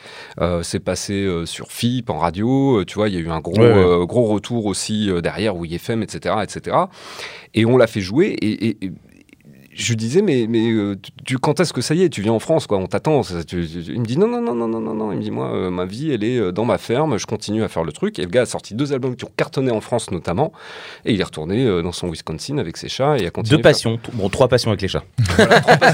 C'est 0.63 0.81
passé 0.81 1.29
sur 1.45 1.71
FIP, 1.71 2.11
en 2.11 2.19
radio. 2.19 2.85
tu 2.85 2.95
vois, 2.95 3.09
il 3.09 3.15
y 3.15 3.19
a 3.19 3.21
eu 3.21 3.29
un 3.31 3.41
gros, 3.41 3.57
Ouais, 3.59 3.73
ouais. 3.73 4.07
gros 4.07 4.25
retour 4.25 4.67
aussi 4.67 5.11
derrière, 5.23 5.57
ou 5.57 5.65
IFM, 5.65 6.03
etc., 6.03 6.37
etc. 6.43 6.77
Et 7.55 7.65
on 7.67 7.77
l'a 7.77 7.87
fait 7.87 8.01
jouer. 8.01 8.29
Et, 8.41 8.69
et- 8.69 8.77
et 8.87 8.93
je 9.77 9.89
lui 9.91 9.97
disais, 9.97 10.23
mais, 10.23 10.47
mais 10.49 10.71
euh, 10.71 10.97
tu, 11.25 11.39
quand 11.39 11.61
est-ce 11.61 11.73
que 11.73 11.81
ça 11.81 11.95
y 11.95 12.03
est 12.03 12.09
Tu 12.09 12.23
viens 12.23 12.33
en 12.33 12.39
France, 12.39 12.67
quoi 12.67 12.79
On 12.79 12.87
t'attend. 12.87 13.21
Il 13.23 14.01
me 14.01 14.05
dit, 14.05 14.17
non, 14.19 14.27
non, 14.27 14.41
non, 14.41 14.55
non, 14.55 14.67
non, 14.69 14.81
non, 14.81 14.95
non. 14.95 15.13
Il 15.13 15.19
me 15.19 15.23
dit, 15.23 15.31
moi, 15.31 15.51
euh, 15.53 15.71
ma 15.71 15.85
vie, 15.85 16.11
elle 16.13 16.25
est 16.25 16.39
euh, 16.39 16.53
dans 16.53 16.65
ma 16.65 16.79
ferme. 16.79 17.19
Je 17.19 17.27
continue 17.27 17.63
à 17.63 17.69
faire 17.69 17.85
le 17.85 17.93
truc. 17.93 18.19
Et 18.19 18.23
le 18.23 18.29
gars 18.29 18.43
a 18.43 18.47
sorti 18.47 18.75
deux 18.75 18.93
albums 18.93 19.15
qui 19.17 19.25
ont 19.25 19.31
cartonné 19.37 19.71
en 19.71 19.81
France, 19.81 20.11
notamment. 20.11 20.53
Et 21.05 21.13
il 21.13 21.21
est 21.21 21.25
retourné 21.25 21.65
euh, 21.67 21.83
dans 21.83 21.93
son 21.93 22.09
Wisconsin 22.09 22.59
avec 22.59 22.77
ses 22.77 22.89
chats 22.89 23.19
et 23.19 23.27
a 23.27 23.31
continué. 23.31 23.59
Deux 23.59 23.63
faire- 23.63 23.73
passions. 23.73 23.99
Bon, 24.15 24.29
trois 24.29 24.49
passions 24.49 24.71
avec 24.71 24.83
les 24.83 24.89
chats. 24.89 25.05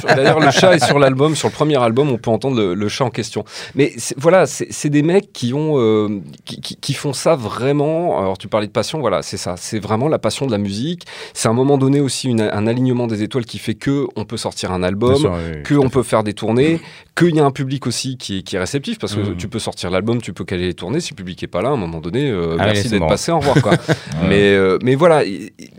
D'ailleurs, 0.06 0.40
le 0.40 0.50
chat 0.50 0.74
est 0.76 0.84
sur 0.84 0.98
l'album, 0.98 1.34
sur 1.36 1.48
le 1.48 1.52
premier 1.54 1.76
album, 1.82 2.08
on 2.10 2.18
peut 2.18 2.30
entendre 2.30 2.56
le, 2.56 2.74
le 2.74 2.88
chat 2.88 3.04
en 3.04 3.10
question. 3.10 3.44
Mais 3.74 3.92
voilà, 4.16 4.46
c'est 4.46 4.90
des 4.90 5.02
mecs 5.02 5.32
qui 5.32 5.52
ont, 5.54 6.22
qui, 6.44 6.60
qui- 6.60 6.76
qui 6.76 6.94
font 6.94 7.12
ça 7.12 7.34
vraiment. 7.36 8.18
Alors, 8.18 8.38
tu 8.38 8.48
parlais 8.48 8.66
de 8.66 8.72
passion, 8.72 9.00
voilà, 9.00 9.22
c'est 9.22 9.36
ça. 9.36 9.54
C'est 9.56 9.78
vraiment 9.78 10.08
la 10.08 10.18
passion 10.18 10.46
de 10.46 10.52
la 10.52 10.58
musique. 10.58 11.04
C'est 11.34 11.48
à 11.48 11.50
un 11.50 11.54
moment 11.54 11.78
donné 11.78 12.00
aussi 12.00 12.28
une- 12.28 12.40
un 12.40 12.66
alignement 12.66 13.06
des 13.06 13.22
étoiles 13.22 13.44
qui 13.44 13.58
fait 13.58 13.71
que 13.74 14.06
on 14.16 14.24
peut 14.24 14.36
sortir 14.36 14.72
un 14.72 14.82
album. 14.82 15.16
Sûr, 15.16 15.32
oui, 15.32 15.62
que 15.62 15.74
on 15.74 15.82
fait. 15.84 15.88
peut 15.90 16.02
faire 16.02 16.22
des 16.24 16.34
tournées, 16.34 16.80
qu'il 17.16 17.34
y 17.36 17.40
a 17.40 17.44
un 17.44 17.50
public 17.50 17.86
aussi 17.86 18.16
qui 18.16 18.38
est, 18.38 18.42
qui 18.42 18.56
est 18.56 18.58
réceptif, 18.58 18.98
parce 18.98 19.14
que 19.14 19.20
Mhm. 19.20 19.36
tu 19.36 19.48
peux 19.48 19.58
sortir 19.58 19.90
l'album, 19.90 20.20
tu 20.22 20.32
peux 20.32 20.44
caler 20.44 20.66
les 20.66 20.74
tournées, 20.74 21.00
si 21.00 21.10
le 21.12 21.16
public 21.16 21.42
est 21.42 21.46
pas 21.46 21.62
là, 21.62 21.68
à 21.70 21.72
un 21.72 21.76
moment 21.76 22.00
donné, 22.00 22.30
euh, 22.30 22.56
Ah 22.58 22.66
merci 22.66 22.88
d'être 22.88 23.06
passé, 23.08 23.32
au 23.32 23.38
revoir. 23.38 23.60
Quoi. 23.62 23.72
mais, 24.28 24.52
euh, 24.54 24.78
mais 24.82 24.94
voilà, 24.94 25.24
et, 25.24 25.52
et- 25.58 25.70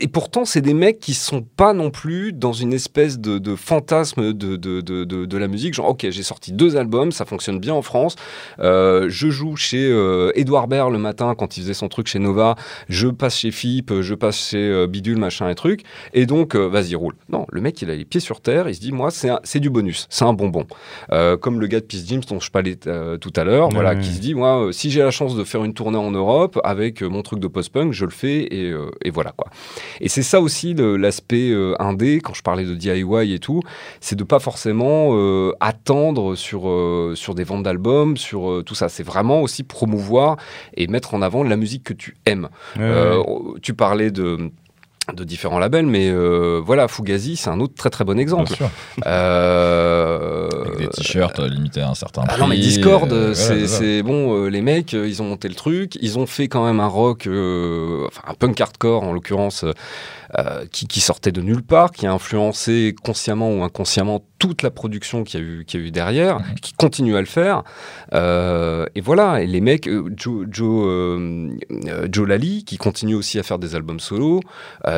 et 0.00 0.08
pourtant, 0.08 0.44
c'est 0.44 0.60
des 0.60 0.74
mecs 0.74 0.98
qui 0.98 1.14
sont 1.14 1.42
pas 1.42 1.72
non 1.72 1.90
plus 1.90 2.32
dans 2.32 2.52
une 2.52 2.72
espèce 2.72 3.18
de, 3.18 3.38
de 3.38 3.56
fantasme 3.56 4.32
de, 4.32 4.56
de, 4.56 4.80
de, 4.80 5.38
la 5.38 5.48
musique, 5.48 5.74
genre, 5.74 5.88
ok, 5.88 6.06
j'ai 6.10 6.22
sorti 6.22 6.52
deux 6.52 6.76
albums, 6.76 7.12
ça 7.12 7.24
fonctionne 7.24 7.58
bien 7.58 7.74
en 7.74 7.82
France, 7.82 8.16
euh, 8.60 9.06
je 9.08 9.28
joue 9.30 9.56
chez 9.56 9.88
euh, 9.90 10.32
Edouard 10.34 10.68
Baird 10.68 10.92
le 10.92 10.98
matin 10.98 11.34
quand 11.36 11.56
il 11.56 11.62
faisait 11.62 11.74
son 11.74 11.88
truc 11.88 12.06
chez 12.06 12.18
Nova, 12.18 12.56
je 12.88 13.08
passe 13.08 13.38
chez 13.38 13.50
FIP, 13.50 14.00
je 14.00 14.14
passe 14.14 14.50
chez 14.50 14.58
euh, 14.58 14.86
Bidule, 14.86 15.18
machin 15.18 15.48
et 15.48 15.54
truc, 15.54 15.82
et 16.12 16.26
donc, 16.26 16.54
euh, 16.54 16.66
vas-y, 16.68 16.94
roule. 16.94 17.14
Non, 17.28 17.46
le 17.50 17.60
mec, 17.60 17.80
il 17.82 17.90
a 17.90 17.94
les 17.94 18.04
pieds 18.04 18.20
sur 18.20 18.40
terre, 18.40 18.68
il 18.68 18.74
se 18.74 18.80
dit, 18.80 18.92
moi, 18.92 19.10
c'est 19.10 19.60
du 19.60 19.70
bonus, 19.70 20.06
c'est 20.10 20.24
un 20.24 20.32
bonbon. 20.32 20.66
Euh, 21.12 21.36
comme 21.36 21.60
le 21.60 21.66
gars 21.66 21.80
de 21.80 21.84
Peace 21.86 22.04
James 22.06 22.22
dont 22.28 22.40
je 22.40 22.50
parlais 22.50 22.76
euh, 22.86 23.16
tout 23.16 23.32
à 23.36 23.44
l'heure, 23.44 23.68
Ouais, 23.68 23.74
voilà, 23.74 23.94
ouais. 23.94 24.00
qui 24.00 24.12
se 24.12 24.20
dit, 24.20 24.34
moi, 24.34 24.66
euh, 24.66 24.72
si 24.72 24.90
j'ai 24.90 25.00
la 25.00 25.10
chance 25.10 25.36
de 25.36 25.44
faire 25.44 25.64
une 25.64 25.74
tournée 25.74 25.98
en 25.98 26.10
Europe 26.10 26.60
avec 26.64 27.02
euh, 27.02 27.08
mon 27.08 27.22
truc 27.22 27.40
de 27.40 27.48
post-punk, 27.48 27.92
je 27.92 28.04
le 28.04 28.10
fais, 28.10 28.42
et, 28.54 28.70
euh, 28.70 28.90
et 29.02 29.10
voilà, 29.10 29.32
quoi. 29.36 29.48
Et 30.00 30.08
c'est 30.08 30.22
ça 30.22 30.40
aussi 30.40 30.74
l'aspect 30.74 31.50
euh, 31.50 31.74
indé, 31.78 32.20
quand 32.20 32.34
je 32.34 32.42
parlais 32.42 32.64
de 32.64 32.74
DIY 32.74 33.32
et 33.34 33.38
tout, 33.38 33.60
c'est 34.00 34.16
de 34.16 34.24
pas 34.24 34.38
forcément 34.38 35.10
euh, 35.12 35.52
attendre 35.60 36.34
sur, 36.34 36.68
euh, 36.68 37.14
sur 37.14 37.34
des 37.34 37.44
ventes 37.44 37.62
d'albums, 37.62 38.16
sur 38.16 38.62
tout 38.64 38.74
ça. 38.74 38.88
C'est 38.88 39.02
vraiment 39.02 39.42
aussi 39.42 39.62
promouvoir 39.62 40.36
et 40.76 40.86
mettre 40.86 41.14
en 41.14 41.22
avant 41.22 41.42
la 41.42 41.56
musique 41.56 41.84
que 41.84 41.94
tu 41.94 42.16
aimes. 42.26 42.48
Ouais, 42.76 42.84
ouais. 42.84 43.22
tu 43.62 43.74
parlais 43.74 44.10
de 44.10 44.50
de 45.12 45.22
différents 45.24 45.58
labels, 45.58 45.86
mais 45.86 46.08
euh, 46.08 46.62
voilà, 46.64 46.88
Fugazi, 46.88 47.36
c'est 47.36 47.50
un 47.50 47.60
autre 47.60 47.74
très 47.74 47.90
très 47.90 48.04
bon 48.04 48.18
exemple. 48.18 48.46
Bien 48.48 48.56
sûr. 48.56 48.70
Euh, 49.06 50.48
Avec 50.64 50.78
des 50.78 50.88
t-shirts 50.88 51.40
euh, 51.40 51.48
limités 51.48 51.80
à 51.82 51.90
un 51.90 51.94
certain 51.94 52.22
prix. 52.22 52.34
ah 52.36 52.40
non 52.40 52.46
mais 52.46 52.56
Discord, 52.56 53.12
euh, 53.12 53.34
c'est 53.34 53.66
voilà, 53.66 54.02
bon, 54.02 54.44
euh, 54.44 54.48
les 54.48 54.62
mecs, 54.62 54.92
ils 54.92 55.20
ont 55.20 55.26
monté 55.26 55.48
le 55.48 55.54
truc, 55.54 55.98
ils 56.00 56.18
ont 56.18 56.26
fait 56.26 56.48
quand 56.48 56.64
même 56.64 56.80
un 56.80 56.86
rock, 56.86 57.26
euh, 57.26 58.06
enfin 58.08 58.22
un 58.28 58.34
punk 58.34 58.60
hardcore 58.60 59.02
en 59.02 59.12
l'occurrence, 59.12 59.64
euh, 60.38 60.66
qui, 60.70 60.86
qui 60.86 61.00
sortait 61.00 61.32
de 61.32 61.40
nulle 61.40 61.62
part, 61.62 61.92
qui 61.92 62.06
a 62.06 62.12
influencé 62.12 62.94
consciemment 63.04 63.52
ou 63.52 63.62
inconsciemment 63.62 64.24
toute 64.38 64.62
la 64.62 64.70
production 64.70 65.22
qu'il 65.22 65.40
y 65.40 65.42
a 65.42 65.46
eu, 65.46 65.64
qu'il 65.64 65.80
y 65.80 65.84
a 65.84 65.86
eu 65.86 65.90
derrière, 65.90 66.40
qui 66.60 66.72
continue 66.72 67.16
à 67.16 67.20
le 67.20 67.26
faire. 67.26 67.62
Euh, 68.14 68.86
et 68.94 69.00
voilà, 69.00 69.42
et 69.42 69.46
les 69.46 69.60
mecs, 69.60 69.86
euh, 69.86 70.10
Joe, 70.16 70.46
Joe, 70.50 71.50
Joe 72.10 72.28
Lally, 72.28 72.64
qui 72.64 72.78
continue 72.78 73.14
aussi 73.14 73.38
à 73.38 73.42
faire 73.42 73.58
des 73.58 73.76
albums 73.76 74.00
solo, 74.00 74.40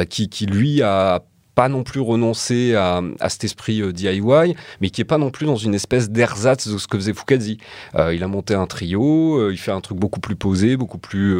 qui, 0.09 0.29
qui 0.29 0.47
lui 0.47 0.83
a 0.83 1.23
pas 1.57 1.69
non 1.71 1.83
plus 1.83 2.01
renoncé 2.01 2.75
à, 2.75 3.01
à 3.19 3.29
cet 3.31 3.43
esprit 3.45 3.81
euh, 3.81 3.91
DIY, 3.93 4.55
mais 4.81 4.91
qui 4.91 5.01
est 5.01 5.05
pas 5.05 5.17
non 5.17 5.31
plus 5.31 5.47
dans 5.47 5.57
une 5.57 5.75
espèce 5.75 6.11
d'ersatz 6.11 6.69
de 6.69 6.77
ce 6.77 6.87
que 6.87 6.99
faisait 6.99 7.15
Fukazi. 7.15 7.57
Euh, 7.97 8.15
il 8.15 8.23
a 8.23 8.29
monté 8.29 8.55
un 8.55 8.67
trio, 8.67 9.39
euh, 9.41 9.53
il 9.53 9.57
fait 9.57 9.73
un 9.73 9.81
truc 9.81 9.99
beaucoup 9.99 10.21
plus 10.21 10.37
posé, 10.37 10.77
beaucoup 10.77 10.99
plus 10.99 11.35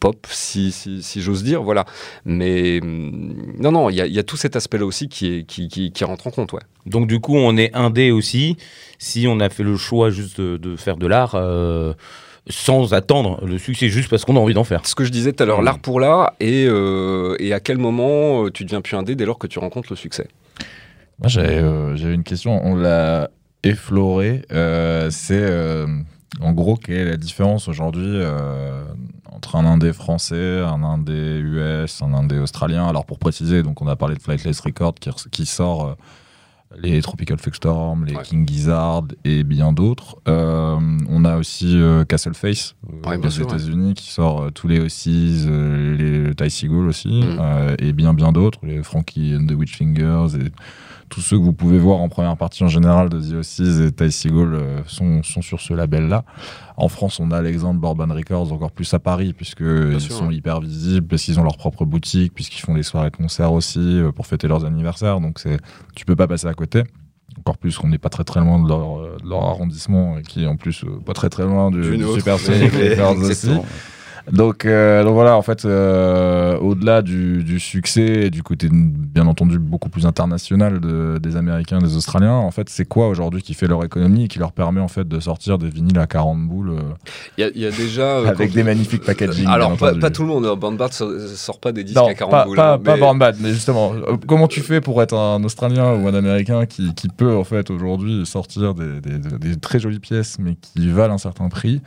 pop, 0.00 0.26
si, 0.30 0.72
si, 0.72 1.02
si 1.02 1.20
j'ose 1.20 1.44
dire, 1.44 1.62
voilà. 1.62 1.84
Mais 2.24 2.80
hum, 2.82 3.52
non, 3.60 3.72
non, 3.72 3.90
il 3.90 3.96
y, 3.96 4.18
a- 4.18 4.22
tout 4.22 4.38
cet 4.38 4.56
aspect-là 4.56 4.86
aussi 4.86 5.08
qui, 5.08 5.26
est, 5.34 5.42
qui, 5.44 5.68
qui, 5.68 5.92
qui 5.92 6.04
rentre 6.04 6.26
en 6.26 6.30
compte, 6.30 6.52
ouais. 6.54 6.62
Donc 6.86 7.06
du 7.06 7.20
coup, 7.20 7.36
on 7.36 7.56
est 7.58 7.74
indé 7.74 8.10
aussi 8.10 8.56
si 8.98 9.26
on 9.28 9.38
a 9.40 9.50
fait 9.50 9.64
le 9.64 9.76
choix 9.76 10.08
juste 10.08 10.40
de, 10.40 10.76
faire 10.76 10.96
de 10.96 11.06
l'art 11.06 11.36
sans 12.48 12.94
attendre 12.94 13.44
le 13.44 13.58
succès, 13.58 13.88
juste 13.88 14.08
parce 14.08 14.24
qu'on 14.24 14.36
a 14.36 14.40
envie 14.40 14.54
d'en 14.54 14.64
faire. 14.64 14.86
Ce 14.86 14.94
que 14.94 15.04
je 15.04 15.10
disais 15.10 15.32
tout 15.32 15.42
à 15.42 15.46
l'heure, 15.46 15.62
l'art 15.62 15.78
pour 15.78 16.00
l'art, 16.00 16.32
et, 16.40 16.66
euh, 16.66 17.36
et 17.38 17.52
à 17.52 17.60
quel 17.60 17.78
moment 17.78 18.44
euh, 18.44 18.50
tu 18.50 18.64
deviens 18.64 18.80
plus 18.80 18.96
indé 18.96 19.14
dès 19.14 19.26
lors 19.26 19.38
que 19.38 19.46
tu 19.46 19.58
rencontres 19.58 19.88
le 19.90 19.96
succès? 19.96 20.28
Moi, 21.18 21.28
j'avais 21.28 21.58
euh, 21.58 21.96
j'avais 21.96 22.14
une 22.14 22.22
question. 22.22 22.60
On 22.64 22.74
l'a 22.76 23.30
effleuré. 23.64 24.42
euh, 24.52 25.10
c'est 25.10 25.34
euh, 25.42 25.86
en 26.40 26.52
gros 26.52 26.76
quelle 26.76 26.96
est 26.96 27.10
la 27.10 27.16
différence 27.16 27.66
aujourd'hui 27.68 28.06
euh, 28.06 28.84
entre 29.32 29.56
un 29.56 29.66
indé 29.66 29.92
français, 29.92 30.60
un 30.60 30.82
indé 30.84 31.40
US, 31.40 32.02
un 32.02 32.14
indé 32.14 32.38
australien? 32.38 32.86
Alors 32.86 33.04
pour 33.04 33.18
préciser, 33.18 33.62
donc 33.62 33.82
on 33.82 33.88
a 33.88 33.96
parlé 33.96 34.14
de 34.14 34.22
Flightless 34.22 34.60
Records 34.60 34.94
qui, 34.94 35.10
qui 35.32 35.44
sort 35.46 35.86
euh, 35.86 35.94
les 36.82 37.00
Tropical 37.02 37.38
Fuckstorm, 37.38 38.04
les 38.04 38.14
Ouais. 38.14 38.22
King 38.22 38.46
Gizzard 38.48 39.04
et 39.24 39.44
bien 39.44 39.72
d'autres. 39.72 40.16
Euh, 40.28 40.76
on 41.08 41.24
a 41.24 41.36
aussi 41.36 41.76
euh, 41.76 42.04
Castle 42.04 42.34
Face 42.34 42.74
euh, 42.88 43.08
Ouais, 43.08 43.16
aux 43.16 43.20
ouais. 43.20 43.42
États-Unis 43.42 43.94
qui 43.94 44.10
sort 44.10 44.42
euh, 44.42 44.50
tous 44.50 44.68
les 44.68 44.80
Ossies, 44.80 45.44
euh, 45.48 45.96
les 46.28 46.34
Ty 46.34 46.50
Seagull 46.50 46.88
aussi, 46.88 47.22
euh, 47.24 47.74
et 47.78 47.92
bien 47.92 48.14
bien 48.14 48.32
d'autres, 48.32 48.58
les 48.62 48.82
Frankie 48.82 49.34
and 49.36 49.46
the 49.46 49.52
Witchfingers 49.52 50.36
et 50.38 50.50
tous 51.08 51.20
ceux 51.20 51.38
que 51.38 51.42
vous 51.42 51.52
pouvez 51.52 51.78
voir 51.78 51.98
en 51.98 52.08
première 52.08 52.36
partie 52.36 52.64
en 52.64 52.68
général 52.68 53.08
de 53.08 53.20
The 53.20 53.34
Ossies 53.34 53.82
et 53.82 53.92
Ty 53.92 54.10
Seagull 54.10 54.54
euh, 54.54 54.80
sont, 54.86 55.22
sont 55.22 55.42
sur 55.42 55.60
ce 55.60 55.74
label-là. 55.74 56.24
En 56.76 56.88
France, 56.88 57.18
on 57.18 57.32
a 57.32 57.42
l'exemple 57.42 57.80
Bourbon 57.80 58.06
Records 58.14 58.52
encore 58.52 58.70
plus 58.70 58.94
à 58.94 59.00
Paris, 59.00 59.32
puisqu'ils 59.32 60.00
sont 60.00 60.28
ouais. 60.28 60.36
hyper 60.36 60.60
visibles, 60.60 61.08
parce 61.08 61.22
qu'ils 61.22 61.40
ont 61.40 61.42
leur 61.42 61.56
propre 61.56 61.84
boutique, 61.84 62.32
puisqu'ils 62.32 62.60
font 62.60 62.74
des 62.74 62.84
soirées 62.84 63.10
de 63.10 63.16
concert 63.16 63.52
aussi 63.52 63.80
euh, 63.80 64.12
pour 64.12 64.28
fêter 64.28 64.46
leurs 64.46 64.64
anniversaires. 64.64 65.20
Donc 65.20 65.40
c'est, 65.40 65.58
tu 65.96 66.04
peux 66.04 66.14
pas 66.14 66.28
passer 66.28 66.46
à 66.46 66.54
côté. 66.54 66.84
Encore 67.36 67.58
plus 67.58 67.76
qu'on 67.76 67.88
n'est 67.88 67.98
pas 67.98 68.10
très 68.10 68.22
très 68.22 68.38
loin 68.38 68.62
de 68.62 68.68
leur, 68.68 69.00
euh, 69.00 69.16
de 69.22 69.28
leur 69.28 69.42
arrondissement, 69.42 70.18
et 70.18 70.22
qui 70.22 70.44
est 70.44 70.46
en 70.46 70.56
plus 70.56 70.84
euh, 70.84 71.00
pas 71.04 71.14
très 71.14 71.28
très 71.28 71.42
loin 71.44 71.72
du, 71.72 71.96
Du. 71.96 72.04
Super 72.14 72.38
Sonic 72.38 72.72
Records 72.72 73.18
aussi. 73.18 73.50
Donc, 74.32 74.64
euh, 74.66 75.02
donc 75.04 75.14
voilà, 75.14 75.36
en 75.36 75.42
fait, 75.42 75.64
euh, 75.64 76.58
au-delà 76.58 77.02
du, 77.02 77.42
du 77.44 77.58
succès 77.60 78.26
et 78.26 78.30
du 78.30 78.42
côté 78.42 78.68
bien 78.70 79.26
entendu 79.26 79.58
beaucoup 79.58 79.88
plus 79.88 80.06
international 80.06 80.80
de- 80.80 81.18
des 81.22 81.36
Américains, 81.36 81.78
des 81.78 81.96
Australiens, 81.96 82.32
en 82.34 82.50
fait, 82.50 82.68
c'est 82.68 82.84
quoi 82.84 83.08
aujourd'hui 83.08 83.42
qui 83.42 83.54
fait 83.54 83.66
leur 83.66 83.84
économie 83.84 84.24
et 84.24 84.28
qui 84.28 84.38
leur 84.38 84.52
permet 84.52 84.80
en 84.80 84.88
fait 84.88 85.06
de 85.08 85.20
sortir 85.20 85.58
des 85.58 85.68
vinyles 85.70 85.98
à 85.98 86.06
40 86.06 86.46
boules 86.46 86.70
euh, 86.70 86.80
Il 87.38 87.42
y, 87.42 87.44
a- 87.44 87.50
il 87.54 87.60
y 87.62 87.66
a 87.66 87.70
déjà. 87.70 88.02
euh, 88.02 88.26
avec 88.28 88.52
des 88.52 88.62
magnifiques 88.62 89.04
packaging 89.04 89.46
Alors, 89.46 89.76
pas, 89.76 90.10
tout 90.10 90.22
le 90.22 90.28
monde, 90.28 90.46
Band 90.58 90.72
Bard 90.72 90.92
sort, 90.92 91.10
sort 91.34 91.58
pas 91.60 91.72
des 91.72 91.84
disques 91.84 91.96
Non, 91.96 92.08
à 92.08 92.14
40 92.14 92.30
pas, 92.30 92.44
boules. 92.44 92.56
pas, 92.56 92.74
hein, 92.74 92.78
pas 92.78 92.94
mais- 92.94 93.00
Born 93.00 93.18
Bad, 93.18 93.36
mais 93.40 93.50
justement, 93.52 93.92
comment 94.26 94.48
tu 94.48 94.60
fais 94.60 94.80
pour 94.80 95.02
être 95.02 95.14
un 95.16 95.42
Australien 95.44 95.94
ou 95.94 96.06
un 96.08 96.14
Américain 96.14 96.66
qui, 96.66 96.94
qui 96.94 97.08
peut 97.08 97.34
en 97.36 97.44
fait 97.44 97.70
aujourd'hui 97.70 98.26
sortir 98.26 98.74
des, 98.74 99.00
des- 99.00 99.18
des 99.38 99.56
très 99.56 99.78
jolies 99.80 100.00
pièces 100.00 100.36
mais 100.38 100.56
qui 100.60 100.88
valent 100.90 101.14
un 101.14 101.18
certain 101.18 101.48
prix 101.48 101.80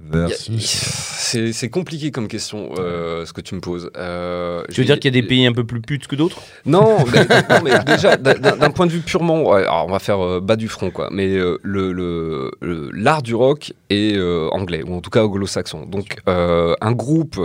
versus... 0.00 1.06
C'est 1.52 1.68
compliqué 1.70 2.10
comme 2.10 2.26
question, 2.26 2.70
euh, 2.78 3.24
ce 3.24 3.32
que 3.32 3.40
tu 3.40 3.54
me 3.54 3.60
poses. 3.60 3.90
Euh, 3.96 4.64
Tu 4.70 4.80
veux 4.80 4.84
dire 4.84 4.98
qu'il 4.98 5.14
y 5.14 5.18
a 5.18 5.20
des 5.22 5.26
pays 5.26 5.46
un 5.46 5.52
peu 5.52 5.62
plus 5.64 5.80
putes 5.80 6.08
que 6.08 6.16
d'autres? 6.16 6.38
Non, 6.66 6.96
mais, 7.12 7.20
non, 7.50 7.62
mais 7.62 7.78
déjà, 7.84 8.16
d'un- 8.16 8.70
point 8.70 8.86
de 8.86 8.90
vue 8.92 9.00
purement. 9.00 9.52
alors 9.52 9.84
on 9.86 9.92
va 9.92 10.00
faire 10.00 10.18
euh, 10.24 10.40
bas 10.40 10.56
du 10.56 10.66
front, 10.66 10.90
quoi. 10.90 11.08
Mais 11.12 11.28
euh, 11.36 11.58
le- 11.62 11.92
le- 11.92 12.50
le- 12.60 12.90
l'art 12.92 13.22
du 13.22 13.34
rock 13.36 13.72
est 13.90 14.18
anglais, 14.52 14.82
ou 14.84 14.94
en 14.94 15.00
tout 15.00 15.10
cas 15.10 15.22
anglo-saxon. 15.22 15.86
Donc, 15.86 16.16
un 16.26 16.92
groupe 16.92 17.38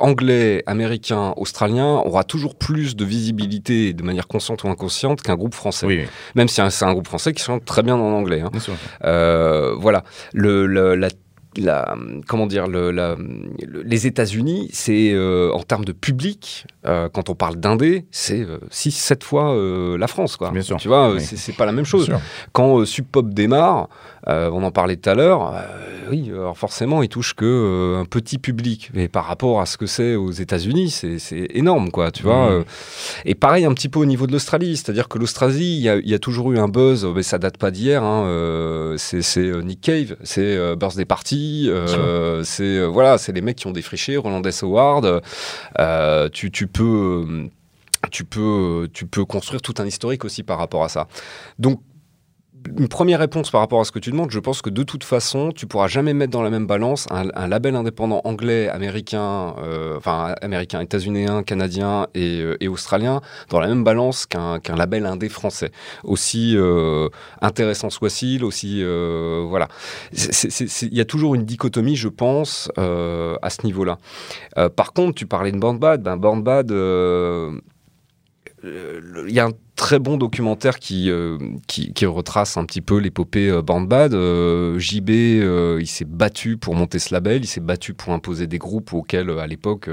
anglais, 0.00 0.62
américain, 0.66 1.34
australien 1.36 2.00
aura 2.04 2.24
toujours 2.24 2.54
plus 2.54 2.96
de 2.96 3.04
visibilité 3.04 3.92
de 3.92 4.02
manière 4.02 4.28
consciente 4.28 4.64
ou 4.64 4.68
inconsciente 4.68 5.20
qu'un 5.22 5.36
groupe 5.36 5.54
français. 5.54 5.86
Oui, 5.86 5.98
oui, 6.02 6.06
Même 6.36 6.48
si 6.48 6.60
c'est 6.70 6.84
un 6.84 6.92
groupe 6.92 7.06
français 7.08 7.32
qui 7.34 7.42
chante 7.42 7.64
très 7.66 7.82
bien 7.82 7.96
en 7.96 8.12
anglais. 8.12 8.40
hein. 8.40 8.50
bien 8.50 8.60
sûr. 8.60 8.74
Voilà. 9.02 10.04
Le, 10.32 10.66
le- 10.66 10.94
la- 10.94 11.08
la, 11.58 11.94
comment 12.26 12.46
dire, 12.46 12.66
le, 12.66 12.90
la- 12.90 13.16
le- 13.16 13.82
les 13.82 14.06
États-Unis, 14.06 14.68
c'est 14.72 15.12
euh, 15.12 15.50
en 15.52 15.62
termes 15.62 15.84
de 15.84 15.92
public, 15.92 16.66
euh, 16.86 17.08
quand 17.08 17.28
on 17.30 17.34
parle 17.34 17.56
d'indé, 17.56 18.06
c'est 18.10 18.46
6-7 18.70 19.22
fois 19.24 19.54
euh, 19.54 19.96
la 19.98 20.06
France. 20.06 20.36
Quoi. 20.36 20.50
Bien 20.50 20.62
sûr. 20.62 20.76
Tu 20.78 20.88
vois, 20.88 21.12
Oui. 21.14 21.20
c'est 21.20 21.56
pas 21.56 21.66
la 21.66 21.72
même 21.72 21.84
chose. 21.84 22.10
Quand 22.52 22.84
Sub 22.84 23.06
Pop 23.06 23.28
démarre, 23.32 23.88
on 24.26 24.62
en 24.64 24.70
parlait 24.72 24.96
tout 24.96 25.08
à 25.10 25.14
l'heure, 25.14 25.54
oui, 26.10 26.30
alors 26.32 26.56
forcément, 26.58 27.02
il 27.02 27.08
touche 27.08 27.34
que 27.34 27.96
un 28.00 28.04
petit 28.04 28.38
public. 28.38 28.90
Mais 28.94 29.08
par 29.08 29.24
rapport 29.26 29.60
à 29.60 29.66
ce 29.66 29.76
que 29.76 29.86
c'est 29.86 30.14
aux 30.16 30.30
États-Unis, 30.32 30.90
c'est 30.90 31.46
énorme, 31.54 31.90
quoi, 31.90 32.10
tu 32.10 32.22
vois. 32.24 32.50
Euh. 32.50 32.64
Et 33.24 33.34
pareil 33.34 33.64
un 33.64 33.72
petit 33.74 33.88
peu 33.88 33.98
au 34.00 34.04
niveau 34.04 34.26
de 34.26 34.32
l'Australie, 34.32 34.76
c'est-à-dire 34.76 35.08
que 35.08 35.18
l'Australie, 35.18 35.76
il 35.76 35.82
y, 35.82 35.88
a- 35.88 35.96
il 35.96 36.08
y 36.08 36.14
a 36.14 36.18
toujours 36.18 36.52
eu 36.52 36.58
un 36.58 36.68
buzz, 36.68 37.06
mais 37.14 37.22
ça 37.22 37.38
date 37.38 37.56
pas 37.58 37.70
d'hier. 37.70 38.02
hein, 38.02 38.94
c'est 38.98 39.38
Nick 39.62 39.80
Cave, 39.80 40.16
c'est 40.22 40.76
Birthday 40.76 41.04
Party, 41.04 41.45
euh, 41.68 42.42
c'est 42.44 42.62
euh, 42.62 42.86
voilà, 42.86 43.18
c'est 43.18 43.32
les 43.32 43.40
mecs 43.40 43.56
qui 43.56 43.66
ont 43.66 43.72
défriché 43.72 44.16
Roland 44.16 44.42
S. 44.42 44.62
Howard. 44.62 45.22
euh, 45.78 46.28
tu, 46.30 46.50
tu 46.50 46.66
peux. 46.66 47.48
tu 48.10 48.24
peux, 48.24 48.88
tu 48.92 49.06
peux 49.06 49.24
construire 49.24 49.62
tout 49.62 49.74
un 49.78 49.86
historique 49.86 50.24
aussi 50.24 50.42
par 50.42 50.58
rapport 50.58 50.84
à 50.84 50.88
ça. 50.88 51.08
Donc, 51.58 51.80
une 52.78 52.88
première 52.88 53.18
réponse 53.18 53.50
par 53.50 53.60
rapport 53.60 53.80
à 53.80 53.84
ce 53.84 53.92
que 53.92 53.98
tu 53.98 54.10
demandes, 54.10 54.30
je 54.30 54.38
pense 54.38 54.62
que 54.62 54.70
de 54.70 54.82
toute 54.82 55.04
façon, 55.04 55.52
tu 55.52 55.66
pourras 55.66 55.88
jamais 55.88 56.14
mettre 56.14 56.32
dans 56.32 56.42
la 56.42 56.50
même 56.50 56.66
balance 56.66 57.06
un, 57.10 57.48
label 57.48 57.76
indépendant 57.76 58.20
anglais, 58.24 58.68
américain, 58.68 59.54
euh, 59.58 59.96
enfin 59.96 60.34
américain, 60.42 60.80
états-unéen, 60.80 61.42
canadien 61.42 62.06
et, 62.14 62.40
euh, 62.40 62.56
et 62.60 62.68
australien 62.68 63.20
dans 63.50 63.60
la 63.60 63.68
même 63.68 63.84
balance 63.84 64.26
qu'un 64.26 64.58
qu'un 64.58 64.76
label 64.76 65.06
indé 65.06 65.28
français. 65.28 65.70
Aussi 66.04 66.56
euh, 66.56 67.08
intéressant 67.40 67.90
soit-il, 67.90 68.44
aussi 68.44 68.82
voilà. 69.48 69.68
Il 70.12 70.94
y 70.94 71.00
a 71.00 71.04
toujours 71.04 71.34
une 71.34 71.44
dichotomie, 71.44 71.96
je 71.96 72.08
pense, 72.08 72.70
à 72.76 73.50
ce 73.50 73.64
niveau-là. 73.64 73.98
Par 74.76 74.92
contre, 74.92 75.14
tu 75.14 75.26
parlais 75.26 75.52
de 75.52 75.58
Born 75.58 75.78
Bad, 75.78 76.02
ben 76.02 76.16
Born 76.16 76.42
Bad. 76.42 76.70
il 76.70 77.60
y 79.32 79.40
a 79.40 79.46
un 79.46 79.52
très 79.76 79.98
bon 79.98 80.16
documentaire 80.16 80.78
qui, 80.78 81.10
euh, 81.10 81.38
qui, 81.66 81.92
qui 81.92 82.06
retrace 82.06 82.56
un 82.56 82.64
petit 82.64 82.80
peu 82.80 82.96
l'épopée 82.98 83.48
euh, 83.50 83.62
Born 83.62 83.86
Bad. 83.86 84.14
Euh, 84.14 84.78
JB, 84.78 85.10
euh, 85.10 85.78
il 85.80 85.86
s'est 85.86 86.04
battu 86.06 86.56
pour 86.56 86.74
monter 86.74 86.98
ce 86.98 87.12
label, 87.14 87.44
il 87.44 87.46
s'est 87.46 87.60
battu 87.60 87.94
pour 87.94 88.12
imposer 88.12 88.46
des 88.46 88.58
groupes 88.58 88.92
auxquels, 88.94 89.30
à 89.30 89.46
l'époque, 89.46 89.88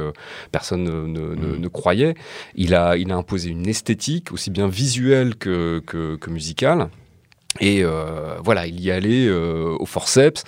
personne 0.52 0.84
ne, 0.84 1.06
ne- 1.06 1.36
ne- 1.36 1.58
ne 1.58 1.68
croyait. 1.68 2.16
Il 2.56 2.74
a, 2.74 2.98
il 2.98 3.12
a 3.12 3.16
imposé 3.16 3.50
une 3.50 3.68
esthétique, 3.68 4.32
aussi 4.32 4.50
bien 4.50 4.68
visuelle 4.68 5.36
que, 5.36 5.80
que, 5.86 6.16
que 6.16 6.30
musicale. 6.30 6.90
Et 7.60 7.84
voilà, 8.44 8.66
il 8.66 8.80
y 8.82 8.90
allait 8.90 9.30
au 9.30 9.86
forceps. 9.86 10.44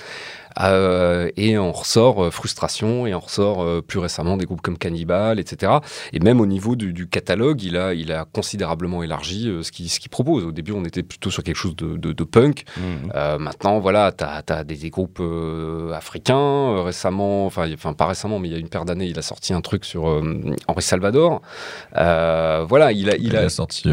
Euh, 0.62 1.30
et 1.38 1.58
on 1.58 1.72
ressort 1.72 2.24
euh, 2.26 2.32
frustration 2.32 3.06
et 3.08 3.14
on 3.14 3.20
ressort 3.20 3.62
euh, 3.64 3.82
plus 3.82 4.00
récemment 4.00 4.38
des 4.38 4.46
groupes 4.46 4.62
comme 4.62 4.78
Cannibal, 4.78 5.40
etc. 5.40 5.74
Et 6.14 6.20
même 6.20 6.40
au 6.42 6.46
niveau 6.46 6.76
du, 6.76 6.94
du 6.94 7.08
catalogue, 7.08 7.62
il 7.64 7.78
a, 7.78 7.94
il 7.94 8.12
a 8.12 8.26
considérablement 8.26 9.04
élargi 9.04 9.52
ce 9.62 9.72
qu'il 9.72 9.90
ce 9.90 10.00
propose. 10.10 10.46
Au 10.46 10.52
début, 10.52 10.72
on 10.72 10.86
était 10.86 11.04
plutôt 11.04 11.30
sur 11.30 11.44
quelque 11.44 11.56
chose 11.58 11.76
de, 11.76 11.98
de- 11.98 12.14
de 12.14 12.24
punk. 12.24 12.64
Euh, 13.16 13.38
maintenant, 13.38 13.80
voilà, 13.80 14.12
tu 14.12 14.24
as, 14.24 14.64
des, 14.64 14.76
des 14.76 14.90
groupes 14.90 15.22
africains. 15.94 16.84
Récemment, 16.84 17.46
enfin, 17.46 17.68
pas 17.98 18.08
récemment, 18.08 18.40
mais 18.40 18.48
il 18.50 18.52
y 18.52 18.56
a 18.56 18.60
une 18.60 18.70
paire 18.70 18.86
d'années, 18.86 19.08
il 19.08 19.18
a 19.20 19.22
sorti 19.22 19.54
un 19.54 19.62
truc 19.62 19.86
sur 19.86 20.04
Henri 20.68 20.82
Salvador. 20.82 21.42
Voilà, 21.94 22.92
il 22.92 23.10
a, 23.10 23.16
il 23.18 23.26
Il 23.26 23.36
a, 23.36 23.42
a 23.42 23.50
sorti 23.50 23.90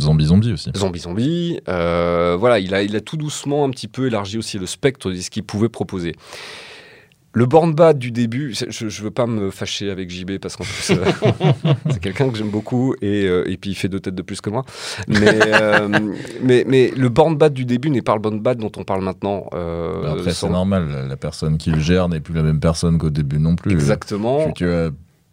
Zombie 0.00 0.24
Zombie 0.26 0.52
aussi. 0.52 0.70
Zombie 0.76 1.00
Zombie. 1.00 1.60
voilà, 1.66 2.58
il 2.58 2.74
a, 2.74 2.82
il 2.82 2.96
a 2.96 3.00
tout 3.00 3.16
doucement 3.16 3.64
un 3.64 3.70
petit 3.70 3.88
peu 3.88 4.06
élargi 4.06 4.38
aussi 4.38 4.58
le 4.58 4.66
spectre 4.66 5.10
de 5.10 5.16
ce 5.16 5.30
qu'il 5.30 5.42
pouvait 5.44 5.68
proposer. 5.68 5.91
Le 7.34 7.46
Born 7.46 7.72
Bad 7.72 7.98
du 7.98 8.10
début, 8.10 8.52
je, 8.54 8.88
je 8.90 9.02
veux 9.02 9.10
pas 9.10 9.26
me 9.26 9.50
fâcher 9.50 9.90
avec 9.90 10.10
JB 10.10 10.32
parce 10.36 10.54
qu'en 10.54 10.64
plus 10.64 10.90
euh, 10.90 11.02
c'est 11.90 11.98
quelqu'un 11.98 12.28
que 12.28 12.36
j'aime 12.36 12.50
beaucoup 12.50 12.94
et, 13.00 13.24
euh, 13.26 13.50
et 13.50 13.56
puis 13.56 13.70
il 13.70 13.74
fait 13.74 13.88
deux 13.88 14.00
têtes 14.00 14.14
de 14.14 14.20
plus 14.20 14.42
que 14.42 14.50
moi. 14.50 14.66
Mais, 15.08 15.40
euh, 15.46 15.88
mais, 16.42 16.64
mais 16.68 16.92
le 16.94 17.08
Born 17.08 17.34
Bad 17.36 17.54
du 17.54 17.64
début 17.64 17.88
n'est 17.88 18.02
pas 18.02 18.12
le 18.16 18.20
Born 18.20 18.38
Bad 18.38 18.58
dont 18.58 18.70
on 18.76 18.84
parle 18.84 19.02
maintenant. 19.02 19.46
Après, 19.50 20.32
sans- 20.34 20.48
c'est 20.48 20.52
normal, 20.52 21.06
la- 21.08 21.16
personne 21.16 21.56
qui 21.56 21.70
le 21.70 21.80
gère 21.80 22.10
n'est 22.10 22.20
plus 22.20 22.34
la 22.34 22.42
même 22.42 22.60
personne 22.60 22.98
qu'au 22.98 23.08
début 23.08 23.38
non 23.38 23.56
plus. 23.56 23.72
Exactement. 23.72 24.44
Plus 24.44 24.52
tu 24.52 24.66
as, 24.68 24.90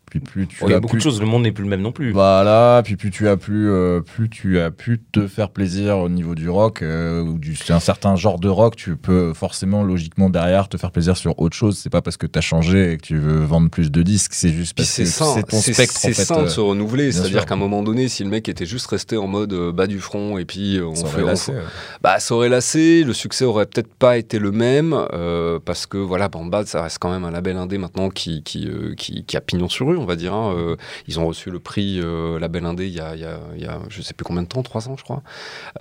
puis 0.10 0.20
plus 0.20 0.48
tu 0.48 0.58
Oh, 0.62 0.66
Il 0.68 0.72
y 0.72 0.74
as 0.74 0.78
a 0.78 0.80
beaucoup 0.80 0.94
plus- 0.94 1.00
de 1.00 1.04
choses, 1.04 1.20
le 1.20 1.26
monde 1.28 1.44
n'est 1.44 1.52
plus 1.52 1.64
le 1.64 1.70
même 1.70 1.82
non 1.82 1.92
plus. 1.92 2.12
Voilà, 2.12 2.82
puis 2.84 2.96
plus 2.96 3.12
tu 3.12 3.28
as 3.28 3.38
pu, 3.38 3.52
euh, 3.70 4.02
plus 4.02 4.30
tu 4.30 4.60
as 4.60 4.72
pu 4.72 5.00
te 5.12 5.28
faire 5.28 5.50
plaisir 5.52 5.98
au 6.00 6.10
niveau 6.10 6.36
du 6.36 6.50
rock 6.50 6.82
euh, 6.82 7.22
ou 7.22 7.38
du 7.38 7.58
un 7.70 7.80
certain 7.80 8.16
genre 8.16 8.40
de 8.40 8.50
rock, 8.50 8.76
tu 8.76 8.96
peux 8.96 9.34
forcément 9.34 9.84
logiquement 9.84 10.30
derrière 10.30 10.68
te 10.70 10.78
faire 10.78 10.92
plaisir 10.92 11.16
sur 11.18 11.40
autre 11.40 11.56
chose. 11.56 11.78
C'est 11.78 11.90
pas 11.90 12.02
parce 12.02 12.18
que 12.18 12.26
tu 12.28 12.38
as 12.40 12.42
changé 12.42 12.94
et 12.94 12.98
que 12.98 13.04
tu 13.04 13.18
veux 13.18 13.44
vendre 13.44 13.70
plus 13.70 13.92
de 13.92 14.02
disques, 14.02 14.34
c'est 14.34 14.50
juste 14.50 14.74
Puis 14.76 14.84
parce 14.84 14.90
c'est 14.90 15.04
que 15.04 15.10
sain, 15.10 15.34
c'est 15.36 15.44
ton 15.44 15.58
c'est 15.62 15.74
spectre 15.74 15.96
en 15.98 16.00
c'est 16.00 16.14
fait. 16.14 16.26
sain 16.26 16.38
de 16.42 16.48
euh, 16.48 16.50
se 16.50 16.60
renouveler. 16.60 17.12
C'est-à-dire 17.12 17.46
qu'à 17.46 17.54
un 17.54 17.58
moment 17.58 17.84
donné, 17.84 18.08
si 18.08 18.24
le 18.24 18.30
mec 18.30 18.50
était 18.50 18.66
juste 18.66 18.88
resté 18.88 19.18
en 19.18 19.28
mode 19.28 19.54
euh, 19.54 19.72
bas 19.72 19.88
du 19.88 20.00
front 20.00 20.38
et 20.38 20.46
puis 20.46 20.78
euh, 20.78 20.86
on 20.86 20.96
ça 20.96 21.06
fait, 21.08 21.22
on 21.22 21.28
lassé, 21.28 21.52
ouais. 21.52 21.60
bah 22.02 22.20
ça 22.20 22.34
aurait 22.36 22.50
lassé. 22.50 23.04
Le 23.04 23.14
succès 23.14 23.46
aurait 23.46 23.66
peut-être 23.68 23.94
pas 23.94 24.18
été 24.18 24.40
le 24.40 24.52
même 24.52 24.96
euh, 25.14 25.60
parce 25.64 25.86
que 25.86 25.98
voilà, 25.98 26.28
Band 26.30 26.50
ça 26.66 26.82
reste 26.82 26.98
quand 27.00 27.12
même 27.12 27.24
un 27.26 27.32
label 27.32 27.58
indé 27.58 27.78
maintenant 27.78 28.10
qui 28.10 28.42
qui, 28.44 28.68
euh, 28.68 28.94
qui, 28.96 29.26
qui 29.26 29.38
a 29.38 29.42
pignon 29.42 29.70
sur 29.70 29.88
rue, 29.88 29.98
on 30.00 30.06
va 30.06 30.16
dire. 30.16 30.34
hein. 30.34 30.54
Euh, 30.56 30.76
ils 31.08 31.20
ont 31.20 31.28
reçu 31.28 31.52
le 31.52 31.60
prix 31.60 32.00
euh, 32.02 32.40
label 32.40 32.66
indé 32.66 32.88
il 32.88 32.94
y 32.94 33.00
a, 33.00 33.16
il 33.16 33.22
y 33.22 33.26
a, 33.26 33.40
il 33.56 33.62
y 33.62 33.66
a 33.66 33.80
je 33.90 34.02
sais 34.02 34.14
plus 34.14 34.24
combien 34.24 34.42
de 34.44 34.48
temps, 34.48 34.64
trois 34.64 34.90
ans 34.90 34.96
je 34.98 35.04
crois. 35.04 35.22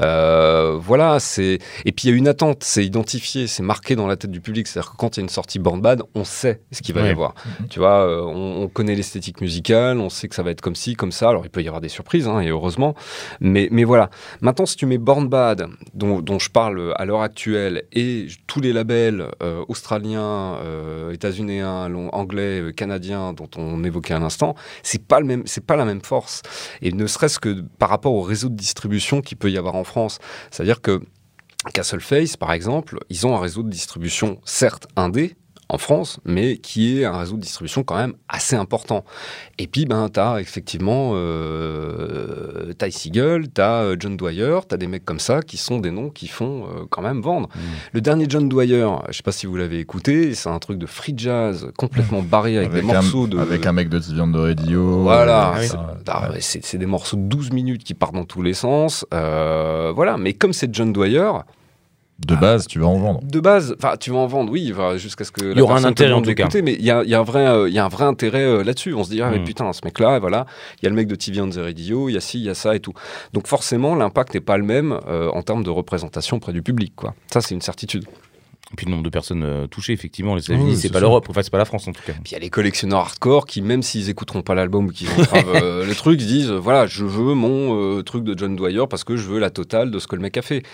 Euh, 0.00 0.76
voilà, 0.80 1.20
c'est 1.20 1.58
et 1.84 1.92
puis 1.92 2.08
il 2.08 2.10
y 2.10 2.14
a 2.14 2.16
une 2.16 2.28
attente, 2.28 2.62
c'est 2.64 2.84
identifié, 2.84 3.46
c'est 3.46 3.62
marqué 3.62 3.96
dans 3.96 4.06
la 4.06 4.16
tête 4.16 4.30
du 4.30 4.40
public. 4.40 4.66
C'est-à-dire 4.66 4.92
que 4.92 4.96
quand 4.96 5.16
il 5.16 5.20
y 5.20 5.22
a 5.22 5.24
une 5.24 5.28
sortie 5.28 5.58
Band 5.58 5.78
Bad, 5.78 6.02
on 6.14 6.24
sait 6.24 6.60
ce 6.72 6.82
qu'il 6.82 6.94
va 6.94 7.06
y 7.06 7.10
avoir. 7.10 7.34
Tu 7.70 7.78
vois, 7.78 8.06
on, 8.26 8.62
on 8.62 8.68
connaît 8.68 8.94
l'esthétique 8.94 9.40
musicale, 9.40 9.98
on 9.98 10.10
sait 10.10 10.28
que 10.28 10.34
ça 10.34 10.42
va 10.42 10.50
être 10.50 10.60
comme 10.60 10.74
ci, 10.76 10.94
comme 10.94 11.12
ça. 11.12 11.28
Alors 11.30 11.44
il 11.44 11.50
peut 11.50 11.62
y 11.62 11.68
avoir 11.68 11.80
des 11.80 11.88
surprises, 11.88 12.26
hein, 12.28 12.40
et 12.40 12.48
heureusement. 12.48 12.94
Mais, 13.40 13.68
mais 13.70 13.84
voilà. 13.84 14.10
Maintenant, 14.40 14.66
si 14.66 14.76
tu 14.76 14.86
mets 14.86 14.98
Born 14.98 15.28
Bad, 15.28 15.66
dont, 15.94 16.20
dont 16.20 16.38
je 16.38 16.50
parle 16.50 16.92
à 16.96 17.04
l'heure 17.04 17.22
actuelle, 17.22 17.84
et 17.92 18.26
tous 18.46 18.60
les 18.60 18.72
labels 18.72 19.28
euh, 19.42 19.64
australiens, 19.68 20.56
euh, 20.62 21.12
états-unéens, 21.12 21.88
long- 21.88 22.08
anglais, 22.12 22.60
euh, 22.60 22.72
canadiens, 22.72 23.32
dont 23.32 23.48
on 23.56 23.84
évoquait 23.84 24.07
à 24.12 24.18
l'instant, 24.18 24.54
c'est 24.82 25.02
pas 25.02 25.20
le 25.20 25.26
même, 25.26 25.42
c'est 25.46 25.64
pas 25.64 25.76
la 25.76 25.84
même 25.84 26.02
force. 26.02 26.42
Et 26.82 26.92
ne 26.92 27.06
serait-ce 27.06 27.38
que 27.38 27.62
par 27.78 27.88
rapport 27.88 28.12
au 28.12 28.22
réseau 28.22 28.48
de 28.48 28.56
distribution 28.56 29.20
qu'il 29.20 29.38
peut 29.38 29.50
y 29.50 29.58
avoir 29.58 29.74
en 29.74 29.84
France. 29.84 30.18
C'est-à-dire 30.50 30.80
que 30.80 31.00
Castleface, 31.74 32.36
par 32.36 32.52
exemple, 32.52 32.98
ils 33.10 33.26
ont 33.26 33.34
un 33.34 33.40
réseau 33.40 33.62
de 33.62 33.70
distribution, 33.70 34.40
certes 34.44 34.86
indé, 34.96 35.36
en 35.70 35.78
France, 35.78 36.18
mais 36.24 36.56
qui 36.56 37.00
est 37.00 37.04
un 37.04 37.18
réseau 37.18 37.36
de 37.36 37.42
distribution 37.42 37.82
quand 37.82 37.96
même 37.96 38.14
assez 38.28 38.56
important. 38.56 39.04
Et 39.58 39.66
puis, 39.66 39.84
ben, 39.84 40.08
tu 40.08 40.18
as 40.18 40.40
effectivement 40.40 41.12
euh, 41.14 42.72
Ty 42.78 42.90
Siegel, 42.90 43.52
tu 43.52 43.60
as 43.60 43.94
John 43.98 44.16
Dwyer, 44.16 44.60
tu 44.68 44.74
as 44.74 44.78
des 44.78 44.86
mecs 44.86 45.04
comme 45.04 45.18
ça 45.18 45.42
qui 45.42 45.58
sont 45.58 45.78
des 45.78 45.90
noms 45.90 46.08
qui 46.08 46.26
font 46.26 46.64
euh, 46.64 46.84
quand 46.88 47.02
même 47.02 47.20
vendre. 47.20 47.48
Mm. 47.54 47.60
Le 47.92 48.00
dernier 48.00 48.26
John 48.28 48.48
Dwyer, 48.48 48.88
je 49.08 49.16
sais 49.16 49.22
pas 49.22 49.32
si 49.32 49.46
vous 49.46 49.56
l'avez 49.56 49.78
écouté, 49.78 50.34
c'est 50.34 50.48
un 50.48 50.58
truc 50.58 50.78
de 50.78 50.86
free 50.86 51.14
jazz 51.16 51.70
complètement 51.76 52.22
barré 52.22 52.56
avec, 52.56 52.72
des 52.72 52.80
un, 52.80 52.94
morceaux 52.94 53.26
de... 53.26 53.38
avec 53.38 53.66
un 53.66 53.72
mec 53.72 53.88
de 53.90 53.98
Tivian 53.98 54.26
de 54.26 54.38
Radio. 54.38 55.02
Voilà, 55.02 55.54
euh, 55.56 55.62
c'est- 55.62 55.76
ah, 56.08 56.28
ouais. 56.28 56.36
ouais, 56.36 56.40
c'est 56.40 56.78
des 56.78 56.86
morceaux 56.86 57.16
de 57.16 57.22
12 57.22 57.52
minutes 57.52 57.84
qui 57.84 57.92
partent 57.94 58.14
dans 58.14 58.24
tous 58.24 58.42
les 58.42 58.54
sens. 58.54 59.04
Euh, 59.12 59.92
voilà, 59.94 60.16
mais 60.16 60.32
comme 60.32 60.52
c'est 60.52 60.74
John 60.74 60.92
Dwyer, 60.92 61.30
De 62.18 62.34
base, 62.34 62.66
tu 62.66 62.80
vas 62.80 62.86
en 62.88 62.98
vendre. 62.98 63.20
de 63.22 63.38
base, 63.40 63.76
enfin, 63.78 63.96
tu 63.96 64.10
vas 64.10 64.18
en 64.18 64.26
vendre, 64.26 64.50
oui, 64.50 64.72
jusqu'à 64.96 65.22
ce 65.24 65.30
que 65.30 65.52
Il 65.52 65.58
y 65.58 65.60
aura 65.60 65.76
un 65.78 65.84
intérêt, 65.84 66.12
en 66.12 66.20
tout 66.20 66.34
cas. 66.34 66.48
Mais 66.64 66.74
il 66.74 66.84
y 66.84 66.90
a, 66.90 67.04
il 67.04 67.08
y 67.10 67.14
a 67.14 67.20
un 67.20 67.22
vrai, 67.22 67.46
euh, 67.46 67.68
il 67.68 67.74
y 67.74 67.78
a 67.78 67.84
un 67.84 67.88
vrai 67.88 68.04
intérêt 68.06 68.42
euh, 68.44 68.64
là-dessus. 68.64 68.92
On 68.94 69.04
se 69.04 69.10
dit, 69.10 69.22
ah, 69.22 69.30
mais 69.30 69.38
Mm. 69.38 69.44
putain, 69.44 69.72
ce 69.72 69.80
mec-là, 69.84 70.18
voilà, 70.18 70.44
il 70.80 70.84
y 70.84 70.86
a 70.86 70.90
le 70.90 70.96
mec 70.96 71.06
de 71.06 71.14
TV 71.14 71.40
on 71.40 71.48
the 71.48 71.56
Radio, 71.58 72.08
il 72.08 72.14
y 72.14 72.16
a 72.16 72.20
ci, 72.20 72.38
il 72.40 72.44
y 72.46 72.50
a 72.50 72.54
ça 72.54 72.74
et 72.74 72.80
tout. 72.80 72.92
Donc 73.34 73.46
forcément, 73.46 73.94
l'impact 73.94 74.34
n'est 74.34 74.40
pas 74.40 74.56
le 74.58 74.64
même 74.64 74.98
euh, 75.08 75.30
en 75.30 75.42
termes 75.42 75.62
de 75.62 75.70
représentation 75.70 76.38
auprès 76.38 76.52
du 76.52 76.62
public, 76.62 76.92
quoi. 76.96 77.14
Ça, 77.32 77.40
c'est 77.40 77.54
une 77.54 77.60
certitude. 77.62 78.04
Et 78.70 78.76
puis 78.76 78.84
le 78.84 78.90
nombre 78.90 79.02
de 79.02 79.08
personnes 79.08 79.44
euh, 79.44 79.66
touchées, 79.66 79.94
effectivement, 79.94 80.34
les 80.34 80.42
États-Unis, 80.42 80.72
Oui, 80.72 80.76
c'est 80.76 80.92
pas 80.92 81.00
l'Europe, 81.00 81.26
enfin 81.30 81.42
c'est 81.42 81.50
pas 81.50 81.56
la 81.56 81.64
France 81.64 81.88
en 81.88 81.92
tout 81.92 82.02
cas. 82.06 82.12
Puis 82.12 82.32
il 82.32 82.32
y 82.32 82.36
a 82.36 82.38
les 82.38 82.50
collectionneurs 82.50 82.98
hardcore 82.98 83.46
qui, 83.46 83.62
même 83.62 83.82
s'ils 83.82 84.10
écouteront 84.10 84.42
pas 84.42 84.54
l'album 84.54 84.84
ou 84.86 84.92
qu'ils 84.92 85.08
entravent 85.08 85.54
euh, 85.54 85.86
le 85.86 85.94
truc, 85.94 86.18
disent 86.18 86.50
euh, 86.50 86.58
voilà, 86.58 86.86
je 86.86 87.06
veux 87.06 87.32
mon 87.32 87.98
euh, 87.98 88.02
truc 88.02 88.24
de 88.24 88.38
John 88.38 88.54
Dwyer 88.56 88.84
parce 88.90 89.04
que 89.04 89.16
je 89.16 89.26
veux 89.26 89.38
la 89.38 89.48
totale 89.48 89.90
de 89.90 89.98
ce 89.98 90.06
que 90.06 90.16
le 90.16 90.20
mec 90.20 90.36
a 90.36 90.42
fait. 90.42 90.64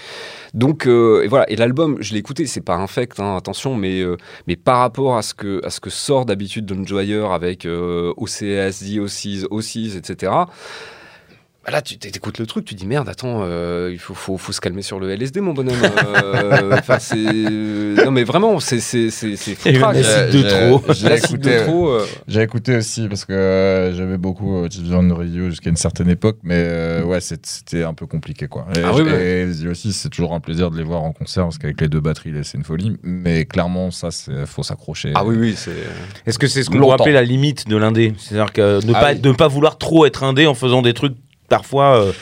Donc 0.54 0.88
euh, 0.88 1.22
et 1.22 1.28
voilà. 1.28 1.48
Et 1.48 1.54
l'album, 1.54 1.96
je 2.00 2.14
l'ai 2.14 2.18
écouté, 2.18 2.46
c'est 2.46 2.62
pas 2.62 2.74
infect, 2.74 3.20
hein, 3.20 3.36
attention, 3.36 3.76
mais 3.76 4.00
euh, 4.00 4.16
mais 4.48 4.56
par 4.56 4.78
rapport 4.78 5.16
à 5.16 5.22
ce 5.22 5.32
que 5.32 5.64
à 5.64 5.70
ce 5.70 5.78
que 5.78 5.90
sort 5.90 6.26
d'habitude 6.26 6.68
John 6.68 6.84
Dwyer 6.84 7.26
avec 7.30 7.64
euh, 7.64 8.12
OCS, 8.16 8.80
The 8.80 8.98
OCs, 8.98 9.46
OCs, 9.52 9.96
etc. 9.96 10.32
bah 11.64 11.72
là, 11.72 11.80
tu 11.82 11.96
t'écoutes 11.98 12.38
le 12.38 12.46
truc, 12.46 12.64
tu 12.64 12.74
dis 12.74 12.86
merde, 12.86 13.08
attends, 13.08 13.40
euh, 13.42 13.90
il 13.92 13.98
faut, 13.98 14.14
faut, 14.14 14.36
faut 14.36 14.52
se 14.52 14.60
calmer 14.60 14.82
sur 14.82 15.00
le 15.00 15.10
LSD, 15.10 15.40
mon 15.40 15.52
bonhomme. 15.54 15.76
Euh, 15.82 16.76
Enfin, 16.78 16.98
c'est. 16.98 17.16
Non, 17.16 18.10
mais 18.10 18.24
vraiment, 18.24 18.60
c'est. 18.60 18.80
c'est, 18.80 19.06
de 19.06 20.42
trop. 20.42 20.82
j'ai 20.92 21.14
écouté, 21.16 21.58
de 21.58 21.64
trop. 21.64 21.88
euh, 21.88 22.06
J'ai 22.28 22.42
écouté 22.42 22.76
aussi 22.76 23.08
parce 23.08 23.24
que 23.24 23.32
euh, 23.32 23.94
j'avais 23.94 24.18
beaucoup 24.18 24.56
euh, 24.58 24.68
Children 24.70 25.12
of 25.12 25.18
Radio 25.18 25.48
jusqu'à 25.50 25.70
une 25.70 25.76
certaine 25.76 26.08
époque, 26.10 26.38
mais 26.42 26.56
euh, 26.58 27.02
ouais, 27.04 27.20
c'est- 27.20 27.44
c'était 27.46 27.82
un 27.82 27.94
peu 27.94 28.06
compliqué 28.06 28.46
quoi. 28.48 28.66
Et, 28.76 28.80
Ah 28.84 28.92
oui, 28.94 29.02
et 29.08 29.46
The 29.62 29.66
aussi, 29.70 29.92
c'est 29.92 30.08
toujours 30.10 30.34
un 30.34 30.40
plaisir 30.40 30.70
de 30.70 30.76
les 30.76 30.82
voir 30.84 31.02
en 31.02 31.12
concert 31.12 31.44
parce 31.44 31.58
qu'avec 31.58 31.80
les 31.80 31.88
deux 31.88 32.00
batteries, 32.00 32.32
là, 32.32 32.40
c'est 32.42 32.58
une 32.58 32.64
folie. 32.64 32.96
Mais 33.02 33.44
clairement, 33.46 33.90
ça, 33.90 34.10
c'est 34.10 34.46
faut 34.46 34.62
s'accrocher. 34.62 35.12
Ah 35.14 35.24
oui, 35.24 35.36
oui, 35.38 35.54
c'est. 35.56 35.72
Est-ce 36.26 36.38
que 36.38 36.46
c'est 36.46 36.62
ce 36.62 36.70
qu'on 36.70 36.78
pourrait 36.78 36.94
appeler 36.94 37.12
la 37.12 37.22
limite 37.22 37.68
de 37.68 37.76
l'indé? 37.76 38.12
C'est-à-dire 38.18 38.52
que 38.52 38.84
ne, 38.84 38.92
Ah 38.94 39.00
pas, 39.00 39.12
oui. 39.12 39.20
ne 39.22 39.32
pas 39.32 39.48
vouloir 39.48 39.78
trop 39.78 40.04
être 40.06 40.22
indé 40.24 40.46
en 40.46 40.54
faisant 40.54 40.82
des 40.82 40.92
trucs 40.94 41.14
parfois. 41.48 42.00
euh, 42.00 42.12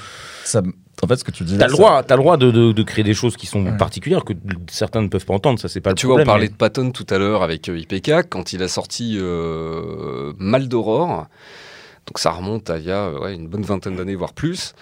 Ça- 0.44 0.62
en 1.02 1.06
fait, 1.08 1.16
ce 1.16 1.24
que 1.24 1.30
tu 1.32 1.42
dis 1.44 1.58
T'as 1.58 1.66
le 1.66 1.70
ça- 1.72 1.76
droit, 1.76 2.02
t'as 2.02 2.14
le 2.16 2.22
droit 2.22 2.36
de, 2.36 2.50
de- 2.50 2.72
de 2.72 2.82
créer 2.82 3.02
des 3.04 3.14
choses 3.14 3.36
qui 3.36 3.46
sont 3.46 3.64
Ouais. 3.64 3.76
particulières 3.76 4.24
que 4.24 4.34
certains 4.70 5.02
ne 5.02 5.08
peuvent 5.08 5.24
pas 5.24 5.34
entendre. 5.34 5.58
Ça, 5.58 5.68
c'est 5.68 5.80
pas 5.80 5.90
le 5.90 5.96
Tu 5.96 6.06
vois, 6.06 6.14
problème. 6.16 6.28
on 6.28 6.30
parlait 6.30 6.44
mais- 6.46 6.50
de 6.52 6.56
Patton 6.56 6.90
tout 6.92 7.06
à 7.10 7.18
l'heure 7.18 7.42
avec 7.42 7.68
euh, 7.68 7.78
IPK 7.78 8.28
quand 8.28 8.52
il 8.52 8.62
a 8.62 8.68
sorti 8.68 9.16
euh, 9.20 10.32
Mal 10.38 10.68
d'Aurore. 10.68 11.26
Donc 12.06 12.18
ça 12.18 12.32
remonte 12.32 12.68
à 12.68 12.78
il 12.78 12.84
y 12.84 12.90
a 12.90 13.10
ouais, 13.12 13.34
une 13.34 13.46
bonne 13.48 13.62
vingtaine 13.62 13.94
d'années, 13.96 14.16
voire 14.16 14.32
plus. 14.32 14.74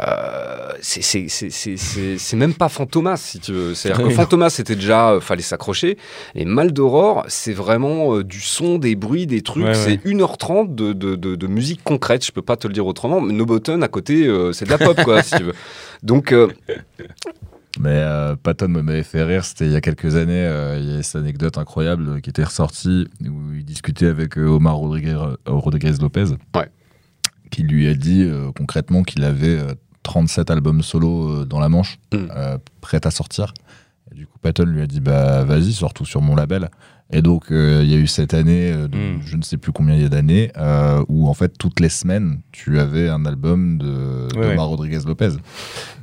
Euh, 0.00 0.45
c'est- 0.80 2.36
même 2.36 2.54
pas 2.54 2.68
Fantomas, 2.68 3.16
si 3.16 3.40
tu 3.40 3.52
veux. 3.52 3.74
C'est-à-dire 3.74 4.06
que. 4.08 4.10
Fantomas, 4.14 4.50
c'était 4.50 4.74
déjà, 4.74 5.12
euh, 5.12 5.20
fallait 5.20 5.42
s'accrocher. 5.42 5.96
Et 6.34 6.44
Mal 6.44 6.72
d'Aurore, 6.72 7.24
c'est 7.28 7.52
vraiment 7.52 8.14
euh, 8.16 8.24
du 8.24 8.40
son, 8.40 8.78
des 8.78 8.96
bruits, 8.96 9.26
des 9.26 9.42
trucs. 9.42 9.64
Ouais, 9.64 9.74
c'est 9.74 10.04
1h30 10.04 10.74
de, 10.74 10.92
de, 10.92 11.16
de- 11.16 11.34
de 11.36 11.46
musique 11.46 11.82
concrète, 11.84 12.24
je 12.24 12.32
peux 12.32 12.42
pas 12.42 12.56
te 12.56 12.66
le 12.66 12.74
dire 12.74 12.86
autrement. 12.86 13.20
Mais 13.20 13.32
No 13.32 13.46
Button, 13.46 13.82
à 13.82 13.88
côté, 13.88 14.26
euh, 14.26 14.52
c'est 14.52 14.64
de 14.64 14.70
la 14.70 14.78
pop, 14.78 14.98
quoi, 15.04 15.22
si 15.22 15.36
tu 15.36 15.42
veux. 15.44 15.54
Donc, 16.02 16.32
euh, 16.32 16.48
Mais 17.78 17.90
euh, 17.90 18.36
Patton 18.42 18.68
m'avait 18.68 19.02
fait 19.02 19.22
rire, 19.22 19.44
c'était 19.44 19.66
il 19.66 19.72
y 19.72 19.76
a 19.76 19.82
quelques 19.82 20.16
années, 20.16 20.32
euh, 20.46 20.78
il 20.80 20.94
y 20.96 20.98
a 20.98 21.02
cette 21.02 21.16
anecdote 21.16 21.58
incroyable 21.58 22.22
qui 22.22 22.30
était 22.30 22.44
ressortie 22.44 23.06
où 23.22 23.52
il 23.54 23.64
discutait 23.66 24.06
avec 24.06 24.38
Omar 24.38 24.76
Rodriguez, 24.76 25.18
Rodriguez 25.46 25.92
Lopez, 26.00 26.24
Ouais. 26.54 26.70
qui 27.50 27.62
lui 27.64 27.86
a 27.86 27.94
dit 27.94 28.22
euh, 28.24 28.50
concrètement 28.56 29.02
qu'il 29.02 29.24
avait 29.24 29.58
37 30.06 30.50
albums 30.50 30.82
solo 30.82 31.40
euh, 31.40 31.44
dans 31.44 31.58
la 31.58 31.68
manche, 31.68 31.98
Mm. 32.14 32.16
euh, 32.36 32.58
prêts 32.80 33.04
à 33.04 33.10
sortir. 33.10 33.52
Et 34.12 34.14
du 34.14 34.26
coup, 34.26 34.38
Patton 34.40 34.64
lui 34.66 34.80
a 34.82 34.86
dit 34.86 35.00
bah 35.00 35.42
vas-y, 35.44 35.72
sors 35.72 35.92
tout 35.92 36.04
sur 36.06 36.22
mon 36.22 36.36
label. 36.36 36.70
Et 37.12 37.22
donc, 37.22 37.50
euh, 37.52 37.82
il 37.84 37.90
y 37.90 37.94
a 37.94 37.98
eu 37.98 38.06
cette 38.06 38.34
année, 38.34 38.72
euh, 38.72 38.88
de- 38.88 38.96
Mm. 38.96 39.20
je 39.24 39.36
ne 39.36 39.42
sais 39.42 39.56
plus 39.56 39.72
combien 39.72 39.94
il 39.96 40.02
y 40.02 40.04
a 40.04 40.08
d'années, 40.08 40.50
euh, 40.56 41.04
où 41.08 41.28
en 41.28 41.34
fait, 41.34 41.56
toutes 41.58 41.80
les 41.80 41.88
semaines, 41.88 42.40
tu 42.52 42.78
avais 42.80 43.08
un 43.08 43.24
album 43.26 43.78
de 43.78 44.28
Ouais, 44.36 44.50
d'Omar 44.50 44.66
Rodriguez 44.68 45.00
Lopez. 45.06 45.30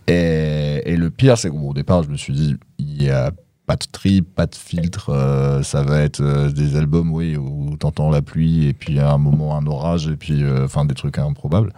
Et, 0.07 0.81
et 0.85 0.97
le 0.97 1.09
pire, 1.09 1.37
c'est 1.37 1.49
qu'au 1.49 1.73
départ, 1.73 2.03
je 2.03 2.09
me 2.09 2.17
suis 2.17 2.33
dit, 2.33 2.55
il 2.79 2.97
n'y 2.97 3.09
a 3.09 3.31
pas 3.65 3.75
de 3.77 3.85
tri, 3.91 4.21
pas 4.21 4.45
de 4.45 4.55
filtre, 4.55 5.61
ça 5.63 5.83
va 5.83 6.01
être 6.01 6.49
des 6.51 6.75
albums, 6.75 7.11
oui, 7.13 7.37
où 7.37 7.75
t'entends 7.77 8.09
la 8.09 8.21
pluie, 8.21 8.67
et 8.67 8.73
puis 8.73 8.99
à 8.99 9.11
un 9.13 9.17
moment, 9.17 9.55
un 9.57 9.65
orage, 9.65 10.07
et 10.07 10.17
puis, 10.17 10.43
enfin, 10.63 10.83
des 10.85 10.93
trucs 10.95 11.17
improbables. 11.17 11.71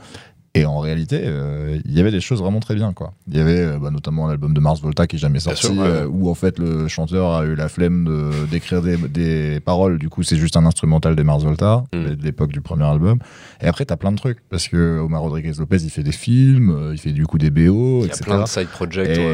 Et 0.58 0.66
en 0.66 0.80
réalité, 0.80 1.20
euh, 1.26 1.78
il 1.86 1.94
y 1.94 2.00
avait 2.00 2.12
des 2.12 2.22
choses 2.22 2.40
vraiment 2.40 2.62
très 2.62 2.76
bien, 2.76 2.94
quoi. 2.94 3.14
Il 3.28 3.36
y 3.38 3.42
avait 3.42 3.60
euh, 3.60 3.78
bah, 3.78 3.92
notamment 3.92 4.26
l'album 4.28 4.54
de 4.54 4.60
Mars 4.62 4.82
Volta 4.82 5.06
qui 5.06 5.18
est 5.18 5.20
jamais 5.20 5.40
sorti, 5.42 5.68
sûr, 5.68 5.76
ouais. 5.78 5.86
euh, 5.86 6.08
où 6.08 6.30
en 6.30 6.34
fait 6.34 6.58
le 6.60 6.88
chanteur 6.88 7.34
a 7.34 7.46
eu 7.46 7.56
la 7.56 7.68
flemme 7.68 8.06
de- 8.06 8.46
d'écrire 8.50 8.82
des, 8.82 8.96
des 8.98 9.60
paroles. 9.60 10.00
Du 10.00 10.08
coup, 10.10 10.24
c'est 10.24 10.38
juste 10.38 10.56
un 10.56 10.66
instrumental 10.66 11.16
des 11.16 11.24
Mars 11.26 11.44
Volta, 11.44 11.84
Mm. 11.94 12.16
de 12.16 12.24
l'époque 12.24 12.52
du 12.54 12.62
premier 12.62 12.86
album. 12.86 13.20
Et 13.62 13.68
après, 13.68 13.84
t'as 13.86 13.98
plein 13.98 14.12
de 14.14 14.18
trucs, 14.18 14.40
parce 14.50 14.68
que 14.70 15.00
Omar 15.00 15.22
Rodriguez 15.22 15.52
Lopez, 15.60 15.78
il 15.84 15.90
fait 15.90 16.04
des 16.04 16.12
films, 16.14 16.70
euh, 16.70 16.94
il 16.94 16.98
fait 17.00 17.12
du 17.12 17.26
coup 17.26 17.38
des 17.38 17.50
BO, 17.50 18.00
il 18.00 18.00
y 18.00 18.04
a 18.04 18.06
etc. 18.08 18.24
plein 18.24 18.42
de 18.44 18.48
side 18.48 18.68
projects. 18.70 19.08
Et, 19.18 19.22
et 19.22 19.26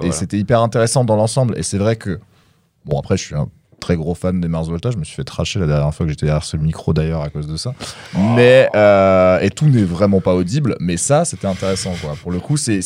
voilà. 0.00 0.12
c'était 0.12 0.38
hyper 0.38 0.60
intéressant 0.62 1.04
dans 1.04 1.16
l'ensemble. 1.16 1.56
Et 1.56 1.62
c'est 1.62 1.78
vrai 1.78 1.94
que, 1.96 2.18
bon, 2.84 2.98
après, 2.98 3.16
je 3.16 3.22
suis 3.24 3.34
un 3.36 3.48
très 3.80 3.96
gros 3.96 4.14
fan 4.14 4.40
des 4.40 4.48
Mars 4.48 4.68
Volta. 4.68 4.90
Je 4.90 4.96
me 4.96 5.04
suis 5.04 5.14
fait 5.14 5.24
tracher 5.24 5.58
la 5.58 5.66
dernière 5.66 5.94
fois 5.94 6.06
que 6.06 6.10
j'étais 6.10 6.26
derrière 6.26 6.44
ce 6.44 6.56
micro 6.56 6.92
d'ailleurs 6.92 7.22
à 7.22 7.28
cause 7.28 7.46
de 7.46 7.56
ça. 7.56 7.74
Mais, 8.34 8.68
euh, 8.74 9.38
et 9.40 9.50
tout 9.50 9.66
n'est 9.66 9.84
vraiment 9.84 10.20
pas 10.20 10.34
audible. 10.34 10.76
Mais 10.80 10.96
ça, 10.96 11.24
c'était 11.24 11.46
intéressant, 11.46 11.94
quoi. 12.00 12.14
Pour 12.20 12.32
le 12.32 12.40
coup, 12.40 12.56
c'est, 12.56 12.80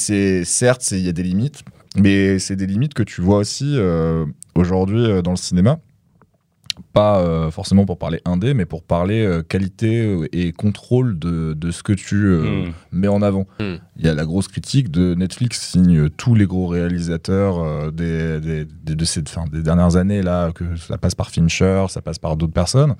certes, 0.44 0.90
il 0.92 1.00
y 1.00 1.08
a 1.08 1.12
des 1.12 1.22
limites. 1.22 1.62
Mais 1.96 2.38
c'est 2.38 2.56
des 2.56 2.66
limites 2.66 2.94
que 2.94 3.02
tu 3.02 3.20
vois 3.20 3.38
aussi 3.38 3.74
euh, 3.76 4.24
aujourd'hui 4.54 5.04
euh, 5.04 5.22
dans 5.22 5.32
le 5.32 5.36
cinéma. 5.36 5.78
Pas 6.92 7.20
euh, 7.20 7.50
forcément 7.50 7.84
pour 7.84 7.98
parler 7.98 8.20
indé, 8.24 8.54
mais 8.54 8.64
pour 8.64 8.82
parler 8.82 9.24
euh, 9.24 9.42
qualité 9.42 10.02
euh, 10.06 10.28
et 10.32 10.52
contrôle 10.52 11.18
de, 11.18 11.52
de 11.52 11.70
ce 11.70 11.82
que 11.82 11.92
tu 11.92 12.16
euh, 12.24 12.66
Mm. 12.66 12.72
mets 12.92 13.08
en 13.08 13.20
avant. 13.22 13.46
Mm. 13.60 13.74
Il 13.96 14.04
y 14.06 14.08
a 14.08 14.14
la 14.14 14.24
grosse 14.24 14.48
critique 14.48 14.90
de 14.90 15.14
Netflix 15.14 15.60
signe 15.72 16.08
tous 16.10 16.34
les 16.34 16.46
gros 16.46 16.66
réalisateurs 16.66 17.58
euh, 17.58 17.90
des, 17.90 18.40
des, 18.40 18.64
des- 18.64 18.94
de 18.94 19.04
ces, 19.04 19.20
enfin, 19.22 19.44
des 19.52 19.62
dernières 19.62 19.96
années, 19.96 20.22
là, 20.22 20.52
que 20.52 20.76
ça 20.76 20.96
passe 20.96 21.14
par 21.14 21.30
Fincher, 21.30 21.86
ça 21.88 22.00
passe 22.02 22.18
par 22.18 22.36
d'autres 22.36 22.52
personnes. 22.54 22.94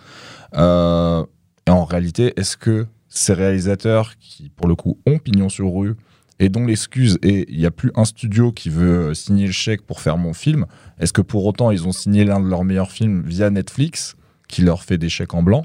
Euh, 0.57 1.25
et 1.67 1.71
en 1.71 1.85
réalité, 1.85 2.33
est-ce 2.37 2.57
que 2.57 2.87
ces 3.09 3.33
réalisateurs 3.35 4.15
qui, 4.19 4.51
pour 4.51 4.69
le 4.69 4.75
coup, 4.75 4.99
ont 5.07 5.19
pignon 5.19 5.49
sur 5.49 5.73
rue 5.73 5.95
et 6.41 6.49
dont 6.49 6.65
l'excuse 6.67 7.19
est 7.23 7.47
il 7.49 7.59
n'y 7.59 7.67
a 7.67 7.71
plus 7.71 7.93
un 7.95 8.05
studio 8.05 8.51
qui 8.51 8.69
veut 8.71 9.15
signer 9.15 9.47
le 9.47 9.53
chèque 9.53 9.83
pour 9.83 10.01
faire 10.01 10.17
mon 10.19 10.33
film, 10.33 10.67
est-ce 10.99 11.13
que 11.13 11.21
pour 11.23 11.45
autant 11.47 11.71
ils 11.71 11.87
ont 11.87 11.93
signé 11.93 12.25
l'un 12.25 12.41
de 12.41 12.47
leurs 12.49 12.65
meilleurs 12.65 12.91
films 12.91 13.23
via 13.25 13.51
Netflix 13.51 14.17
qui 14.49 14.63
leur 14.63 14.83
fait 14.83 14.99
des 14.99 15.09
chèques 15.09 15.35
en 15.35 15.43
blanc? 15.43 15.65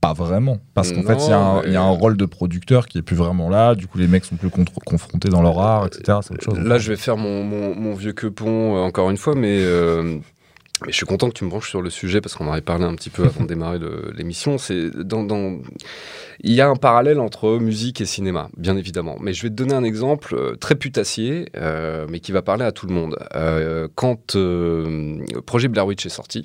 Pas 0.00 0.12
vraiment. 0.12 0.58
Parce 0.74 0.92
qu'en 0.92 1.02
fait, 1.02 1.16
il 1.26 1.30
y, 1.30 1.32
a 1.32 1.38
un- 1.40 1.60
mais- 1.62 1.66
il 1.66 1.72
y 1.72 1.76
a 1.76 1.82
un 1.82 1.90
rôle 1.90 2.16
de 2.16 2.24
producteur 2.24 2.86
qui 2.86 2.98
est 2.98 3.02
plus 3.02 3.16
vraiment 3.16 3.48
là. 3.50 3.74
Du 3.74 3.88
coup, 3.88 3.98
les 3.98 4.06
mecs 4.06 4.24
sont 4.24 4.36
plus 4.36 4.48
confrontés 4.86 5.28
dans 5.28 5.42
leur 5.42 5.58
art, 5.58 5.86
etc. 5.86 6.18
Autre 6.30 6.40
chose. 6.40 6.56
Là, 6.60 6.78
je 6.78 6.90
vais 6.90 6.96
faire 6.96 7.16
mon, 7.16 7.42
mon, 7.42 7.74
mon 7.74 7.94
vieux 7.94 8.12
quepon 8.12 8.76
euh, 8.76 8.80
encore 8.82 9.10
une 9.10 9.16
fois, 9.16 9.34
mais, 9.34 9.58
euh, 9.60 10.18
mais 10.84 10.92
je 10.92 10.96
suis 10.96 11.06
content 11.06 11.28
que 11.28 11.34
tu 11.34 11.44
me 11.44 11.50
branches 11.50 11.68
sur 11.70 11.82
le 11.82 11.90
sujet 11.90 12.20
parce 12.20 12.34
qu'on 12.34 12.46
en 12.48 12.52
avait 12.52 12.60
parlé 12.60 12.84
un 12.84 12.94
petit 12.94 13.10
peu 13.10 13.24
avant 13.24 13.42
de 13.42 13.48
démarrer 13.54 13.78
l'émission. 14.14 14.58
C'est 14.58 14.90
dans, 14.90 15.24
dans- 15.24 15.58
il 16.40 16.52
y 16.52 16.60
a 16.60 16.68
un 16.68 16.76
parallèle 16.76 17.18
entre 17.20 17.58
musique 17.58 18.00
et 18.00 18.06
cinéma, 18.06 18.48
bien 18.56 18.76
évidemment. 18.76 19.16
Mais 19.20 19.32
je 19.32 19.42
vais 19.42 19.48
te 19.50 19.54
donner 19.54 19.74
un 19.74 19.82
exemple 19.84 20.34
euh, 20.36 20.54
très 20.54 20.76
putassier, 20.76 21.46
euh, 21.56 22.06
mais 22.08 22.20
qui 22.20 22.30
va 22.32 22.42
parler 22.42 22.64
à 22.64 22.72
tout 22.72 22.86
le 22.86 22.94
monde. 22.94 23.16
Euh, 23.34 23.88
quand 23.96 24.36
euh, 24.36 25.18
Projet 25.46 25.68
Blair 25.68 25.86
Witch 25.86 26.06
est 26.06 26.10
sorti. 26.10 26.44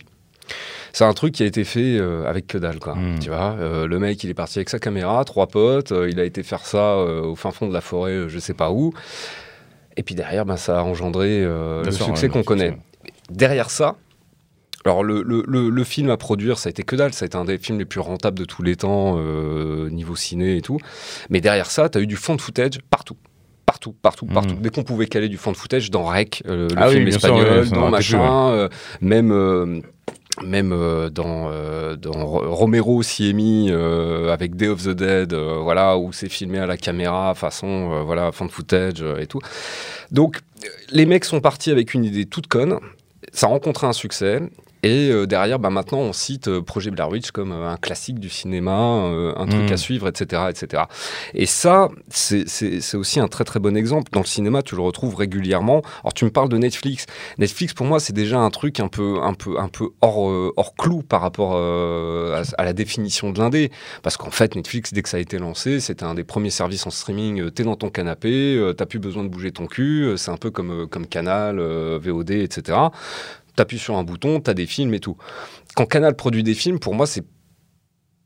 C'est 0.91 1.05
un 1.05 1.13
truc 1.13 1.33
qui 1.33 1.43
a 1.43 1.45
été 1.45 1.63
fait 1.63 1.97
euh, 1.97 2.25
avec 2.27 2.45
que 2.47 2.57
dalle, 2.57 2.79
quoi. 2.79 2.95
Mm. 2.95 3.19
Tu 3.19 3.29
vois, 3.29 3.55
Euh, 3.59 3.87
le 3.87 3.97
mec, 3.99 4.23
il 4.23 4.29
est 4.29 4.33
parti 4.35 4.59
avec 4.59 4.69
sa 4.69 4.77
caméra, 4.79 5.23
trois 5.25 5.47
potes, 5.47 5.91
euh, 5.91 6.09
il 6.09 6.19
a 6.19 6.23
été 6.23 6.43
faire 6.43 6.65
ça 6.65 6.97
au 6.97 7.35
fin 7.35 7.51
fond 7.51 7.67
de 7.67 7.73
la 7.73 7.81
forêt, 7.81 8.25
je 8.29 8.39
sais 8.39 8.53
pas 8.53 8.69
où. 8.71 8.93
Et 9.95 10.03
puis 10.03 10.15
derrière, 10.15 10.45
ben, 10.45 10.57
ça 10.57 10.79
a 10.79 10.83
engendré 10.83 11.41
le 11.43 11.91
succès 11.91 12.27
qu'on 12.29 12.43
connaît. 12.43 12.77
Derrière 13.29 13.69
ça, 13.69 13.95
alors 14.85 15.03
le, 15.03 15.21
le- 15.23 15.43
le- 15.47 15.69
le 15.69 15.83
film 15.83 16.09
à 16.09 16.17
produire, 16.17 16.57
ça 16.59 16.67
a 16.67 16.71
été 16.71 16.83
que 16.83 16.95
dalle, 16.95 17.13
ça 17.13 17.23
a 17.23 17.27
été 17.27 17.37
un 17.37 17.45
des 17.45 17.57
films 17.57 17.79
les 17.79 17.85
plus 17.85 17.99
rentables 18.01 18.37
de 18.37 18.45
tous 18.45 18.63
les 18.63 18.75
temps, 18.75 19.15
euh, 19.17 19.89
niveau 19.89 20.15
ciné 20.15 20.57
et 20.57 20.61
tout. 20.61 20.77
Mais 21.29 21.39
derrière 21.41 21.71
ça, 21.71 21.87
tu 21.89 21.97
as 21.97 22.01
eu 22.01 22.07
du 22.07 22.15
fond 22.17 22.35
de 22.35 22.41
footage 22.41 22.79
partout. 22.89 23.15
Partout, 23.65 23.95
partout, 24.01 24.25
Mhm. 24.25 24.33
partout. 24.33 24.55
Dès 24.59 24.69
qu'on 24.69 24.83
pouvait 24.83 25.07
caler 25.07 25.29
du 25.29 25.37
fond 25.37 25.51
de 25.51 25.57
footage 25.57 25.89
dans 25.89 26.03
Rec, 26.03 26.43
euh, 26.47 26.67
le 26.69 26.75
Ah 26.77 26.87
oui, 26.89 26.95
film 26.95 27.07
sûr, 27.07 27.15
espagnol, 27.15 27.59
ouais, 27.63 27.69
dans 27.69 27.89
machin, 27.89 28.19
ouais. 28.51 28.57
euh, 28.59 28.69
même, 29.01 29.81
même 30.45 30.71
euh, 30.73 31.09
dans, 31.09 31.49
euh, 31.49 31.95
dans 31.95 32.25
Ro- 32.25 32.43
Romero 32.53 33.01
Siemi 33.03 33.67
euh, 33.71 34.31
avec 34.33 34.55
Day 34.55 34.67
of 34.67 34.83
the 34.83 34.89
Dead, 34.89 35.33
voilà, 35.33 35.97
où 35.97 36.11
c'est 36.11 36.29
filmé 36.29 36.59
à 36.59 36.65
la 36.65 36.75
caméra, 36.77 37.33
façon, 37.35 38.03
voilà, 38.03 38.31
fond 38.31 38.45
de 38.45 38.51
footage 38.51 39.03
et 39.19 39.27
tout. 39.27 39.39
Donc, 40.11 40.41
les 40.91 41.05
mecs 41.05 41.25
sont 41.25 41.39
partis 41.39 41.71
avec 41.71 41.93
une 41.93 42.03
idée 42.03 42.25
toute 42.25 42.47
conne, 42.47 42.79
ça 43.31 43.47
a 43.47 43.49
rencontré 43.49 43.87
un 43.87 43.93
succès. 43.93 44.41
Et 44.83 45.09
euh, 45.09 45.25
derrière, 45.25 45.59
bah, 45.59 45.69
maintenant, 45.69 45.99
on 45.99 46.13
cite 46.13 46.49
euh, 46.49 46.61
Projet 46.61 46.91
Blair 46.91 47.09
Witch 47.09 47.31
comme 47.31 47.51
euh, 47.53 47.69
un 47.69 47.77
classique 47.77 48.19
du 48.19 48.29
cinéma, 48.29 48.97
euh, 49.07 49.33
un 49.37 49.45
truc 49.47 49.69
Mm. 49.69 49.73
à 49.73 49.77
suivre, 49.77 50.07
etc. 50.09 50.43
etc. 50.49 50.83
Et 51.33 51.45
ça, 51.45 51.87
c'est- 52.09 52.43
aussi 52.95 53.19
un 53.21 53.27
très 53.29 53.45
très 53.45 53.59
bon 53.61 53.75
exemple. 53.77 54.11
Dans 54.11 54.19
le 54.19 54.25
cinéma, 54.25 54.61
tu 54.61 54.75
le 54.75 54.81
retrouves 54.81 55.15
régulièrement. 55.15 55.81
Alors, 56.03 56.13
tu 56.13 56.25
me 56.25 56.29
parles 56.29 56.49
de 56.49 56.57
Netflix. 56.57 57.05
Netflix, 57.37 57.73
pour 57.73 57.85
moi, 57.85 57.99
c'est 58.01 58.13
déjà 58.13 58.39
un 58.39 58.49
truc 58.49 58.79
un 58.81 58.89
peu, 58.89 59.19
un 59.21 59.33
peu, 59.33 59.57
un 59.57 59.69
peu 59.69 59.89
hors, 60.01 60.29
euh, 60.29 60.51
hors 60.57 60.75
clou 60.75 61.01
par 61.01 61.21
rapport 61.21 61.53
euh, 61.55 62.43
à, 62.57 62.61
à 62.61 62.65
la 62.65 62.73
définition 62.73 63.31
de 63.31 63.39
l'indé. 63.39 63.71
Parce 64.01 64.17
qu'en 64.17 64.31
fait, 64.31 64.55
Netflix, 64.55 64.93
dès 64.93 65.01
que 65.01 65.09
ça 65.09 65.17
a 65.17 65.19
été 65.21 65.39
lancé, 65.39 65.79
c'était 65.79 66.03
un 66.03 66.13
des 66.13 66.23
premiers 66.25 66.49
services 66.49 66.85
en 66.85 66.89
streaming. 66.91 67.39
Euh, 67.41 67.49
T'es 67.51 67.63
dans 67.63 67.75
ton 67.77 67.89
canapé, 67.89 68.55
euh, 68.57 68.73
t'as 68.73 68.85
plus 68.85 68.99
besoin 68.99 69.23
de 69.23 69.29
bouger 69.29 69.51
ton 69.51 69.65
cul. 69.67 70.13
C'est 70.17 70.31
un 70.31 70.37
peu 70.37 70.51
comme, 70.51 70.87
comme 70.89 71.07
Canal, 71.07 71.57
euh, 71.59 71.97
VOD, 72.01 72.31
etc. 72.31 72.77
T'appuies 73.55 73.79
sur 73.79 73.95
un 73.97 74.03
bouton, 74.03 74.39
t'as 74.39 74.53
des 74.53 74.65
films 74.65 74.93
et 74.93 74.99
tout. 74.99 75.15
Quand 75.75 75.85
Canal 75.85 76.15
produit 76.15 76.43
des 76.43 76.53
films, 76.55 76.79
pour 76.79 76.95
moi, 76.95 77.05
c'est 77.05 77.25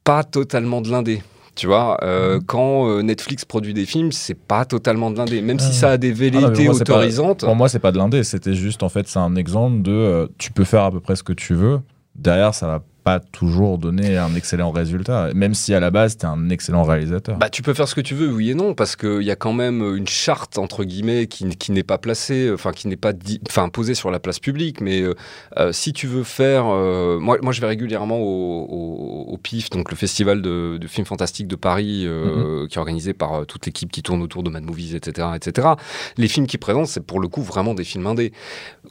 pas 0.04 0.24
totalement 0.24 0.82
de 0.82 0.90
l'indé. 0.90 1.22
Tu 1.56 1.66
vois, 1.68 1.98
euh, 2.04 2.40
quand 2.46 2.88
euh, 2.88 3.02
Netflix 3.02 3.44
produit 3.44 3.74
des 3.74 3.86
films, 3.88 4.12
c'est 4.12 4.36
pas 4.36 4.64
totalement 4.64 5.10
de 5.10 5.18
l'indé. 5.18 5.42
Même 5.42 5.58
si 5.60 5.70
Ah. 5.72 5.74
ça 5.74 5.90
a 5.92 5.98
des 5.98 6.12
Ah 6.12 6.14
velléités 6.14 6.66
moi, 6.66 6.74
c'est 6.76 6.86
pas- 6.86 6.94
autorisantes. 6.94 7.44
Pour 7.44 7.56
moi, 7.56 7.68
c'est 7.68 7.80
pas 7.80 7.92
de 7.92 7.98
l'indé. 7.98 8.24
C'était 8.24 8.54
juste, 8.54 8.84
en 8.84 8.90
fait, 8.90 9.08
c'est 9.08 9.18
un 9.20 9.36
exemple 9.36 9.82
de 9.82 9.92
euh, 9.92 10.28
tu 10.38 10.52
peux 10.52 10.64
faire 10.66 10.84
à 10.84 10.92
peu 10.92 11.00
près 11.00 11.16
ce 11.16 11.24
que 11.24 11.34
tu 11.34 11.56
veux. 11.56 11.82
Derrière, 12.16 12.54
ça 12.54 12.68
va 12.68 12.84
pas 13.08 13.20
toujours 13.22 13.78
donné 13.78 14.18
un 14.18 14.36
excellent 14.36 14.72
résultat, 14.72 15.30
même 15.34 15.54
si 15.54 15.74
à 15.74 15.80
la 15.80 15.92
base, 15.92 16.18
t'es 16.18 16.26
un 16.26 16.50
excellent 16.50 16.84
réalisateur. 16.84 17.38
Bah, 17.38 17.50
tu 17.50 17.62
peux 17.62 17.74
faire 17.74 17.88
ce 17.88 17.96
que 17.96 18.02
tu 18.02 18.16
veux, 18.16 18.30
oui 18.30 18.50
et 18.52 18.54
non, 18.54 18.74
parce 18.74 18.98
qu'il 18.98 19.22
y 19.22 19.32
a 19.32 19.38
quand 19.38 19.54
même 19.54 19.82
une 19.96 20.08
charte, 20.08 20.58
entre 20.58 20.84
guillemets, 20.84 21.28
qui, 21.28 21.48
qui 21.56 21.72
n'est 21.72 21.84
pas 21.84 21.98
placée, 21.98 22.52
enfin, 22.54 22.74
qui 22.74 22.90
n'est 22.90 22.98
pas 22.98 23.14
enfin, 23.48 23.70
posée 23.70 23.96
sur 23.96 24.12
la 24.12 24.20
place 24.20 24.40
publique. 24.40 24.82
Mais 24.82 25.02
euh, 25.02 25.14
euh, 25.58 25.72
si 25.72 25.94
tu 25.94 26.06
veux 26.08 26.24
faire. 26.24 26.66
euh, 26.68 27.18
moi, 27.18 27.38
moi, 27.42 27.54
je 27.54 27.62
vais 27.62 27.68
régulièrement 27.68 28.18
au, 28.20 28.66
au- 28.70 29.26
au 29.34 29.38
PIF, 29.38 29.70
donc 29.70 29.90
le 29.90 29.96
festival 29.96 30.42
de, 30.42 30.78
de 30.78 30.88
films 30.88 31.06
fantastiques 31.06 31.48
de 31.48 31.56
Paris, 31.56 32.04
euh, 32.06 32.68
qui 32.68 32.76
est 32.76 32.80
organisé 32.82 33.14
par 33.14 33.46
toute 33.46 33.66
l'équipe 33.68 33.90
qui 33.92 34.04
tourne 34.04 34.22
autour 34.22 34.44
de 34.44 34.50
Mad 34.50 34.64
Movies, 34.64 34.96
etc., 34.96 35.30
etc. 35.36 35.70
Les 36.18 36.28
films 36.28 36.48
qu'ils 36.48 36.60
présentent, 36.60 36.88
c'est 36.88 37.06
pour 37.06 37.22
le 37.22 37.30
coup 37.30 37.42
vraiment 37.42 37.74
des 37.74 37.86
films 37.86 38.08
indés. 38.08 38.34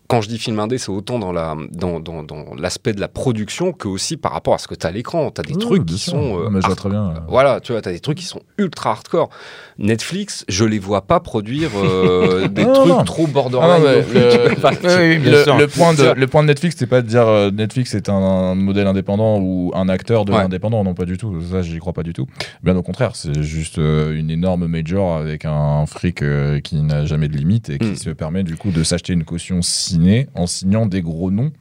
Quand 0.09 0.21
je 0.23 0.29
dis 0.29 0.39
film 0.39 0.59
indé, 0.61 0.79
c'est 0.79 0.91
autant 0.91 1.19
dans 1.19 1.33
la 1.33 1.55
dans, 1.71 2.01
dans, 2.01 2.23
dans 2.23 2.55
l'aspect 2.57 2.93
de 2.95 3.01
la 3.01 3.09
production 3.09 3.73
que 3.73 3.89
aussi 3.89 4.06
par 4.17 4.31
rapport 4.33 4.55
à 4.55 4.59
ce 4.59 4.69
que 4.69 4.77
tu 4.77 4.87
as 4.87 4.91
à 4.91 4.93
l'écran. 4.93 5.33
Tu 5.33 5.41
as 5.41 5.45
des 5.45 5.55
Oui, 5.55 5.59
trucs 5.61 5.87
qui 5.87 5.99
sûr. 5.99 6.13
sont. 6.13 6.39
euh, 6.39 6.49
Mais 6.51 6.61
je 6.61 6.67
vois 6.67 6.71
art- 6.71 6.77
très 6.77 6.91
bien. 6.91 7.09
euh, 7.09 7.21
voilà, 7.29 7.59
tu 7.61 7.73
vois, 7.73 7.81
t'as 7.83 7.91
des 7.91 7.99
trucs 7.99 8.19
qui 8.19 8.25
sont 8.27 8.43
ultra 8.59 8.91
hardcore. 8.91 9.31
Netflix, 9.79 10.45
je 10.49 10.65
les 10.65 10.79
vois 10.79 11.03
pas 11.03 11.19
produire 11.21 11.71
euh, 11.77 12.47
des 12.49 12.65
Non, 12.65 12.73
trucs 12.73 12.89
non. 12.89 13.05
trop 13.05 13.27
borderline. 13.27 13.83
le- 14.15 15.45
tu 15.69 15.79
point 15.79 15.93
de, 15.95 15.99
Ça- 15.99 16.15
le 16.15 16.27
point 16.27 16.43
de 16.43 16.49
Netflix, 16.49 16.77
c'est 16.79 16.87
pas 16.87 17.03
de 17.03 17.07
dire 17.09 17.27
euh, 17.27 17.51
Netflix 17.51 17.95
est 17.95 18.09
un, 18.09 18.55
modèle 18.55 18.87
indépendant 18.87 19.39
ou 19.41 19.73
un 19.75 19.89
acteur 19.89 20.25
de 20.25 20.33
Ouais. 20.33 20.39
l'indépendant, 20.39 20.85
non 20.85 20.95
pas 20.95 21.05
du 21.05 21.17
tout. 21.17 21.41
Ça, 21.51 21.63
j'y 21.63 21.79
crois 21.79 21.93
pas 21.93 22.03
du 22.03 22.13
tout. 22.13 22.27
Bien 22.63 22.77
au 22.77 22.83
contraire, 22.83 23.13
c'est 23.17 23.43
juste 23.43 23.79
euh, 23.79 24.17
une 24.19 24.31
énorme 24.31 24.67
major 24.67 25.17
avec 25.17 25.45
un 25.45 25.85
fric 25.87 26.23
euh, 26.23 26.61
qui 26.61 26.77
n'a 26.83 27.05
jamais 27.07 27.29
de 27.29 27.37
limite 27.37 27.71
et 27.71 27.79
qui 27.79 27.87
Mm. 27.93 27.97
se 27.97 28.11
permet 28.11 28.43
du 28.43 28.57
coup 28.57 28.71
de 28.71 28.83
s'acheter 28.83 29.13
une 29.13 29.25
caution 29.25 29.63
ciné 29.63 30.29
en 30.35 30.47
signant 30.47 30.87
des 30.87 31.03
gros 31.03 31.31
noms. 31.31 31.53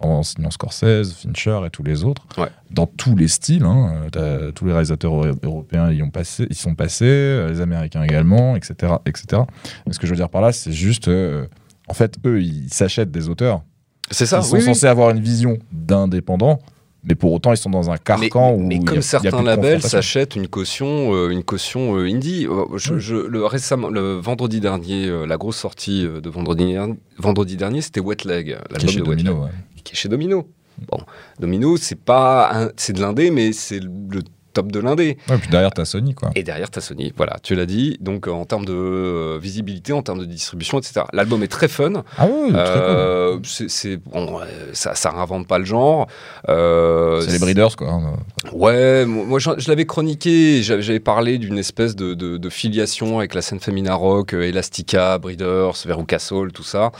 En 0.00 0.22
signant 0.24 0.50
Scorsese, 0.50 1.12
Fincher 1.14 1.60
et 1.66 1.70
tous 1.70 1.84
les 1.84 2.02
autres, 2.02 2.22
Ouais. 2.36 2.48
dans 2.70 2.86
tous 2.86 3.14
les 3.14 3.28
styles. 3.28 3.62
hein. 3.64 4.06
Tous 4.54 4.64
les 4.66 4.72
réalisateurs 4.72 5.14
euro- 5.14 5.38
européens 5.42 5.90
y, 5.92 6.02
ont 6.02 6.10
passé, 6.10 6.46
y 6.50 6.54
sont 6.54 6.74
passés, 6.74 7.04
euh, 7.06 7.48
les 7.48 7.60
Américains 7.60 8.02
également, 8.02 8.56
etc. 8.56 8.94
etc. 9.06 9.42
Mais 9.86 9.92
ce 9.92 9.98
que 10.00 10.06
je 10.06 10.12
veux 10.12 10.16
dire 10.16 10.28
par 10.30 10.42
là, 10.42 10.50
c'est 10.52 10.72
juste, 10.72 11.06
euh, 11.08 11.46
en 11.86 11.94
fait, 11.94 12.16
eux, 12.26 12.42
ils 12.42 12.68
s'achètent 12.72 13.12
des 13.12 13.28
auteurs. 13.28 13.62
C'est 14.10 14.26
ça, 14.26 14.38
ils 14.40 14.44
sont 14.44 14.54
oui, 14.54 14.58
oui. 14.60 14.64
censés 14.66 14.86
avoir 14.86 15.10
une 15.10 15.20
vision 15.20 15.58
d'indépendant, 15.72 16.58
mais 17.04 17.14
pour 17.14 17.32
autant, 17.32 17.52
ils 17.52 17.56
sont 17.56 17.70
dans 17.70 17.88
un 17.90 17.94
Mais, 17.94 17.98
carcan 18.28 18.52
où 18.52 18.58
mais 18.66 18.76
y 18.76 18.78
a- 18.80 18.84
comme 18.84 18.98
a 18.98 19.02
certains 19.02 19.42
labels 19.42 19.80
s'achètent 19.80 20.34
une 20.34 20.48
caution, 20.48 21.14
euh, 21.14 21.28
une 21.30 21.44
caution 21.44 21.96
euh, 21.96 22.06
indie. 22.08 22.48
Je- 22.76 22.94
Oui. 22.94 23.00
je- 23.00 23.14
le, 23.14 23.46
récemment, 23.46 23.88
le 23.90 24.14
vendredi 24.16 24.58
dernier, 24.60 25.06
euh, 25.06 25.24
la 25.24 25.36
grosse 25.36 25.56
sortie 25.56 26.02
de 26.02 26.28
vendredi, 26.30 26.72
dernier- 26.72 26.96
vendredi 27.18 27.56
dernier, 27.56 27.80
c'était 27.80 28.00
Wet 28.00 28.24
Leg, 28.24 28.58
l'album 28.70 28.94
de 28.94 29.02
Wet 29.02 29.16
Leg, 29.16 29.24
Domino. 29.26 29.44
ouais. 29.44 29.50
Chez 29.92 30.08
Domino. 30.08 30.48
Bon, 30.88 30.98
Domino, 31.38 31.76
c'est 31.76 32.00
pas, 32.00 32.70
c'est 32.76 32.92
de 32.92 33.00
l'indé, 33.00 33.30
mais 33.30 33.52
c'est 33.52 33.80
le 33.80 34.22
top 34.54 34.72
de 34.72 34.80
l'indé. 34.80 35.18
Ouais, 35.28 35.36
puis 35.38 35.50
derrière, 35.50 35.70
t'as 35.72 35.84
Sony, 35.84 36.14
quoi. 36.14 36.30
Et 36.34 36.42
derrière, 36.42 36.70
t'as 36.70 36.80
Sony. 36.80 37.12
Voilà, 37.16 37.36
tu 37.42 37.54
l'as 37.54 37.66
dit. 37.66 37.98
Donc, 38.00 38.26
en 38.28 38.46
termes 38.46 38.64
de 38.64 38.72
euh, 38.72 39.38
visibilité, 39.38 39.92
en 39.92 40.00
termes 40.02 40.20
de 40.20 40.24
distribution, 40.24 40.78
etc. 40.78 41.02
L'album 41.12 41.42
est 41.42 41.48
très 41.48 41.68
fun. 41.68 42.04
Ah 42.16 42.26
oui, 42.26 42.50
très 42.52 42.62
cool. 42.62 42.62
Euh, 42.64 43.38
c'est, 43.44 43.68
c'est- 43.68 43.96
bon, 43.98 44.38
ça, 44.72 44.94
ça 44.94 45.10
réinvente 45.10 45.46
pas 45.46 45.58
le 45.58 45.64
genre. 45.66 46.06
Euh, 46.48 47.20
C'est 47.20 47.32
les 47.32 47.38
breeders, 47.38 47.76
quoi. 47.76 47.90
hein. 47.90 48.16
Ouais, 48.52 49.04
moi 49.04 49.38
je, 49.38 49.50
je 49.58 49.68
l'avais 49.68 49.86
chroniqué, 49.86 50.62
j'avais, 50.62 50.82
j'avais 50.82 51.00
parlé 51.00 51.38
d'une 51.38 51.58
espèce 51.58 51.96
de, 51.96 52.14
de- 52.14 52.36
de 52.36 52.48
filiation 52.50 53.18
avec 53.18 53.34
la 53.34 53.42
scène 53.42 53.58
Femina 53.60 53.94
Rock, 53.94 54.32
Elastica, 54.34 55.18
Breeders, 55.18 55.72
Veruca 55.84 56.18
Soul, 56.18 56.52
tout 56.52 56.62
ça. 56.62 56.92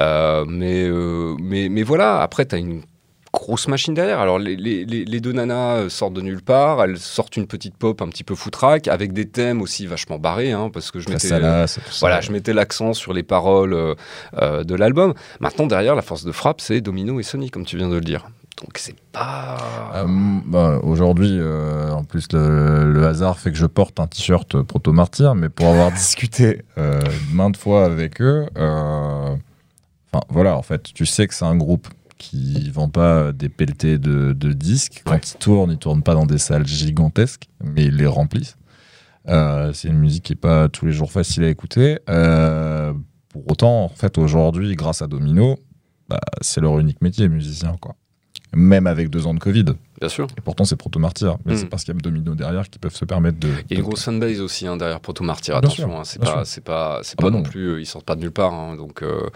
Euh, 0.00 0.44
mais, 0.48 0.88
mais, 1.40 1.68
mais 1.68 1.82
voilà, 1.82 2.20
après, 2.20 2.46
tu 2.46 2.54
as 2.54 2.58
une 2.58 2.82
grosse 3.32 3.68
machine 3.68 3.94
derrière. 3.94 4.20
Alors, 4.20 4.38
les, 4.38 4.56
les- 4.56 4.84
les- 4.84 5.04
les 5.04 5.20
deux 5.20 5.32
nanas 5.32 5.76
euh, 5.76 5.88
sortent 5.88 6.14
de 6.14 6.20
nulle 6.20 6.42
part, 6.42 6.82
elles 6.82 6.98
sortent 6.98 7.36
une 7.36 7.46
petite 7.46 7.76
pop 7.76 8.00
un 8.02 8.08
petit 8.08 8.24
peu 8.24 8.34
foutraque, 8.34 8.88
avec 8.88 9.12
des 9.12 9.28
thèmes 9.28 9.60
aussi 9.62 9.86
vachement 9.86 10.18
barrés, 10.18 10.52
hein, 10.52 10.70
parce 10.72 10.90
que 10.90 10.98
je 11.00 11.06
tout 11.06 11.12
ça. 11.28 11.38
Voilà, 12.00 12.20
je 12.20 12.32
mettais 12.32 12.52
l'accent 12.52 12.92
sur 12.94 13.12
les 13.12 13.22
paroles 13.22 13.74
euh, 13.74 13.94
euh, 14.40 14.64
de 14.64 14.74
l'album. 14.74 15.14
Maintenant, 15.40 15.66
derrière, 15.66 15.94
la 15.94 16.02
force 16.02 16.24
de 16.24 16.32
frappe, 16.32 16.60
c'est 16.60 16.80
Domino 16.80 17.20
et 17.20 17.22
Sony, 17.22 17.50
comme 17.50 17.64
tu 17.64 17.76
viens 17.76 17.88
de 17.88 17.94
le 17.94 18.00
dire. 18.00 18.28
Donc, 18.62 18.76
c'est 18.76 18.96
pas. 19.12 19.56
Euh, 19.94 20.04
bah, 20.46 20.80
Aujourd'hui, 20.82 21.30
euh, 21.38 21.90
en 21.92 22.02
plus, 22.02 22.26
le, 22.32 22.90
le 22.92 23.06
hasard 23.06 23.38
fait 23.38 23.52
que 23.52 23.56
je 23.58 23.66
porte 23.66 24.00
un 24.00 24.08
t-shirt 24.08 24.60
Proto 24.62 24.90
Martyr, 24.92 25.34
mais 25.36 25.48
pour 25.48 25.66
avoir 25.68 25.92
discuté 25.92 26.62
euh, 26.76 27.00
maintes 27.32 27.56
fois 27.56 27.84
avec 27.84 28.20
eux, 28.20 28.46
euh, 28.56 29.36
enfin 30.12 30.24
voilà, 30.28 30.56
en 30.56 30.62
fait, 30.62 30.92
tu 30.92 31.06
sais 31.06 31.26
que 31.28 31.34
c'est 31.34 31.44
un 31.44 31.54
groupe 31.56 31.86
qui 32.18 32.68
vend 32.70 32.88
pas 32.88 33.32
des 33.32 33.48
pelletés 33.48 33.98
de, 33.98 34.32
de 34.32 34.52
disques. 34.52 35.02
Quand 35.04 35.12
Ouais. 35.12 35.20
ils 35.24 35.38
tournent, 35.38 35.70
ils 35.72 35.78
tournent 35.78 36.02
pas 36.02 36.14
dans 36.14 36.26
des 36.26 36.38
salles 36.38 36.66
gigantesques, 36.66 37.48
mais 37.62 37.84
ils 37.86 37.96
les 37.96 38.06
remplissent. 38.06 38.56
Euh, 39.28 39.72
c'est 39.72 39.88
une 39.88 39.98
musique 39.98 40.24
qui 40.24 40.32
est 40.32 40.36
pas 40.36 40.68
tous 40.68 40.86
les 40.86 40.92
jours 40.92 41.12
facile 41.12 41.44
à 41.44 41.48
écouter. 41.48 41.98
Euh, 42.08 42.92
pour 43.28 43.50
autant, 43.50 43.84
en 43.84 43.88
fait, 43.88 44.18
aujourd'hui, 44.18 44.74
grâce 44.74 45.02
à 45.02 45.06
Domino, 45.06 45.58
bah, 46.08 46.20
c'est 46.40 46.60
leur 46.60 46.78
unique 46.78 47.02
métier, 47.02 47.28
musicien, 47.28 47.76
quoi. 47.80 47.94
Même 48.54 48.86
avec 48.86 49.10
deux 49.10 49.26
ans 49.26 49.34
de 49.34 49.38
Covid. 49.38 49.66
Bien 50.00 50.08
sûr. 50.08 50.26
Et 50.36 50.40
pourtant, 50.40 50.64
c'est 50.64 50.76
Proto 50.76 50.98
Martyr. 50.98 51.36
Mais 51.44 51.54
Mm. 51.54 51.56
c'est 51.56 51.66
parce 51.68 51.84
qu'il 51.84 51.94
y 51.94 51.96
a 51.96 52.00
Domino 52.00 52.34
derrière 52.34 52.68
qui 52.70 52.78
peuvent 52.78 52.94
se 52.94 53.04
permettre 53.04 53.38
de. 53.40 53.48
Il 53.68 53.72
y 53.72 53.76
a 53.76 53.78
une 53.80 53.84
grosse 53.84 54.04
fanbase 54.04 54.40
aussi 54.40 54.66
hein, 54.66 54.76
derrière 54.76 55.00
Proto 55.00 55.24
Martyr. 55.24 55.56
Attention, 55.56 55.98
hein, 55.98 56.04
c'est 56.04 56.20
pas, 56.20 56.44
c'est 56.44 56.62
pas, 56.64 57.00
c'est 57.02 57.14
Ah 57.18 57.22
pas 57.22 57.30
bah 57.30 57.30
non 57.32 57.38
non. 57.38 57.42
plus, 57.50 57.66
euh, 57.72 57.80
ils 57.80 57.86
sortent 57.86 58.04
pas 58.06 58.14
de 58.14 58.20
nulle 58.20 58.30
part. 58.30 58.52
hein, 58.54 58.76
donc, 58.76 59.02
euh, 59.02 59.28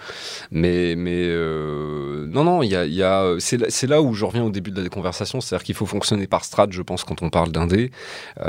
mais, 0.51 0.95
mais 0.97 1.25
euh, 1.27 2.27
non, 2.29 2.45
non, 2.45 2.63
il 2.63 2.71
y 2.71 2.77
a, 2.77 2.85
y 2.87 3.03
a, 3.03 3.35
c'est 3.39 3.87
là, 3.87 4.01
où 4.03 4.15
je 4.15 4.25
reviens 4.25 4.45
au 4.45 4.51
début 4.51 4.71
de 4.71 4.81
la 4.83 4.89
conversation, 4.89 5.41
c'est-à-dire 5.41 5.65
qu'il 5.65 5.75
faut 5.75 5.87
fonctionner 5.87 6.27
par 6.27 6.45
strat, 6.45 6.67
je 6.71 6.83
pense, 6.83 7.05
quand 7.05 7.23
on 7.23 7.31
parle 7.31 7.51
d'indé. 7.51 7.91
Il 8.39 8.43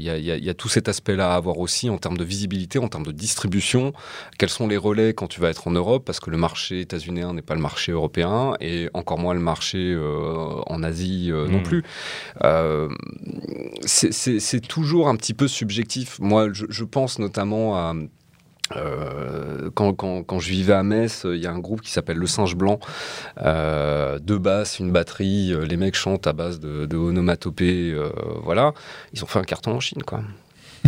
y, 0.00 0.10
a, 0.10 0.16
y 0.18 0.30
a- 0.30 0.36
il 0.36 0.44
y 0.44 0.50
a 0.50 0.54
tout 0.54 0.68
cet 0.68 0.88
aspect-là 0.88 1.32
à 1.32 1.36
avoir 1.36 1.58
aussi 1.58 1.90
en 1.90 1.98
termes 1.98 2.16
de 2.16 2.24
visibilité, 2.24 2.78
en 2.78 2.88
termes 2.88 3.06
de 3.06 3.12
distribution. 3.12 3.92
Quels 4.38 4.48
sont 4.48 4.66
les 4.68 4.76
relais 4.76 5.12
quand 5.14 5.26
tu 5.26 5.40
vas 5.40 5.48
être 5.50 5.68
en 5.68 5.72
Europe, 5.72 6.04
parce 6.06 6.20
que 6.20 6.30
le 6.30 6.36
marché 6.36 6.80
états-unien 6.80 7.32
n'est 7.32 7.42
pas 7.42 7.54
le 7.54 7.60
marché 7.60 7.92
européen 7.92 8.54
et 8.60 8.88
encore 8.94 9.18
moins 9.18 9.34
le 9.34 9.40
marché 9.40 9.96
en 10.66 10.82
Asie 10.82 11.17
euh, 11.30 11.46
non 11.48 11.58
Mm. 11.58 11.62
plus. 11.62 11.82
Euh, 12.44 12.88
c'est- 13.84 14.60
toujours 14.68 15.08
un 15.08 15.16
petit 15.16 15.34
peu 15.34 15.48
subjectif. 15.48 16.18
Moi, 16.20 16.48
je, 16.52 16.66
je 16.68 16.84
pense 16.84 17.18
notamment 17.18 17.76
à. 17.76 17.94
euh, 18.76 19.70
quand, 19.74 19.94
quand, 19.94 20.22
quand 20.24 20.38
je 20.38 20.50
vivais 20.50 20.74
à 20.74 20.82
Metz, 20.82 21.22
il 21.24 21.36
y 21.42 21.46
a 21.46 21.52
un 21.52 21.58
groupe 21.58 21.80
qui 21.80 21.90
s'appelle 21.90 22.18
Le 22.18 22.26
Singe 22.26 22.54
Blanc. 22.54 22.78
Euh, 23.40 24.18
deux 24.18 24.38
basses, 24.38 24.78
une 24.78 24.90
batterie. 24.92 25.54
les 25.66 25.76
mecs 25.76 25.94
chantent 25.96 26.26
à 26.26 26.32
base 26.32 26.60
de, 26.60 26.84
de 26.86 26.96
onomatopée. 26.96 27.92
euh, 27.92 28.10
voilà. 28.44 28.74
Ils 29.14 29.22
ont 29.24 29.26
fait 29.26 29.38
un 29.38 29.44
carton 29.44 29.72
en 29.72 29.80
Chine, 29.80 30.02
quoi. 30.02 30.20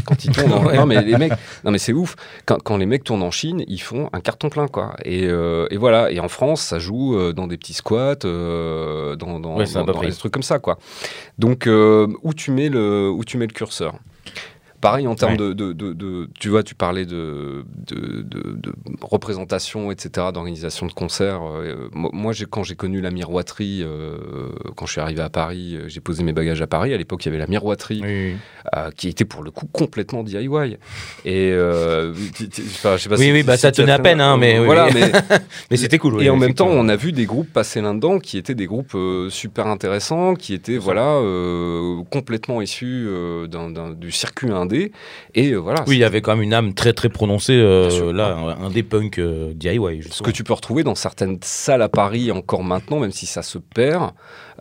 Quand 0.05 0.25
ils 0.25 0.33
tournent 0.33 0.53
en-. 0.53 0.73
Non, 0.73 0.87
mais 0.87 1.03
les 1.03 1.17
mecs, 1.17 1.33
non, 1.65 1.71
mais 1.71 1.79
c'est 1.79 1.93
ouf. 1.93 2.17
Quand, 2.47 2.59
quand 2.63 2.77
les 2.77 2.87
mecs 2.87 3.05
tournent 3.05 3.23
en 3.23 3.31
Chine, 3.31 3.65
ils 3.69 3.81
font 3.81 4.09
un 4.13 4.21
carton 4.21 4.49
plein, 4.49 4.69
quoi. 4.69 4.95
Et, 5.05 5.25
euh, 5.27 5.67
et 5.71 5.77
voilà. 5.77 6.11
Et 6.11 6.21
en 6.21 6.29
France, 6.29 6.63
ça 6.63 6.79
joue 6.79 7.17
euh, 7.17 7.33
dans 7.33 7.47
des 7.47 7.57
petits 7.57 7.75
squats, 7.75 8.17
euh, 8.25 9.17
dans, 9.17 9.41
dans, 9.41 9.57
Ouais, 9.57 9.65
dans- 9.65 9.85
dans 9.85 9.93
des 10.01 10.13
trucs 10.19 10.33
comme 10.33 10.43
ça, 10.43 10.59
quoi. 10.59 10.79
Donc, 11.39 11.67
euh, 11.67 12.07
où, 12.23 12.35
tu 12.35 12.51
mets 12.51 12.69
le, 12.69 13.11
où 13.11 13.25
tu 13.25 13.37
mets 13.39 13.47
le 13.47 13.53
curseur? 13.53 13.95
Pareil 14.81 15.07
en 15.07 15.15
termes 15.15 15.33
Ouais. 15.33 15.37
de, 15.39 15.53
de, 15.53 15.73
de- 15.73 15.93
de- 15.93 16.29
Tu 16.39 16.49
vois, 16.49 16.63
tu 16.63 16.75
parlais 16.75 17.05
de, 17.05 17.65
représentation, 19.03 19.91
etc., 19.91 20.29
d'organisation 20.33 20.87
de 20.87 20.93
concerts. 20.93 21.41
Euh, 21.43 21.89
moi, 21.93 22.33
quand 22.51 22.63
j'ai 22.63 22.75
connu 22.77 23.01
la 23.01 23.11
miroiterie, 23.11 23.83
euh, 23.83 24.17
quand 24.77 24.87
je 24.87 24.93
suis 24.93 25.01
arrivé 25.01 25.21
à 25.23 25.29
Paris, 25.31 25.77
euh, 25.77 25.85
j'ai 25.89 26.01
posé 26.01 26.23
mes 26.23 26.33
bagages 26.33 26.63
à 26.63 26.67
Paris. 26.67 26.93
À 26.95 26.97
l'époque, 26.97 27.25
il 27.25 27.29
y 27.29 27.31
avait 27.31 27.39
la 27.39 27.47
miroiterie 27.47 28.01
Oui, 28.03 28.37
euh, 28.77 28.91
qui 28.97 29.09
était 29.09 29.25
pour 29.25 29.43
le 29.43 29.51
coup 29.51 29.67
complètement 29.67 30.23
DIY. 30.23 30.49
Et 31.25 31.55
tu- 32.35 32.49
tu- 32.49 32.63
enfin, 32.63 32.97
je 32.97 33.03
sais 33.03 33.09
pas 33.09 33.17
Oui, 33.17 33.27
si- 33.27 33.33
oui, 33.33 33.43
bah, 33.43 33.57
si 33.57 33.63
ça 33.63 33.73
tenait 33.73 33.93
à 33.93 33.99
peine, 33.99 34.21
hein, 34.21 34.37
mais 34.37 34.59
voilà, 34.65 34.87
oui. 34.87 34.93
mais 34.95 35.13
mais 35.71 35.77
c'était 35.77 35.99
cool. 35.99 36.15
oui, 36.17 36.25
et 36.25 36.31
en 36.31 36.37
même 36.37 36.55
temps, 36.55 36.69
on 36.69 36.89
a 36.89 36.97
vu 36.97 37.13
des 37.13 37.27
groupes 37.27 37.53
passer 37.53 37.81
là-dedans 37.81 38.19
qui 38.19 38.39
étaient 38.39 38.55
des 38.55 38.67
groupes 38.67 38.97
super 39.29 39.67
intéressants, 39.67 40.35
qui 40.35 40.55
étaient 40.55 40.79
voilà 40.79 41.21
complètement 42.11 42.61
issus 42.63 43.07
du 43.99 44.11
circuit 44.11 44.51
indé. 44.71 44.93
Et 45.35 45.51
euh, 45.53 45.57
voilà. 45.57 45.85
Oui, 45.87 45.97
il 45.97 46.01
y 46.01 46.05
avait 46.05 46.21
quand 46.21 46.35
même 46.35 46.43
une 46.43 46.55
âme 46.55 46.75
très 46.75 46.93
très 46.93 47.09
prononcée 47.09 47.55
euh, 47.55 48.13
là, 48.13 48.37
un, 48.37 48.67
un 48.67 48.71
des 48.71 48.83
punks 48.83 49.19
euh, 49.19 49.53
DIY. 49.55 50.03
ce 50.11 50.23
que 50.23 50.31
tu 50.31 50.45
peux 50.45 50.53
retrouver 50.53 50.83
dans 50.83 50.95
certaines 50.95 51.39
salles 51.43 51.83
à 51.83 51.89
Paris 51.89 52.31
encore 52.31 52.65
maintenant, 52.65 53.01
même 53.01 53.13
si 53.13 53.27
ça 53.27 53.43
se 53.43 53.59
perd. 53.59 54.13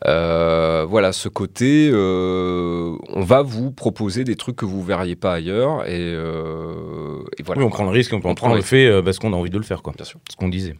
Euh, 0.08 0.86
voilà, 0.88 1.12
ce 1.12 1.28
côté, 1.28 1.90
euh, 1.92 2.96
on 3.10 3.22
va 3.22 3.42
vous 3.42 3.72
proposer 3.72 4.24
des 4.24 4.36
trucs 4.36 4.56
que 4.56 4.66
vous 4.66 4.82
verriez 4.82 5.18
pas 5.18 5.34
ailleurs, 5.34 5.86
et, 5.88 6.00
euh, 6.00 7.24
et 7.38 7.44
voilà. 7.44 7.62
Oui, 7.62 7.68
on 7.68 7.70
prend 7.70 7.84
le 7.84 7.90
risque, 7.90 8.14
on, 8.14 8.22
prend 8.22 8.54
le 8.54 8.62
fait 8.62 8.88
euh, 8.88 9.02
parce 9.02 9.20
qu'on 9.20 9.34
a 9.34 9.36
envie 9.36 9.50
de 9.50 9.58
le 9.58 9.64
faire, 9.64 9.82
quoi. 9.82 9.94
Bien 9.96 10.06
sûr. 10.06 10.20
Ce 10.30 10.38
qu'on 10.38 10.48
disait. 10.48 10.76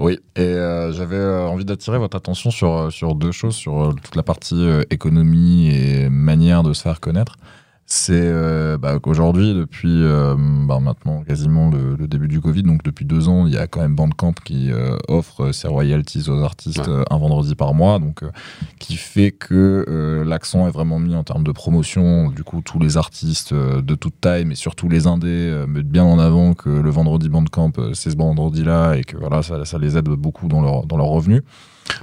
Oui, 0.00 0.18
et 0.34 0.40
euh, 0.40 0.92
j'avais 0.92 1.16
euh, 1.16 1.46
envie 1.46 1.66
d'attirer 1.66 1.98
votre 1.98 2.16
attention 2.16 2.50
sur, 2.50 2.90
sur 2.90 3.14
deux 3.14 3.32
choses, 3.32 3.54
sur 3.54 3.82
euh, 3.82 3.92
toute 4.02 4.16
la 4.16 4.22
partie 4.22 4.54
euh, 4.54 4.82
économie 4.88 5.68
et 5.68 6.08
manière 6.08 6.62
de 6.62 6.72
se 6.72 6.82
faire 6.82 7.00
connaître. 7.00 7.36
C'est 7.92 8.12
euh, 8.14 8.78
bah, 8.78 9.00
qu'aujourd'hui, 9.00 9.52
depuis 9.52 9.88
euh, 10.04 10.36
bah, 10.38 10.78
maintenant 10.78 11.24
quasiment 11.24 11.70
le, 11.70 11.96
le 11.96 12.06
début 12.06 12.28
du 12.28 12.40
Covid, 12.40 12.62
donc 12.62 12.84
depuis 12.84 13.04
deux 13.04 13.28
ans, 13.28 13.48
il 13.48 13.52
y 13.52 13.56
a 13.56 13.66
quand 13.66 13.80
même 13.80 13.96
Bandcamp 13.96 14.34
qui 14.44 14.70
euh, 14.70 14.96
offre 15.08 15.50
ses 15.50 15.66
royalties 15.66 16.28
aux 16.30 16.40
artistes 16.44 16.78
Ouais. 16.86 16.88
euh, 16.88 17.02
un 17.10 17.18
vendredi 17.18 17.56
par 17.56 17.74
mois, 17.74 17.98
donc 17.98 18.22
euh, 18.22 18.30
qui 18.78 18.94
fait 18.94 19.32
que 19.32 19.84
euh, 19.88 20.24
l'accent 20.24 20.68
est 20.68 20.70
vraiment 20.70 21.00
mis 21.00 21.16
en 21.16 21.24
termes 21.24 21.42
de 21.42 21.50
promotion. 21.50 22.30
Du 22.30 22.44
coup, 22.44 22.60
tous 22.64 22.78
les 22.78 22.96
artistes 22.96 23.52
euh, 23.52 23.82
de 23.82 23.96
toute 23.96 24.20
taille, 24.20 24.44
mais 24.44 24.54
surtout 24.54 24.88
les 24.88 25.08
indés, 25.08 25.26
euh, 25.28 25.66
mettent 25.66 25.88
bien 25.90 26.04
en 26.04 26.20
avant 26.20 26.54
que 26.54 26.70
le 26.70 26.90
vendredi 26.90 27.28
Bandcamp, 27.28 27.72
c'est 27.94 28.10
ce 28.12 28.16
vendredi-là 28.16 28.94
et 28.94 29.02
que 29.02 29.16
voilà, 29.16 29.42
ça, 29.42 29.64
ça 29.64 29.78
les 29.78 29.96
aide 29.98 30.04
beaucoup 30.10 30.46
dans 30.46 30.60
leur, 30.62 30.86
dans 30.86 30.96
leurs 30.96 31.08
revenus. 31.08 31.42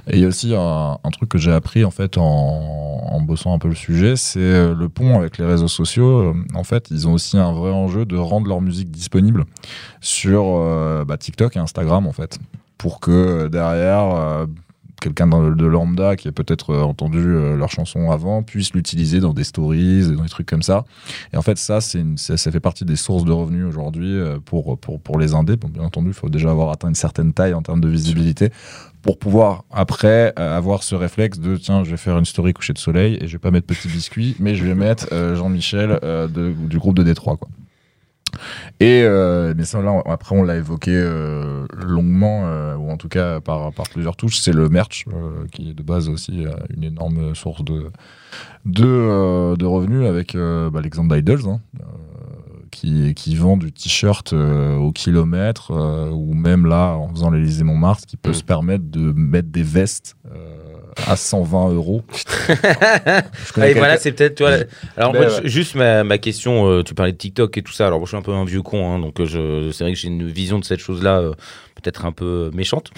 Et 0.08 0.16
il 0.16 0.20
y 0.20 0.24
a 0.24 0.28
aussi 0.28 0.54
un, 0.54 0.98
truc 1.12 1.28
que 1.28 1.38
j'ai 1.38 1.52
appris 1.52 1.84
en 1.84 1.90
fait 1.90 2.16
en, 2.18 3.20
bossant 3.20 3.52
un 3.52 3.58
peu 3.58 3.68
le 3.68 3.74
sujet, 3.74 4.16
c'est 4.16 4.38
euh, 4.38 4.74
le 4.74 4.88
pont 4.88 5.18
avec 5.18 5.38
les 5.38 5.44
réseaux 5.44 5.68
sociaux. 5.68 6.30
Euh, 6.30 6.34
En 6.54 6.64
fait, 6.64 6.88
ils 6.90 7.08
ont 7.08 7.12
aussi 7.12 7.36
un 7.36 7.52
vrai 7.52 7.72
enjeu 7.72 8.06
de 8.06 8.16
rendre 8.16 8.48
leur 8.48 8.60
musique 8.60 8.90
disponible 8.90 9.44
sur 10.00 10.44
euh, 10.46 11.04
bah, 11.04 11.18
TikTok 11.18 11.56
et 11.56 11.58
Instagram 11.58 12.06
en 12.06 12.12
fait, 12.12 12.38
pour 12.78 13.00
que 13.00 13.48
derrière 13.48 14.46
quelqu'un 15.00 15.26
de 15.26 15.66
lambda 15.66 16.16
qui 16.16 16.28
a 16.28 16.32
peut-être 16.32 16.70
euh, 16.70 16.82
entendu 16.82 17.18
euh, 17.18 17.56
leur 17.56 17.70
chanson 17.70 18.10
avant 18.10 18.42
puisse 18.42 18.72
l'utiliser 18.74 19.20
dans 19.20 19.32
des 19.32 19.44
stories 19.44 20.10
et 20.10 20.16
dans 20.16 20.22
des 20.22 20.28
trucs 20.28 20.48
comme 20.48 20.62
ça. 20.62 20.84
Et 21.32 21.36
en 21.36 21.42
fait, 21.42 21.58
ça, 21.58 21.80
c'est 21.80 22.04
ça, 22.16 22.36
ça 22.36 22.50
fait 22.50 22.60
partie 22.60 22.84
des 22.84 22.96
sources 22.96 23.24
de 23.24 23.32
revenus 23.32 23.64
aujourd'hui 23.64 24.12
euh, 24.12 24.38
pour, 24.44 24.78
pour, 24.78 25.00
pour 25.00 25.18
les 25.18 25.34
indés. 25.34 25.56
Bon, 25.56 25.68
bien 25.68 25.82
entendu, 25.82 26.08
il 26.08 26.14
faut 26.14 26.28
déjà 26.28 26.50
avoir 26.50 26.70
atteint 26.70 26.88
une 26.88 26.94
certaine 26.94 27.32
taille 27.32 27.54
en 27.54 27.62
termes 27.62 27.80
de 27.80 27.88
visibilité 27.88 28.50
pour 29.02 29.18
pouvoir 29.18 29.64
après 29.70 30.34
avoir 30.36 30.82
ce 30.82 30.96
réflexe 30.96 31.38
de 31.38 31.56
tiens, 31.56 31.84
je 31.84 31.90
vais 31.90 31.96
faire 31.96 32.18
une 32.18 32.24
story 32.24 32.52
coucher 32.52 32.72
de 32.72 32.78
soleil 32.78 33.16
et 33.20 33.28
je 33.28 33.32
vais 33.32 33.38
pas 33.38 33.52
mettre 33.52 33.66
petit 33.66 33.86
biscuit, 33.86 34.34
mais 34.40 34.56
je 34.56 34.64
vais 34.64 34.74
mettre 34.74 35.06
Jean-Michel 35.36 36.00
du 36.28 36.78
groupe 36.78 36.96
de 36.96 37.04
Détroit. 37.04 37.36
Quoi. 37.36 37.48
Et 38.80 39.02
euh, 39.04 39.54
mais 39.56 39.64
ça, 39.64 39.80
là, 39.82 39.92
on- 39.92 40.00
après, 40.02 40.36
on 40.36 40.42
l'a 40.42 40.56
évoqué 40.56 40.90
euh, 40.92 41.66
longuement, 41.76 42.42
euh, 42.46 42.76
ou 42.76 42.90
en 42.90 42.96
tout 42.96 43.08
cas 43.08 43.40
par, 43.40 43.72
par 43.72 43.88
plusieurs 43.88 44.16
touches, 44.16 44.38
c'est 44.40 44.52
le 44.52 44.68
merch, 44.68 45.04
qui 45.52 45.70
est 45.70 45.74
de 45.74 45.82
base 45.82 46.08
aussi 46.08 46.44
une 46.74 46.84
énorme 46.84 47.34
source 47.34 47.64
de, 47.64 47.90
de, 48.64 49.56
de 49.56 49.64
revenus, 49.66 50.06
avec 50.06 50.36
bah, 50.36 50.80
l'exemple 50.82 51.14
d'Idols, 51.14 51.40
hein, 51.48 51.60
qui, 52.70 53.14
qui 53.14 53.34
vend 53.34 53.56
du 53.56 53.72
t-shirt 53.72 54.32
euh, 54.32 54.76
au 54.76 54.92
kilomètre, 54.92 55.70
euh, 55.72 56.10
ou 56.10 56.34
même 56.34 56.66
là, 56.66 56.92
en 56.94 57.08
faisant 57.08 57.30
l'Élysée 57.30 57.64
Montmartre, 57.64 58.06
qui 58.06 58.16
peut 58.16 58.30
Mm. 58.30 58.34
se 58.34 58.44
permettre 58.44 58.84
de 58.90 59.12
mettre 59.12 59.48
des 59.48 59.62
vestes 59.62 60.16
euh, 60.30 60.56
à 61.06 61.16
120 61.16 61.70
euros. 61.74 62.02
Et 63.56 63.74
voilà, 63.74 63.96
c'est 63.98 64.12
peut-être. 64.12 64.36
tu 64.36 64.42
vois, 64.42 64.56
Alors, 64.96 65.12
Ben 65.12 65.22
moi, 65.28 65.36
ouais. 65.40 65.48
juste 65.48 65.74
ma, 65.74 66.04
ma 66.04 66.18
question, 66.18 66.68
euh, 66.68 66.82
tu 66.82 66.94
parlais 66.94 67.12
de 67.12 67.16
TikTok 67.16 67.56
et 67.58 67.62
tout 67.62 67.72
ça. 67.72 67.86
Alors, 67.86 67.98
moi, 67.98 68.06
je 68.06 68.10
suis 68.10 68.16
un 68.16 68.22
peu 68.22 68.32
un 68.32 68.44
vieux 68.44 68.62
con, 68.62 68.90
hein, 68.92 68.98
donc 68.98 69.20
euh, 69.20 69.26
je, 69.26 69.70
c'est 69.72 69.84
vrai 69.84 69.92
que 69.92 69.98
j'ai 69.98 70.08
une 70.08 70.26
vision 70.28 70.58
de 70.58 70.64
cette 70.64 70.80
chose-là 70.80 71.18
euh, 71.20 71.32
peut-être 71.74 72.04
un 72.04 72.12
peu 72.12 72.50
méchante. 72.54 72.90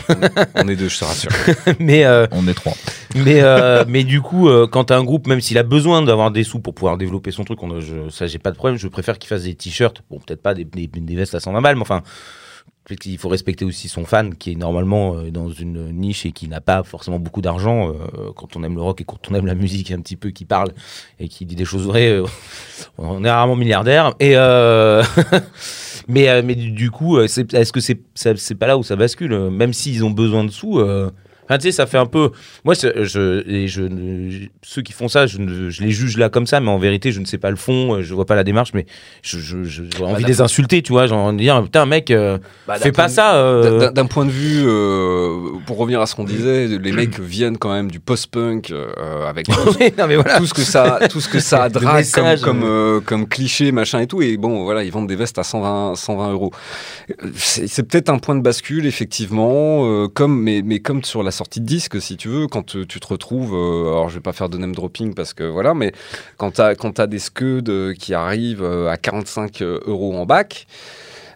On 0.55 0.69
est 0.69 0.77
deux, 0.77 0.89
je 0.89 0.99
te 0.99 1.05
rassure. 1.05 1.31
mais, 1.79 2.05
euh, 2.05 2.27
On 2.33 2.47
est 2.49 2.55
trois. 2.55 2.75
mais, 3.15 3.43
mais 3.87 4.05
du 4.05 4.21
coup, 4.21 4.49
quand 4.71 4.85
t'as 4.85 4.97
un 4.99 5.05
groupe, 5.05 5.27
même 5.27 5.41
s'il 5.41 5.59
a 5.59 5.63
besoin 5.63 6.03
d'avoir 6.03 6.31
des 6.31 6.45
sous 6.45 6.61
pour 6.61 6.75
pouvoir 6.75 6.97
développer 6.99 7.31
son 7.31 7.45
truc, 7.45 7.63
on, 7.63 7.77
a- 7.77 7.81
je, 7.81 8.09
ça, 8.11 8.27
j'ai 8.27 8.39
pas 8.39 8.51
de 8.51 8.57
problème. 8.57 8.79
Je 8.79 8.89
préfère 8.89 9.19
qu'il 9.19 9.29
fasse 9.29 9.43
des 9.45 9.55
t-shirts. 9.55 10.03
Bon, 10.11 10.19
peut-être 10.19 10.43
pas 10.43 10.55
des, 10.55 10.65
des, 10.65 10.87
des 10.87 11.15
vestes 11.17 11.35
à 11.35 11.41
120 11.41 11.61
balles, 11.61 11.77
mais 11.77 11.83
enfin. 11.83 12.03
Qu'il 12.99 13.19
faut 13.19 13.29
respecter 13.29 13.65
aussi 13.65 13.89
son 13.89 14.05
fan 14.05 14.35
qui 14.35 14.53
est 14.53 14.55
normalement 14.57 15.17
euh, 15.17 15.31
dans 15.31 15.51
une 15.51 15.91
niche 15.93 16.27
et 16.27 16.33
qui 16.33 16.49
n'a 16.49 16.61
pas 16.61 16.83
forcément 16.83 17.19
beaucoup 17.19 17.41
d'argent. 17.41 17.91
euh, 17.91 18.33
quand 18.35 18.57
on 18.57 18.65
aime 18.65 18.75
le 18.75 18.83
rock 18.83 19.01
et 19.01 19.05
quand 19.05 19.31
on 19.31 19.35
aime 19.35 19.47
la 19.47 19.55
musique 19.55 19.91
un 19.91 20.01
petit 20.01 20.17
peu 20.17 20.31
qui 20.31 20.45
parle 20.45 20.73
et 21.19 21.29
qui 21.29 21.47
dit 21.47 21.57
des 21.57 21.65
choses 21.65 21.87
vraies, 21.87 22.11
euh, 22.11 22.27
on 22.99 23.25
est 23.25 23.31
rarement 23.31 23.57
milliardaire. 23.57 24.15
Et 24.19 24.35
mais, 26.09 26.43
mais 26.43 26.55
du, 26.55 26.91
coup, 26.91 27.21
est-ce 27.21 27.73
que 27.73 27.81
c'est 27.81 28.01
c'est 28.15 28.55
pas 28.55 28.67
là 28.67 28.79
où 28.79 28.83
ça 28.83 28.97
bascule? 28.97 29.51
Même 29.51 29.73
s'ils 29.73 30.05
ont 30.05 30.11
besoin 30.11 30.45
de 30.45 30.51
sous. 30.51 30.81
Enfin, 31.51 31.59
tu 31.59 31.65
sais, 31.65 31.73
ça 31.73 31.87
fait 31.87 31.99
un 31.99 32.07
peu. 32.07 32.31
Moi, 32.65 32.75
je, 32.75 33.43
et 33.51 33.67
ceux 34.63 34.83
qui 34.83 34.93
font 34.93 35.09
ça, 35.09 35.27
je, 35.27 35.39
les 35.83 35.91
juge 35.91 36.17
là 36.17 36.29
comme 36.29 36.47
ça, 36.47 36.61
mais 36.61 36.69
en 36.71 36.79
vérité, 36.79 37.11
je 37.13 37.21
ne 37.21 37.25
sais 37.25 37.39
pas 37.39 37.51
le 37.51 37.57
fond, 37.57 37.95
euh, 37.97 38.03
je 38.03 38.15
vois 38.15 38.25
pas 38.27 38.37
la 38.37 38.45
démarche, 38.45 38.71
mais 38.75 38.87
je- 39.23 39.39
j'aurais 39.65 40.13
envie 40.13 40.23
de 40.23 40.29
les 40.29 40.41
insulter, 40.41 40.83
tu 40.83 40.93
vois, 40.93 41.07
j'ai 41.07 41.15
envie 41.15 41.37
de 41.37 41.43
dire, 41.43 41.63
putain, 41.63 41.87
mec, 41.87 42.11
euh, 42.11 42.39
Bah, 42.69 42.77
fais 42.77 42.93
pas 42.93 43.09
ça. 43.09 43.35
euh. 43.35 43.91
D'un- 43.91 44.07
point 44.07 44.25
de 44.25 44.31
vue, 44.31 44.63
euh, 44.65 45.51
pour 45.67 45.79
revenir 45.79 46.01
à 46.01 46.07
ce 46.07 46.15
qu'on 46.15 46.25
disait, 46.25 46.67
les 46.67 46.93
mecs 46.93 47.19
viennent 47.21 47.59
quand 47.59 47.73
même 47.73 47.91
du 47.91 48.01
post-punk 48.01 48.73
avec 49.29 49.47
tout, 49.49 49.53
non, 49.99 50.07
mais 50.07 50.17
voilà. 50.17 50.39
tout 50.39 50.47
ce 50.47 50.55
que 50.55 50.63
ça, 50.63 50.99
tout 51.11 51.21
ce 51.21 51.29
que 51.29 51.39
ça 51.41 51.69
drague 51.69 51.85
comme, 52.11 52.25
message, 52.25 52.41
comme, 52.41 53.01
comme 53.05 53.29
cliché, 53.29 53.73
machin 53.73 54.01
et 54.01 54.07
tout. 54.07 54.23
Et 54.23 54.37
bon, 54.37 54.65
voilà, 54.65 54.83
ils 54.85 54.91
vendent 54.93 55.07
des 55.09 55.17
vestes 55.17 55.39
à 55.39 55.43
120, 55.43 55.95
120 55.97 56.33
euros. 56.33 56.53
C'est 57.35 57.83
peut-être 57.89 58.09
un 58.11 58.19
point 58.19 58.35
de 58.37 58.43
bascule, 58.43 58.87
effectivement, 58.87 60.09
comme, 60.09 60.41
mais, 60.41 60.63
mais 60.65 60.81
comme 60.81 61.05
sur 61.05 61.23
la 61.23 61.31
sortie 61.41 61.63
de 61.63 61.65
disque, 61.65 62.03
si 62.03 62.19
tu 62.19 62.29
veux, 62.29 62.49
quand 62.49 62.77
euh, 62.77 62.85
tu 62.85 63.01
te 63.01 63.07
retrouves, 63.07 63.55
euh, 63.55 63.93
alors 63.93 64.11
je 64.11 64.17
vais 64.17 64.21
pas 64.21 64.35
faire 64.35 64.51
de 64.51 64.59
name 64.59 64.75
dropping 64.75 65.15
parce 65.15 65.33
que 65.33 65.43
voilà, 65.43 65.73
mais 65.73 65.93
quand 66.37 66.51
tu 66.51 66.61
as, 66.61 66.75
t'as 66.75 67.07
des 67.07 67.19
scuds 67.19 67.63
euh, 67.69 67.95
qui 67.95 68.13
arrivent 68.13 68.63
à 68.63 68.99
45 68.99 69.63
euros 69.63 70.15
en 70.15 70.27
bac, 70.27 70.67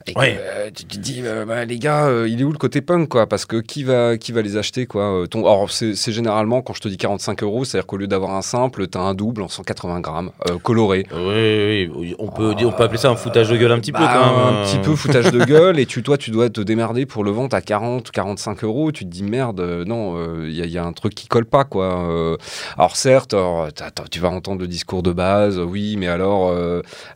et 0.06 0.14
que, 0.14 0.18
Ouais. 0.18 0.38
euh, 0.40 0.70
tu 0.74 0.84
te 0.84 0.96
dis, 0.98 1.20
euh, 1.24 1.44
bah, 1.46 1.64
les 1.64 1.78
gars, 1.78 2.06
euh, 2.06 2.28
il 2.28 2.40
est 2.40 2.44
où 2.44 2.52
le 2.52 2.58
côté 2.58 2.80
punk, 2.82 3.08
quoi? 3.08 3.26
Parce 3.26 3.46
que 3.46 3.56
qui 3.56 3.84
va, 3.84 4.16
qui 4.18 4.32
va 4.32 4.42
les 4.42 4.56
acheter, 4.56 4.86
quoi? 4.86 5.24
Ton... 5.30 5.40
Alors, 5.40 5.70
c'est 5.70 5.94
généralement, 6.12 6.60
quand 6.62 6.74
je 6.74 6.80
te 6.80 6.88
dis 6.88 6.96
45 6.96 7.42
euros, 7.42 7.64
c'est-à-dire 7.64 7.86
qu'au 7.86 7.96
lieu 7.96 8.06
d'avoir 8.06 8.32
un 8.34 8.42
simple, 8.42 8.86
t'as 8.86 9.00
un 9.00 9.14
double 9.14 9.42
en 9.42 9.48
180 9.48 10.00
grammes, 10.00 10.30
euh, 10.48 10.58
coloré. 10.58 11.06
Oui, 11.12 11.90
oui, 11.94 12.14
on 12.18 12.28
peut, 12.28 12.54
dire- 12.54 12.68
on 12.68 12.72
peut 12.72 12.82
appeler 12.84 12.98
ça 12.98 13.10
un 13.10 13.16
foutage 13.16 13.48
de 13.48 13.56
gueule 13.56 13.72
un 13.72 13.78
petit 13.80 13.92
peu 13.92 14.00
Bah, 14.00 14.10
quand 14.12 14.36
même. 14.36 14.56
Un 14.56 14.64
petit 14.64 14.78
peu 14.78 14.94
foutage 14.94 15.30
de 15.30 15.42
gueule, 15.44 15.78
et 15.78 15.86
tu, 15.86 16.02
toi, 16.02 16.18
tu 16.18 16.30
dois 16.30 16.50
te 16.50 16.60
démerder 16.60 17.06
pour 17.06 17.24
le 17.24 17.30
vendre 17.30 17.54
à 17.56 17.60
40, 17.62 18.10
45 18.10 18.64
euros. 18.64 18.92
Tu 18.92 19.04
te 19.04 19.10
dis, 19.10 19.22
merde, 19.22 19.60
non, 19.86 20.16
il 20.44 20.54
y, 20.54 20.60
a- 20.62 20.66
y 20.66 20.76
a 20.78 20.84
un 20.84 20.92
truc 20.92 21.14
qui 21.14 21.28
colle 21.28 21.46
pas, 21.46 21.64
quoi. 21.64 22.36
Alors, 22.76 22.96
certes, 22.96 23.32
alors, 23.34 23.68
tu 24.10 24.20
vas 24.20 24.28
entendre 24.30 24.60
le 24.60 24.66
discours 24.68 25.02
de 25.02 25.12
base, 25.12 25.58
oui, 25.58 25.96
mais 25.98 26.08
alors, 26.08 26.54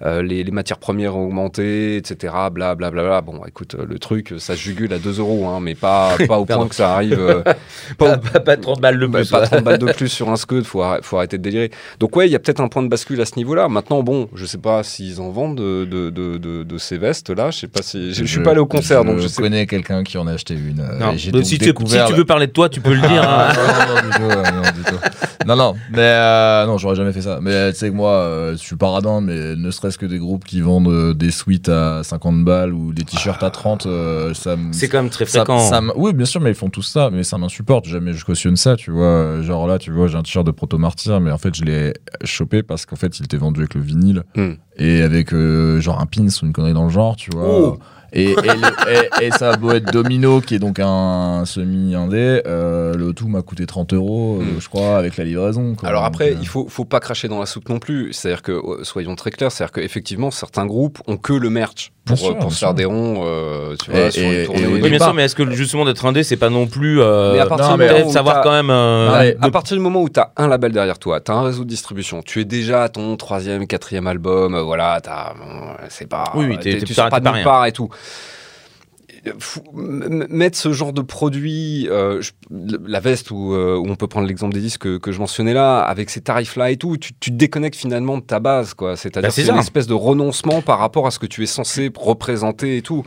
les, 0.05 0.43
les 0.45 0.51
matières 0.51 0.79
premières 0.79 1.17
ont 1.17 1.27
augmenté, 1.27 1.97
etc., 1.97 2.35
bla, 2.51 2.75
bla, 2.79 2.91
bla, 2.91 3.03
bla. 3.03 3.21
Bon, 3.21 3.41
écoute, 3.47 3.75
euh, 3.79 3.85
le 3.87 3.99
truc, 3.99 4.35
ça 4.39 4.55
se 4.57 4.61
jugule 4.63 4.93
à 4.95 4.99
2 4.99 5.19
euros, 5.19 5.47
hein, 5.49 5.59
mais 5.61 5.75
pas, 5.75 6.17
pas 6.27 6.39
au 6.39 6.47
point 6.47 6.67
que 6.69 6.75
ça 6.75 6.95
arrive. 6.95 7.19
euh, 7.21 7.43
Pas, 7.99 8.17
pas 8.17 8.31
pas, 8.33 8.41
pas 8.41 8.57
30 8.57 8.81
balles 8.81 8.99
de 8.99 9.07
plus. 9.07 9.29
pas 9.31 9.41
ouais. 9.41 9.47
30 9.47 9.65
balles 9.65 9.79
de 9.79 9.93
plus 9.93 10.09
sur 10.09 10.29
un 10.31 10.37
scud, 10.37 10.65
faut, 10.65 10.83
faut 11.03 11.17
arrêter 11.17 11.37
de 11.39 11.43
délirer. 11.43 11.71
Donc 12.01 12.15
ouais, 12.17 12.29
il 12.29 12.33
y 12.33 12.37
a 12.37 12.39
peut-être 12.39 12.61
un 12.61 12.69
point 12.69 12.83
de 12.83 12.89
bascule 12.89 13.21
à 13.21 13.25
ce 13.27 13.37
niveau-là. 13.37 13.69
Maintenant, 13.69 14.03
bon, 14.03 14.29
je 14.35 14.47
sais 14.47 14.59
pas 14.59 14.83
s'ils 14.83 15.21
en 15.21 15.31
vendent 15.31 15.57
de, 15.59 15.85
de, 15.85 16.11
de, 16.11 16.39
de- 16.39 16.63
de 16.63 16.79
ces 16.79 16.97
vestes-là. 16.99 17.51
Je 17.51 17.59
sais 17.59 17.69
pas 17.69 17.83
si, 17.83 18.13
je, 18.15 18.25
je 18.25 18.31
suis 18.31 18.43
pas 18.43 18.51
allé 18.53 18.61
au 18.61 18.67
concert, 18.67 19.05
donc 19.05 19.19
je 19.19 19.27
sais. 19.29 19.43
connais 19.43 19.67
quelqu'un 19.67 20.05
qui 20.05 20.17
en 20.19 20.27
a 20.27 20.33
acheté 20.33 20.55
une. 20.55 20.81
euh, 20.81 20.99
Non, 20.99 21.13
et 21.13 21.19
j'ai 21.19 21.33
donc 21.33 21.45
si, 21.45 21.59
tu, 21.59 21.73
si 21.87 22.13
veux 22.15 22.25
parler 22.25 22.47
de 22.47 22.53
toi, 22.53 22.69
tu 22.69 22.81
peux 22.81 22.95
le 22.95 23.01
dire. 23.01 23.23
Ah, 23.25 23.51
hein. 23.51 24.11
non, 24.21 24.27
non, 24.29 24.31
euh, 24.37 24.43
non, 24.53 24.63
du 24.63 24.83
tout. 24.85 24.97
Non, 25.47 25.57
non, 25.57 25.75
mais 25.91 25.99
euh, 26.01 26.67
non, 26.67 26.77
j'aurais 26.79 26.97
jamais 26.97 27.13
fait 27.13 27.23
ça. 27.23 27.39
Mais 27.41 27.53
euh, 27.53 27.73
tu 27.73 27.79
sais 27.79 27.89
que 27.89 27.95
moi, 27.95 28.11
euh, 28.13 28.53
je 28.53 28.59
suis 28.59 28.77
pas 28.77 28.91
radin, 28.91 29.21
mais 29.23 29.57
ne 29.57 29.71
serait-ce 29.71 29.97
que 29.99 30.05
des 30.07 30.19
groupes 30.19 30.45
qui 30.45 30.61
vendent 30.61 30.89
euh, 30.89 31.15
des 31.15 31.31
suites 31.31 31.69
à 31.71 32.03
50 32.05 32.45
balles 32.45 32.68
ou 32.73 32.93
des 32.93 33.05
t-shirts 33.05 33.43
à 33.43 33.51
30, 33.51 33.87
euh, 33.87 34.35
ça 34.35 34.57
me. 34.57 34.73
C'est 34.73 34.89
quand 34.89 35.03
même 35.03 35.11
très 35.11 35.25
ça, 35.27 35.41
fréquent. 35.41 35.59
ça 35.61 35.81
oui, 35.97 36.13
bien 36.13 36.27
sûr, 36.27 36.41
mais 36.41 36.51
ils 36.51 36.55
font 36.57 36.71
tous 36.71 36.83
ça, 36.83 37.11
mais 37.13 37.23
ça 37.25 37.39
m'insupporte. 37.39 37.87
Jamais 37.87 38.13
je 38.13 38.25
cautionne 38.25 38.57
ça, 38.57 38.77
tu 38.77 38.91
vois. 38.91 39.41
Genre 39.43 39.67
là, 39.67 39.79
tu 39.79 39.91
vois, 39.91 40.07
j'ai 40.09 40.17
un 40.19 40.23
t-shirt 40.23 40.47
de 40.47 40.51
Proto 40.53 40.79
Martyr, 40.79 41.21
mais 41.21 41.31
en 41.31 41.39
fait, 41.39 41.55
je 41.55 41.65
l'ai 41.65 41.95
chopé 42.25 42.63
parce 42.63 42.87
qu'en 42.87 42.97
fait, 42.97 43.19
il 43.19 43.25
était 43.25 43.37
vendu 43.37 43.61
avec 43.61 43.75
le 43.75 43.81
vinyle 43.81 44.23
Hmm. 44.37 44.53
et 44.77 45.03
avec 45.03 45.33
euh, 45.33 45.81
genre 45.81 46.01
un 46.01 46.07
pins 46.07 46.27
ou 46.43 46.47
une 46.47 46.53
connerie 46.53 46.73
dans 46.75 46.85
le 46.85 46.91
genre, 46.91 47.17
tu 47.17 47.31
vois. 47.33 47.47
Oh. 47.49 47.79
Et, 48.11 48.31
et, 48.31 48.35
le- 48.35 49.21
et- 49.21 49.27
et 49.27 49.31
ça 49.33 49.51
a 49.51 49.57
beau 49.59 49.71
être 49.73 49.93
Domino, 49.93 50.41
qui 50.41 50.55
est 50.55 50.59
donc 50.59 50.79
un 50.81 51.45
semi-indé, 51.45 52.41
euh, 52.47 52.95
le 52.95 53.13
tout 53.13 53.29
m'a 53.29 53.43
coûté 53.43 53.67
30 53.67 53.93
euros, 53.93 54.39
euh, 54.41 54.45
Hmm. 54.45 54.61
je 54.61 54.69
crois, 54.71 54.97
avec 54.97 55.19
la 55.19 55.25
livraison. 55.25 55.75
quoi. 55.75 55.89
Alors 55.91 56.05
après, 56.05 56.31
Donc, 56.31 56.39
euh, 56.39 56.43
il 56.43 56.49
faut, 56.49 56.67
faut 56.71 56.87
pas 56.87 57.01
cracher 57.01 57.29
dans 57.29 57.39
la 57.41 57.45
soupe 57.45 57.69
non 57.69 57.79
plus. 57.79 58.15
C'est-à-dire 58.15 58.41
que, 58.43 58.61
soyons 58.83 59.15
très 59.15 59.31
clairs, 59.31 59.53
c'est-à-dire 59.53 59.73
qu'effectivement, 59.73 60.31
certains 60.31 60.65
groupes 60.65 60.99
ont 61.07 61.19
que 61.19 61.35
le 61.35 61.51
merch 61.51 61.93
pour, 62.09 62.17
Bien 62.17 62.25
sûr, 62.27 62.35
euh, 62.37 62.39
pour 62.41 62.53
se 62.53 62.59
faire 62.59 62.75
des 62.75 62.85
ronds, 62.85 63.23
euh, 63.25 63.77
tu 63.83 63.91
vois, 63.91 64.01
Et- 64.01 64.11
sur 64.11 64.23
et- 64.23 64.41
une 64.41 64.47
tournée. 64.47 64.67
Oui, 64.67 64.89
bien 64.91 64.99
sûr, 64.99 65.15
mais 65.15 65.25
est-ce 65.25 65.35
que 65.37 65.49
justement 65.53 65.85
d'être 65.85 66.05
indé, 66.07 66.23
c'est 66.25 66.37
pas 66.37 66.51
non 66.51 66.67
plus. 66.67 67.01
euh, 67.01 67.35
Mais 67.35 67.41
à 67.41 67.47
partir 67.47 67.77
du 67.79 68.11
savoir 68.11 68.43
quand 68.43 68.51
même. 68.53 68.71
euh, 68.71 69.13
Ouais, 69.13 69.37
À 69.41 69.51
partir 69.51 69.77
du 69.77 69.83
moment 69.83 70.01
où 70.03 70.09
tu 70.09 70.19
as 70.21 70.31
un 70.37 70.49
label 70.49 70.73
derrière 70.73 70.99
toi, 70.99 71.21
tu 71.21 71.31
as 71.31 71.35
un 71.35 71.43
réseau 71.43 71.65
de 71.65 71.69
distribution, 71.69 72.23
tu 72.23 72.41
es 72.41 72.45
déjà 72.45 72.83
à 72.85 72.89
ton 72.89 73.17
troisième, 73.17 73.67
quatrième 73.67 74.07
album, 74.07 74.55
euh, 74.55 74.63
voilà, 74.63 75.01
t'as- 75.03 75.35
bon, 75.39 75.69
c'est 75.89 76.09
pas, 76.09 76.25
Oui, 76.35 76.47
oui, 76.49 76.57
t'es- 76.59 76.73
t'es- 76.73 76.79
t'es 76.81 76.85
tu 76.87 76.95
pas- 76.95 77.11
sors 77.11 77.21
pas 77.21 77.31
rien. 77.31 77.45
part 77.45 77.67
et 77.67 77.73
tout. 77.73 77.89
Mettre 79.75 80.57
ce 80.59 80.73
genre 80.73 80.93
de 80.93 81.03
produit, 81.03 81.89
euh, 81.91 82.21
je- 82.21 82.33
la 82.87 83.01
veste 83.01 83.31
où, 83.31 83.53
euh, 83.55 83.77
où 83.77 83.87
on 83.89 83.97
peut 83.97 84.07
prendre 84.07 84.27
l'exemple 84.27 84.55
des 84.55 84.61
disques 84.61 84.83
que, 84.83 84.99
que 84.99 85.13
je 85.13 85.19
mentionnais 85.19 85.53
là, 85.55 85.81
avec 85.81 86.11
ces 86.11 86.21
tarifs-là 86.21 86.71
et 86.71 86.77
tout, 86.77 86.97
tu, 86.97 87.13
tu 87.19 87.31
te 87.31 87.37
déconnectes 87.37 87.77
finalement 87.77 88.19
de 88.19 88.23
ta 88.23 88.41
base, 88.41 88.75
quoi. 88.75 88.97
C'est-à-dire 88.97 89.29
Bah, 89.29 89.33
c'est 89.35 89.49
une 89.49 89.59
espèce 89.59 89.87
de 89.87 89.95
renoncement 89.95 90.61
par 90.63 90.79
rapport 90.79 91.07
à 91.07 91.11
ce 91.11 91.19
que 91.19 91.27
tu 91.27 91.43
es 91.43 91.47
censé 91.47 91.91
représenter 91.97 92.77
et 92.77 92.83
tout. 92.83 93.05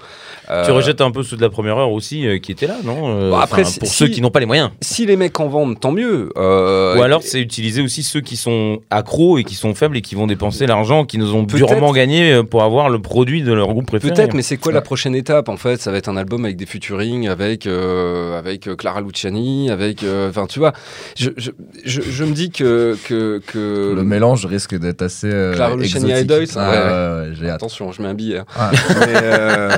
Euh, 0.49 0.65
Tu 0.65 0.71
rejettes 0.71 1.01
un 1.01 1.11
peu 1.11 1.23
ceux 1.23 1.37
de 1.37 1.41
la 1.41 1.49
première 1.49 1.77
heure 1.77 1.91
aussi 1.91 2.25
qui 2.41 2.51
étaient 2.51 2.67
là, 2.67 2.77
non 2.83 3.29
Bon, 3.31 3.37
après, 3.37 3.61
enfin, 3.63 3.79
Pour 3.79 3.87
si- 3.87 3.95
ceux 3.95 4.07
qui 4.07 4.21
n'ont 4.21 4.31
pas 4.31 4.39
les 4.39 4.45
moyens. 4.45 4.69
Si 4.81 5.05
les 5.05 5.15
mecs 5.15 5.39
en 5.39 5.47
vendent, 5.47 5.79
tant 5.79 5.91
mieux. 5.91 6.29
Ou 6.35 7.01
alors 7.01 7.21
c'est 7.23 7.41
utiliser 7.41 7.81
aussi 7.81 8.03
ceux 8.03 8.21
qui 8.21 8.37
sont 8.37 8.79
accros 8.89 9.37
et 9.37 9.43
qui 9.43 9.55
sont 9.55 9.73
faibles 9.73 9.97
et 9.97 10.01
qui 10.01 10.15
vont 10.15 10.27
dépenser 10.27 10.65
l'argent 10.67 11.05
qui 11.05 11.17
nous 11.17 11.33
ont 11.35 11.43
durement 11.43 11.91
gagné 11.91 12.41
pour 12.43 12.63
avoir 12.63 12.89
le 12.89 12.99
produit 13.01 13.41
de 13.43 13.53
leur 13.53 13.67
groupe 13.69 13.85
préféré. 13.87 14.13
Peut-être, 14.13 14.33
mais 14.33 14.41
c'est 14.41 14.57
quoi 14.57 14.71
la 14.71 14.81
prochaine 14.81 15.15
étape 15.15 15.49
En 15.49 15.57
fait, 15.57 15.81
ça 15.81 15.91
va 15.91 15.97
être 16.01 16.09
un 16.09 16.17
album 16.17 16.45
avec 16.45 16.57
des 16.57 16.65
featuring, 16.65 17.27
avec 17.27 17.65
euh, 17.67 18.37
avec 18.37 18.67
euh, 18.67 18.75
Clara 18.75 19.01
Luciani, 19.01 19.69
avec, 19.71 20.03
euh, 20.03 20.29
enfin, 20.29 20.45
tu 20.47 20.59
vois, 20.59 20.73
je, 21.17 21.29
je, 21.37 21.51
je, 21.85 22.01
je 22.01 22.23
me 22.23 22.33
dis 22.33 22.51
que 22.51 22.97
que, 23.05 23.41
que 23.47 23.93
Le 23.95 24.03
mélange 24.03 24.45
risque 24.45 24.77
d'être 24.77 25.01
assez. 25.03 25.27
euh, 25.31 25.53
Clara 25.53 25.75
Luciani 25.75 26.11
exotique. 26.11 26.25
et 26.25 26.27
Doyle, 26.27 26.47
ça, 26.47 26.69
Ah, 26.69 27.23
ouais, 27.29 27.41
ouais, 27.41 27.49
attention, 27.49 27.91
je 27.91 28.01
mets 28.01 28.09
un 28.09 28.13
billet. 28.13 28.39
hein. 28.39 28.45
Ah. 28.55 28.71
Mais, 28.99 29.13
euh, 29.23 29.69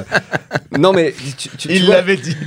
non, 0.80 0.94
mais 0.94 1.14
tu, 1.38 1.50
tu- 1.58 1.70
Il 1.72 1.88
l'avait 1.88 2.18
dit. 2.18 2.36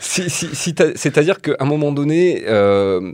si, 0.00 0.28
si, 0.30 0.48
si 0.54 0.74
t'as- 0.74 0.94
c'est-à-dire 0.96 1.40
qu'à 1.40 1.52
un 1.60 1.64
moment 1.64 1.92
donné, 1.92 2.44
euh, 2.48 3.12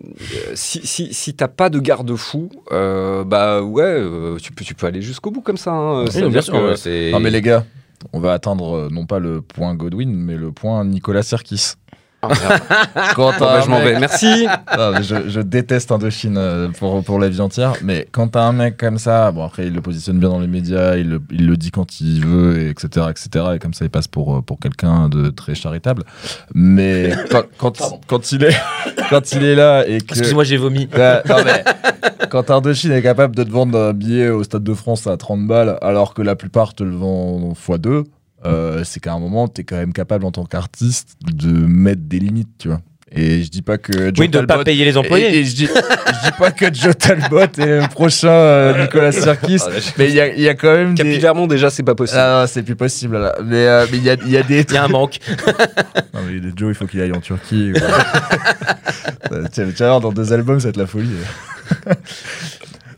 si, 0.54 0.80
si, 0.86 1.12
si 1.12 1.34
t'as 1.34 1.48
pas 1.48 1.68
de 1.68 1.78
garde-fou, 1.78 2.48
euh, 2.72 3.24
bah 3.24 3.62
ouais, 3.62 3.82
euh, 3.84 4.36
tu 4.40 4.52
peux, 4.52 4.64
tu 4.64 4.74
peux 4.74 4.86
aller 4.86 5.02
jusqu'au 5.02 5.30
bout 5.30 5.40
comme 5.42 5.56
ça. 5.56 5.72
hein. 5.72 6.04
Oui, 6.14 6.28
bien 6.30 6.42
sûr, 6.42 6.54
que- 6.54 7.10
Non 7.12 7.20
mais 7.20 7.30
les 7.30 7.42
gars, 7.42 7.64
on 8.12 8.20
va 8.20 8.32
atteindre 8.32 8.76
euh, 8.76 8.88
non 8.90 9.06
pas 9.06 9.18
le 9.18 9.42
point 9.42 9.74
Godwin, 9.74 10.12
mais 10.12 10.36
le 10.36 10.52
point 10.52 10.84
Nicolas 10.84 11.22
Sirkis. 11.22 11.74
Ah, 12.30 12.58
bah, 13.16 13.60
je 13.64 13.70
m'en 13.70 13.80
vais. 13.80 13.98
Merci. 13.98 14.46
Non, 14.76 14.92
mais 14.92 15.02
je, 15.02 15.28
je 15.28 15.40
déteste 15.40 15.92
Indochine 15.92 16.36
euh, 16.38 16.68
pour, 16.68 17.02
pour 17.02 17.18
la 17.18 17.28
vie 17.28 17.40
entière, 17.40 17.74
mais 17.82 18.08
quand 18.10 18.28
t'as 18.28 18.42
un 18.42 18.52
mec 18.52 18.76
comme 18.76 18.98
ça, 18.98 19.30
bon 19.32 19.44
après 19.44 19.66
il 19.66 19.74
le 19.74 19.80
positionne 19.80 20.18
bien 20.18 20.28
dans 20.28 20.40
les 20.40 20.46
médias, 20.46 20.96
il 20.96 21.08
le, 21.10 21.22
il 21.30 21.46
le 21.46 21.56
dit 21.56 21.70
quand 21.70 22.00
il 22.00 22.24
veut, 22.24 22.58
et 22.60 22.70
etc., 22.70 23.06
etc., 23.10 23.44
et 23.54 23.58
comme 23.58 23.74
ça 23.74 23.84
il 23.84 23.90
passe 23.90 24.08
pour, 24.08 24.36
euh, 24.36 24.42
pour 24.42 24.58
quelqu'un 24.58 25.08
de 25.08 25.30
très 25.30 25.54
charitable. 25.54 26.04
Mais 26.54 27.12
quand, 27.30 27.44
quand, 27.58 28.00
quand 28.06 28.32
il 28.32 28.44
est, 28.44 28.56
quand 29.10 29.32
il 29.32 29.44
est 29.44 29.54
là 29.54 29.86
et 29.86 29.98
que... 29.98 30.12
Excuse-moi, 30.12 30.44
j'ai 30.44 30.56
vomi. 30.56 30.88
Ouais, 30.96 31.22
non, 31.28 31.36
mais 31.44 31.64
quand 32.30 32.50
Indochine 32.50 32.92
est 32.92 33.02
capable 33.02 33.36
de 33.36 33.44
te 33.44 33.50
vendre 33.50 33.78
un 33.78 33.92
billet 33.92 34.28
au 34.28 34.42
Stade 34.44 34.64
de 34.64 34.74
France 34.74 35.06
à 35.06 35.16
30 35.16 35.46
balles, 35.46 35.78
alors 35.82 36.14
que 36.14 36.22
la 36.22 36.36
plupart 36.36 36.74
te 36.74 36.82
le 36.82 36.94
vendent 36.94 37.54
x2, 37.54 38.04
euh, 38.46 38.84
c'est 38.84 39.00
qu'à 39.00 39.12
un 39.12 39.18
moment, 39.18 39.48
tu 39.48 39.60
es 39.60 39.64
quand 39.64 39.76
même 39.76 39.92
capable 39.92 40.24
en 40.24 40.30
tant 40.30 40.44
qu'artiste 40.44 41.16
de 41.30 41.48
mettre 41.50 42.02
des 42.04 42.18
limites, 42.18 42.48
tu 42.58 42.68
vois. 42.68 42.80
Et 43.12 43.44
je 43.44 43.50
dis 43.50 43.62
pas 43.62 43.78
que 43.78 43.92
Joe 43.92 44.14
Oui, 44.18 44.28
de 44.28 44.40
ne 44.40 44.46
pas 44.46 44.54
Talbot- 44.54 44.64
payer 44.64 44.84
les 44.84 44.96
employés. 44.96 45.38
et 45.38 45.44
je, 45.44 45.54
dis, 45.54 45.66
je 45.66 46.26
dis 46.28 46.36
pas 46.36 46.50
que 46.50 46.74
Joe 46.74 46.96
Talbot 46.98 47.38
est 47.38 47.56
le 47.82 47.88
prochain 47.88 48.28
euh, 48.28 48.82
Nicolas 48.82 49.12
Sirkis, 49.22 49.58
Ah, 49.64 49.70
mais 49.96 50.08
il 50.08 50.14
y 50.14 50.20
a, 50.20 50.26
il 50.34 50.40
y 50.40 50.48
a 50.48 50.54
quand 50.54 50.74
même 50.74 50.94
des... 50.96 51.04
Capillairement, 51.04 51.46
déjà, 51.46 51.70
c'est 51.70 51.84
pas 51.84 51.94
possible. 51.94 52.18
Ah 52.20 52.46
c'est 52.48 52.64
plus 52.64 52.74
possible 52.74 53.16
là. 53.18 53.36
Mais 53.44 53.64
euh, 53.68 53.86
mais 53.92 53.98
il 53.98 54.02
y, 54.04 54.10
a, 54.10 54.14
il 54.14 54.30
y 54.30 54.36
a 54.36 54.42
des 54.42 54.62
Il 54.68 54.74
y 54.74 54.76
a 54.76 54.84
un 54.84 54.88
manque. 54.88 55.18
non, 56.14 56.20
mais 56.28 56.40
Joe, 56.56 56.70
il 56.70 56.74
faut 56.74 56.86
qu'il 56.86 57.00
aille 57.00 57.12
en 57.12 57.20
Turquie. 57.20 57.72
tu 57.74 57.80
vas 59.30 59.48
tu 59.48 59.62
vas 59.62 59.86
voir, 59.88 60.00
dans 60.00 60.12
deux 60.12 60.32
albums, 60.32 60.58
ça 60.58 60.64
va 60.66 60.70
être 60.70 60.76
la 60.76 60.86
folie. 60.86 61.08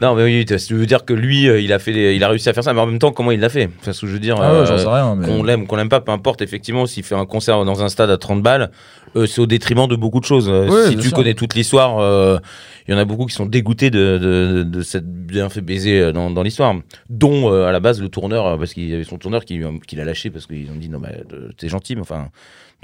Non, 0.00 0.14
mais 0.14 0.22
oui, 0.22 0.44
tu 0.44 0.74
veux 0.74 0.86
dire 0.86 1.04
que 1.04 1.12
lui, 1.12 1.48
euh, 1.48 1.60
il 1.60 1.72
a, 1.72 1.80
fait 1.80 1.90
les- 1.92 2.14
il 2.14 2.22
a 2.22 2.28
réussi 2.28 2.48
à 2.48 2.52
faire 2.52 2.62
ça, 2.62 2.72
mais 2.72 2.80
en 2.80 2.86
même 2.86 3.00
temps, 3.00 3.10
comment 3.10 3.32
il 3.32 3.40
l'a 3.40 3.48
fait? 3.48 3.68
Enfin, 3.80 3.92
ce 3.92 4.02
que 4.02 4.06
je 4.06 4.12
veux 4.12 4.20
dire, 4.20 4.36
Ah 4.40 4.52
ouais, 4.52 4.58
euh, 4.70 4.78
sais 4.78 4.86
rien. 4.86 5.16
Mais... 5.16 5.26
qu'on 5.26 5.42
l'aime 5.42 5.62
ou 5.62 5.66
qu'on 5.66 5.74
l'aime 5.74 5.88
pas, 5.88 6.00
peu 6.00 6.12
importe, 6.12 6.40
effectivement, 6.40 6.86
s'il 6.86 7.02
fait 7.02 7.16
un 7.16 7.26
concert 7.26 7.64
dans 7.64 7.82
un 7.82 7.88
stade 7.88 8.08
à 8.10 8.16
30 8.16 8.40
balles, 8.42 8.70
euh, 9.16 9.26
c'est 9.26 9.40
au 9.40 9.46
détriment 9.46 9.88
de 9.88 9.96
beaucoup 9.96 10.20
de 10.20 10.24
choses. 10.24 10.48
Euh, 10.48 10.68
Ouais, 10.68 10.90
si 10.90 10.96
tu 10.96 11.08
sûr. 11.08 11.16
connais 11.16 11.34
toute 11.34 11.54
l'histoire, 11.56 11.98
euh, 11.98 12.38
il 12.86 12.92
y 12.92 12.94
en 12.94 12.98
a 12.98 13.04
beaucoup 13.04 13.26
qui 13.26 13.34
sont 13.34 13.46
dégoûtés 13.46 13.90
de, 13.90 14.18
de, 14.18 14.62
de 14.62 14.82
s'être 14.82 15.06
bien 15.08 15.48
fait 15.48 15.62
baiser 15.62 16.12
dans, 16.12 16.30
dans 16.30 16.42
l'histoire. 16.44 16.74
Dont, 17.10 17.52
à 17.52 17.72
la 17.72 17.80
base, 17.80 18.00
le 18.00 18.08
tourneur, 18.08 18.56
parce 18.56 18.74
qu'il 18.74 18.88
y 18.88 18.94
avait 18.94 19.02
son 19.04 19.18
tourneur 19.18 19.44
qui, 19.44 19.60
qui 19.88 19.96
l'a 19.96 20.04
lâché 20.04 20.30
parce 20.30 20.46
qu'ils 20.46 20.70
ont 20.70 20.76
dit 20.78 20.88
non, 20.88 21.00
mais 21.00 21.22
t'es 21.56 21.68
gentil, 21.68 21.96
mais 21.96 22.02
enfin, 22.02 22.28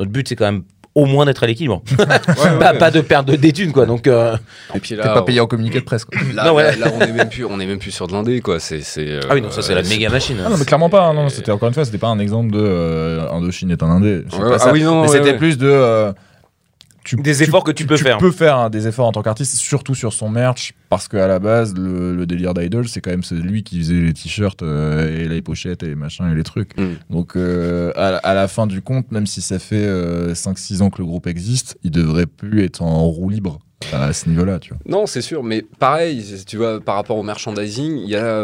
notre 0.01 0.11
but, 0.11 0.29
c'est 0.29 0.35
quand 0.37 0.47
même 0.51 0.65
au 0.95 1.07
moins 1.07 1.25
d'être 1.27 1.43
à 1.43 1.47
l'équilibre. 1.47 1.83
Ouais, 1.99 2.05
ouais, 2.07 2.59
pas, 2.59 2.73
ouais. 2.73 2.79
pas 2.79 2.91
de 2.91 3.01
perdre 3.01 3.35
des 3.37 3.53
thunes, 3.53 3.73
quoi. 3.73 3.87
Donc, 3.87 4.07
euh, 4.07 4.37
Et 4.75 4.81
puis 4.81 4.91
T'es 4.91 4.97
là, 4.97 5.15
pas 5.15 5.23
payé 5.23 5.41
en 5.41 5.47
communiqué 5.47 5.81
de 5.81 5.85
presse, 5.85 6.05
quoi. 6.05 6.19
Là, 6.35 6.45
Non, 6.45 6.55
ouais. 6.55 6.77
là, 6.77 6.87
là, 6.87 6.93
on 6.97 7.01
est 7.01 7.13
même 7.13 7.29
plus, 7.29 7.45
on 7.45 7.59
est 7.61 7.67
même 7.67 7.79
plus 7.79 7.91
sur 7.91 8.07
de 8.07 8.13
l'indé, 8.13 8.41
quoi. 8.41 8.61
C'est, 8.61 8.81
c'est. 8.81 9.07
euh, 9.09 9.21
Ah 9.29 9.35
oui, 9.35 9.41
non, 9.43 9.51
ça, 9.51 9.63
c'est 9.63 9.75
la 9.75 9.83
c'est- 9.85 9.95
méga 9.95 10.09
machine. 10.11 10.37
Ah 10.45 10.49
non, 10.51 10.57
mais 10.59 10.65
clairement 10.65 10.89
pas. 10.91 11.07
hein, 11.07 11.15
Non, 11.15 11.29
c'était 11.29 11.51
encore 11.53 11.69
une 11.69 11.75
fois, 11.75 11.85
c'était 11.85 11.99
pas 11.99 12.09
un 12.09 12.19
exemple 12.19 12.53
de 12.53 12.61
euh, 12.61 13.31
Indochine 13.33 13.71
est 13.71 13.83
un 13.83 13.89
indé. 13.91 14.23
Pas 14.31 14.37
ah 14.55 14.59
ça. 14.59 14.73
oui, 14.73 14.83
non, 14.83 14.97
mais 15.03 15.09
ouais, 15.09 15.17
c'était 15.17 15.31
ouais. 15.33 15.37
plus 15.39 15.59
de. 15.59 16.13
Euh, 17.05 17.17
tu, 17.17 17.17
Des 17.17 17.43
efforts 17.43 17.65
que 17.65 17.73
tu 17.73 17.87
peux 17.87 17.97
faire. 17.97 18.19
Tu 18.19 18.25
peux 18.25 18.31
faire 18.31 18.59
hein, 18.59 18.71
des 18.71 18.87
efforts 18.87 19.07
en 19.07 19.13
tant 19.13 19.23
qu'artiste, 19.23 19.57
surtout 19.57 19.95
sur 19.95 20.13
son 20.13 20.29
merch, 20.29 20.75
parce 20.89 21.09
qu'à 21.09 21.27
la 21.27 21.39
base, 21.39 21.75
le, 21.75 22.15
le 22.15 22.27
délire 22.27 22.55
d'Idol, 22.55 22.89
c'est 22.89 23.01
quand 23.01 23.11
même 23.11 23.23
lui 23.43 23.63
qui 23.63 23.79
faisait 23.79 23.95
les 23.95 24.13
t-shirts 24.13 24.63
euh, 24.63 25.09
et 25.09 25.29
les 25.29 25.43
pochettes 25.43 25.83
et 25.83 25.89
les 25.89 25.95
machins 25.95 26.31
et 26.31 26.35
les 26.35 26.43
trucs. 26.43 26.77
Mm. 26.79 26.95
Donc, 27.11 27.37
euh, 27.37 27.93
à, 27.97 28.17
à 28.17 28.35
la 28.35 28.49
fin 28.49 28.67
du 28.67 28.83
compte, 28.83 29.11
même 29.13 29.27
si 29.27 29.41
ça 29.41 29.59
fait 29.59 29.87
5-6 30.33 30.83
ans 30.83 30.91
que 30.91 30.99
le 30.99 31.07
groupe 31.07 31.27
existe, 31.27 31.79
il 31.85 31.91
devrait 31.91 32.27
plus 32.27 32.65
être 32.65 32.83
en 32.83 33.05
roue 33.05 33.29
libre 33.29 33.59
à 33.93 34.13
ce 34.13 34.29
niveau-là, 34.29 34.59
tu 34.59 34.71
vois. 34.71 34.79
Non, 34.87 35.07
c'est 35.07 35.21
sûr, 35.21 35.43
mais 35.43 35.63
pareil, 35.79 36.25
tu 36.47 36.57
vois, 36.57 36.81
par 36.81 36.95
rapport 36.95 37.19
au 37.19 37.23
merchandising, 37.23 37.99
il 37.99 38.09
y 38.09 38.17
a. 38.17 38.43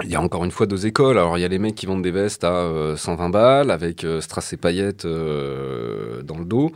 euh, 0.00 0.04
il 0.04 0.10
y 0.10 0.14
a 0.16 0.20
encore 0.20 0.44
une 0.44 0.50
fois 0.50 0.66
deux 0.66 0.86
écoles. 0.86 1.18
Alors, 1.18 1.38
il 1.38 1.40
y 1.40 1.44
a 1.44 1.48
les 1.48 1.58
mecs 1.58 1.74
qui 1.74 1.86
vendent 1.86 2.02
des 2.02 2.10
vestes 2.10 2.44
à 2.44 2.52
euh, 2.52 2.96
120 2.96 3.30
balles 3.30 3.70
avec 3.70 4.04
euh, 4.04 4.20
strass 4.20 4.52
et 4.52 4.56
paillettes 4.56 5.04
euh, 5.04 6.22
dans 6.22 6.38
le 6.38 6.44
dos. 6.44 6.72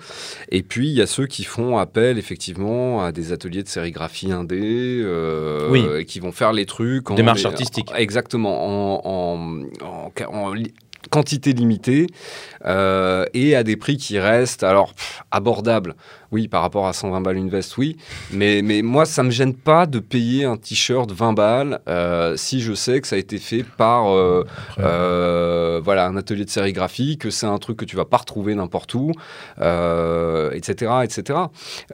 Et 0.50 0.62
puis, 0.62 0.88
il 0.88 0.94
y 0.94 1.02
a 1.02 1.06
ceux 1.06 1.26
qui 1.26 1.44
font 1.44 1.78
appel 1.78 2.18
effectivement 2.18 3.02
à 3.02 3.12
des 3.12 3.32
ateliers 3.32 3.62
de 3.62 3.68
sérigraphie 3.68 4.32
indé, 4.32 5.00
euh, 5.04 5.68
Oui. 5.70 6.04
qui 6.06 6.20
vont 6.20 6.32
faire 6.32 6.52
les 6.52 6.66
trucs. 6.66 7.10
en- 7.10 7.14
Démarche 7.14 7.44
artistique. 7.44 7.90
Exactement, 7.96 8.96
en, 9.04 9.34
en- 9.84 9.86
en- 9.86 10.34
en 10.34 10.54
quantité 11.10 11.52
limitée 11.52 12.06
euh, 12.66 13.24
et 13.34 13.56
à 13.56 13.62
des 13.62 13.76
prix 13.76 13.96
qui 13.96 14.18
restent 14.18 14.62
alors 14.62 14.94
pff, 14.94 15.22
abordables. 15.30 15.94
Oui, 16.32 16.46
par 16.46 16.62
rapport 16.62 16.86
à 16.86 16.92
120 16.92 17.22
balles 17.22 17.36
une 17.38 17.50
veste, 17.50 17.76
oui. 17.76 17.96
Mais, 18.30 18.62
mais 18.62 18.82
moi, 18.82 19.04
ça 19.04 19.24
me 19.24 19.30
gêne 19.30 19.52
pas 19.52 19.86
de 19.86 19.98
payer 19.98 20.44
un 20.44 20.56
t-shirt 20.56 21.10
20 21.10 21.32
balles 21.32 21.80
euh, 21.88 22.36
si 22.36 22.60
je 22.60 22.72
sais 22.72 23.00
que 23.00 23.08
ça 23.08 23.16
a 23.16 23.18
été 23.18 23.38
fait 23.38 23.64
par 23.64 24.14
euh, 24.14 24.44
Après, 24.68 25.80
voilà, 25.82 26.06
un 26.06 26.16
atelier 26.16 26.44
de 26.44 26.50
sérigraphie, 26.50 27.18
que 27.18 27.30
c'est 27.30 27.46
un 27.46 27.58
truc 27.58 27.76
que 27.78 27.84
tu 27.84 27.96
vas 27.96 28.04
pas 28.04 28.18
retrouver 28.18 28.54
n'importe 28.54 28.94
où, 28.94 29.10
etc. 29.58 30.92
etc. 31.02 31.38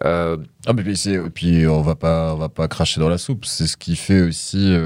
Ah, 0.05 0.73
mais 0.75 0.95
c'est- 0.95 1.13
et 1.15 1.31
puis 1.31 1.67
on 1.67 1.81
va 1.81 1.95
pas, 1.95 2.35
on 2.35 2.39
va 2.39 2.49
pas 2.49 2.69
cracher 2.69 3.01
dans 3.01 3.09
la 3.09 3.19
soupe. 3.19 3.45
C'est 3.47 3.67
ce 3.67 3.77
qui 3.79 3.97
fait 3.97 4.21
aussi. 4.21 4.77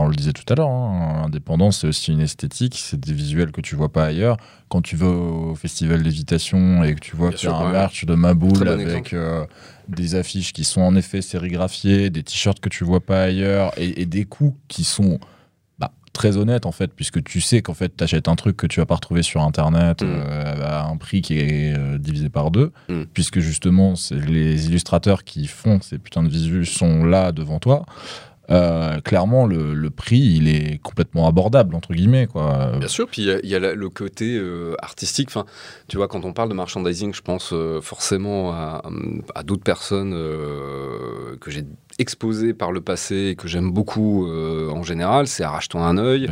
On 0.00 0.08
le 0.08 0.14
disait 0.16 0.32
tout 0.32 0.44
à 0.52 0.54
l'heure, 0.54 0.68
hein, 0.68 1.22
indépendance, 1.26 1.80
c'est 1.80 1.86
aussi 1.86 2.12
une 2.12 2.20
esthétique, 2.20 2.76
c'est 2.78 2.98
des 3.00 3.12
visuels 3.12 3.52
que 3.52 3.60
tu 3.60 3.74
vois 3.76 3.90
pas 3.92 4.04
ailleurs. 4.06 4.36
Quand 4.68 4.82
tu 4.82 4.96
vas 4.96 5.06
au 5.08 5.54
festival 5.54 6.02
d'évitation 6.02 6.84
et 6.84 6.94
que 6.94 7.00
tu 7.00 7.16
vois 7.16 7.32
qu'il 7.32 7.48
y 7.48 7.52
a 7.52 7.56
un 7.56 7.72
ouais. 7.72 7.88
de 8.06 8.14
Maboule 8.14 8.52
bon 8.64 8.66
avec 8.68 9.12
euh, 9.12 9.44
des 9.88 10.14
affiches 10.14 10.52
qui 10.52 10.64
sont 10.64 10.82
en 10.82 10.94
effet 10.96 11.22
sérigraphiées, 11.22 12.10
des 12.10 12.22
t-shirts 12.22 12.60
que 12.60 12.68
tu 12.68 12.84
vois 12.84 13.00
pas 13.00 13.22
ailleurs 13.22 13.72
et, 13.78 14.02
et 14.02 14.06
des 14.06 14.24
coûts 14.26 14.56
qui 14.68 14.84
sont 14.84 15.18
bah, 15.78 15.90
très 16.12 16.36
honnêtes 16.36 16.66
en 16.66 16.72
fait, 16.72 16.92
puisque 16.92 17.22
tu 17.24 17.40
sais 17.40 17.62
qu'en 17.62 17.72
fait 17.74 17.96
tu 17.96 18.04
achètes 18.04 18.28
un 18.28 18.36
truc 18.36 18.56
que 18.58 18.66
tu 18.66 18.80
vas 18.80 18.86
pas 18.86 18.96
retrouver 18.96 19.22
sur 19.22 19.40
internet 19.42 20.02
Mm. 20.02 20.06
euh, 20.06 20.54
à 20.66 20.84
un 20.86 20.96
prix 20.98 21.22
qui 21.22 21.38
est 21.38 21.74
euh, 21.76 21.96
divisé 21.96 22.28
par 22.28 22.50
deux 22.50 22.72
Mm. 22.90 23.04
puisque 23.14 23.38
justement 23.40 23.96
c'est 23.96 24.16
les 24.20 24.66
illustrateurs 24.66 25.24
qui 25.24 25.46
font 25.46 25.80
ces 25.80 25.96
putains 25.98 26.22
de 26.22 26.28
visus 26.28 26.66
sont 26.66 27.04
là 27.04 27.32
devant 27.32 27.58
toi. 27.58 27.86
Euh, 28.50 29.00
clairement, 29.00 29.46
le, 29.46 29.90
prix, 29.90 30.18
il 30.18 30.48
est 30.48 30.78
complètement 30.82 31.26
abordable, 31.28 31.74
entre 31.74 31.92
guillemets. 31.92 32.26
Quoi. 32.26 32.72
Bien 32.78 32.88
sûr, 32.88 33.08
puis 33.08 33.22
il 33.22 33.48
y 33.48 33.54
a- 33.54 33.58
le 33.74 33.88
côté 33.90 34.36
euh, 34.36 34.74
artistique. 34.80 35.28
Enfin, 35.28 35.44
tu 35.88 35.96
vois, 35.96 36.08
quand 36.08 36.24
on 36.24 36.32
parle 36.32 36.48
de 36.48 36.54
merchandising, 36.54 37.12
je 37.14 37.22
pense 37.22 37.52
euh, 37.52 37.80
forcément 37.80 38.52
à, 38.52 38.82
d'autres 39.44 39.64
personnes 39.64 40.12
que 40.12 41.50
j'ai 41.50 41.64
exposées 41.98 42.54
par 42.54 42.72
le 42.72 42.80
passé 42.80 43.28
et 43.30 43.34
que 43.34 43.48
j'aime 43.48 43.70
beaucoup 43.70 44.26
euh, 44.26 44.70
en 44.70 44.82
général. 44.82 45.26
C'est 45.26 45.42
Arrache-toi 45.42 45.80
un 45.80 45.98
œil, 45.98 46.28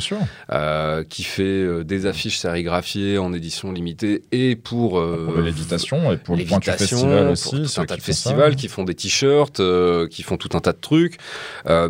euh, 0.53 1.05
qui 1.05 1.25
fait 1.25 1.43
euh, 1.43 1.85
des 1.85 2.07
affiches 2.07 2.39
sérigraphiées 2.39 3.19
en 3.19 3.33
édition 3.33 3.73
limitée 3.73 4.23
et 4.33 4.57
pour, 4.57 4.91
pour 4.93 5.41
l'évitation 5.41 6.13
et 6.13 6.17
pour 6.17 6.37
le 6.37 6.45
point 6.45 6.61
festival 6.61 7.25
pour 7.25 7.33
aussi. 7.33 7.51
tout 7.51 7.65
ceux 7.67 7.83
un 7.83 7.85
tas 7.85 7.97
de 7.97 8.01
ça. 8.01 8.07
festivals 8.07 8.57
qui 8.57 8.69
font 8.69 8.85
des 8.85 8.95
t-shirts, 8.95 9.61
qui 10.11 10.23
font 10.23 10.37
tout 10.37 10.51
un 10.55 10.61
tas 10.61 10.73
de 10.73 10.81
trucs. 10.81 11.19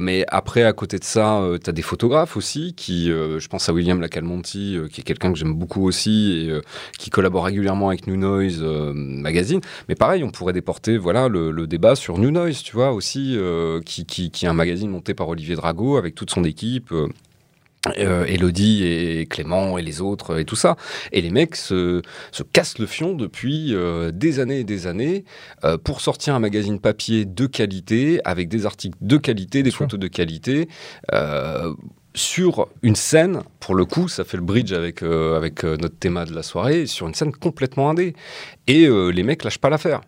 Mais 0.01 0.24
après, 0.29 0.64
à 0.64 0.72
côté 0.72 0.99
de 0.99 1.05
ça, 1.05 1.43
tu 1.62 1.70
as 1.70 1.72
des 1.72 1.83
photographes 1.83 2.37
aussi 2.37 2.74
qui, 2.74 3.09
je 3.09 3.49
pense 3.49 3.68
à 3.68 3.72
William 3.72 4.01
Lacalmonti, 4.01 4.79
qui 4.91 5.01
est 5.01 5.05
quelqu'un 5.05 5.33
que 5.33 5.39
j'aime 5.39 5.55
beaucoup 5.55 5.87
aussi 5.87 6.33
et 6.33 6.61
qui 6.99 7.11
collabore 7.11 7.45
régulièrement 7.45 7.89
avec 7.89 8.07
New 8.07 8.16
Noise 8.16 8.62
Magazine. 8.62 9.61
Mais 9.89 9.95
pareil, 9.95 10.24
on 10.24 10.31
pourrait 10.31 10.53
déporter 10.53 10.97
voilà, 10.97 11.29
le, 11.29 11.51
le 11.51 11.66
débat 11.66 11.95
sur 11.95 12.18
New 12.18 12.31
Noise, 12.31 12.62
tu 12.62 12.74
vois, 12.74 12.93
aussi, 12.93 13.37
euh, 13.37 13.65
qui, 13.84 14.04
qui, 14.06 14.30
qui 14.30 14.46
est 14.46 14.48
un 14.48 14.52
magazine 14.54 14.90
monté 14.90 15.14
par 15.14 15.28
Olivier 15.28 15.56
Drago 15.56 15.96
avec 15.96 16.14
toute 16.14 16.30
son 16.30 16.44
équipe. 16.44 16.92
euh, 16.92 17.08
euh, 17.98 18.24
Elodie 18.24 18.84
et 18.84 19.26
Clément 19.26 19.78
et 19.78 19.82
les 19.82 20.00
autres 20.00 20.38
et 20.40 20.44
tout 20.44 20.56
ça. 20.56 20.76
Et 21.12 21.20
les 21.20 21.30
mecs 21.30 21.54
se, 21.54 22.02
se 22.32 22.42
cassent 22.42 22.78
le 22.80 22.86
fion 22.86 23.14
depuis 23.14 23.74
euh, 23.74 24.10
des 24.10 24.40
années 24.40 24.60
et 24.60 24.64
des 24.64 24.86
années 24.88 25.24
euh, 25.64 25.78
pour 25.78 26.00
sortir 26.00 26.34
un 26.34 26.40
magazine 26.40 26.80
papier 26.80 27.24
de 27.24 27.46
qualité, 27.46 28.20
avec 28.24 28.48
des 28.48 28.66
articles 28.66 28.96
de 29.00 29.16
qualité, 29.16 29.62
des 29.62 29.70
photos 29.70 30.00
de 30.00 30.08
qualité. 30.08 30.68
euh, 31.12 31.72
sur 32.14 32.68
une 32.82 32.96
scène, 32.96 33.42
pour 33.60 33.74
le 33.74 33.84
coup, 33.84 34.08
ça 34.08 34.24
fait 34.24 34.38
le 34.38 34.42
bridge 34.42 34.72
avec, 34.72 35.02
euh, 35.02 35.36
avec 35.36 35.64
euh, 35.64 35.76
notre 35.76 35.96
thème 35.98 36.24
de 36.26 36.34
la 36.34 36.42
soirée, 36.42 36.86
sur 36.86 37.06
une 37.06 37.14
scène 37.14 37.30
complètement 37.30 37.90
indé. 37.90 38.14
Et 38.66 38.86
euh, 38.86 39.10
les 39.10 39.22
mecs 39.22 39.44
lâchent 39.44 39.58
pas 39.58 39.68
l'affaire. 39.68 40.00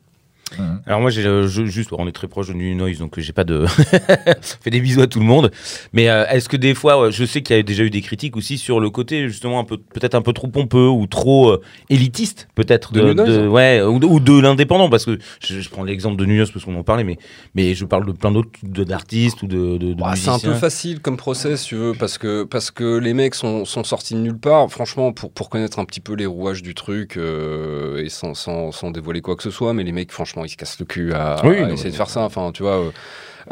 Mhm. 0.59 0.83
Alors 0.87 1.01
moi, 1.01 1.11
j'ai 1.11 1.27
euh, 1.27 1.47
juste, 1.47 1.91
on 1.93 2.07
est 2.07 2.13
très 2.13 2.29
proche 2.29 2.49
de 2.49 2.55
New 2.55 2.75
Noise, 2.75 2.99
donc 2.99 3.19
j'ai 3.19 3.33
pas 3.33 3.45
de. 3.45 3.67
fait 4.41 4.71
des 4.71 4.81
bisous 4.81 5.03
à 5.03 5.07
tout 5.07 5.19
le 5.19 5.25
monde. 5.27 5.51
Mais 5.93 6.09
euh, 6.09 6.27
est-ce 6.29 6.49
que 6.49 6.57
des 6.57 6.75
fois, 6.75 7.11
je 7.11 7.25
sais 7.25 7.43
qu'il 7.43 7.57
y 7.57 7.59
a 7.59 7.63
déjà 7.63 7.83
eu 7.85 7.91
des 7.91 8.03
critiques 8.03 8.37
aussi 8.37 8.59
sur 8.59 8.81
le 8.81 8.91
côté 8.91 9.29
justement 9.29 9.61
un 9.61 9.65
peu, 9.65 9.77
peut-être 9.79 10.15
un 10.15 10.23
peu 10.23 10.33
trop 10.33 10.49
pompeux 10.49 10.89
ou 10.89 11.07
trop 11.07 11.51
euh, 11.51 11.63
élitiste, 11.91 12.49
peut-être 12.55 12.93
De 12.93 13.49
ouais, 13.49 13.83
ou 13.83 13.99
de, 13.99 14.07
ou 14.07 14.21
de 14.21 14.39
l'indépendant, 14.41 14.89
parce 14.89 15.05
que 15.05 15.19
je, 15.41 15.61
je 15.61 15.69
prends 15.71 15.85
l'exemple 15.85 16.17
de 16.17 16.25
New 16.25 16.37
Noise 16.37 16.51
parce 16.51 16.65
qu'on 16.65 16.77
en 16.77 16.85
parlait, 16.85 17.05
mais 17.05 17.19
mais 17.55 17.75
je 17.75 17.85
parle 17.85 18.07
de 18.07 18.13
plein 18.13 18.31
d'autres 18.31 18.51
d'artistes 18.63 19.43
ou 19.43 19.47
de, 19.47 19.95
Bah, 19.95 20.15
c'est 20.17 20.29
un 20.31 20.39
peu 20.39 20.55
facile 20.55 21.01
comme 21.01 21.17
process, 21.17 21.63
si 21.63 21.69
tu 21.69 21.77
veux, 21.77 21.95
parce 21.95 22.19
que, 22.19 22.45
parce 22.45 22.71
que 22.71 22.99
les 22.99 23.15
mecs 23.15 23.35
sont, 23.35 23.65
sont 23.65 23.85
sortis 23.85 24.15
de 24.15 24.21
nulle 24.21 24.39
part. 24.39 24.71
Franchement, 24.71 25.13
pour, 25.13 25.33
pour 25.33 25.49
connaître 25.51 25.79
un 25.79 25.85
petit 25.85 26.01
peu 26.01 26.15
les 26.15 26.27
rouages 26.27 26.63
du 26.63 26.75
truc, 26.75 27.17
euh, 27.17 28.03
et 28.03 28.09
sans, 28.09 28.35
sans, 28.35 28.73
sans 28.73 28.91
dévoiler 28.91 29.21
quoi 29.21 29.37
que 29.37 29.43
ce 29.43 29.51
soit, 29.51 29.73
mais 29.73 29.85
les 29.85 29.93
mecs, 29.93 30.13
franchement, 30.13 30.38
ils 30.45 30.51
se 30.51 30.57
cassent 30.57 30.79
le 30.81 30.87
cul 30.87 31.13
à, 31.15 31.41
Oui, 31.45 31.59
à 31.59 31.67
non, 31.67 31.75
essayer 31.75 31.91
de 31.91 31.97
faire 31.97 32.11
ça. 32.11 32.21
Enfin, 32.23 32.51
tu 32.53 32.63
vois. 32.63 32.79
euh, 32.79 32.91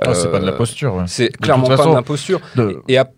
Ah, 0.00 0.14
c'est 0.14 0.30
pas 0.30 0.38
de 0.40 0.46
la 0.46 0.52
euh, 0.52 0.56
posture. 0.56 0.94
ouais. 0.94 1.04
C'est 1.06 1.28
clairement 1.36 1.66
pas 1.68 1.76
façon, 1.76 1.90
de 1.90 1.94
l'imposture. 1.96 2.40
De- 2.54 2.82
Et 2.88 2.98
à- 2.98 3.08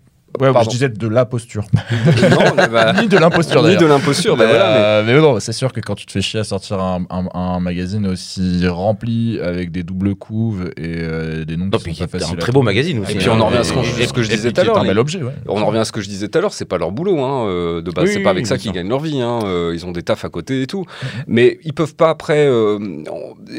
Ouais, 0.41 0.53
je 0.65 0.69
disais 0.69 0.89
de 0.89 1.07
la 1.09 1.25
posture. 1.27 1.65
non, 2.31 2.39
mais 2.57 2.69
bah, 2.69 2.93
Ni 3.01 3.09
de 3.09 3.17
l'imposture 3.19 3.63
ni 3.67 3.77
de 3.77 3.87
l'imposture, 3.87 4.37
bah 4.37 4.45
Mais, 4.47 4.51
voilà, 4.51 4.69
mais- 4.71 4.77
euh, 4.85 5.03
mais 5.07 5.21
non, 5.21 5.41
c'est 5.41 5.53
sûr 5.53 5.73
que 5.73 5.81
quand 5.81 5.95
tu 5.95 6.07
te 6.07 6.13
fais 6.13 6.21
chier 6.23 6.41
à 6.41 6.45
sortir 6.45 6.81
un, 6.81 7.05
un- 7.11 7.29
un 7.35 7.61
magazine 7.61 8.07
aussi 8.07 8.67
rempli 8.67 9.39
avec 9.41 9.71
des 9.71 9.83
doubles 9.83 10.15
couves 10.15 10.71
et 10.77 10.97
euh, 10.99 11.45
des 11.45 11.57
noms 11.57 11.67
Non, 11.67 11.79
qui 11.79 11.85
puis 11.85 11.95
sont 11.95 12.07
pas 12.07 12.19
c'est 12.21 12.33
un 12.33 12.37
très 12.37 12.53
beau 12.53 12.63
magazine 12.63 13.01
aussi. 13.01 13.13
Et 13.13 13.17
puis 13.17 13.29
hein. 13.29 13.35
on 13.37 13.41
en 13.41 13.47
revient 13.47 13.59
à 13.59 13.65
ce, 13.65 13.73
que 14.13 14.23
je 14.23 14.29
disais 14.29 14.49
puis 14.49 14.53
tout 14.55 14.61
à 14.61 14.65
l'heure. 14.65 14.79
un 14.79 14.83
les- 14.83 14.89
bel 14.89 14.99
objet, 14.99 15.23
ouais. 15.23 15.33
On 15.49 15.61
en 15.61 15.67
revient 15.67 15.79
à 15.81 15.85
ce 15.85 15.93
que 15.93 16.01
je 16.01 16.09
disais 16.09 16.29
tout 16.29 16.39
à 16.39 16.41
l'heure, 16.41 16.53
c'est 16.53 16.65
pas 16.65 16.79
leur 16.79 16.93
boulot, 16.93 17.19
hein, 17.21 17.47
euh, 17.49 17.83
de 17.83 17.91
base, 17.91 18.11
c'est 18.11 18.21
pas 18.21 18.31
avec 18.31 18.47
ça 18.47 18.59
qu'ils 18.59 18.73
gagnent 18.73 18.89
leur 18.89 19.01
vie, 19.01 19.21
hein, 19.21 19.41
euh, 19.45 19.73
ils 19.75 19.85
ont 19.87 19.93
des 19.93 20.03
tafs 20.03 20.25
à 20.25 20.29
côté 20.29 20.63
et 20.63 20.67
tout. 20.67 20.85
Mais 21.27 21.59
ils 21.65 21.73
peuvent 21.75 21.95
pas 21.95 22.11
après, 22.11 22.47
euh, 22.47 22.79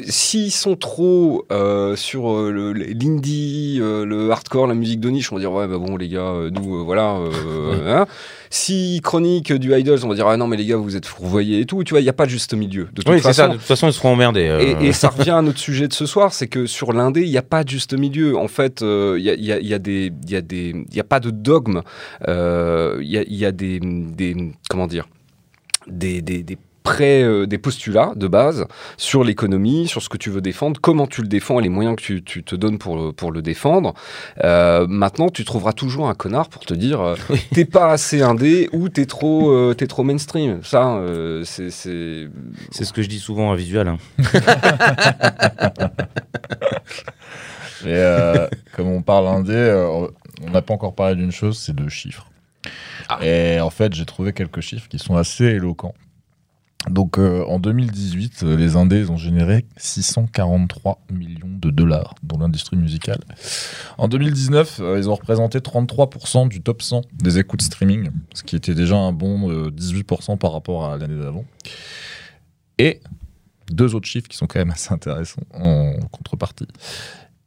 s'ils 0.08 0.52
sont 0.52 0.76
trop 0.76 1.46
euh, 1.52 1.96
sur 1.96 2.32
euh, 2.32 2.74
l'indie, 2.74 3.80
euh, 3.82 4.06
le 4.06 4.32
hardcore, 4.32 4.68
la 4.68 4.74
musique 4.74 5.00
de 5.00 5.10
niche, 5.10 5.32
on 5.32 5.36
va 5.36 5.42
dire 5.42 5.52
ouais 5.52 5.68
bah 5.68 5.78
bon 5.78 5.98
les 5.98 6.08
gars, 6.08 6.20
euh, 6.22 6.50
nous 6.52 6.69
euh, 6.76 6.84
voilà. 6.84 7.16
euh, 7.18 8.00
hein. 8.02 8.06
Si 8.52 9.00
chronique 9.04 9.54
du 9.54 9.76
idols, 9.78 10.00
on 10.04 10.08
va 10.10 10.16
dire 10.16 10.28
ah 10.28 10.36
non 10.36 10.48
mais 10.48 10.58
les 10.58 10.66
gars 10.66 10.76
vous 10.78 10.96
êtes 10.96 11.06
fourvoyés 11.06 11.60
et 11.60 11.66
tout, 11.66 11.84
tu 11.84 11.92
vois, 11.94 12.02
il 12.02 12.06
y 12.06 12.10
a 12.10 12.14
pas 12.14 12.26
de 12.26 12.32
juste 12.32 12.54
milieu. 12.56 12.86
De 12.94 13.02
toute 13.02 13.08
Oui, 13.10 13.18
c'est 13.18 13.22
façon, 13.24 13.34
ça. 13.44 13.48
De 13.50 13.54
toute 13.54 13.62
façon, 13.62 13.88
ils 13.88 13.94
seront 13.94 14.10
emmerdés. 14.14 14.48
euh. 14.48 14.76
et, 14.82 14.88
et 14.88 14.92
ça 14.94 15.10
revient 15.10 15.30
à 15.32 15.42
notre 15.42 15.60
sujet 15.60 15.88
de 15.88 15.94
ce 15.94 16.06
soir, 16.08 16.34
c'est 16.34 16.48
que 16.48 16.66
sur 16.66 16.92
l'indé, 16.94 17.22
il 17.22 17.30
n'y 17.30 17.38
a 17.38 17.42
pas 17.44 17.64
de 17.64 17.70
juste 17.70 17.94
milieu. 17.94 18.36
En 18.38 18.48
fait, 18.48 18.82
euh, 18.82 19.16
il 19.20 19.26
y, 19.26 19.30
a, 19.30 19.34
il 19.36 19.46
y 19.46 19.52
a- 19.54 19.60
il 19.60 19.68
y 19.68 19.74
a 19.74 19.80
des, 19.80 20.12
il 20.26 20.32
y 20.32 20.36
a 20.36 20.42
des, 20.42 20.74
il 20.90 20.96
y 20.96 21.00
a 21.00 21.04
pas 21.04 21.20
de 21.20 21.30
dogme. 21.30 21.82
Il 22.28 22.34
y, 23.04 23.18
a, 23.18 23.24
y 23.28 23.46
a 23.46 23.52
des, 23.52 23.80
des, 23.82 24.36
comment 24.70 24.88
dire, 24.88 25.08
des, 25.88 26.22
des, 26.22 26.42
des 26.44 26.58
pré- 26.94 27.24
euh, 27.24 27.46
des 27.46 27.58
postulats 27.58 28.12
de 28.16 28.28
base 28.28 28.66
sur 28.98 29.24
l'économie, 29.24 29.88
sur 29.88 30.02
ce 30.02 30.10
que 30.10 30.18
tu 30.18 30.30
veux 30.30 30.42
défendre, 30.42 30.80
comment 30.82 31.08
tu 31.08 31.22
le 31.22 31.28
défends 31.28 31.60
et 31.60 31.64
les 31.64 31.70
moyens 31.70 31.96
que 31.96 32.02
tu, 32.02 32.24
tu 32.24 32.44
te 32.44 32.56
donnes 32.56 32.78
pour 32.78 32.96
le, 32.98 33.12
pour 33.12 33.32
le 33.32 33.42
défendre. 33.42 33.94
Euh, 34.44 34.86
maintenant, 34.88 35.30
tu 35.30 35.46
trouveras 35.46 35.74
toujours 35.74 36.08
un 36.10 36.14
connard 36.16 36.50
pour 36.50 36.66
te 36.66 36.74
dire 36.74 37.02
euh, 37.02 37.16
t'es 37.54 37.66
pas 37.66 37.92
assez 37.92 38.22
indé 38.22 38.70
ou 38.74 38.90
t'es 38.90 39.06
trop, 39.06 39.52
euh, 39.52 39.74
t'es 39.74 39.88
trop 39.88 40.04
mainstream. 40.04 40.60
Ça, 40.64 40.96
euh, 40.98 41.44
c'est- 41.44 41.70
c'est 41.70 42.30
ce 42.86 42.94
que 42.94 43.02
je 43.02 43.08
dis 43.10 43.20
souvent 43.20 43.52
à 43.52 43.56
Visual. 43.56 43.88
hein. 43.88 43.98
Et 47.86 47.94
euh, 47.96 48.48
comme 48.76 48.88
on 48.88 49.02
parle 49.02 49.28
indé, 49.28 49.88
on 50.42 50.50
n'a 50.52 50.62
pas 50.62 50.74
encore 50.74 50.96
parlé 50.96 51.16
d'une 51.16 51.32
chose, 51.32 51.58
c'est 51.58 51.76
de 51.76 51.88
chiffres. 51.88 52.26
Ah. 53.08 53.20
Et 53.26 53.60
en 53.62 53.70
fait, 53.70 53.94
j'ai 53.94 54.06
trouvé 54.06 54.34
quelques 54.34 54.60
chiffres 54.62 54.88
qui 54.90 55.00
sont 55.00 55.16
assez 55.16 55.46
éloquents. 55.46 55.94
Donc 56.88 57.20
euh, 57.20 57.44
en 57.46 57.60
2018, 57.60 58.44
euh, 58.44 58.56
les 58.56 58.78
indés 58.78 59.10
ont 59.10 59.18
généré 59.18 59.66
643 59.76 61.02
millions 61.12 61.50
de 61.60 61.72
dollars 61.72 62.16
dans 62.24 62.38
l'industrie 62.38 62.78
musicale. 62.78 63.20
En 63.98 64.08
2019, 64.08 64.80
euh, 64.80 64.98
ils 64.98 65.10
ont 65.10 65.16
représenté 65.16 65.60
33% 65.60 66.48
du 66.48 66.62
top 66.62 66.82
100 66.82 67.02
des 67.14 67.38
écoutes 67.38 67.62
streaming, 67.62 68.10
ce 68.34 68.44
qui 68.44 68.56
était 68.56 68.76
déjà 68.76 68.96
un 68.96 69.12
bon 69.12 69.52
euh, 69.52 69.70
18% 69.72 70.38
par 70.38 70.54
rapport 70.54 70.86
à 70.86 70.98
l'année 70.98 71.22
d'avant. 71.22 71.44
Et 72.78 73.02
deux 73.70 73.94
autres 73.94 74.08
chiffres 74.08 74.30
qui 74.30 74.38
sont 74.38 74.48
quand 74.48 74.60
même 74.60 74.72
assez 74.72 74.94
intéressants 74.94 75.44
en 75.54 75.96
contrepartie. 76.12 76.68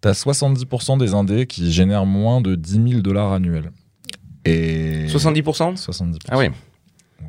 T'as 0.02 0.12
70% 0.12 0.98
des 0.98 1.14
indés 1.14 1.46
qui 1.46 1.72
génèrent 1.72 2.06
moins 2.06 2.42
de 2.42 2.54
10 2.54 2.90
000 2.90 3.00
dollars 3.00 3.32
annuels. 3.32 3.70
Et 4.44 5.06
70% 5.06 5.76
70%. 5.76 6.18
Ah 6.28 6.36
oui. 6.36 6.48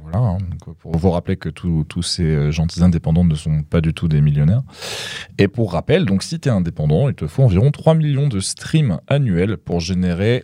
Voilà, 0.01 0.17
hein. 0.19 0.37
Donc, 0.39 0.75
pour 0.77 0.95
vous 0.97 1.11
rappeler 1.11 1.37
que 1.37 1.49
tous 1.49 2.01
ces 2.01 2.23
euh, 2.23 2.51
gentils 2.51 2.83
indépendants 2.83 3.23
ne 3.23 3.35
sont 3.35 3.63
pas 3.63 3.81
du 3.81 3.93
tout 3.93 4.07
des 4.07 4.21
millionnaires. 4.21 4.63
Et 5.37 5.47
pour 5.47 5.73
rappel, 5.73 6.05
donc 6.05 6.23
si 6.23 6.39
tu 6.39 6.49
es 6.49 6.51
indépendant, 6.51 7.09
il 7.09 7.15
te 7.15 7.27
faut 7.27 7.43
environ 7.43 7.71
3 7.71 7.95
millions 7.95 8.27
de 8.27 8.39
streams 8.39 8.99
annuels 9.07 9.57
pour 9.57 9.79
générer 9.79 10.43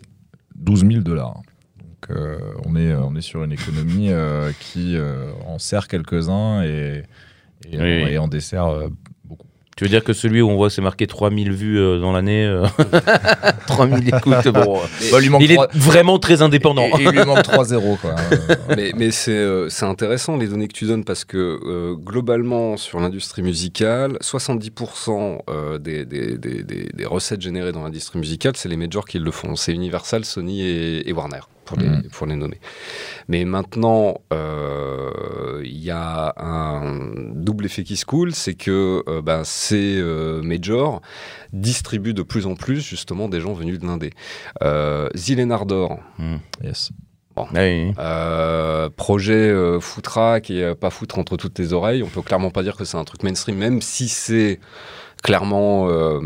12 0.55 0.85
000 0.87 1.01
dollars. 1.01 1.41
Donc 1.79 2.17
euh, 2.17 2.37
on, 2.65 2.75
est, 2.75 2.93
on 2.93 3.15
est 3.15 3.21
sur 3.21 3.43
une 3.43 3.51
économie 3.51 4.09
euh, 4.11 4.51
qui 4.59 4.95
euh, 4.95 5.31
en 5.47 5.59
sert 5.59 5.87
quelques-uns 5.87 6.63
et, 6.63 7.03
et, 7.69 7.77
Oui, 7.77 8.03
oui. 8.03 8.11
et 8.11 8.17
en 8.17 8.27
dessert 8.27 8.67
Tu 9.79 9.85
veux 9.85 9.89
dire 9.89 10.03
que 10.03 10.11
celui 10.11 10.41
où 10.41 10.49
on 10.49 10.57
voit 10.57 10.69
c'est 10.69 10.81
marqué 10.81 11.07
3000 11.07 11.53
vues 11.53 11.79
euh, 11.79 11.99
dans 12.01 12.11
l'année, 12.11 12.43
euh, 12.45 12.65
3000 13.67 14.09
écoutes, 14.09 14.47
bon, 14.49 14.77
euh, 14.77 15.09
Bah, 15.09 15.19
il 15.21 15.47
lui 15.47 15.53
est 15.53 15.57
vraiment 15.73 16.19
très 16.19 16.41
indépendant. 16.41 16.83
Et, 16.99 17.03
et 17.03 17.05
il 17.05 17.09
lui 17.11 17.23
manque 17.23 17.39
3-0 17.45 17.97
quoi. 17.99 18.15
Euh, 18.33 18.55
mais, 18.75 18.91
mais 18.97 19.11
c'est 19.11 19.31
euh, 19.31 19.69
c'est 19.69 19.85
intéressant 19.85 20.35
les 20.35 20.47
données 20.49 20.67
que 20.67 20.73
tu 20.73 20.85
donnes 20.85 21.05
parce 21.05 21.23
que 21.23 21.37
euh, 21.65 21.95
globalement 21.95 22.75
sur 22.75 22.99
l'industrie 22.99 23.41
musicale, 23.41 24.17
70% 24.21 25.39
euh, 25.49 25.77
des, 25.77 26.03
des, 26.05 26.37
des, 26.37 26.63
des- 26.63 26.89
des 26.93 27.05
recettes 27.05 27.41
générées 27.41 27.71
dans 27.71 27.83
l'industrie 27.83 28.19
musicale, 28.19 28.53
c'est 28.57 28.67
les 28.67 28.75
majors 28.75 29.05
qui 29.05 29.17
le 29.19 29.31
font. 29.31 29.55
C'est 29.55 29.71
Universal, 29.71 30.25
Sony 30.25 30.61
et, 30.61 31.09
et 31.09 31.13
Warner 31.13 31.39
pour 31.69 31.77
les, 31.77 32.09
pour 32.09 32.25
les 32.25 32.35
nommer. 32.35 32.59
Mais 33.27 33.45
maintenant, 33.45 34.21
euh, 34.33 35.61
il 35.63 35.77
y 35.77 35.91
a 35.91 36.33
un 36.37 37.31
double 37.35 37.65
effet 37.65 37.83
qui 37.83 37.95
se 37.95 38.05
coule, 38.05 38.33
c'est 38.33 38.55
que 38.55 39.03
euh, 39.07 39.21
ben, 39.21 39.43
ces 39.43 39.97
euh, 39.99 40.41
majors 40.41 41.01
distribuent 41.53 42.15
de 42.15 42.23
plus 42.23 42.47
en 42.47 42.55
plus 42.55 42.81
justement 42.81 43.29
des 43.29 43.39
gens 43.39 43.53
venus 43.53 43.79
de 43.79 43.85
l'indé. 43.85 44.11
Euh, 44.63 45.09
Ardor, 45.51 45.99
yes. 46.63 46.91
Ah 47.37 47.45
oui. 47.53 47.93
euh, 47.97 48.89
projet 48.89 49.33
euh, 49.33 49.79
foutraque 49.79 50.49
et 50.49 50.63
euh, 50.63 50.75
pas 50.75 50.89
foutre 50.89 51.17
entre 51.19 51.37
toutes 51.37 51.53
tes 51.53 51.71
oreilles. 51.71 52.03
On 52.03 52.07
peut 52.07 52.21
clairement 52.21 52.51
pas 52.51 52.63
dire 52.63 52.75
que 52.75 52.83
c'est 52.83 52.97
un 52.97 53.05
truc 53.05 53.23
mainstream, 53.23 53.57
même 53.57 53.81
si 53.81 54.09
c'est 54.09 54.59
clairement. 55.23 55.87
euh, 55.89 56.19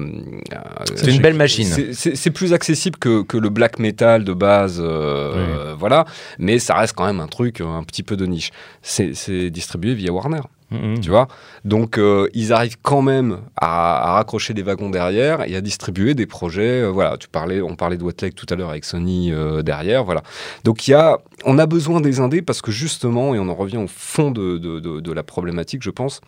C'est 0.95 1.11
une 1.13 1.21
belle 1.21 1.33
machine. 1.35 1.65
c'est- 1.93 2.31
plus 2.31 2.53
accessible 2.53 2.97
que, 2.97 3.21
que 3.21 3.37
le 3.37 3.49
black 3.49 3.79
metal 3.79 4.23
de 4.23 4.33
base, 4.33 4.79
euh, 4.83 5.75
voilà. 5.77 6.05
Mais 6.39 6.59
ça 6.59 6.75
reste 6.75 6.93
quand 6.95 7.05
même 7.05 7.19
un 7.19 7.27
truc 7.27 7.61
euh, 7.61 7.65
un 7.67 7.83
petit 7.83 8.03
peu 8.03 8.15
de 8.17 8.25
niche. 8.25 8.51
C'est 8.81 9.49
distribué 9.49 9.93
via 9.93 10.11
Warner 10.11 10.41
Mhm. 10.71 11.01
tu 11.01 11.09
vois. 11.11 11.27
Donc 11.65 11.99
euh, 11.99 12.27
ils 12.33 12.51
arrivent 12.51 12.77
quand 12.81 13.03
même 13.03 13.37
à, 13.55 14.09
à 14.09 14.13
raccrocher 14.13 14.55
des 14.55 14.63
wagons 14.63 14.89
derrière 14.89 15.47
et 15.47 15.55
à 15.55 15.61
distribuer 15.61 16.15
des 16.15 16.25
projets. 16.25 16.81
euh, 16.81 16.89
voilà, 16.89 17.15
tu 17.17 17.27
parlais, 17.27 17.61
on 17.61 17.75
parlait 17.75 17.97
de 17.97 18.03
Wetleg 18.03 18.33
tout 18.33 18.47
à 18.49 18.55
l'heure 18.55 18.71
avec 18.71 18.83
Sony 18.83 19.31
euh, 19.31 19.61
derrière, 19.61 20.03
voilà. 20.03 20.23
Donc 20.63 20.87
y 20.87 20.95
a, 20.95 21.19
on 21.45 21.59
a 21.59 21.67
besoin 21.67 22.01
des 22.01 22.19
indés 22.19 22.41
parce 22.41 22.63
que 22.63 22.71
justement, 22.71 23.35
et 23.35 23.39
on 23.39 23.49
en 23.49 23.53
revient 23.55 23.77
au 23.77 23.87
fond 23.87 24.31
de, 24.31 24.57
de- 24.57 24.79
de- 24.79 24.99
de 24.99 25.11
la 25.11 25.21
problématique, 25.21 25.83
je 25.83 25.91
pense. 25.91 26.21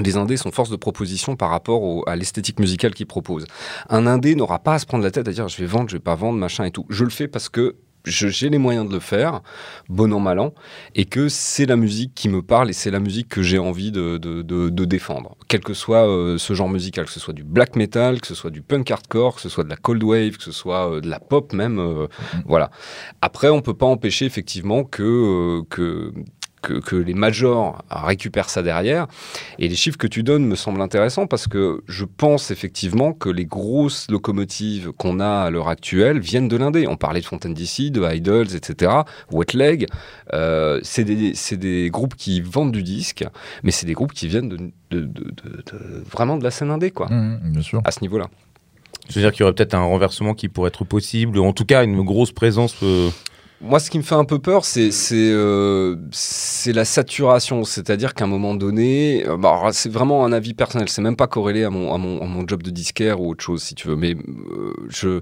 Les 0.00 0.16
indés 0.16 0.36
sont 0.36 0.50
force 0.50 0.70
de 0.70 0.76
proposition 0.76 1.36
par 1.36 1.50
rapport 1.50 2.08
à 2.08 2.16
l'esthétique 2.16 2.58
musicale 2.58 2.94
qu'ils 2.94 3.06
proposent. 3.06 3.46
Un 3.90 4.06
indé 4.06 4.34
n'aura 4.34 4.58
pas 4.58 4.74
à 4.74 4.78
se 4.78 4.86
prendre 4.86 5.04
la 5.04 5.10
tête 5.10 5.28
à 5.28 5.32
dire 5.32 5.48
je 5.48 5.58
vais 5.58 5.66
vendre, 5.66 5.90
je 5.90 5.96
vais 5.96 6.00
pas 6.00 6.14
vendre, 6.14 6.38
machin 6.38 6.64
et 6.64 6.70
tout. 6.70 6.86
Je 6.88 7.04
le 7.04 7.10
fais 7.10 7.28
parce 7.28 7.48
que 7.48 7.76
j'ai 8.04 8.48
les 8.48 8.58
moyens 8.58 8.88
de 8.88 8.92
le 8.92 9.00
faire, 9.00 9.42
bon 9.88 10.12
an, 10.12 10.20
mal 10.20 10.38
an, 10.38 10.54
et 10.94 11.04
que 11.04 11.28
c'est 11.28 11.66
la 11.66 11.76
musique 11.76 12.14
qui 12.14 12.28
me 12.28 12.42
parle 12.42 12.70
et 12.70 12.72
c'est 12.72 12.90
la 12.90 13.00
musique 13.00 13.28
que 13.28 13.42
j'ai 13.42 13.58
envie 13.58 13.92
de, 13.92 14.18
défendre. 14.84 15.36
Quel 15.48 15.60
que 15.60 15.74
soit 15.74 16.08
euh, 16.08 16.38
ce 16.38 16.54
genre 16.54 16.68
musical, 16.68 17.06
que 17.06 17.12
ce 17.12 17.20
soit 17.20 17.34
du 17.34 17.44
black 17.44 17.76
metal, 17.76 18.20
que 18.20 18.26
ce 18.26 18.34
soit 18.34 18.50
du 18.50 18.62
punk 18.62 18.90
hardcore, 18.90 19.36
que 19.36 19.40
ce 19.40 19.48
soit 19.48 19.64
de 19.64 19.68
la 19.68 19.76
cold 19.76 20.02
wave, 20.02 20.36
que 20.36 20.42
ce 20.42 20.52
soit 20.52 20.90
euh, 20.90 21.00
de 21.00 21.08
la 21.08 21.20
pop 21.20 21.52
même, 21.52 21.78
euh, 21.78 22.08
voilà. 22.46 22.70
Après, 23.20 23.48
on 23.48 23.60
peut 23.60 23.74
pas 23.74 23.86
empêcher 23.86 24.26
effectivement 24.26 24.84
que 24.84 25.62
que, 26.62 26.74
que 26.80 26.96
les 26.96 27.14
majors 27.14 27.82
récupèrent 27.90 28.48
ça 28.48 28.62
derrière. 28.62 29.06
Et 29.58 29.68
les 29.68 29.74
chiffres 29.74 29.98
que 29.98 30.06
tu 30.06 30.22
donnes 30.22 30.46
me 30.46 30.54
semblent 30.54 30.80
intéressants 30.80 31.26
parce 31.26 31.46
que 31.48 31.82
je 31.88 32.04
pense 32.04 32.50
effectivement 32.50 33.12
que 33.12 33.28
les 33.28 33.44
grosses 33.44 34.06
locomotives 34.10 34.92
qu'on 34.92 35.20
a 35.20 35.42
à 35.42 35.50
l'heure 35.50 35.68
actuelle 35.68 36.20
viennent 36.20 36.48
de 36.48 36.56
l'indé. 36.56 36.86
On 36.86 36.96
parlait 36.96 37.20
de 37.20 37.26
Fontaine 37.26 37.52
DC, 37.54 37.90
de 37.90 38.02
Idols, 38.14 38.54
etc. 38.54 38.92
Wet 39.32 39.52
Leg. 39.54 39.86
Euh, 40.32 40.80
c'est 40.82 41.04
des, 41.04 41.34
c'est 41.34 41.56
des 41.56 41.90
groupes 41.90 42.14
qui 42.14 42.40
vendent 42.40 42.72
du 42.72 42.82
disque, 42.82 43.24
mais 43.62 43.70
c'est 43.72 43.86
des 43.86 43.92
groupes 43.94 44.12
qui 44.12 44.28
viennent 44.28 44.48
de, 44.48 44.56
de- 44.56 44.70
de- 44.90 45.04
de- 45.06 45.62
de- 45.72 46.04
vraiment 46.10 46.36
de 46.36 46.44
la 46.44 46.50
scène 46.50 46.70
indé, 46.70 46.90
quoi, 46.90 47.08
Mmh, 47.10 47.40
bien 47.52 47.62
sûr. 47.62 47.80
à 47.84 47.90
ce 47.90 48.00
niveau-là. 48.02 48.26
Je 49.08 49.14
veux 49.16 49.20
dire 49.20 49.32
qu'il 49.32 49.40
y 49.40 49.42
aurait 49.42 49.52
peut-être 49.52 49.74
un 49.74 49.82
renversement 49.82 50.32
qui 50.32 50.48
pourrait 50.48 50.68
être 50.68 50.84
possible, 50.84 51.36
ou 51.38 51.44
en 51.44 51.52
tout 51.52 51.64
cas 51.64 51.82
une 51.84 52.02
grosse 52.02 52.30
présence. 52.32 52.76
euh, 52.82 53.10
Moi, 53.62 53.78
ce 53.78 53.90
qui 53.90 53.98
me 53.98 54.02
fait 54.02 54.16
un 54.16 54.24
peu 54.24 54.40
peur, 54.40 54.64
c'est 54.64 54.90
c'est 54.90 55.14
euh, 55.14 55.94
la 56.66 56.84
saturation. 56.84 57.62
C'est-à-dire 57.62 58.12
qu'à 58.12 58.24
un 58.24 58.28
moment 58.28 58.56
donné, 58.56 59.24
euh, 59.28 59.36
bah, 59.36 59.68
c'est 59.70 59.90
vraiment 59.90 60.24
un 60.24 60.32
avis 60.32 60.52
personnel. 60.52 60.88
C'est 60.88 61.00
même 61.00 61.14
pas 61.14 61.28
corrélé 61.28 61.62
à 61.62 61.70
mon, 61.70 61.94
à, 61.94 61.98
mon, 61.98 62.20
à 62.20 62.26
mon 62.26 62.46
job 62.46 62.64
de 62.64 62.70
disquaire 62.70 63.20
ou 63.20 63.30
autre 63.30 63.44
chose, 63.44 63.62
si 63.62 63.76
tu 63.76 63.86
veux. 63.86 63.94
Mais 63.94 64.16
euh, 64.16 65.20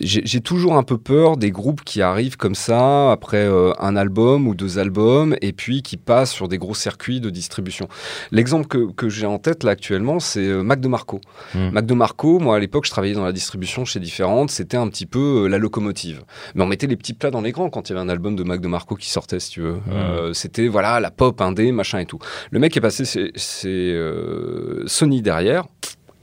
j'ai 0.00 0.40
toujours 0.40 0.76
un 0.76 0.84
peu 0.84 0.98
peur 0.98 1.36
des 1.36 1.50
groupes 1.50 1.82
qui 1.82 2.00
arrivent 2.00 2.36
comme 2.36 2.54
ça 2.54 3.10
après 3.10 3.44
un 3.78 3.96
album 3.96 4.46
ou 4.46 4.54
deux 4.54 4.78
albums 4.78 5.36
et 5.42 5.52
puis 5.52 5.82
qui 5.82 5.96
passent 5.96 6.32
sur 6.32 6.46
des 6.46 6.58
gros 6.58 6.74
circuits 6.74 7.20
de 7.20 7.28
distribution. 7.28 7.88
L'exemple 8.30 8.68
que, 8.68 8.92
que 8.92 9.08
j'ai 9.08 9.26
en 9.26 9.38
tête 9.38 9.64
là 9.64 9.72
actuellement, 9.72 10.20
c'est 10.20 10.46
Mac 10.62 10.80
DeMarco. 10.80 11.20
Mm. 11.54 11.70
Mac 11.70 11.86
DeMarco, 11.86 12.38
moi 12.38 12.56
à 12.56 12.58
l'époque, 12.60 12.86
je 12.86 12.90
travaillais 12.90 13.14
dans 13.14 13.24
la 13.24 13.32
distribution 13.32 13.84
chez 13.84 13.98
Différentes. 13.98 14.50
C'était 14.50 14.76
un 14.76 14.88
petit 14.88 15.06
peu 15.06 15.48
la 15.48 15.58
locomotive. 15.58 16.22
Mais 16.54 16.62
on 16.62 16.66
mettait 16.66 16.86
les 16.86 16.96
petits 16.96 17.14
plats 17.14 17.30
dans 17.30 17.40
les 17.40 17.52
grands 17.52 17.63
quand 17.70 17.88
il 17.88 17.92
y 17.92 17.96
avait 17.96 18.04
un 18.04 18.08
album 18.08 18.36
de 18.36 18.42
Mac 18.44 18.60
DeMarco 18.60 18.94
qui 18.96 19.10
sortait, 19.10 19.40
si 19.40 19.50
tu 19.50 19.60
veux. 19.60 19.76
Euh, 19.90 20.32
C'était 20.32 20.68
voilà 20.68 21.00
la 21.00 21.10
pop 21.10 21.40
indé, 21.40 21.72
machin 21.72 21.98
et 21.98 22.06
tout. 22.06 22.18
Le 22.50 22.58
mec 22.58 22.76
est 22.76 22.80
passé, 22.80 23.04
c'est 23.04 23.30
euh, 23.68 24.82
Sony 24.86 25.22
derrière. 25.22 25.64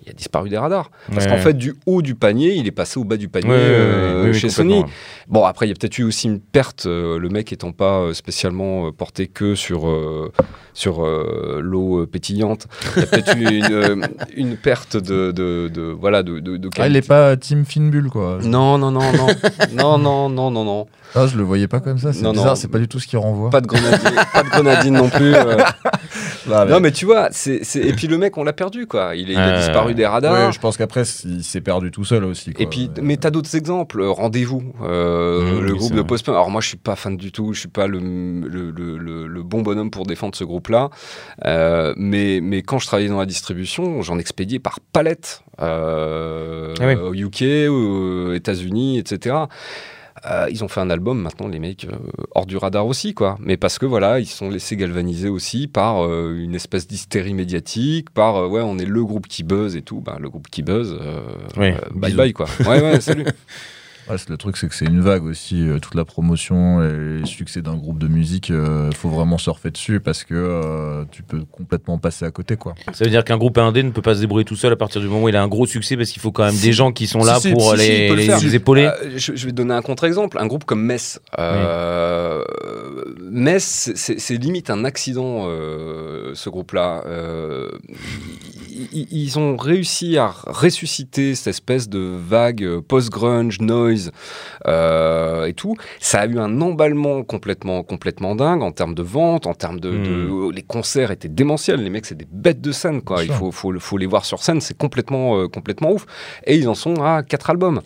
Il 0.04 0.10
a 0.10 0.14
disparu 0.14 0.50
des 0.50 0.58
radars. 0.58 0.90
Parce 1.14 1.26
Ouais. 1.26 1.32
qu'en 1.32 1.38
fait, 1.38 1.54
du 1.54 1.76
haut 1.86 2.02
du 2.02 2.16
panier, 2.16 2.56
il 2.56 2.66
est 2.66 2.72
passé 2.72 3.00
au 3.00 3.04
bas 3.04 3.18
du 3.18 3.30
panier 3.30 3.50
Ouais, 3.50 3.56
euh, 3.56 4.24
oui, 4.24 4.30
oui, 4.32 4.34
chez 4.34 4.50
Sony. 4.50 4.84
Bon, 5.28 5.46
après, 5.46 5.68
il 5.68 5.70
y 5.70 5.72
a 5.72 5.76
peut-être 5.76 6.00
eu 6.00 6.04
aussi 6.04 6.26
une 6.26 6.40
perte, 6.40 6.88
euh, 6.88 7.20
le 7.20 7.30
mec 7.30 7.54
étant 7.54 7.72
pas 7.72 8.12
spécialement 8.16 8.92
porté 8.92 9.28
que 9.28 9.54
sur, 9.54 9.88
euh, 9.88 10.32
sur 10.74 11.06
euh, 11.06 11.60
l'eau 11.62 12.08
pétillante. 12.08 12.66
Il 12.96 13.00
y 13.02 13.04
a 13.04 13.06
peut-être 13.06 13.38
eu 13.38 13.46
une, 13.60 14.08
une 14.36 14.58
perte 14.58 14.98
de, 14.98 15.32
de, 15.32 15.70
de- 15.72 15.96
voilà, 15.96 16.24
de, 16.24 16.40
de, 16.40 16.58
de 16.58 16.68
Ah, 16.80 16.88
il 16.88 16.94
qualité. 16.94 16.98
est 16.98 17.08
pas 17.08 17.38
Team 17.38 17.64
Finbull, 17.64 18.10
quoi. 18.10 18.40
Non, 18.44 18.80
non, 18.80 18.90
non, 18.90 19.02
non. 19.14 19.28
non, 19.72 19.98
non, 20.00 20.30
non, 20.30 20.50
non, 20.50 20.66
non. 20.66 20.88
Ah, 21.16 21.28
je 21.28 21.38
le 21.38 21.44
voyais 21.44 21.68
pas 21.68 21.80
comme 21.80 21.98
ça. 21.98 22.14
C'est 22.14 22.22
Non, 22.22 22.32
bizarre, 22.32 22.48
non. 22.48 22.56
c'est 22.56 22.68
pas 22.70 22.80
du 22.80 22.88
tout 22.88 23.00
ce 23.00 23.08
qu'il 23.08 23.20
renvoie. 23.20 23.50
Pas 23.50 23.62
de 23.62 23.68
grenadine, 23.68 24.12
pas 24.34 24.44
de 24.44 24.50
grenadine 24.50 24.94
non 24.94 25.10
plus. 25.10 25.34
euh. 25.36 25.58
Ah, 26.52 26.66
mais- 26.66 26.72
Non, 26.72 26.80
mais 26.80 26.92
tu 26.92 27.06
vois, 27.06 27.30
c'est, 27.32 27.64
c'est- 27.64 27.80
et 27.82 27.94
puis 27.94 28.08
le 28.08 28.18
mec, 28.18 28.36
on 28.36 28.44
l'a 28.44 28.52
perdu, 28.52 28.88
quoi. 28.88 29.16
Il, 29.16 29.30
est- 29.30 29.34
il 29.34 29.40
a 29.40 29.50
Euh, 29.54 29.58
disparu 29.60 29.94
des 29.94 30.06
radars. 30.08 30.34
Ouais, 30.48 30.52
je 30.52 30.60
pense 30.60 30.76
qu'après, 30.76 31.04
il 31.26 31.44
s'est 31.44 31.62
perdu 31.62 31.92
tout 31.92 32.04
seul 32.04 32.24
aussi. 32.26 32.52
quoi. 32.52 32.64
Et 32.64 32.68
puis, 32.68 32.90
Euh, 32.98 33.02
mais 33.04 33.16
t'as 33.18 33.30
d'autres 33.30 33.56
exemples. 33.56 34.02
Rendez-vous, 34.04 34.64
euh, 34.82 35.42
Mmh, 35.42 35.60
le 35.62 35.72
oui, 35.74 35.78
groupe 35.78 35.94
de 35.94 36.02
post-punk. 36.02 36.34
Alors 36.34 36.50
moi, 36.50 36.60
je 36.60 36.68
suis 36.70 36.78
pas 36.78 36.96
fan 36.96 37.16
du 37.16 37.32
tout. 37.32 37.54
Je 37.54 37.60
suis 37.60 37.70
pas 37.70 37.86
le, 37.88 38.00
le, 38.00 38.72
le- 38.72 38.98
le- 38.98 39.28
le 39.28 39.44
bon 39.44 39.62
bonhomme 39.62 39.92
pour 39.92 40.06
défendre 40.06 40.36
ce 40.36 40.44
groupe-là. 40.44 40.90
Euh, 41.46 41.94
mais, 41.96 42.40
mais 42.42 42.64
quand 42.64 42.80
je 42.80 42.88
travaillais 42.88 43.10
dans 43.10 43.20
la 43.20 43.26
distribution, 43.28 44.02
j'en 44.02 44.18
expédiais 44.18 44.60
par 44.60 44.80
palette 44.94 45.44
euh, 45.62 46.74
Ah 46.80 46.88
oui. 46.88 46.96
au 46.96 47.14
UK, 47.14 47.70
aux 47.70 48.34
États-Unis, 48.34 48.98
etc. 48.98 49.36
Euh, 50.26 50.48
ils 50.52 50.64
ont 50.64 50.68
fait 50.68 50.80
un 50.80 50.90
album 50.90 51.20
maintenant, 51.20 51.48
les 51.48 51.60
mecs, 51.60 51.86
euh, 51.86 51.96
hors 52.36 52.46
du 52.46 52.58
radar 52.58 52.86
aussi, 52.86 53.14
quoi. 53.14 53.38
Mais 53.42 53.58
parce 53.58 53.80
que 53.80 53.86
voilà, 53.86 54.20
ils 54.20 54.28
se 54.28 54.38
sont 54.38 54.50
laissés 54.50 54.76
galvaniser 54.76 55.30
aussi 55.30 55.68
par 55.68 56.06
euh, 56.06 56.38
une 56.38 56.54
espèce 56.54 56.88
d'hystérie 56.88 57.34
médiatique, 57.34 58.12
par 58.12 58.50
ouais, 58.50 58.62
on 58.62 58.78
est 58.78 58.86
le 58.86 59.04
groupe 59.04 59.28
qui 59.28 59.44
buzz 59.44 59.76
et 59.76 59.82
tout. 59.82 60.00
Bah, 60.00 60.18
le 60.20 60.30
groupe 60.30 60.48
qui 60.50 60.62
buzz, 60.62 61.00
bye 61.56 62.14
bye, 62.14 62.34
quoi. 62.34 62.48
Ouais, 62.62 62.82
ouais, 62.82 63.02
salut. 63.02 63.26
ouais, 64.10 64.18
c'est- 64.18 64.30
le 64.30 64.38
truc, 64.38 64.58
c'est 64.58 64.68
que 64.68 64.76
c'est 64.76 64.86
une 64.86 65.02
vague 65.02 65.24
aussi. 65.24 65.68
euh, 65.68 65.80
toute 65.80 65.96
la 65.96 66.06
promotion 66.06 66.82
et 66.84 66.92
le 67.20 67.26
succès 67.26 67.62
d'un 67.62 67.76
groupe 67.76 67.98
de 68.00 68.08
musique, 68.08 68.50
il 68.50 68.96
faut 68.96 69.10
vraiment 69.10 69.38
surfer 69.38 69.72
dessus 69.72 70.00
parce 70.00 70.24
que 70.24 70.34
euh, 70.36 71.04
tu 71.12 71.24
peux 71.24 71.44
complètement 71.52 71.98
passer 71.98 72.26
à 72.26 72.32
côté, 72.32 72.56
quoi. 72.58 72.74
Ça 72.94 73.04
veut 73.04 73.10
dire 73.12 73.24
qu'un 73.24 73.38
groupe 73.38 73.58
indé 73.58 73.84
ne 73.84 73.92
peut 73.92 74.02
pas 74.02 74.16
se 74.16 74.20
débrouiller 74.22 74.46
tout 74.46 74.56
seul 74.56 74.72
à 74.74 74.76
partir 74.76 75.02
du 75.02 75.08
moment 75.08 75.24
où 75.24 75.30
il 75.30 75.36
a 75.36 75.42
un 75.44 75.48
gros 75.48 75.66
succès 75.66 75.98
parce 75.98 76.10
qu'il 76.12 76.22
faut 76.22 76.32
quand 76.32 76.44
même 76.46 76.54
Si. 76.56 76.62
des 76.68 76.74
gens 76.74 76.92
qui 76.92 77.08
sont 77.08 77.24
là 77.24 77.40
Si, 77.40 77.52
pour 77.52 77.72
si, 77.76 77.78
si, 77.78 77.84
il 77.84 77.88
les, 77.90 78.10
le 78.10 78.56
épauler. 78.56 78.86
Euh, 78.86 79.12
je, 79.18 79.36
je 79.36 79.46
vais 79.46 79.52
te 79.52 79.56
donner 79.58 79.74
un 79.74 79.82
contre-exemple. 79.82 80.38
Un 80.40 80.48
groupe 80.48 80.66
comme 80.66 80.84
Metz. 80.84 81.20
Euh, 81.40 82.44
Metz, 83.30 83.92
c'est 83.96 84.38
limite 84.38 84.70
un 84.70 84.84
accident, 84.86 85.46
euh, 85.48 86.32
ce 86.34 86.50
groupe-là. 86.50 87.04
Euh, 87.06 87.70
ils, 88.94 89.38
ont 89.40 89.56
réussi 89.58 90.18
à 90.18 90.28
ressusciter 90.48 91.36
cette 91.36 91.48
espèce 91.48 91.88
de 91.90 92.00
vague 92.00 92.64
euh, 92.64 92.82
post-grunge, 92.82 93.60
noise 93.62 93.91
euh, 94.68 95.46
et 95.46 95.54
tout. 95.54 95.76
Ça 96.00 96.22
a 96.22 96.26
eu 96.28 96.40
un 96.40 96.62
emballement 96.62 97.24
complètement, 97.24 97.84
complètement 97.84 98.36
dingue 98.36 98.62
en 98.64 98.72
termes 98.72 98.96
de 98.96 99.04
vente, 99.04 99.48
en 99.48 99.54
termes 99.54 99.80
de, 99.80 99.92
de- 99.92 100.52
Les 100.54 100.62
concerts 100.64 101.12
étaient 101.12 101.30
démentiels. 101.30 101.84
Les 101.84 101.90
mecs, 101.90 102.06
c'est 102.06 102.16
des 102.18 102.28
bêtes 102.32 102.62
de 102.62 102.72
scène. 102.72 103.02
Quoi. 103.02 103.18
Bien 103.24 103.26
Il 103.26 103.34
faut, 103.34 103.52
faut, 103.52 103.74
faut 103.80 103.98
les 103.98 104.06
voir 104.06 104.26
sur 104.26 104.42
scène. 104.44 104.62
C'est 104.62 104.78
complètement, 104.78 105.38
euh, 105.40 105.48
complètement 105.48 105.92
ouf. 105.92 106.06
Et 106.46 106.56
ils 106.58 106.68
en 106.70 106.76
sont 106.76 106.96
à 107.04 107.24
quatre 107.24 107.50
albums. 107.50 107.82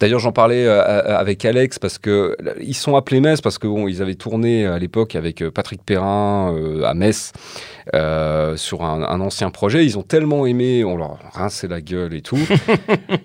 D'ailleurs, 0.00 0.20
j'en 0.20 0.32
parlais 0.32 0.66
euh, 0.66 1.16
avec 1.18 1.44
Alex 1.44 1.78
parce 1.78 1.98
que 1.98 2.36
là, 2.40 2.52
ils 2.60 2.74
sont 2.74 2.96
appelés 2.96 3.20
Metz 3.20 3.40
parce 3.40 3.58
que 3.58 3.66
bon, 3.66 3.88
ils 3.88 4.02
avaient 4.02 4.14
tourné 4.14 4.66
à 4.66 4.78
l'époque 4.78 5.14
avec 5.16 5.46
Patrick 5.50 5.82
Perrin 5.84 6.54
à 6.84 6.94
Metz 6.94 7.32
sur 8.56 8.82
un, 8.84 9.02
un 9.02 9.20
ancien 9.20 9.50
projet. 9.50 9.84
Ils 9.84 9.98
ont 9.98 10.02
tellement 10.02 10.46
aimé, 10.46 10.84
on 10.84 10.96
leur 10.96 11.18
rincé 11.32 11.68
la 11.68 11.80
gueule 11.80 12.14
et 12.14 12.22
tout. 12.22 12.36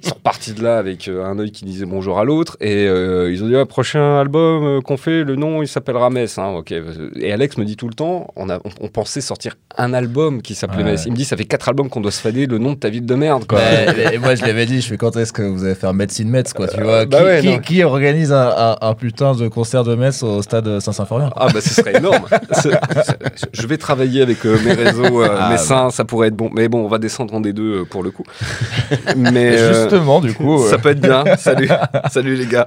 ils 0.02 0.08
sont 0.08 0.16
repartis 0.16 0.54
de 0.54 0.64
là 0.64 0.78
avec 0.78 1.08
un 1.08 1.38
œil 1.40 1.52
qui 1.52 1.66
disait 1.66 1.86
bonjour 1.86 2.19
à 2.20 2.24
l'autre 2.26 2.58
et 2.62 2.88
euh, 2.88 3.32
ils 3.32 3.44
ont 3.44 3.48
dit 3.48 3.56
ah, 3.56 3.66
prochain 3.66 4.20
album 4.20 4.64
euh, 4.66 4.82
qu'on 4.82 4.98
fait, 4.98 5.24
le 5.24 5.36
nom 5.36 5.62
il 5.62 5.68
s'appellera 5.68 6.10
Metz. 6.10 6.38
hein, 6.38 6.48
ok. 6.58 6.74
Et 7.16 7.32
Alex 7.32 7.58
me 7.58 7.66
dit 7.66 7.76
tout 7.76 7.88
le 7.88 7.94
temps, 7.94 8.28
on, 8.36 8.50
a, 8.50 8.58
on, 8.58 8.70
on 8.82 8.88
pensait 8.88 9.22
sortir 9.22 9.56
un 9.78 9.94
album 9.94 10.42
qui 10.42 10.56
s'appelait 10.56 10.84
Ouais. 10.84 10.92
Metz. 10.92 11.04
Il 11.06 11.12
me 11.12 11.18
dit 11.18 11.26
ça 11.26 11.36
fait 11.38 11.46
quatre 11.46 11.70
albums 11.70 11.90
qu'on 11.90 12.02
doit 12.02 12.12
se 12.12 12.22
fader 12.22 12.46
le 12.46 12.58
nom 12.58 12.72
de 12.74 12.78
ta 12.78 12.90
ville 12.90 13.06
de 13.06 13.16
merde. 13.16 13.46
Quoi. 13.48 13.60
Et 14.14 14.18
moi, 14.18 14.36
je 14.36 14.44
l'avais 14.46 14.66
dit, 14.66 14.82
je 14.82 14.88
fais 14.88 14.98
quand 14.98 15.16
est-ce 15.18 15.34
que 15.34 15.42
vous 15.42 15.64
allez 15.66 15.76
faire 15.76 15.94
Metz 15.94 16.20
in 16.20 16.26
Metz, 16.26 16.54
quoi, 16.54 16.68
tu 16.68 16.82
vois? 16.82 17.06
bah 17.06 17.20
qui, 17.20 17.24
ouais, 17.26 17.42
qui- 17.42 17.48
non. 17.50 17.60
qui 17.60 17.84
organise 17.84 18.32
un, 18.32 18.50
un- 18.58 18.78
un 18.82 18.94
putain 18.94 19.34
de 19.36 19.48
concert 19.48 19.84
de 19.84 19.96
Metz 19.96 20.24
au 20.24 20.42
stade 20.42 20.80
Saint-Symphorien? 20.80 21.30
Ah 21.36 21.48
bah 21.54 21.62
ce 21.62 21.74
serait 21.74 21.98
énorme. 21.98 22.26
Je 23.54 23.68
vais 23.68 23.78
travailler 23.78 24.22
avec 24.22 24.46
euh, 24.46 24.58
mes 24.66 24.74
réseaux 24.74 25.22
euh, 25.24 25.28
Ah, 25.38 25.50
messins, 25.50 25.90
ça 25.90 26.06
pourrait 26.06 26.28
être 26.30 26.36
bon. 26.36 26.50
Mais 26.54 26.68
bon, 26.68 26.84
on 26.86 26.88
va 26.88 26.98
descendre 26.98 27.34
en 27.34 27.42
des 27.42 27.54
deux 27.54 27.82
euh, 27.82 27.86
pour 27.86 28.04
le 28.04 28.12
coup. 28.12 28.24
Mais 29.16 29.58
euh, 29.58 29.74
Justement, 29.84 30.20
du 30.22 30.34
coup, 30.34 30.64
ça 30.68 30.76
euh, 30.76 30.78
peut 30.78 30.90
être 30.90 31.00
bien. 31.02 31.24
Salut, 31.38 31.70
salut 32.12 32.36
les 32.36 32.46
gars. 32.46 32.66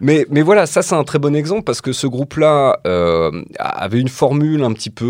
Mais 0.00 0.26
mais 0.30 0.42
voilà, 0.42 0.66
ça 0.66 0.82
c'est 0.82 0.94
un 0.94 1.04
très 1.04 1.18
bon 1.18 1.34
exemple 1.34 1.62
parce 1.64 1.80
que 1.80 1.92
ce 1.92 2.06
groupe-là 2.06 2.78
euh, 2.86 3.30
avait 3.58 4.00
une 4.00 4.08
formule 4.08 4.62
un 4.64 4.72
petit 4.72 4.90
peu 4.90 5.04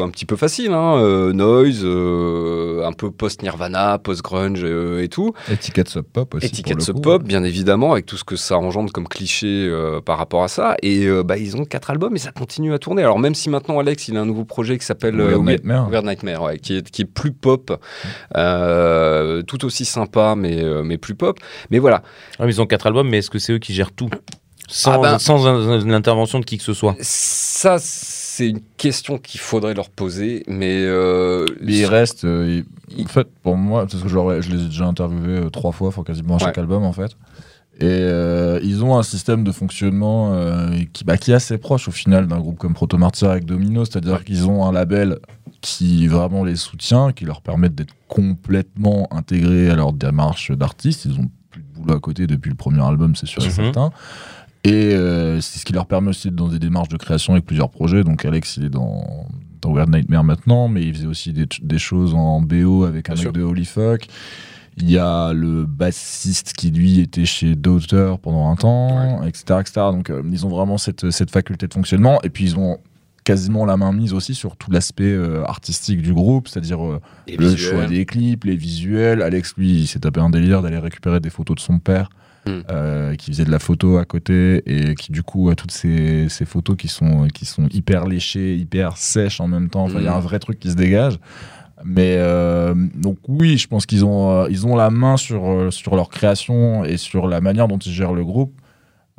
euh, 0.00 0.04
un 0.04 0.08
petit 0.10 0.26
peu 0.26 0.36
facile, 0.36 0.72
hein, 0.72 0.96
euh, 0.98 1.32
noise, 1.32 1.80
euh, 1.84 2.84
un 2.86 2.92
peu 2.92 3.10
post-Nirvana, 3.10 3.98
post-grunge 3.98 4.62
euh, 4.64 5.02
et 5.02 5.08
tout. 5.08 5.32
étiquette 5.50 5.88
sub 5.88 6.04
pop 6.04 6.34
aussi. 6.34 6.46
Étiquette 6.46 6.74
pour 6.74 6.78
le 6.80 6.84
sub 6.84 7.02
pop, 7.02 7.22
bien 7.22 7.44
évidemment, 7.44 7.92
avec 7.92 8.06
tout 8.06 8.16
ce 8.16 8.24
que 8.24 8.36
ça 8.36 8.56
engendre 8.58 8.92
comme 8.92 9.08
cliché 9.08 9.46
euh, 9.68 10.00
par 10.00 10.18
rapport 10.18 10.42
à 10.44 10.48
ça. 10.48 10.76
Et 10.82 11.06
euh, 11.06 11.22
bah, 11.22 11.36
ils 11.38 11.56
ont 11.56 11.64
quatre 11.64 11.90
albums 11.90 12.14
et 12.14 12.18
ça 12.18 12.32
continue 12.32 12.72
à 12.74 12.78
tourner. 12.78 13.02
Alors 13.02 13.18
même 13.18 13.34
si 13.34 13.50
maintenant 13.50 13.78
Alex, 13.78 14.08
il 14.08 14.16
a 14.16 14.20
un 14.20 14.26
nouveau 14.26 14.44
projet 14.44 14.78
qui 14.78 14.84
s'appelle 14.86 15.16
Weird 15.16 15.30
euh, 15.32 15.36
Weird- 15.38 15.44
Nightmare. 15.64 15.88
Weird 15.90 16.04
Nightmare, 16.06 16.42
ouais, 16.42 16.58
qui, 16.58 16.76
est, 16.76 16.90
qui 16.90 17.02
est 17.02 17.06
plus 17.06 17.32
pop, 17.32 17.72
euh, 18.36 19.42
tout 19.42 19.64
aussi 19.64 19.84
sympa, 19.84 20.34
mais, 20.36 20.62
mais 20.84 20.98
plus 20.98 21.14
pop. 21.14 21.38
Mais 21.70 21.78
voilà, 21.78 22.02
Ah, 22.38 22.44
mais 22.46 22.52
ils 22.52 22.60
ont 22.60 22.66
quatre 22.66 22.86
albums, 22.86 23.01
mais 23.08 23.18
est-ce 23.18 23.30
que 23.30 23.38
c'est 23.38 23.52
eux 23.54 23.58
qui 23.58 23.72
gèrent 23.74 23.92
tout 23.92 24.10
sans, 24.68 24.92
Ah 24.92 24.98
ben- 24.98 25.18
sans 25.18 25.46
un- 25.46 25.68
un- 25.80 25.84
l'intervention 25.86 26.40
de 26.40 26.44
qui 26.44 26.56
que 26.58 26.64
ce 26.64 26.72
soit 26.74 26.96
ça 27.00 27.76
c'est 27.80 28.48
une 28.48 28.60
question 28.78 29.18
qu'il 29.18 29.40
faudrait 29.40 29.74
leur 29.74 29.90
poser, 29.90 30.42
mais... 30.48 30.78
euh, 30.80 31.44
Mais 31.60 31.76
il 31.78 31.84
reste. 31.84 32.24
euh, 32.24 32.62
En 32.98 33.04
fait, 33.06 33.28
pour 33.42 33.58
moi, 33.58 33.86
parce 33.86 34.02
que 34.02 34.08
je, 34.08 34.50
les 34.50 34.62
ai 34.62 34.66
déjà 34.68 34.86
interviewés 34.86 35.38
euh, 35.44 35.50
trois 35.50 35.72
fois, 35.72 35.88
enfin 35.88 36.02
quasiment 36.02 36.36
à 36.36 36.38
chaque 36.38 36.56
Ouais. 36.56 36.60
album 36.62 36.82
en 36.84 36.94
fait. 36.94 37.12
Et 37.78 37.84
euh, 37.84 38.58
ils 38.62 38.82
ont 38.84 38.98
un 38.98 39.02
système 39.02 39.44
de 39.44 39.52
fonctionnement 39.52 40.32
euh, 40.32 40.70
qui, 40.94 41.04
bah, 41.04 41.18
qui 41.18 41.32
est 41.32 41.34
assez 41.34 41.58
proche 41.58 41.88
au 41.88 41.90
final 41.90 42.26
d'un 42.26 42.38
groupe 42.38 42.58
comme 42.58 42.72
Proto 42.74 42.96
Martyr 42.96 43.28
avec 43.30 43.44
Domino, 43.44 43.84
c'est-à-dire 43.84 44.24
qu'ils 44.24 44.46
ont 44.48 44.64
un 44.64 44.72
label 44.72 45.18
qui 45.60 46.06
vraiment 46.06 46.42
les 46.44 46.56
soutient, 46.56 47.12
qui 47.12 47.24
leur 47.26 47.42
permet 47.42 47.68
d'être 47.68 47.94
complètement 48.08 49.08
intégrés 49.10 49.68
à 49.68 49.74
leur 49.74 49.92
démarche 49.92 50.52
d'artiste. 50.52 51.04
Ils 51.04 51.18
ont 51.20 51.28
boulot 51.82 51.96
à 51.96 52.00
côté 52.00 52.26
depuis 52.26 52.48
le 52.50 52.56
premier 52.56 52.82
album, 52.84 53.14
c'est 53.16 53.26
sûr 53.26 53.42
et 53.42 53.46
Mhm. 53.46 53.52
certain. 53.52 53.90
Et 54.64 54.94
euh, 54.94 55.40
c'est 55.40 55.58
ce 55.58 55.64
qui 55.64 55.72
leur 55.72 55.86
permet 55.86 56.10
aussi 56.10 56.28
d'être 56.28 56.36
dans 56.36 56.48
des 56.48 56.58
démarches 56.60 56.88
de 56.88 56.96
création 56.96 57.32
avec 57.32 57.44
plusieurs 57.44 57.68
projets. 57.68 58.04
Donc 58.04 58.24
Alex, 58.24 58.56
il 58.58 58.64
est 58.66 58.70
dans, 58.70 59.26
dans 59.60 59.72
Weird 59.72 59.90
Nightmare 59.92 60.22
maintenant, 60.24 60.68
mais 60.68 60.84
il 60.84 60.94
faisait 60.94 61.06
aussi 61.06 61.32
des, 61.32 61.46
des 61.62 61.78
choses 61.78 62.14
en 62.14 62.40
BO 62.40 62.84
avec 62.84 63.10
un 63.10 63.14
Bien 63.14 63.24
mec 63.24 63.32
sûr. 63.32 63.32
de 63.32 63.42
Holy 63.42 63.64
Fuck. 63.64 64.06
Il 64.78 64.90
y 64.90 64.96
a 64.98 65.32
le 65.34 65.66
bassiste 65.66 66.54
qui 66.54 66.70
lui 66.70 67.00
était 67.00 67.26
chez 67.26 67.56
Daughter 67.56 68.14
pendant 68.22 68.48
un 68.50 68.56
temps, 68.56 69.22
etc., 69.24 69.42
etc. 69.60 69.72
Donc 69.92 70.08
euh, 70.08 70.22
ils 70.30 70.46
ont 70.46 70.48
vraiment 70.48 70.78
cette, 70.78 71.10
cette 71.10 71.30
faculté 71.30 71.66
de 71.66 71.74
fonctionnement. 71.74 72.20
Et 72.22 72.30
puis 72.30 72.44
ils 72.44 72.56
ont 72.56 72.78
quasiment 73.24 73.64
la 73.64 73.76
main 73.76 73.92
mise 73.92 74.12
aussi 74.12 74.34
sur 74.34 74.56
tout 74.56 74.70
l'aspect 74.70 75.04
euh, 75.12 75.44
artistique 75.44 76.02
du 76.02 76.12
groupe, 76.12 76.48
c'est-à-dire 76.48 76.84
euh, 76.84 77.00
le 77.28 77.56
choix 77.56 77.86
des 77.86 78.04
clips, 78.04 78.44
les 78.44 78.56
visuels. 78.56 79.22
Alex, 79.22 79.54
lui, 79.56 79.80
il 79.82 79.86
s'est 79.86 80.00
tapé 80.00 80.20
un 80.20 80.30
délire 80.30 80.62
d'aller 80.62 80.78
récupérer 80.78 81.20
des 81.20 81.30
photos 81.30 81.56
de 81.56 81.60
son 81.60 81.78
père, 81.78 82.08
Hmm. 82.44 82.62
euh, 82.72 83.14
qui 83.14 83.30
faisait 83.30 83.44
de 83.44 83.52
la 83.52 83.60
photo 83.60 83.98
à 83.98 84.04
côté 84.04 84.64
et 84.66 84.96
qui, 84.96 85.12
du 85.12 85.22
coup, 85.22 85.48
a 85.50 85.54
toutes 85.54 85.70
ces, 85.70 86.28
ces 86.28 86.44
photos 86.44 86.76
qui 86.76 86.88
sont, 86.88 87.28
qui 87.32 87.44
sont 87.46 87.68
hyper 87.68 88.04
léchées, 88.04 88.56
hyper 88.56 88.96
sèches 88.96 89.40
en 89.40 89.46
même 89.46 89.68
temps. 89.70 89.84
Enfin, 89.84 89.98
il 90.00 90.04
y 90.04 90.08
a 90.08 90.12
Hmm. 90.12 90.16
un 90.16 90.20
vrai 90.20 90.40
truc 90.40 90.58
qui 90.58 90.68
se 90.68 90.74
dégage. 90.74 91.20
Mais 91.84 92.16
euh, 92.18 92.74
donc 92.96 93.18
oui, 93.28 93.58
je 93.58 93.68
pense 93.68 93.86
qu'ils 93.86 94.04
ont, 94.04 94.32
euh, 94.32 94.48
ils 94.50 94.66
ont 94.66 94.74
la 94.74 94.90
main 94.90 95.16
sur, 95.16 95.48
euh, 95.48 95.70
sur 95.70 95.94
leur 95.94 96.08
création 96.08 96.84
et 96.84 96.96
sur 96.96 97.28
la 97.28 97.40
manière 97.40 97.68
dont 97.68 97.78
ils 97.78 97.92
gèrent 97.92 98.12
le 98.12 98.24
groupe. 98.24 98.52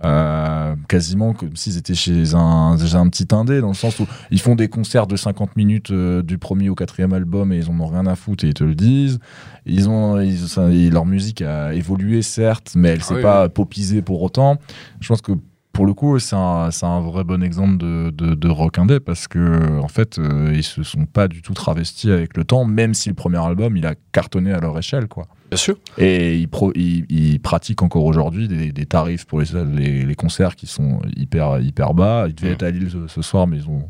Euh, 0.06 0.76
quasiment 0.90 1.34
comme 1.34 1.56
s'ils 1.56 1.78
étaient 1.78 1.94
chez 1.96 2.34
un, 2.36 2.78
chez 2.78 2.96
un 2.96 3.08
petit 3.10 3.28
indé, 3.34 3.62
dans 3.62 3.70
le 3.70 3.74
sens 3.74 4.00
où 4.00 4.08
ils 4.32 4.40
font 4.42 4.56
des 4.56 4.68
concerts 4.68 5.08
de 5.08 5.16
50 5.16 5.56
minutes 5.56 5.92
euh, 5.92 6.22
du 6.22 6.38
premier 6.38 6.70
au 6.70 6.76
quatrième 6.76 7.14
album 7.14 7.54
et 7.54 7.58
ils 7.58 7.70
en 7.70 7.80
ont 7.80 7.88
rien 7.88 8.06
à 8.06 8.16
foutre 8.16 8.44
et 8.44 8.50
ils 8.50 8.54
te 8.54 8.64
le 8.64 8.76
disent. 8.76 9.20
Ils 9.66 9.88
ont, 9.90 10.20
ils- 10.20 10.48
ça- 10.50 10.68
leur 10.68 11.06
musique 11.06 11.42
a 11.42 11.74
évolué 11.74 12.22
certes, 12.22 12.74
mais 12.76 12.90
elle 12.90 13.02
s'est 13.04 13.16
oui, 13.16 13.22
pas 13.22 13.48
popisée 13.50 14.02
pour 14.02 14.22
autant. 14.22 14.58
Je 15.00 15.08
pense 15.08 15.22
que 15.22 15.32
pour 15.74 15.86
le 15.88 15.94
coup, 15.94 16.18
c'est 16.20 16.36
un, 16.36 16.70
vrai 17.02 17.24
bon 17.24 17.44
exemple 17.44 17.78
de, 17.78 18.12
de, 18.12 18.36
de 18.36 18.48
rock 18.48 18.78
indé 18.78 19.00
parce 19.00 19.28
que 19.28 19.80
en 19.82 19.88
fait, 19.88 20.20
euh, 20.20 20.52
ils 20.56 20.64
se 20.64 20.84
sont 20.84 21.06
pas 21.06 21.28
du 21.28 21.42
tout 21.42 21.54
travestis 21.54 22.12
avec 22.12 22.38
le 22.38 22.44
temps, 22.44 22.64
même 22.64 22.94
si 22.94 23.10
le 23.10 23.16
premier 23.16 23.40
album 23.44 23.76
il 23.76 23.86
a 23.88 23.96
cartonné 24.12 24.54
à 24.54 24.60
leur 24.60 24.78
échelle, 24.78 25.08
quoi. 25.08 25.26
Bien 25.50 25.58
sûr. 25.58 25.76
Et 25.98 26.38
ils, 26.38 26.48
pro- 26.48 26.72
ils- 26.76 27.06
ils 27.10 27.40
pratiquent 27.40 27.82
encore 27.82 28.06
aujourd'hui 28.06 28.48
des, 28.48 28.72
des 28.72 28.86
tarifs 28.86 29.26
pour 29.26 29.42
les, 29.42 29.48
les, 29.76 30.06
les 30.06 30.16
concerts 30.16 30.56
qui 30.56 30.68
sont 30.68 31.00
hyper, 31.18 31.60
hyper 31.60 31.94
bas. 31.94 32.26
Ils 32.28 32.36
devaient 32.36 32.52
Mm. 32.52 32.54
être 32.54 32.64
à 32.64 32.72
Lille 32.72 32.90
ce, 32.92 33.08
ce 33.08 33.22
soir, 33.24 33.48
mais 33.48 33.58
ils 33.58 33.68
ont. 33.68 33.90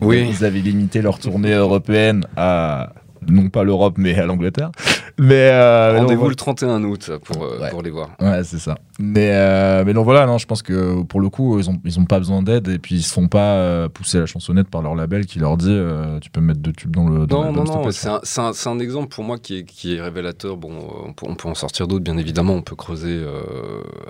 Oui. 0.00 0.26
Ils 0.28 0.44
avaient 0.44 0.60
limité 0.60 1.02
leur 1.02 1.18
tournée 1.18 1.52
européenne 1.52 2.26
à. 2.36 2.92
Non 3.28 3.48
pas 3.50 3.64
l'Europe, 3.64 3.94
mais 3.98 4.14
à 4.18 4.26
l'Angleterre. 4.26 4.70
Mais. 5.18 5.50
euh, 5.52 5.92
non, 5.94 6.00
Rendez-vous 6.00 6.28
le 6.28 6.34
31 6.34 6.82
août 6.84 7.10
pour, 7.24 7.44
euh, 7.44 7.58
Ouais. 7.60 7.70
pour 7.70 7.82
les 7.82 7.90
voir. 7.90 8.10
Ouais, 8.20 8.42
c'est 8.44 8.58
ça. 8.58 8.76
Mais, 8.98 9.30
euh, 9.32 9.82
mais 9.86 9.92
donc 9.92 10.04
voilà, 10.04 10.26
non, 10.26 10.38
je 10.38 10.46
pense 10.46 10.62
que 10.62 11.02
pour 11.02 11.20
le 11.20 11.28
coup, 11.28 11.58
ils 11.58 11.68
ont, 11.70 11.80
ils 11.84 11.98
ont 12.00 12.04
pas 12.04 12.18
besoin 12.18 12.42
d'aide 12.42 12.68
et 12.68 12.78
puis 12.78 12.96
ils 12.96 13.02
se 13.02 13.12
font 13.12 13.28
pas 13.28 13.88
pousser 13.88 14.18
la 14.18 14.26
chansonnette 14.26 14.68
par 14.68 14.82
leur 14.82 14.94
label 14.94 15.26
qui 15.26 15.38
leur 15.38 15.56
dit 15.56 15.68
euh, 15.70 16.18
tu 16.20 16.30
peux 16.30 16.40
mettre 16.40 16.60
deux 16.60 16.72
tubes 16.72 16.94
dans 16.94 17.08
le. 17.08 17.26
Dans 17.26 17.44
Non, 17.52 17.52
non, 17.52 17.64
non, 17.64 17.90
c'est 17.90 18.08
un, 18.40 18.52
un- 18.72 18.78
exemple 18.78 19.08
pour 19.14 19.24
moi 19.24 19.38
qui 19.38 19.58
est, 19.58 19.64
qui 19.64 19.94
est 19.96 20.00
révélateur. 20.00 20.56
Bon, 20.56 20.70
on 21.06 21.12
peut, 21.12 21.26
on 21.28 21.34
peut 21.34 21.48
en 21.48 21.54
sortir 21.54 21.86
d'autres, 21.86 22.04
bien 22.04 22.16
évidemment, 22.18 22.54
on 22.54 22.62
peut 22.62 22.76
creuser 22.76 23.24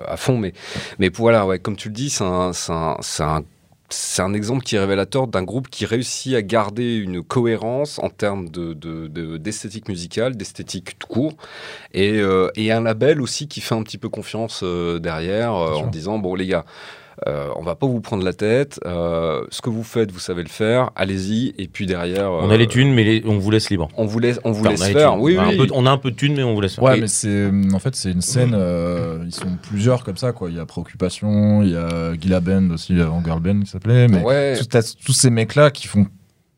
à 0.06 0.16
fond, 0.16 0.38
mais, 0.38 0.52
mais 0.98 1.10
voilà, 1.14 1.46
ouais, 1.46 1.58
comme 1.58 1.76
tu 1.76 1.88
le 1.88 1.94
dis, 1.94 2.10
c'est 2.10 2.24
un, 2.24 2.52
c'est 2.52 2.72
un, 3.22 3.42
c'est 3.94 4.22
un- 4.22 4.34
exemple 4.34 4.62
qui 4.64 4.76
est 4.76 4.78
révélateur 4.80 5.26
d'un 5.28 5.42
groupe 5.42 5.68
qui 5.68 5.86
réussit 5.86 6.34
à 6.34 6.42
garder 6.42 6.96
une 6.96 7.22
cohérence 7.22 7.98
en 8.00 8.10
termes 8.10 8.48
de- 8.48 8.72
de- 8.74 9.06
de- 9.06 9.36
d'esthétique 9.38 9.88
musicale, 9.88 10.36
d'esthétique 10.36 10.98
tout 10.98 11.06
court, 11.06 11.34
et, 11.92 12.18
euh, 12.18 12.48
et 12.56 12.72
un 12.72 12.80
label 12.82 13.20
aussi 13.20 13.46
qui 13.48 13.60
fait 13.60 13.74
un 13.74 13.82
petit 13.82 13.98
peu 13.98 14.08
confiance 14.08 14.60
euh, 14.64 14.98
derrière 14.98 15.54
euh, 15.54 15.74
en 15.84 15.86
disant 15.90 16.18
bon 16.18 16.34
les 16.34 16.46
gars. 16.46 16.64
Euh, 17.26 17.48
on 17.56 17.62
va 17.62 17.74
pas 17.74 17.86
vous 17.86 18.00
prendre 18.00 18.24
la 18.24 18.32
tête. 18.32 18.80
euh, 18.86 19.44
ce 19.50 19.60
que 19.62 19.70
vous 19.70 19.82
faites, 19.84 20.10
vous 20.12 20.18
savez 20.18 20.42
le 20.42 20.48
faire. 20.48 20.90
Allez-y. 20.96 21.54
Et 21.58 21.68
puis 21.68 21.86
derrière, 21.86 22.30
On 22.30 22.50
euh, 22.50 22.54
a 22.54 22.56
les 22.56 22.66
thunes, 22.66 22.92
mais 22.92 23.04
les- 23.04 23.22
on 23.26 23.38
vous 23.38 23.50
laisse 23.50 23.70
libre. 23.70 23.88
on 23.96 24.04
vous 24.06 24.18
laisse, 24.18 24.40
on 24.44 24.52
vous 24.52 24.60
Enfin, 24.62 24.70
laisse 24.70 24.82
on 24.82 24.92
faire. 24.92 25.20
Oui, 25.20 25.36
on, 25.38 25.42
a 25.42 25.48
oui. 25.48 25.54
un 25.54 25.56
peu, 25.58 25.66
on 25.74 25.86
a 25.86 25.90
un 25.90 25.98
peu 25.98 26.10
de 26.10 26.16
thunes, 26.16 26.34
mais 26.36 26.42
on 26.42 26.54
vous 26.54 26.60
laisse 26.60 26.74
faire. 26.74 26.84
Ouais, 26.84 26.98
Et- 26.98 27.00
mais 27.00 27.06
c'est 27.08 27.50
en 27.72 27.78
fait 27.78 27.94
c'est 27.94 28.10
une 28.10 28.20
scène. 28.20 28.52
euh, 28.54 29.22
ils 29.24 29.34
sont 29.34 29.56
plusieurs 29.62 30.04
comme 30.04 30.16
ça 30.16 30.32
quoi. 30.32 30.50
Il 30.50 30.56
y 30.56 30.60
a 30.60 30.66
Préoccupation, 30.66 31.62
il 31.62 31.70
y 31.70 31.76
a 31.76 32.14
Gila 32.20 32.40
Band 32.40 32.70
aussi, 32.70 33.00
avant 33.00 33.22
Girl 33.24 33.40
Band 33.40 33.60
qui 33.60 33.70
s'appelait. 33.70 34.08
Mais 34.08 34.22
Ouais. 34.22 34.54
tous 35.04 35.12
ces 35.12 35.30
mecs 35.30 35.54
là 35.54 35.70
qui 35.70 35.86
font 35.86 36.06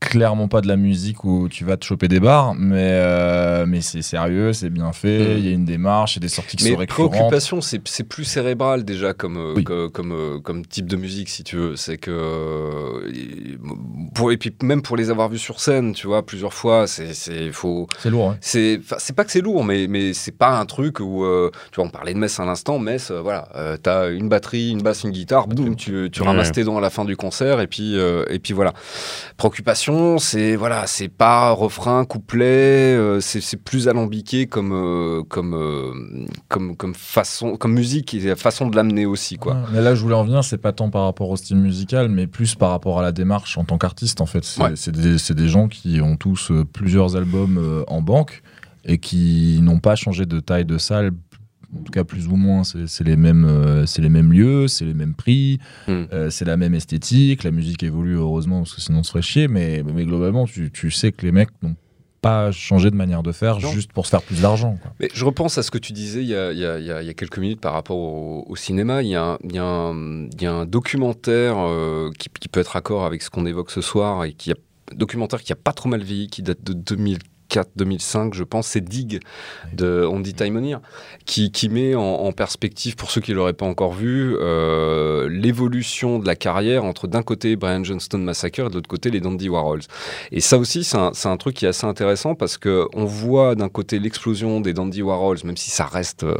clairement 0.09 0.49
pas 0.49 0.61
de 0.61 0.69
la 0.69 0.77
musique 0.77 1.24
où 1.24 1.49
tu 1.49 1.65
vas 1.65 1.77
te 1.77 1.85
choper 1.85 2.09
des 2.09 2.20
bars, 2.20 2.55
mais 2.55 2.91
euh, 2.93 3.65
mais 3.66 3.81
c'est 3.81 4.03
sérieux, 4.03 4.53
c'est 4.53 4.70
bien 4.70 4.93
fait. 4.93 5.35
Mm. 5.35 5.39
Il 5.39 5.45
y 5.47 5.49
a 5.49 5.53
une 5.53 5.65
démarche, 5.65 6.15
il 6.16 6.19
y 6.19 6.20
a 6.20 6.27
des 6.27 6.28
sorties 6.28 6.57
qui 6.57 6.65
sont 6.65 6.70
Mais 6.70 6.77
récurrentes. 6.77 7.11
préoccupation, 7.12 7.61
c'est 7.61 7.81
c'est 7.87 8.05
plus 8.05 8.24
cérébral 8.24 8.85
déjà 8.85 9.12
comme, 9.12 9.37
euh, 9.37 9.53
Oui. 9.57 9.65
que- 9.65 9.89
comme, 9.89 10.12
euh, 10.12 10.39
comme 10.41 10.65
type 10.66 10.87
de 10.87 10.97
musique, 10.97 11.28
si 11.28 11.45
tu 11.45 11.57
veux. 11.57 11.77
C'est 11.77 11.99
que. 11.99 13.07
pour, 14.15 14.33
et 14.33 14.37
puis 14.37 14.55
même 14.62 14.83
pour 14.83 14.97
les 14.97 15.11
avoir 15.11 15.28
vus 15.28 15.39
sur 15.39 15.61
scène, 15.61 15.93
tu 15.93 16.07
vois, 16.07 16.24
plusieurs 16.24 16.53
fois, 16.55 16.87
c'est 16.87 17.15
c'est- 17.15 17.53
faut. 17.53 17.87
C'est 17.99 18.11
lourd. 18.11 18.31
hein. 18.31 18.37
C'est 18.41 18.81
pas 19.15 19.24
que 19.24 19.31
c'est 19.33 19.41
lourd, 19.41 19.65
mais, 19.65 19.87
mais 19.89 20.12
c'est 20.12 20.37
pas 20.37 20.59
un 20.59 20.66
truc 20.66 21.01
où. 21.01 21.24
euh, 21.24 21.51
tu 21.73 21.77
vois, 21.77 21.85
on 21.87 21.91
parlait 21.91 22.15
de 22.15 22.19
Metz 22.19 22.39
à 22.41 22.45
l'instant. 22.45 22.78
Metz, 22.78 23.11
euh, 23.11 23.20
voilà, 23.20 23.49
euh, 23.57 23.77
t'as 23.83 24.11
une 24.11 24.28
batterie, 24.28 24.70
une 24.70 24.83
basse, 24.83 25.05
une 25.05 25.11
guitare, 25.11 25.49
boum, 25.49 25.77
tu, 25.77 26.09
tu 26.12 26.20
Ouais. 26.20 26.27
ramasses 26.27 26.53
tes 26.53 26.65
dents 26.65 26.77
à 26.78 26.81
la 26.81 26.91
fin 26.91 27.05
du 27.05 27.16
concert, 27.16 27.61
et 27.61 27.66
puis, 27.66 27.97
euh, 27.99 28.24
et 28.31 28.39
puis 28.39 28.53
voilà. 28.53 28.73
Préoccupation, 29.37 29.95
c'est 30.18 30.56
voilà, 30.56 30.86
c'est 30.86 31.09
pas 31.09 31.51
refrain, 31.51 32.05
couplet, 32.05 32.94
euh, 32.97 33.20
c'est 33.20 33.56
plus 33.56 33.89
alambiqué 33.89 34.47
comme, 34.47 34.73
euh, 34.73 35.23
comme, 35.28 35.55
euh, 35.55 36.27
comme, 36.48 36.77
comme 36.77 36.94
façon, 36.94 37.56
comme 37.56 37.73
musique 37.74 38.14
et 38.14 38.20
la 38.20 38.36
façon 38.36 38.68
de 38.68 38.77
l'amener 38.77 39.06
aussi, 39.06 39.36
quoi. 39.36 39.55
Ouais, 39.55 39.60
mais 39.73 39.81
là, 39.82 39.94
je 39.94 40.02
voulais 40.02 40.14
en 40.14 40.24
venir, 40.24 40.43
c'est 40.44 40.59
pas 40.59 40.73
tant 40.73 40.90
par 40.90 41.05
rapport 41.05 41.31
au 41.31 41.36
style 41.36 41.56
musical, 41.56 42.09
mais 42.09 42.27
plus 42.27 42.55
par 42.55 42.70
rapport 42.70 42.98
à 42.98 43.02
la 43.02 43.12
démarche 43.12 43.59
en 43.59 43.64
tant 43.64 43.78
qu'artiste, 43.78 44.20
en 44.20 44.27
fait. 44.27 44.44
C'est 44.44 44.62
Ouais. 44.62 44.73
des, 44.93 45.35
des 45.35 45.48
gens 45.48 45.68
qui 45.68 46.01
ont 46.01 46.16
tous 46.16 46.52
plusieurs 46.73 47.16
albums 47.16 47.85
en 47.89 48.02
banque 48.02 48.43
et 48.85 48.98
qui 48.98 49.59
n'ont 49.62 49.81
pas 49.81 49.97
changé 49.97 50.27
de 50.27 50.39
taille 50.40 50.64
de 50.64 50.78
salle. 50.78 51.10
En 51.74 51.82
tout 51.82 51.93
cas, 51.93 52.05
plus 52.05 52.28
ou 52.28 52.36
moins, 52.36 52.62
c'est 52.64 53.05
les, 53.05 53.16
mêmes, 53.16 53.44
euh, 53.44 53.86
c'est 53.86 54.02
les 54.02 54.09
mêmes 54.09 54.32
lieux, 54.32 54.68
c'est 54.68 54.84
les 54.84 54.94
mêmes 54.94 55.14
prix, 55.14 55.59
Hmm. 55.88 56.05
euh, 56.12 56.30
c'est 56.30 56.44
la 56.44 56.56
même 56.56 56.74
esthétique. 56.74 57.43
La 57.44 57.51
musique 57.51 57.82
évolue, 57.82 58.14
heureusement, 58.16 58.59
parce 58.59 58.74
que 58.74 58.80
sinon, 58.80 58.98
on 59.01 59.02
se 59.02 59.10
ferait 59.10 59.22
chier. 59.22 59.48
Mais, 59.48 59.82
mais 59.82 60.05
globalement, 60.05 60.47
tu, 60.47 60.70
tu 60.70 60.90
sais 60.90 61.12
que 61.12 61.24
les 61.26 61.32
mecs 61.32 61.48
n'ont 61.62 61.74
pas 62.22 62.51
changé 62.51 62.90
de 62.90 62.97
manière 62.97 63.22
de 63.22 63.30
faire 63.30 63.60
Non. 63.60 63.70
juste 63.70 63.93
pour 63.93 64.06
se 64.06 64.10
faire 64.10 64.22
plus 64.22 64.40
d'argent. 64.40 64.78
Mais 65.01 65.09
je 65.12 65.24
repense 65.24 65.59
à 65.59 65.62
ce 65.62 65.70
que 65.70 65.78
tu 65.78 65.93
disais 65.93 66.22
il 66.22 66.28
y 66.28 66.34
a, 66.34 66.51
il 66.52 66.59
y 66.59 66.64
a- 66.64 66.78
il 66.78 66.84
y 66.86 66.90
a- 66.90 67.02
il 67.02 67.06
y 67.06 67.10
a 67.10 67.14
quelques 67.14 67.38
minutes 67.38 67.60
par 67.60 67.72
rapport 67.74 67.98
au, 67.98 68.44
au 68.48 68.56
cinéma. 68.56 69.02
Il 69.02 69.09
y 69.09 69.14
a, 69.14 69.22
un- 69.22 69.38
il 69.44 69.55
y 69.55 69.59
a 69.59 69.64
un, 69.64 70.26
il 70.26 70.43
y 70.43 70.47
a 70.47 70.52
un 70.52 70.66
documentaire 70.66 71.56
euh, 71.59 72.10
qui, 72.18 72.28
qui 72.40 72.48
peut 72.48 72.60
être 72.60 72.68
raccord 72.68 73.05
avec 73.05 73.22
ce 73.22 73.30
qu'on 73.30 73.44
évoque 73.47 73.70
ce 73.70 73.80
soir 73.80 74.24
et 74.24 74.32
qui 74.32 74.51
a 74.51 74.55
documentaire 74.94 75.43
qui 75.43 75.52
a 75.52 75.56
pas 75.56 75.72
trop 75.72 75.88
mal 75.88 76.02
vieilli, 76.02 76.28
qui 76.28 76.43
date 76.43 76.62
de 76.64 76.72
2004-2005, 77.51 78.35
je 78.35 78.44
pense, 78.44 78.68
c'est 78.68 78.81
Dig 78.81 79.20
de 79.73 80.06
Andy 80.06 80.35
Taimonier, 80.35 80.77
qui, 81.24 81.51
qui 81.51 81.68
met 81.68 81.94
en, 81.94 82.32
perspective, 82.32 82.97
pour 82.97 83.10
ceux 83.10 83.20
qui 83.20 83.32
l'auraient 83.32 83.52
pas 83.52 83.66
encore 83.66 83.93
vu, 83.93 84.36
euh, 84.39 85.28
l'évolution 85.28 86.18
de 86.18 86.27
la 86.27 86.36
carrière 86.36 86.85
entre 86.85 87.06
d'un 87.06 87.23
côté 87.23 87.56
Brian 87.56 87.82
Johnston 87.85 88.18
Massacre 88.18 88.60
et 88.60 88.68
de 88.68 88.74
l'autre 88.74 88.89
côté 88.89 89.10
les 89.10 89.20
Dandy 89.20 89.48
Warhols. 89.48 89.82
Et 90.32 90.40
ça 90.40 90.59
aussi, 90.59 90.85
c'est 90.85 90.98
un, 90.98 91.12
un 91.24 91.36
truc 91.36 91.56
qui 91.56 91.64
est 91.64 91.68
assez 91.68 91.86
intéressant 91.86 92.35
parce 92.35 92.59
que 92.59 92.86
on 92.94 93.05
voit 93.05 93.55
d'un 93.55 93.68
côté 93.68 93.98
l'explosion 93.98 94.60
des 94.60 94.74
Dandy 94.74 95.02
Warhols, 95.02 95.39
même 95.44 95.56
si 95.56 95.70
ça 95.70 95.86
reste 95.86 96.24
euh, 96.24 96.35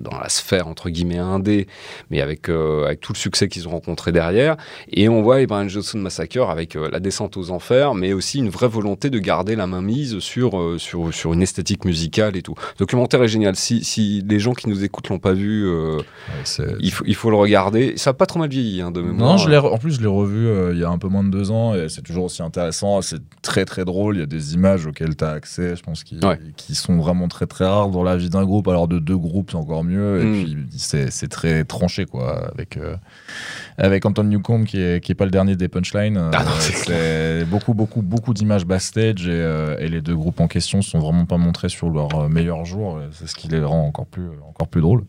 dans 0.00 0.18
la 0.18 0.28
sphère 0.28 0.66
entre 0.68 0.90
guillemets 0.90 1.18
indé, 1.18 1.66
mais 2.10 2.20
avec, 2.20 2.48
euh, 2.48 2.86
avec 2.86 3.00
tout 3.00 3.12
le 3.12 3.18
succès 3.18 3.48
qu'ils 3.48 3.68
ont 3.68 3.72
rencontré 3.72 4.12
derrière. 4.12 4.56
Et 4.90 5.08
on 5.08 5.22
voit 5.22 5.38
les 5.38 5.46
Brian 5.46 5.68
Johnson 5.68 5.98
Massacre 5.98 6.50
avec 6.50 6.74
la 6.74 7.00
descente 7.00 7.36
aux 7.36 7.50
enfers, 7.50 7.94
mais 7.94 8.12
aussi 8.12 8.38
une 8.38 8.50
vraie 8.50 8.68
volonté 8.68 9.10
de 9.10 9.18
garder 9.18 9.56
la 9.56 9.66
main 9.66 9.82
mise 9.82 10.18
sur, 10.18 10.37
euh, 10.46 10.78
sur, 10.78 11.12
sur 11.12 11.32
une 11.32 11.42
esthétique 11.42 11.84
musicale 11.84 12.36
et 12.36 12.42
tout. 12.42 12.54
Le 12.58 12.78
documentaire 12.78 13.22
est 13.22 13.28
génial. 13.28 13.56
Si, 13.56 13.82
si 13.84 14.24
les 14.28 14.38
gens 14.38 14.52
qui 14.54 14.68
nous 14.68 14.84
écoutent 14.84 15.08
l'ont 15.08 15.18
pas 15.18 15.32
vu, 15.32 15.66
euh, 15.66 15.96
Ouais, 15.98 16.66
il, 16.80 16.90
faut, 16.92 17.04
il 17.06 17.14
faut 17.14 17.30
le 17.30 17.36
regarder. 17.36 17.94
Ça 17.96 18.10
a 18.10 18.12
pas 18.12 18.26
trop 18.26 18.38
mal 18.38 18.48
vieilli 18.50 18.80
hein, 18.80 18.90
de 18.90 19.00
mémoire. 19.00 19.32
Non, 19.32 19.36
je 19.38 19.50
en 19.50 19.78
plus, 19.78 19.92
je 19.96 20.00
l'ai 20.00 20.06
revu 20.06 20.46
euh, 20.46 20.72
il 20.74 20.80
y 20.80 20.84
a 20.84 20.88
un 20.90 20.98
peu 20.98 21.08
moins 21.08 21.24
de 21.24 21.30
deux 21.30 21.50
ans 21.50 21.74
et 21.74 21.88
c'est 21.88 22.02
toujours 22.02 22.24
aussi 22.24 22.42
intéressant. 22.42 23.00
C'est 23.02 23.20
très 23.42 23.64
très 23.64 23.84
drôle. 23.84 24.16
Il 24.16 24.20
y 24.20 24.22
a 24.22 24.26
des 24.26 24.54
images 24.54 24.86
auxquelles 24.86 25.16
tu 25.16 25.24
as 25.24 25.30
accès, 25.30 25.74
je 25.76 25.82
pense, 25.82 26.04
qui, 26.04 26.18
Ouais. 26.24 26.38
qui 26.56 26.74
sont 26.74 26.96
vraiment 26.98 27.28
très 27.28 27.46
très 27.46 27.64
rares 27.66 27.88
dans 27.88 28.02
la 28.02 28.16
vie 28.16 28.28
d'un 28.30 28.44
groupe. 28.44 28.68
Alors 28.68 28.88
de 28.88 28.98
deux 28.98 29.16
groupes, 29.16 29.50
c'est 29.50 29.56
encore 29.56 29.84
mieux. 29.84 30.20
Et 30.20 30.24
Mm. 30.24 30.32
puis 30.44 30.56
c'est 30.76 31.28
très 31.28 31.64
tranché, 31.64 32.04
quoi. 32.06 32.50
Avec, 32.52 32.76
euh, 32.76 32.96
avec 33.78 34.04
Anton 34.04 34.24
Newcomb 34.24 34.64
qui 34.64 34.80
est, 34.80 35.02
qui 35.02 35.12
est 35.12 35.14
pas 35.14 35.24
le 35.24 35.30
dernier 35.30 35.56
des 35.56 35.68
punchlines. 35.68 36.18
Ah 36.32 36.44
c'est 36.60 37.44
beaucoup, 37.46 37.74
beaucoup, 37.74 38.02
beaucoup 38.02 38.34
d'images 38.34 38.66
backstage 38.66 39.26
et, 39.28 39.76
et 39.80 39.88
les 39.88 40.00
deux 40.00 40.14
groupes 40.16 40.27
en 40.38 40.48
question 40.48 40.82
sont 40.82 40.98
vraiment 40.98 41.26
pas 41.26 41.36
montrés 41.38 41.68
sur 41.68 41.90
leur 41.90 42.14
euh, 42.14 42.28
meilleur 42.28 42.64
jour. 42.64 43.00
Et 43.00 43.06
C'est 43.12 43.26
ce 43.28 43.34
qui 43.34 43.48
les 43.48 43.62
rend 43.62 43.86
encore 43.86 44.06
plus, 44.06 44.28
encore 44.48 44.68
plus 44.68 44.80
drôles. 44.80 45.04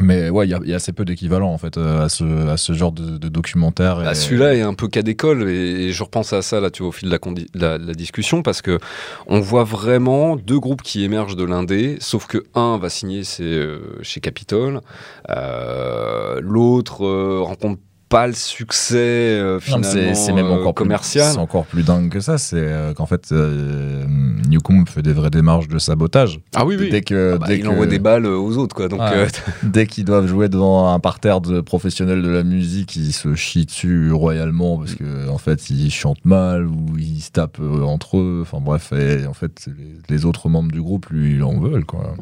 Mais 0.00 0.30
ouais, 0.30 0.46
il 0.46 0.50
y 0.50 0.54
a- 0.54 0.60
il 0.62 0.68
y, 0.70 0.72
a 0.72 0.76
assez 0.76 0.92
peu 0.92 1.04
d'équivalent 1.04 1.52
en 1.52 1.58
fait 1.58 1.76
euh, 1.76 2.04
à 2.04 2.08
ce, 2.08 2.48
à 2.48 2.56
ce 2.56 2.72
genre 2.72 2.92
de, 2.92 3.18
de 3.18 3.28
documentaire. 3.28 3.96
Bah, 3.96 4.12
et- 4.12 4.14
Celui-là 4.14 4.54
est 4.54 4.60
un 4.62 4.74
peu 4.74 4.86
cas 4.86 5.02
d'école 5.02 5.48
et, 5.50 5.86
et 5.88 5.92
je 5.92 6.04
repense 6.04 6.32
à 6.32 6.40
ça 6.40 6.60
là, 6.60 6.70
tu 6.70 6.82
vois, 6.84 6.90
au 6.90 6.92
fil 6.92 7.08
de 7.08 7.12
la, 7.12 7.18
condi- 7.18 7.48
la- 7.54 7.78
la 7.78 7.94
discussion 7.94 8.42
parce 8.42 8.62
que 8.62 8.78
on 9.26 9.40
voit 9.40 9.64
vraiment 9.64 10.36
deux 10.36 10.60
groupes 10.60 10.82
qui 10.82 11.02
émergent 11.02 11.34
de 11.34 11.42
l'indé, 11.42 11.96
sauf 11.98 12.28
que 12.28 12.44
un 12.54 12.78
va 12.78 12.90
signer 12.90 13.22
euh, 13.40 13.80
chez 14.02 14.20
Capitol, 14.20 14.82
euh, 15.30 16.38
l'autre 16.42 17.04
euh, 17.04 17.40
rencontre 17.42 17.80
pas 18.08 18.26
le 18.26 18.32
succès 18.32 18.96
euh, 18.96 19.60
finalement 19.60 20.14
c'est 20.14 20.32
même 20.32 20.46
euh, 20.46 20.60
encore 20.60 20.74
commercial. 20.74 21.26
Plus, 21.26 21.32
c'est 21.34 21.38
encore 21.40 21.64
plus 21.66 21.82
dingue 21.82 22.10
que 22.10 22.20
ça. 22.20 22.38
C'est 22.38 22.56
euh, 22.56 22.94
qu'en 22.94 23.06
fait, 23.06 23.30
euh, 23.32 24.06
Newcomb 24.48 24.84
fait 24.86 25.02
des 25.02 25.12
vraies 25.12 25.30
démarches 25.30 25.68
de 25.68 25.78
sabotage. 25.78 26.40
Ah 26.54 26.64
oui, 26.64 26.76
oui. 26.78 26.88
Dès 26.90 27.02
que, 27.02 27.32
Ah 27.34 27.38
bah, 27.38 27.46
dès 27.48 27.56
il 27.58 27.62
que- 27.62 27.68
envoie 27.68 27.86
des 27.86 27.98
balles 27.98 28.26
aux 28.26 28.56
autres, 28.56 28.74
quoi. 28.74 28.88
Donc, 28.88 29.00
dès 29.62 29.86
qu'ils 29.86 30.04
doivent 30.04 30.26
jouer 30.26 30.48
devant 30.48 30.92
un 30.92 30.98
parterre 31.00 31.40
de 31.40 31.60
professionnels 31.60 32.22
de 32.22 32.30
la 32.30 32.44
musique, 32.44 32.96
ils 32.96 33.12
se 33.12 33.34
chient 33.34 33.66
dessus 33.66 34.10
royalement 34.12 34.78
parce 34.78 34.94
que 34.94 35.28
en 35.28 35.38
fait 35.38 35.68
ils 35.70 35.90
chantent 35.90 36.24
mal 36.24 36.66
ou 36.66 36.96
ils 36.98 37.20
se 37.20 37.30
tapent 37.30 37.60
entre 37.60 38.18
eux. 38.18 38.40
Enfin 38.42 38.58
bref, 38.60 38.92
et 38.92 39.26
en 39.26 39.34
fait 39.34 39.68
les, 40.08 40.16
les 40.16 40.24
autres 40.24 40.48
membres 40.48 40.72
du 40.72 40.80
groupe 40.80 41.06
lui 41.10 41.42
en 41.42 41.58
veulent 41.60 41.84
quoi. 41.84 42.14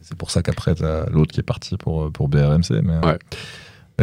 C'est 0.00 0.16
pour 0.16 0.30
ça 0.30 0.42
qu'après 0.42 0.74
t'as 0.74 1.06
l'autre 1.10 1.32
qui 1.32 1.40
est 1.40 1.44
parti 1.44 1.76
pour 1.76 2.10
pour 2.12 2.28
BRMC. 2.28 2.80
Mais 2.82 3.04
Ouais. 3.04 3.18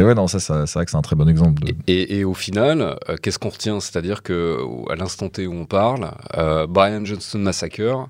Mais 0.00 0.06
ouais 0.08 0.14
non 0.14 0.26
ça, 0.26 0.40
ça- 0.40 0.66
c'est 0.66 0.74
vrai 0.78 0.84
que 0.84 0.90
c'est 0.90 0.96
un 0.96 1.02
très 1.02 1.16
bon 1.16 1.28
exemple. 1.28 1.62
De... 1.62 1.74
Et, 1.86 2.18
et 2.18 2.24
au 2.24 2.34
final, 2.34 2.96
euh, 3.08 3.16
qu'est-ce 3.22 3.38
qu'on 3.38 3.50
retient? 3.50 3.80
C'est-à-dire 3.80 4.22
que 4.22 4.58
à 4.90 4.96
l'instant 4.96 5.28
T 5.28 5.46
où 5.46 5.52
on 5.54 5.66
parle, 5.66 6.10
euh, 6.36 6.66
Brian 6.66 7.04
Johnston 7.04 7.38
Massacre 7.40 8.08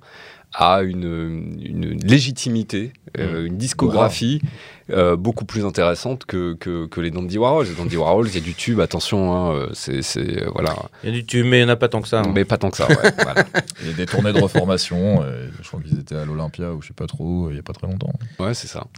a 0.53 0.83
une, 0.83 1.57
une 1.63 2.01
légitimité, 2.03 2.93
euh, 3.19 3.47
une 3.47 3.57
discographie 3.57 4.43
euh, 4.91 5.15
beaucoup 5.15 5.45
plus 5.45 5.65
intéressante 5.65 6.25
que, 6.25 6.55
que, 6.55 6.87
que 6.87 7.01
les 7.01 7.13
Dandy 7.13 7.39
Warhols. 7.39 7.67
Les 7.67 7.75
Dandy 7.77 7.97
Warhols, 7.97 8.27
il 8.27 8.35
y 8.35 8.39
a 8.39 8.41
du 8.41 8.55
tube, 8.55 8.81
attention, 8.81 9.33
hein, 9.53 9.69
c'est 9.75 10.03
c'est, 10.03 10.45
voilà, 10.53 10.75
Il 11.05 11.11
y 11.11 11.13
a 11.13 11.15
du 11.15 11.25
tube, 11.25 11.47
mais 11.47 11.59
il 11.61 11.65
n'y 11.65 11.71
en 11.71 11.73
a 11.75 11.77
pas 11.77 11.89
tant 11.89 12.03
que 12.03 12.09
ça. 12.09 12.23
hein. 12.23 12.33
mais 12.35 12.45
pas 12.45 12.59
tant 12.59 12.71
que 12.71 12.77
ça. 12.79 12.89
ouais, 12.89 12.97
voilà. 13.23 13.45
Il 13.83 13.91
y 13.91 13.91
a 13.93 13.97
des 13.97 14.07
tournées 14.07 14.33
de 14.33 14.41
reformation. 14.41 15.23
et 15.23 15.51
je 15.63 15.69
crois 15.69 15.81
qu'ils 15.81 16.01
étaient 16.01 16.17
à 16.17 16.25
l'Olympia 16.25 16.73
ou 16.73 16.83
je 16.83 16.89
sais 16.89 16.95
pas 16.95 17.07
trop 17.07 17.49
il 17.51 17.57
y 17.57 17.61
a 17.61 17.63
pas 17.63 17.73
très 17.73 17.87
longtemps. 17.87 18.13
Ouais, 18.41 18.53
c'est 18.55 18.67
ça. 18.67 18.89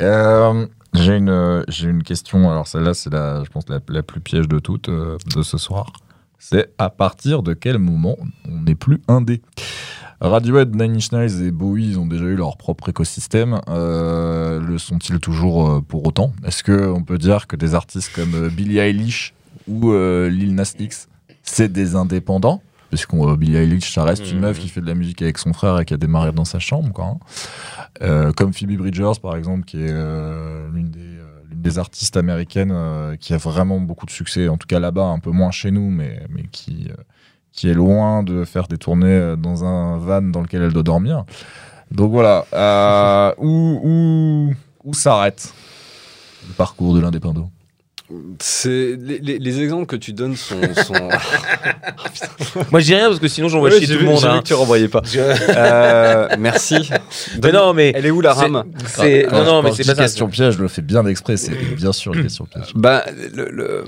Euh, 0.00 0.66
j'ai 0.94 1.16
une, 1.16 1.64
j'ai 1.68 1.88
une 1.88 2.02
question. 2.02 2.50
Alors 2.50 2.66
celle-là, 2.66 2.94
c'est 2.94 3.12
la, 3.12 3.44
je 3.44 3.50
pense 3.50 3.64
la, 3.68 4.02
plus 4.02 4.20
piège 4.20 4.48
de 4.48 4.58
toutes 4.58 4.88
euh, 4.88 5.16
de 5.34 5.42
ce 5.42 5.58
soir. 5.58 5.92
C'est 6.38 6.74
à 6.78 6.90
partir 6.90 7.42
de 7.42 7.54
quel 7.54 7.78
moment 7.78 8.16
on 8.48 8.62
n'est 8.62 8.74
plus 8.74 9.00
indé? 9.06 9.42
Radiohead, 10.22 10.76
Nine 10.76 10.96
Inch 10.96 11.10
Nails 11.10 11.42
et 11.42 11.50
Bowie, 11.50 11.88
ils 11.90 11.98
ont 11.98 12.06
déjà 12.06 12.24
eu 12.24 12.36
leur 12.36 12.56
propre 12.56 12.88
écosystème. 12.88 13.60
Euh, 13.68 14.60
le 14.60 14.78
sont-ils 14.78 15.18
toujours 15.18 15.68
euh, 15.68 15.80
pour 15.80 16.06
autant? 16.06 16.32
Est-ce 16.46 16.62
que 16.62 16.88
on 16.88 17.02
peut 17.02 17.18
dire 17.18 17.48
que 17.48 17.56
des 17.56 17.74
artistes 17.74 18.12
comme 18.14 18.34
euh, 18.34 18.48
Billie 18.48 18.78
Eilish 18.78 19.34
ou 19.66 19.90
euh, 19.90 20.28
Lil 20.28 20.54
Nas 20.54 20.74
X, 20.78 21.08
c'est 21.42 21.72
des 21.72 21.96
indépendants? 21.96 22.62
Puisqu'on 22.92 23.26
euh, 23.32 23.36
Billie 23.36 23.56
Eilish, 23.56 23.90
ça 23.94 24.04
reste 24.04 24.30
une 24.30 24.36
Mhm. 24.36 24.42
meuf 24.42 24.58
qui 24.58 24.68
fait 24.68 24.82
de 24.82 24.86
la 24.86 24.94
musique 24.94 25.22
avec 25.22 25.38
son 25.38 25.54
frère 25.54 25.80
et 25.80 25.86
qui 25.86 25.94
a 25.94 25.96
démarré 25.96 26.30
dans 26.30 26.44
sa 26.44 26.58
chambre, 26.58 26.92
quoi. 26.92 27.06
hein. 27.06 27.18
Euh, 28.02 28.32
comme 28.32 28.52
Phoebe 28.52 28.76
Bridgers, 28.76 29.12
par 29.22 29.34
exemple, 29.34 29.64
qui 29.64 29.78
est 29.78 29.88
euh, 29.90 30.68
l'une 30.74 30.90
des, 30.90 30.98
euh, 31.00 31.80
artistes 31.80 32.18
américaines 32.18 32.74
qui 33.18 33.32
a 33.32 33.38
vraiment 33.38 33.80
beaucoup 33.80 34.04
de 34.04 34.10
succès, 34.10 34.46
en 34.48 34.58
tout 34.58 34.66
cas 34.66 34.78
là-bas, 34.78 35.04
un 35.06 35.20
peu 35.20 35.30
moins 35.30 35.50
chez 35.50 35.70
nous, 35.70 35.88
mais, 35.90 36.20
mais 36.28 36.42
qui, 36.52 36.88
qui 37.50 37.70
est 37.70 37.74
loin 37.74 38.22
de 38.22 38.44
faire 38.44 38.68
des 38.68 38.76
tournées 38.76 39.36
dans 39.38 39.64
un 39.64 39.96
van 39.96 40.20
dans 40.20 40.42
lequel 40.42 40.60
elle 40.62 40.72
doit 40.74 40.82
dormir. 40.82 41.24
Donc 41.92 42.10
voilà, 42.10 42.44
où, 43.38 43.80
où, 43.82 44.54
où 44.84 44.92
s'arrête 44.92 45.54
le 46.46 46.52
parcours 46.52 46.94
de 46.94 47.00
l'indépendant? 47.00 47.50
C'est 48.40 48.96
les, 48.98 49.18
les- 49.18 49.38
les 49.38 49.60
exemples 49.60 49.86
que 49.86 49.96
tu 49.96 50.12
donnes 50.12 50.36
sont. 50.36 50.60
sont... 50.74 50.94
Moi, 52.70 52.80
je 52.80 52.84
dis 52.86 52.94
rien 52.94 53.08
parce 53.08 53.20
que 53.20 53.28
sinon, 53.28 53.48
j'envoie 53.48 53.70
Ouais, 53.70 53.80
j'ai 53.80 53.86
tout 53.86 54.00
le 54.00 54.04
monde. 54.06 54.24
hein. 54.24 54.40
que 54.40 54.48
tu 54.48 54.54
renvoyais 54.54 54.88
pas. 54.88 55.02
Je- 55.04 55.18
Euh, 55.20 56.28
merci. 56.38 56.90
Mais 57.42 57.52
non, 57.52 57.72
mais. 57.74 57.92
Elle 57.94 58.06
est 58.06 58.10
où 58.10 58.20
la 58.20 58.34
rame 58.34 58.64
c'est- 58.86 59.26
Non, 59.30 59.44
non, 59.44 59.62
mais 59.62 59.72
c'est 59.72 59.84
pas 59.86 59.94
ça. 59.94 60.02
question 60.02 60.28
piège, 60.28 60.54
je 60.54 60.62
le 60.62 60.68
fais 60.68 60.82
bien 60.82 61.04
exprès, 61.06 61.36
c'est 61.36 61.52
bien 61.76 61.92
sûr 61.92 62.14
une 62.14 62.22
question 62.22 62.44
piège. 62.46 62.72
Bah, 62.74 63.04
le, 63.34 63.50
le- 63.50 63.84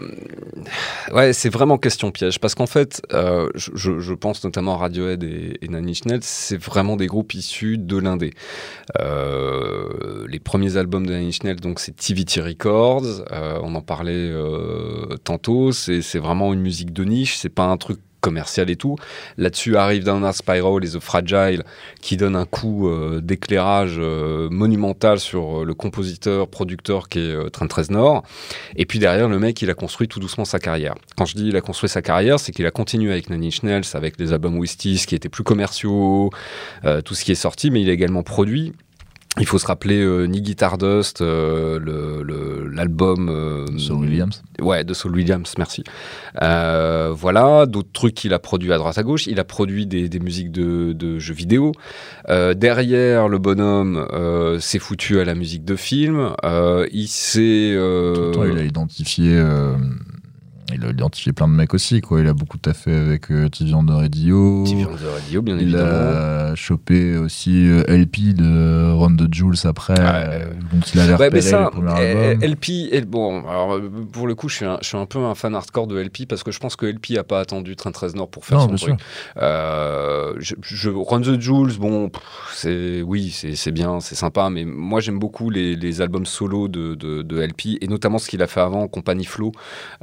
ouais, 1.12 1.32
c'est 1.32 1.48
vraiment 1.50 1.76
question 1.78 2.10
piège 2.10 2.38
parce 2.40 2.54
qu'en 2.54 2.66
fait, 2.66 3.02
euh, 3.12 3.48
je, 3.54 4.12
pense 4.14 4.42
notamment 4.44 4.74
à 4.74 4.78
Radiohead 4.78 5.22
et, 5.24 5.58
et 5.60 5.68
Inch 5.74 6.04
Nails, 6.06 6.20
c'est 6.22 6.56
vraiment 6.62 6.96
des 6.96 7.06
groupes 7.06 7.34
issus 7.34 7.76
de 7.78 7.96
l'indé. 7.98 8.32
Euh, 9.00 10.26
les 10.28 10.38
premiers 10.40 10.76
albums 10.76 11.06
de 11.06 11.12
Inch 11.14 11.42
Nails, 11.42 11.56
donc 11.60 11.80
c'est 11.80 11.96
TVT 11.96 12.40
Records, 12.40 13.04
euh, 13.32 13.58
on 13.62 13.74
en 13.74 13.80
parlait 13.82 14.13
euh, 14.14 15.16
tantôt, 15.24 15.72
c'est 15.72 16.18
vraiment 16.18 16.52
une 16.52 16.60
musique 16.60 16.92
de 16.92 17.04
niche, 17.04 17.36
c'est 17.36 17.48
pas 17.48 17.64
un 17.64 17.76
truc 17.76 17.98
commercial 18.24 18.70
et 18.70 18.76
tout. 18.76 18.96
Là-dessus 19.36 19.76
arrive 19.76 20.02
Downward 20.02 20.34
Spiral 20.34 20.82
et 20.82 20.88
The 20.88 20.98
Fragile 20.98 21.62
qui 22.00 22.16
donne 22.16 22.36
un 22.36 22.46
coup 22.46 22.88
euh, 22.88 23.20
d'éclairage 23.20 23.96
euh, 23.98 24.48
monumental 24.50 25.20
sur 25.20 25.66
le 25.66 25.74
compositeur, 25.74 26.48
producteur 26.48 27.10
qui 27.10 27.18
est 27.18 27.34
euh, 27.34 27.50
Trent 27.50 27.68
Reznor. 27.70 28.22
Et 28.76 28.86
puis 28.86 28.98
derrière, 28.98 29.28
le 29.28 29.38
mec, 29.38 29.60
il 29.60 29.68
a 29.68 29.74
construit 29.74 30.08
tout 30.08 30.20
doucement 30.20 30.46
sa 30.46 30.58
carrière. 30.58 30.94
Quand 31.18 31.26
je 31.26 31.34
dis 31.34 31.48
il 31.48 31.56
a 31.56 31.60
construit 31.60 31.90
sa 31.90 32.00
carrière, 32.00 32.40
c'est 32.40 32.52
qu'il 32.52 32.64
a 32.64 32.70
continué 32.70 33.12
avec 33.12 33.28
Nine 33.28 33.44
Inch 33.44 33.62
Nails, 33.62 33.84
avec 33.92 34.18
les 34.18 34.32
albums 34.32 34.58
Wisties 34.58 35.04
qui 35.06 35.14
étaient 35.14 35.28
plus 35.28 35.44
commerciaux, 35.44 36.30
tout 37.04 37.14
ce 37.14 37.24
qui 37.24 37.32
est 37.32 37.34
sorti, 37.34 37.70
mais 37.70 37.82
il 37.82 37.90
a 37.90 37.92
également 37.92 38.22
produit. 38.22 38.72
Il 39.40 39.46
faut 39.46 39.58
se 39.58 39.66
rappeler 39.66 40.00
euh, 40.00 40.26
Ni 40.26 40.40
Guitar 40.42 40.78
Dust, 40.78 41.20
euh, 41.20 41.80
le- 41.80 42.22
le- 42.22 42.68
l'album 42.68 43.28
euh, 43.28 43.66
Sur 43.78 43.96
Williams. 43.98 44.42
Ouais, 44.60 44.84
de 44.84 44.94
Saul 44.94 45.12
Williams, 45.16 45.52
merci. 45.58 45.82
Euh, 46.40 47.12
voilà, 47.12 47.66
d'autres 47.66 47.90
trucs 47.92 48.14
qu'il 48.14 48.32
a 48.32 48.38
produits 48.38 48.72
à 48.72 48.78
droite 48.78 48.96
à 48.96 49.02
gauche. 49.02 49.26
Il 49.26 49.40
a 49.40 49.44
produit 49.44 49.86
des, 49.86 50.08
des 50.08 50.20
musiques 50.20 50.52
de, 50.52 50.92
de 50.92 51.18
jeux 51.18 51.34
vidéo. 51.34 51.72
Euh, 52.28 52.54
derrière, 52.54 53.28
le 53.28 53.38
bonhomme 53.38 54.06
euh, 54.12 54.60
s'est 54.60 54.78
foutu 54.78 55.18
à 55.18 55.24
la 55.24 55.34
musique 55.34 55.64
de 55.64 55.74
film. 55.74 56.30
Euh, 56.44 56.86
il 56.92 57.08
s'est... 57.08 57.72
euh, 57.74 58.14
Tout 58.14 58.20
le 58.22 58.30
temps, 58.30 58.44
il 58.44 58.58
a 58.58 58.62
identifié. 58.62 59.36
Euh, 60.70 60.74
il 60.74 60.84
a 60.84 60.90
identifié 60.90 61.32
plein 61.32 61.48
de 61.48 61.52
mecs 61.52 61.74
aussi, 61.74 62.00
quoi. 62.00 62.20
Il 62.20 62.26
a 62.28 62.32
beaucoup 62.32 62.58
taffé 62.58 62.94
avec 62.94 63.30
euh, 63.30 63.48
on 63.74 63.84
the 63.84 63.90
Radio. 63.90 64.64
On 64.66 64.84
the 64.96 65.22
Radio, 65.22 65.42
bien 65.42 65.56
Il 65.56 65.62
évidemment. 65.62 65.88
a 65.90 66.54
chopé 66.54 67.16
aussi 67.16 67.68
euh, 67.68 67.82
LP 67.88 68.34
de 68.34 68.92
Ron 68.92 69.16
the 69.16 69.32
Jules 69.32 69.54
après, 69.64 69.94
euh, 69.98 70.46
dont 70.72 70.80
il 70.94 71.00
a 71.00 71.06
l'air 71.06 71.20
Ouais, 71.20 71.30
mais 71.32 71.40
ça, 71.40 71.70
le 71.74 71.82
eh, 72.00 72.30
album. 72.30 72.50
LP, 72.50 73.06
bon, 73.06 73.46
alors 73.48 73.74
euh, 73.74 73.90
pour 74.12 74.26
le 74.26 74.34
coup, 74.34 74.48
je 74.48 74.56
suis, 74.56 74.64
un, 74.64 74.78
je 74.82 74.88
suis 74.88 74.96
un 74.96 75.06
peu 75.06 75.18
un 75.18 75.34
fan 75.34 75.54
hardcore 75.54 75.86
de 75.86 75.98
LP 76.00 76.26
parce 76.28 76.42
que 76.42 76.50
je 76.50 76.58
pense 76.60 76.76
que 76.76 76.86
LP 76.86 77.18
a 77.18 77.24
pas 77.24 77.40
attendu 77.40 77.76
Trent 77.76 77.92
Reznor 77.96 78.28
pour 78.30 78.44
faire 78.44 78.58
Non, 78.58 78.76
son 78.76 78.86
truc. 78.86 79.00
Euh, 79.38 80.34
je, 80.38 80.54
je- 80.62 80.90
Run 80.90 81.20
the 81.22 81.40
Jules, 81.40 81.78
bon, 81.78 82.10
c'est 82.54 83.02
oui, 83.02 83.30
c'est 83.30 83.72
bien, 83.72 84.00
c'est 84.00 84.14
sympa, 84.14 84.48
mais 84.50 84.64
moi 84.64 85.00
j'aime 85.00 85.18
beaucoup 85.18 85.50
les, 85.50 85.76
les 85.76 86.00
albums 86.00 86.26
solo 86.26 86.68
de, 86.68 86.94
de, 86.94 87.22
de 87.22 87.40
LP 87.40 87.78
et 87.80 87.88
notamment 87.88 88.18
ce 88.18 88.28
qu'il 88.28 88.42
a 88.42 88.46
fait 88.46 88.60
avant, 88.60 88.86
Company 88.88 89.24
Flow, 89.24 89.52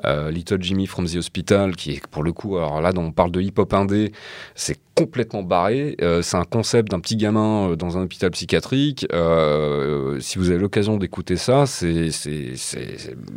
euh, 0.05 0.29
Jimmy 0.59 0.87
from 0.87 1.05
the 1.07 1.15
Hospital, 1.15 1.75
qui 1.75 1.91
est 1.91 2.07
pour 2.07 2.23
le 2.23 2.33
coup, 2.33 2.57
alors 2.57 2.81
là, 2.81 2.91
on 2.95 3.11
parle 3.11 3.31
de 3.31 3.41
hip-hop 3.41 3.73
indé, 3.73 4.11
c'est 4.55 4.79
complètement 4.95 5.43
barré. 5.43 5.95
Euh, 6.01 6.21
c'est 6.21 6.37
un 6.37 6.43
concept 6.43 6.91
d'un 6.91 6.99
petit 6.99 7.15
gamin 7.15 7.69
euh, 7.69 7.75
dans 7.75 7.97
un 7.97 8.03
hôpital 8.03 8.31
psychiatrique. 8.31 9.05
Euh, 9.13 10.19
si 10.19 10.37
vous 10.37 10.49
avez 10.49 10.59
l'occasion 10.59 10.97
d'écouter 10.97 11.37
ça, 11.37 11.65
c'est 11.65 12.09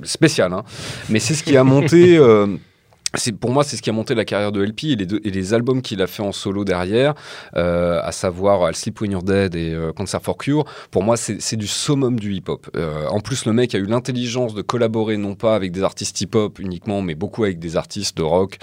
spécial. 0.03 0.53
hein. 0.53 0.65
Mais 1.09 1.20
c'est 1.20 1.35
ce 1.35 1.45
qui 1.45 1.57
a 1.57 1.65
monté. 1.65 2.19
euh, 3.15 3.19
c'est 3.19 3.32
pour 3.32 3.51
moi, 3.51 3.65
c'est 3.65 3.77
ce 3.77 3.82
qui 3.82 3.91
a 3.91 3.93
monté 3.93 4.15
la 4.15 4.24
carrière 4.24 4.53
de 4.53 4.62
LP 4.62 4.85
et 4.85 4.97
les, 4.97 5.07
et 5.24 5.31
les 5.31 5.55
albums 5.55 5.82
qu'il 5.82 6.03
a 6.03 6.07
fait 6.07 6.23
en 6.23 6.32
solo 6.32 6.65
derrière, 6.65 7.15
euh, 7.57 8.01
à 8.03 8.12
savoir 8.12 8.69
I'll 8.69 8.77
Sleep 8.77 9.01
When 9.01 9.12
You're 9.12 9.23
Dead 9.23 9.55
et 9.55 9.73
euh, 9.73 9.93
for 10.23 10.36
Cure. 10.36 10.65
Pour 10.91 11.03
moi, 11.03 11.16
c'est 11.16 11.57
du 11.57 11.66
summum 11.66 12.19
du 12.19 12.35
hip-hop. 12.35 12.70
Euh, 12.77 13.07
en 13.09 13.20
plus, 13.20 13.47
le 13.47 13.53
mec 13.53 13.74
a 13.74 13.78
eu 13.78 13.86
l'intelligence 13.86 14.55
de 14.55 14.62
collaborer 14.62 15.16
non 15.16 15.35
pas 15.35 15.55
avec 15.55 15.73
des 15.73 15.82
artistes 15.82 16.20
hip-hop 16.20 16.59
uniquement, 16.59 17.03
mais 17.03 17.15
beaucoup 17.15 17.45
avec 17.45 17.59
des 17.59 17.77
artistes 17.77 18.16
de 18.16 18.23
rock, 18.23 18.59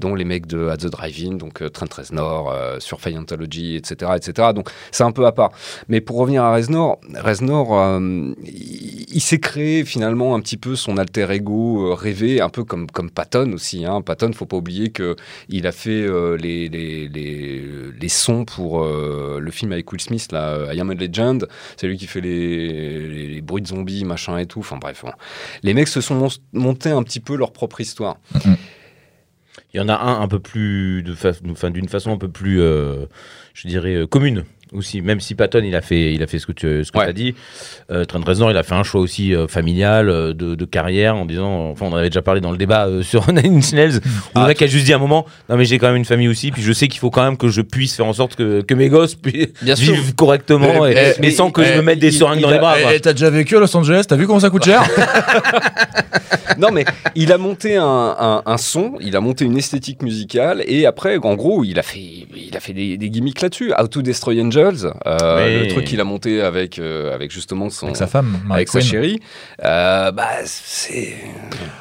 dont 0.00 0.14
les 0.14 0.24
mecs 0.24 0.46
de 0.46 0.68
At 0.68 0.78
the 0.78 0.86
Drive-In, 0.86 1.34
donc 1.36 1.62
euh, 1.62 1.68
Trent 1.68 1.86
Reznor, 1.96 2.50
euh, 2.50 2.78
sur 2.80 2.98
etc., 3.06 4.12
etc. 4.16 4.48
Donc 4.54 4.70
c'est 4.90 5.04
un 5.04 5.12
peu 5.12 5.26
à 5.26 5.32
part. 5.32 5.52
Mais 5.88 6.00
pour 6.00 6.16
revenir 6.18 6.42
à 6.42 6.54
Reznor, 6.54 7.00
Reznor, 7.14 7.78
euh, 7.78 8.34
il, 8.44 9.20
s'est 9.20 9.38
créé 9.38 9.84
finalement 9.84 10.34
un 10.34 10.40
petit 10.40 10.56
peu 10.56 10.76
son 10.76 10.96
alter 10.98 11.30
ego 11.30 11.90
euh, 11.90 11.94
rêvé, 11.94 12.40
un 12.40 12.48
peu 12.48 12.64
comme 12.64 12.86
comme 12.90 13.10
Patton 13.10 13.52
aussi. 13.52 13.84
Hein. 13.84 13.95
Patton, 14.02 14.32
faut 14.32 14.46
pas 14.46 14.56
oublier 14.56 14.90
que 14.90 15.16
il 15.48 15.66
a 15.66 15.72
fait 15.72 15.90
euh, 16.02 16.36
les, 16.36 16.68
les, 16.68 17.08
les, 17.08 17.62
les 18.00 18.08
sons 18.08 18.44
pour 18.44 18.82
euh, 18.84 19.38
le 19.40 19.50
film 19.50 19.72
avec 19.72 19.90
Will 19.92 20.00
Smith, 20.00 20.30
là, 20.32 20.50
euh, 20.54 20.74
I 20.74 20.80
Am 20.80 20.90
a 20.90 20.94
Legend. 20.94 21.46
C'est 21.76 21.86
lui 21.86 21.96
qui 21.96 22.06
fait 22.06 22.20
les, 22.20 23.40
bruits 23.42 23.62
de 23.62 23.68
zombies, 23.68 24.04
machin 24.04 24.38
et 24.38 24.46
tout. 24.46 24.66
Bref, 24.80 25.02
bon. 25.04 25.12
les 25.62 25.74
mecs 25.74 25.88
se 25.88 26.00
sont 26.00 26.14
mon- 26.14 26.28
montés 26.52 26.90
un 26.90 27.02
petit 27.02 27.20
peu 27.20 27.36
leur 27.36 27.52
propre 27.52 27.80
histoire. 27.80 28.16
Il 29.74 29.78
y 29.78 29.80
en 29.80 29.88
a 29.88 29.94
un 29.96 30.20
un 30.22 30.28
peu 30.28 30.38
plus, 30.38 31.02
de 31.02 31.14
fa- 31.14 31.32
d'une 31.70 31.88
façon 31.88 32.12
un 32.12 32.18
peu 32.18 32.28
plus, 32.28 32.58
je 32.58 33.68
dirais, 33.68 34.06
commune. 34.10 34.44
Aussi. 34.72 35.00
Même 35.02 35.20
si 35.20 35.34
Patton, 35.34 35.62
il 35.64 35.74
a 35.76 35.80
fait, 35.80 36.12
il 36.12 36.22
a 36.22 36.26
fait 36.26 36.38
ce 36.38 36.46
que 36.46 36.52
tu 36.52 36.84
ce 36.84 36.92
que 36.92 36.98
Ouais. 36.98 37.04
as 37.06 37.12
dit. 37.12 37.34
Euh, 37.90 38.04
Trent 38.04 38.20
Reznor, 38.26 38.50
il 38.50 38.56
a 38.56 38.62
fait 38.62 38.74
un 38.74 38.82
choix 38.82 39.00
aussi 39.00 39.34
euh, 39.34 39.46
familial, 39.46 40.08
euh, 40.08 40.32
de, 40.32 40.54
de 40.54 40.64
carrière, 40.64 41.16
en 41.16 41.24
disant. 41.26 41.70
Enfin, 41.70 41.86
on 41.86 41.92
en 41.92 41.96
avait 41.96 42.10
déjà 42.10 42.22
parlé 42.22 42.40
dans 42.40 42.50
le 42.50 42.56
débat 42.58 42.86
euh, 42.86 43.02
sur 43.04 43.32
Nine 43.32 43.60
Nails. 43.72 44.00
où 44.34 44.40
le 44.40 44.46
mec 44.46 44.60
a 44.62 44.66
juste 44.66 44.84
dit 44.86 44.92
à 44.92 44.96
un 44.96 45.00
moment 45.00 45.26
Non, 45.48 45.56
mais 45.56 45.64
j'ai 45.64 45.78
quand 45.78 45.86
même 45.88 45.96
une 45.96 46.04
famille 46.04 46.28
aussi, 46.28 46.50
puis 46.50 46.62
je 46.62 46.72
sais 46.72 46.88
qu'il 46.88 47.00
faut 47.00 47.10
quand 47.10 47.22
même 47.24 47.36
que 47.36 47.48
je 47.48 47.62
puisse 47.62 47.94
faire 47.96 48.06
en 48.06 48.12
sorte 48.12 48.34
que, 48.36 48.62
que 48.62 48.74
mes 48.74 48.88
gosses 48.88 49.14
puissent 49.16 49.48
Bien 49.62 49.76
sûr. 49.76 49.94
vivent 49.94 50.14
correctement, 50.14 50.82
Mais- 50.82 50.92
et- 50.92 50.94
mais- 50.94 51.14
mais, 51.20 51.30
sans 51.30 51.50
que 51.50 51.62
je 51.64 51.72
eh, 51.72 51.76
me 51.76 51.82
mette 51.82 51.98
des 51.98 52.08
il- 52.08 52.18
seringues 52.18 52.38
il 52.38 52.42
dans 52.42 52.50
les 52.50 52.56
a- 52.56 52.60
bras. 52.60 52.76
eh, 52.94 53.00
T'as 53.00 53.12
déjà 53.12 53.30
vécu 53.30 53.56
à 53.56 53.60
Los 53.60 53.76
Angeles? 53.76 54.04
T'as 54.08 54.16
vu 54.16 54.26
comment 54.26 54.40
ça 54.40 54.50
coûte 54.50 54.64
cher? 54.64 54.82
Non, 56.58 56.70
mais 56.72 56.84
il 57.14 57.32
a 57.32 57.38
monté 57.38 57.76
un, 57.76 57.84
un- 57.84 58.42
un 58.46 58.56
son, 58.56 58.94
il 59.00 59.14
a 59.14 59.20
monté 59.20 59.44
une 59.44 59.58
esthétique 59.58 60.02
musicale, 60.02 60.62
et 60.66 60.86
après, 60.86 61.18
en 61.18 61.34
gros, 61.34 61.64
il 61.64 61.78
a 61.78 61.82
fait, 61.82 61.98
il 62.00 62.56
a 62.56 62.60
fait 62.60 62.72
des, 62.72 62.96
des 62.96 63.10
gimmicks 63.10 63.42
là-dessus. 63.42 63.72
How 63.78 63.88
to 63.88 64.00
Destroy 64.00 64.40
Euh, 65.06 65.62
le 65.64 65.68
truc 65.68 65.84
qu'il 65.84 66.00
a 66.00 66.04
monté 66.04 66.40
avec, 66.42 66.78
euh, 66.78 67.14
avec 67.14 67.30
justement 67.30 67.70
son. 67.70 67.86
Avec 67.86 67.96
sa 67.96 68.06
femme, 68.06 68.26
Mary 68.46 68.58
avec 68.58 68.68
sa 68.68 68.80
chérie. 68.80 69.20
Euh, 69.64 70.10
bah, 70.12 70.28
c'est. 70.44 71.14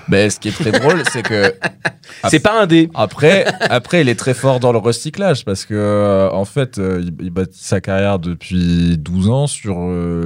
Ben, 0.07 0.29
ce 0.29 0.39
qui 0.39 0.49
est 0.49 0.51
très 0.51 0.71
drôle, 0.71 1.01
c'est 1.11 1.23
que 1.23 1.53
C'est 2.29 2.39
pas 2.39 2.61
un 2.61 2.67
dé. 2.67 2.89
Après, 2.93 3.45
après, 3.61 4.01
il 4.01 4.09
est 4.09 4.15
très 4.19 4.33
fort 4.33 4.59
dans 4.59 4.71
le 4.71 4.77
recyclage 4.77 5.43
parce 5.43 5.65
que, 5.65 6.29
en 6.31 6.45
fait, 6.45 6.77
il, 6.77 7.13
il 7.19 7.29
bâtit 7.31 7.63
sa 7.63 7.81
carrière 7.81 8.19
depuis 8.19 8.97
12 8.97 9.29
ans 9.29 9.47
sur 9.47 9.75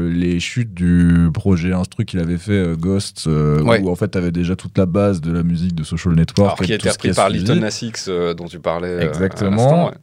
les 0.10 0.40
chutes 0.40 0.73
du 0.73 1.30
projet 1.34 1.72
instru 1.73 2.06
qu'il 2.06 2.19
avait 2.19 2.38
fait 2.38 2.76
Ghost, 2.77 3.27
Ouais. 3.27 3.80
où 3.81 3.90
en 3.90 3.95
fait, 3.95 4.10
t'avais 4.10 4.31
déjà 4.31 4.56
toute 4.56 4.77
la 4.77 4.86
base 4.86 5.22
de 5.22 5.31
la 5.31 5.44
musique 5.44 5.73
de 5.76 5.84
Social 5.84 6.14
Network. 6.15 6.49
Alors, 6.57 6.60
qui 6.65 6.72
a 6.73 6.76
été 6.76 6.90
repris 6.90 7.11
par. 7.14 7.30
Little 7.30 7.60
Nas 7.60 7.80
X, 7.81 8.10
dont 8.38 8.45
tu 8.45 8.60
parlais. 8.60 8.88
euh, 8.90 8.99
à 9.02 9.03
Exactement. 9.03 9.86
ouais. 9.88 9.94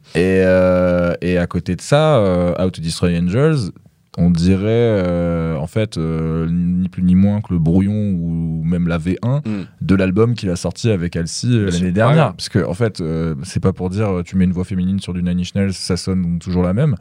Et, 1.21 1.27
et 1.33 1.37
à 1.37 1.47
côté 1.47 1.75
de 1.75 1.81
ça, 1.81 2.17
How 2.59 2.69
to 2.69 2.81
Destroy 2.81 3.17
Angels, 3.17 3.71
on 4.19 4.31
dirait 4.31 4.65
euh, 4.67 5.55
en 5.57 5.67
fait 5.67 5.97
euh, 5.97 6.47
ni 6.49 6.89
plus 6.89 7.03
ni 7.03 7.13
moins 7.13 7.39
que 7.41 7.53
le 7.53 7.59
brouillon 7.59 7.93
ou 8.19 8.63
même 8.65 8.87
la 8.87 8.97
V1 8.97 9.41
Mm. 9.47 9.65
de 9.81 9.95
l'album 9.95 10.33
qu'il 10.33 10.49
a 10.49 10.55
sorti 10.55 10.89
avec 10.89 11.15
Alcy 11.15 11.47
euh, 11.55 11.69
l'année 11.69 11.91
dernière. 11.91 12.33
Parce 12.33 12.49
que 12.49 12.65
en 12.65 12.73
fait, 12.73 12.99
euh, 12.99 13.35
c'est 13.43 13.59
pas 13.61 13.73
pour 13.73 13.89
dire 13.91 14.09
euh, 14.09 14.23
tu 14.23 14.35
mets 14.35 14.45
une 14.45 14.53
voix 14.53 14.63
féminine 14.65 14.99
sur 14.99 15.13
du 15.13 15.21
Nine 15.21 15.39
Inch 15.39 15.53
Nails, 15.53 15.73
ça 15.73 15.97
sonne 15.97 16.39
toujours 16.39 16.63
la 16.63 16.73
même. 16.73 16.95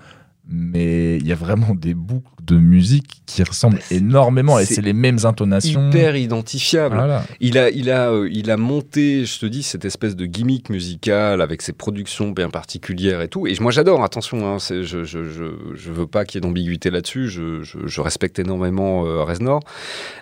Mais 0.48 1.16
il 1.16 1.26
y 1.26 1.32
a 1.32 1.36
vraiment 1.36 1.74
des 1.74 1.94
boucles 1.94 2.30
de 2.44 2.56
musique 2.56 3.22
qui 3.26 3.42
ressemblent 3.42 3.80
énormément 3.90 4.58
et 4.60 4.64
c'est 4.64 4.80
les 4.80 4.92
mêmes 4.92 5.18
intonations. 5.24 5.88
Hyper 5.88 6.14
identifiable. 6.14 6.94
Voilà. 6.94 7.24
Il 7.40 7.58
a, 7.58 7.68
il, 7.70 7.90
a, 7.90 8.10
euh, 8.10 8.28
il 8.30 8.50
a 8.52 8.56
monté, 8.56 9.24
je 9.24 9.40
te 9.40 9.46
dis, 9.46 9.64
cette 9.64 9.84
espèce 9.84 10.14
de 10.14 10.24
gimmick 10.26 10.70
musical 10.70 11.40
avec 11.40 11.62
ses 11.62 11.72
productions 11.72 12.30
bien 12.30 12.48
particulières 12.48 13.22
et 13.22 13.28
tout. 13.28 13.48
Et 13.48 13.56
moi, 13.60 13.72
j'adore, 13.72 14.04
attention, 14.04 14.46
hein, 14.46 14.58
je, 14.58 14.82
je, 14.82 15.04
je, 15.04 15.24
je 15.24 15.92
veux 15.92 16.06
pas 16.06 16.24
qu'il 16.24 16.36
y 16.36 16.38
ait 16.38 16.48
d'ambiguïté 16.48 16.90
là-dessus. 16.90 17.28
Je, 17.28 18.00
respecte 18.00 18.38
énormément 18.38 19.04
euh, 19.04 19.24
Reznor. 19.24 19.60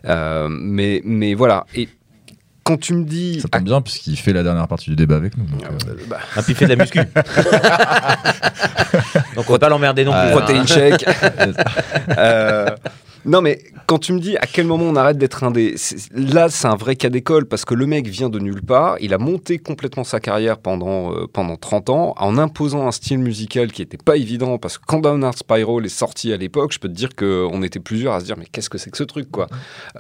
Euh, 0.06 0.48
mais, 0.48 1.02
mais 1.04 1.34
voilà. 1.34 1.66
Et 1.74 1.88
quand 2.64 2.78
tu 2.80 2.94
me 2.94 3.04
dis. 3.04 3.40
Ça 3.40 3.48
tombe 3.48 3.62
bien 3.64 3.80
puisqu'il 3.80 4.16
fait 4.18 4.32
la 4.32 4.42
dernière 4.42 4.66
partie 4.66 4.90
du 4.90 4.96
débat 4.96 5.16
avec 5.16 5.36
nous. 5.36 5.44
donc, 5.44 5.60
Ah, 5.64 5.68
euh, 5.88 5.94
bah, 6.08 6.18
Ah, 6.34 6.42
puis 6.42 6.52
il 6.52 6.56
fait 6.56 6.64
de 6.64 6.70
la 6.70 6.76
muscu. 6.76 6.98
Donc 9.36 9.48
on 9.48 9.52
va 9.52 9.58
pas 9.58 9.68
l'emmerder 9.68 10.04
non 10.04 10.12
plus. 10.12 10.18
Ah, 10.20 10.28
hein. 10.28 10.30
protéine 10.32 10.66
shake. 10.66 11.04
Euh, 12.18 12.70
non, 13.24 13.40
mais 13.40 13.58
quand 13.86 13.98
tu 13.98 14.12
me 14.12 14.20
dis 14.20 14.36
à 14.36 14.46
quel 14.46 14.66
moment 14.66 14.84
on 14.84 14.96
arrête 14.96 15.18
d'être 15.18 15.44
indé, 15.44 15.74
c'est- 15.76 16.12
là, 16.14 16.48
c'est 16.48 16.66
un 16.66 16.76
vrai 16.76 16.96
cas 16.96 17.10
d'école 17.10 17.46
parce 17.46 17.64
que 17.64 17.74
le 17.74 17.86
mec 17.86 18.06
vient 18.06 18.28
de 18.28 18.38
nulle 18.38 18.62
part. 18.62 18.96
Il 19.00 19.12
a 19.14 19.18
monté 19.18 19.58
complètement 19.58 20.04
sa 20.04 20.20
carrière 20.20 20.58
pendant, 20.58 21.12
euh, 21.12 21.26
pendant 21.32 21.56
30 21.56 21.90
ans 21.90 22.14
en 22.18 22.38
imposant 22.38 22.86
un 22.86 22.92
style 22.92 23.18
musical 23.18 23.72
qui 23.72 23.82
était 23.82 23.96
pas 23.96 24.16
évident 24.16 24.58
parce 24.58 24.78
que 24.78 24.84
quand 24.86 25.00
Downward 25.00 25.36
Spiral 25.36 25.84
est 25.84 25.88
sorti 25.88 26.32
à 26.32 26.36
l'époque, 26.36 26.72
je 26.72 26.78
peux 26.78 26.88
te 26.88 26.94
dire 26.94 27.14
qu'on 27.16 27.62
était 27.62 27.80
plusieurs 27.80 28.14
à 28.14 28.20
se 28.20 28.24
dire 28.24 28.36
mais 28.38 28.46
qu'est-ce 28.50 28.70
que 28.70 28.78
c'est 28.78 28.90
que 28.90 28.96
ce 28.98 29.04
truc 29.04 29.30
quoi 29.30 29.46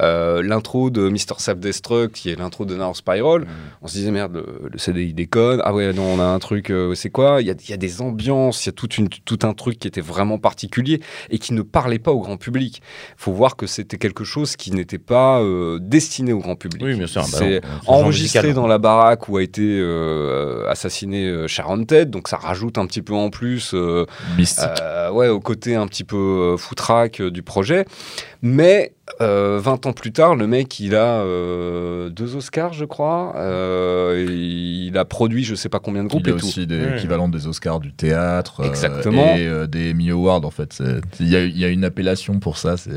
Euh, 0.00 0.42
L'intro 0.42 0.90
de 0.90 1.08
Mr. 1.08 1.38
Self-Destruct 1.38 2.12
qui 2.14 2.30
est 2.30 2.36
l'intro 2.36 2.64
de 2.64 2.70
Downward 2.74 2.96
Spiral, 2.96 3.46
on 3.82 3.86
se 3.88 3.94
disait 3.94 4.10
merde, 4.10 4.34
le, 4.34 4.68
le 4.70 4.78
CD 4.78 5.04
il 5.04 5.14
déconne. 5.14 5.60
Ah 5.64 5.74
ouais, 5.74 5.92
non, 5.92 6.04
on 6.14 6.20
a 6.20 6.24
un 6.24 6.38
truc, 6.38 6.70
euh, 6.70 6.94
c'est 6.94 7.10
quoi? 7.10 7.40
Il 7.40 7.46
y, 7.46 7.50
a, 7.50 7.54
il 7.60 7.70
y 7.70 7.72
a 7.72 7.76
des 7.76 8.00
ambiances, 8.00 8.64
il 8.64 8.68
y 8.68 8.70
a 8.70 8.72
toute 8.72 8.98
une, 8.98 9.08
tout 9.08 9.38
un 9.42 9.52
truc 9.54 9.78
qui 9.78 9.88
était 9.88 10.00
vraiment 10.00 10.38
particulier 10.38 11.00
et 11.30 11.38
qui 11.38 11.52
ne 11.54 11.62
parlait 11.62 11.98
pas 11.98 12.12
au 12.12 12.20
grand 12.20 12.36
public. 12.36 12.82
faut 13.16 13.32
voir 13.32 13.56
que 13.56 13.66
c'était 13.74 13.98
quelque 13.98 14.24
chose 14.24 14.54
qui 14.56 14.70
n'était 14.70 14.98
pas 14.98 15.40
euh, 15.40 15.78
destiné 15.80 16.32
au 16.32 16.38
grand 16.38 16.54
public. 16.54 16.82
Oui, 16.84 16.94
bien 16.96 17.06
sûr. 17.06 17.24
C'est 17.24 17.60
enregistré 17.86 18.40
musical. 18.40 18.54
dans 18.54 18.66
la 18.68 18.78
baraque 18.78 19.28
où 19.28 19.36
a 19.36 19.42
été 19.42 19.62
euh, 19.62 20.68
assassiné 20.68 21.26
euh, 21.26 21.48
Sharon 21.48 21.84
Ted, 21.84 22.06
donc 22.06 22.28
ça 22.28 22.36
rajoute 22.36 22.78
un 22.78 22.86
petit 22.86 23.02
peu 23.02 23.14
en 23.14 23.30
plus 23.30 23.72
euh, 23.74 24.06
mystique. 24.38 24.68
ouais, 25.12 25.28
au 25.28 25.40
côté 25.40 25.74
un 25.74 25.86
petit 25.88 26.04
peu 26.04 26.56
foutraque 26.56 27.20
du 27.20 27.42
projet. 27.42 27.84
Mais 28.46 28.92
euh, 29.22 29.58
20 29.58 29.86
ans 29.86 29.92
plus 29.94 30.12
tard, 30.12 30.36
le 30.36 30.46
mec, 30.46 30.78
il 30.78 30.94
a 30.94 31.20
euh, 31.22 32.10
deux 32.10 32.36
Oscars, 32.36 32.74
je 32.74 32.84
crois. 32.84 33.32
Euh, 33.36 34.26
il 34.30 34.98
a 34.98 35.06
produit 35.06 35.44
je 35.44 35.54
sais 35.54 35.70
pas 35.70 35.78
combien 35.78 36.04
de 36.04 36.08
groupes 36.08 36.22
Il 36.26 36.28
y 36.28 36.32
a 36.32 36.36
et 36.36 36.38
tout. 36.38 36.46
aussi 36.46 36.66
des 36.66 36.78
Ouais. 36.78 36.96
équivalents 36.98 37.28
des 37.30 37.46
Oscars 37.46 37.80
du 37.80 37.94
théâtre 37.94 38.60
euh, 38.60 38.64
Exactement. 38.68 39.34
et 39.36 39.46
euh, 39.48 39.66
des 39.66 39.92
Emmy 39.92 40.10
Awards 40.10 40.44
en 40.44 40.50
fait. 40.50 40.82
Il 41.20 41.28
y, 41.28 41.58
y 41.58 41.64
a 41.64 41.68
une 41.68 41.84
appellation 41.84 42.38
pour 42.38 42.58
ça, 42.58 42.76
c'est 42.76 42.92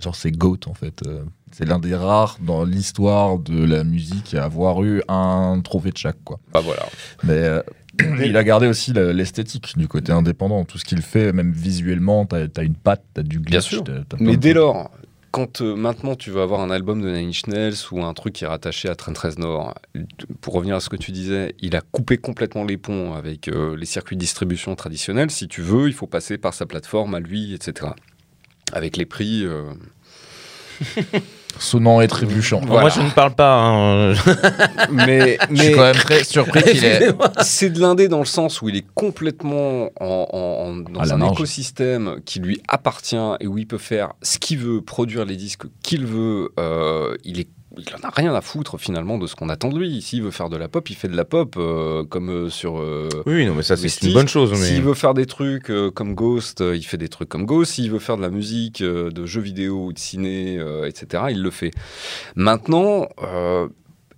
genre 0.00 0.14
c'est 0.14 0.30
GOAT 0.30 0.60
en 0.68 0.74
fait. 0.74 1.02
C'est 1.50 1.66
l'un 1.66 1.80
des 1.80 1.94
rares 1.96 2.38
dans 2.40 2.64
l'histoire 2.64 3.38
de 3.38 3.62
la 3.64 3.84
musique 3.84 4.34
à 4.34 4.44
avoir 4.44 4.82
eu 4.84 5.02
un 5.08 5.60
trophée 5.64 5.90
de 5.90 5.98
chaque 5.98 6.22
quoi. 6.24 6.38
Bah 6.54 6.60
voilà. 6.64 6.86
Mais 7.24 7.32
euh, 7.34 7.60
il 8.24 8.36
a 8.36 8.44
gardé 8.44 8.66
aussi 8.66 8.92
le- 8.92 9.12
l'esthétique 9.12 9.76
du 9.76 9.88
côté 9.88 10.12
indépendant. 10.12 10.64
Tout 10.64 10.78
ce 10.78 10.84
qu'il 10.84 11.02
fait, 11.02 11.32
même 11.32 11.52
visuellement, 11.52 12.24
t'as 12.26 12.46
as 12.56 12.62
une 12.62 12.74
patte, 12.74 13.04
t'as 13.14 13.22
du 13.22 13.38
glitch. 13.38 13.50
Bien 13.50 13.60
sûr. 13.60 13.84
t'as- 13.84 14.04
t'as 14.08 14.16
plein 14.16 14.26
Mais 14.26 14.36
dès 14.36 14.54
lors, 14.54 14.90
quand 15.30 15.60
euh, 15.62 15.74
maintenant 15.76 16.14
tu 16.14 16.30
vas 16.30 16.42
avoir 16.42 16.60
un 16.60 16.70
album 16.70 17.00
de 17.02 17.08
Nine 17.10 17.28
Inch 17.28 17.46
Nails 17.46 17.74
ou 17.90 18.02
un 18.02 18.12
truc 18.14 18.34
qui 18.34 18.44
est 18.44 18.46
rattaché 18.46 18.88
à 18.88 18.94
Trent 18.94 19.12
Reznor, 19.16 19.74
pour 20.40 20.54
revenir 20.54 20.76
à 20.76 20.80
ce 20.80 20.88
que 20.88 20.96
tu 20.96 21.10
disais, 21.10 21.54
il 21.60 21.74
a 21.76 21.80
coupé 21.80 22.18
complètement 22.18 22.64
les 22.64 22.76
ponts 22.76 23.14
avec 23.14 23.48
euh, 23.48 23.76
les 23.76 23.86
circuits 23.86 24.16
de 24.16 24.20
distribution 24.20 24.74
traditionnels. 24.74 25.30
Si 25.30 25.48
tu 25.48 25.62
veux, 25.62 25.88
il 25.88 25.94
faut 25.94 26.06
passer 26.06 26.36
par 26.38 26.54
sa 26.54 26.66
plateforme 26.66 27.14
à 27.14 27.20
lui, 27.20 27.54
etc. 27.54 27.90
Avec 28.72 28.96
les 28.96 29.06
prix. 29.06 29.44
euh, 29.44 29.64
Sonnant 31.58 32.00
et 32.00 32.08
trébuchant. 32.08 32.60
Voilà. 32.64 32.80
Moi, 32.82 32.90
je 32.90 33.00
ne 33.00 33.10
parle 33.10 33.34
pas. 33.34 33.56
hein. 33.56 34.14
mais 34.90 35.38
Je 35.50 35.62
suis 35.62 35.72
quand 35.74 35.82
même 35.82 35.94
très 35.94 36.24
surpris 36.24 36.62
qu'il 36.62 36.84
ait. 36.84 37.08
c'est 37.42 37.70
de 37.70 37.80
l'indé 37.80 38.08
dans 38.08 38.18
le 38.18 38.24
sens 38.24 38.62
où 38.62 38.68
il 38.68 38.76
est 38.76 38.86
complètement 38.94 39.90
en, 40.00 40.26
en- 40.32 40.36
en- 40.68 40.76
dans 40.76 41.02
la 41.02 41.14
un 41.14 41.16
marge. 41.18 41.32
écosystème 41.32 42.16
qui 42.24 42.40
lui 42.40 42.60
appartient 42.68 43.16
et 43.40 43.46
où 43.46 43.58
il 43.58 43.66
peut 43.66 43.78
faire 43.78 44.12
ce 44.22 44.38
qu'il 44.38 44.58
veut, 44.58 44.80
produire 44.80 45.24
les 45.24 45.36
disques 45.36 45.64
qu'il 45.82 46.06
veut. 46.06 46.50
euh, 46.58 47.14
il 47.24 47.38
est 47.40 47.48
il 47.78 47.94
en 47.94 48.08
a 48.08 48.10
rien 48.10 48.34
à 48.34 48.40
foutre 48.40 48.78
finalement 48.78 49.18
de 49.18 49.26
ce 49.26 49.34
qu'on 49.34 49.48
attend 49.48 49.68
de 49.68 49.78
lui. 49.78 50.02
S'il 50.02 50.22
veut 50.22 50.30
faire 50.30 50.48
de 50.48 50.56
la 50.56 50.68
pop, 50.68 50.88
il 50.90 50.96
fait 50.96 51.08
de 51.08 51.16
la 51.16 51.24
pop, 51.24 51.54
euh, 51.56 52.04
comme 52.04 52.30
euh, 52.30 52.50
sur. 52.50 52.78
euh, 52.78 53.08
Oui, 53.26 53.46
non, 53.46 53.54
mais 53.54 53.62
ça, 53.62 53.76
c'est 53.76 54.02
une 54.02 54.12
bonne 54.12 54.28
chose. 54.28 54.50
Mais... 54.52 54.56
S'il 54.56 54.82
veut 54.82 54.94
faire 54.94 55.14
des 55.14 55.26
trucs 55.26 55.70
comme 55.94 56.14
Ghost, 56.14 56.62
il 56.74 56.82
fait 56.82 56.96
des 56.98 57.08
trucs 57.08 57.28
comme 57.28 57.46
Ghost. 57.46 57.72
S'il 57.72 57.90
veut 57.90 57.98
faire 57.98 58.16
de 58.16 58.22
la 58.22 58.30
musique, 58.30 58.82
de 58.82 59.26
jeux 59.26 59.40
vidéo 59.40 59.86
ou 59.86 59.92
de 59.92 59.98
ciné, 59.98 60.60
etc., 60.86 61.24
il 61.30 61.42
le 61.42 61.50
fait. 61.50 61.70
Maintenant, 62.36 63.08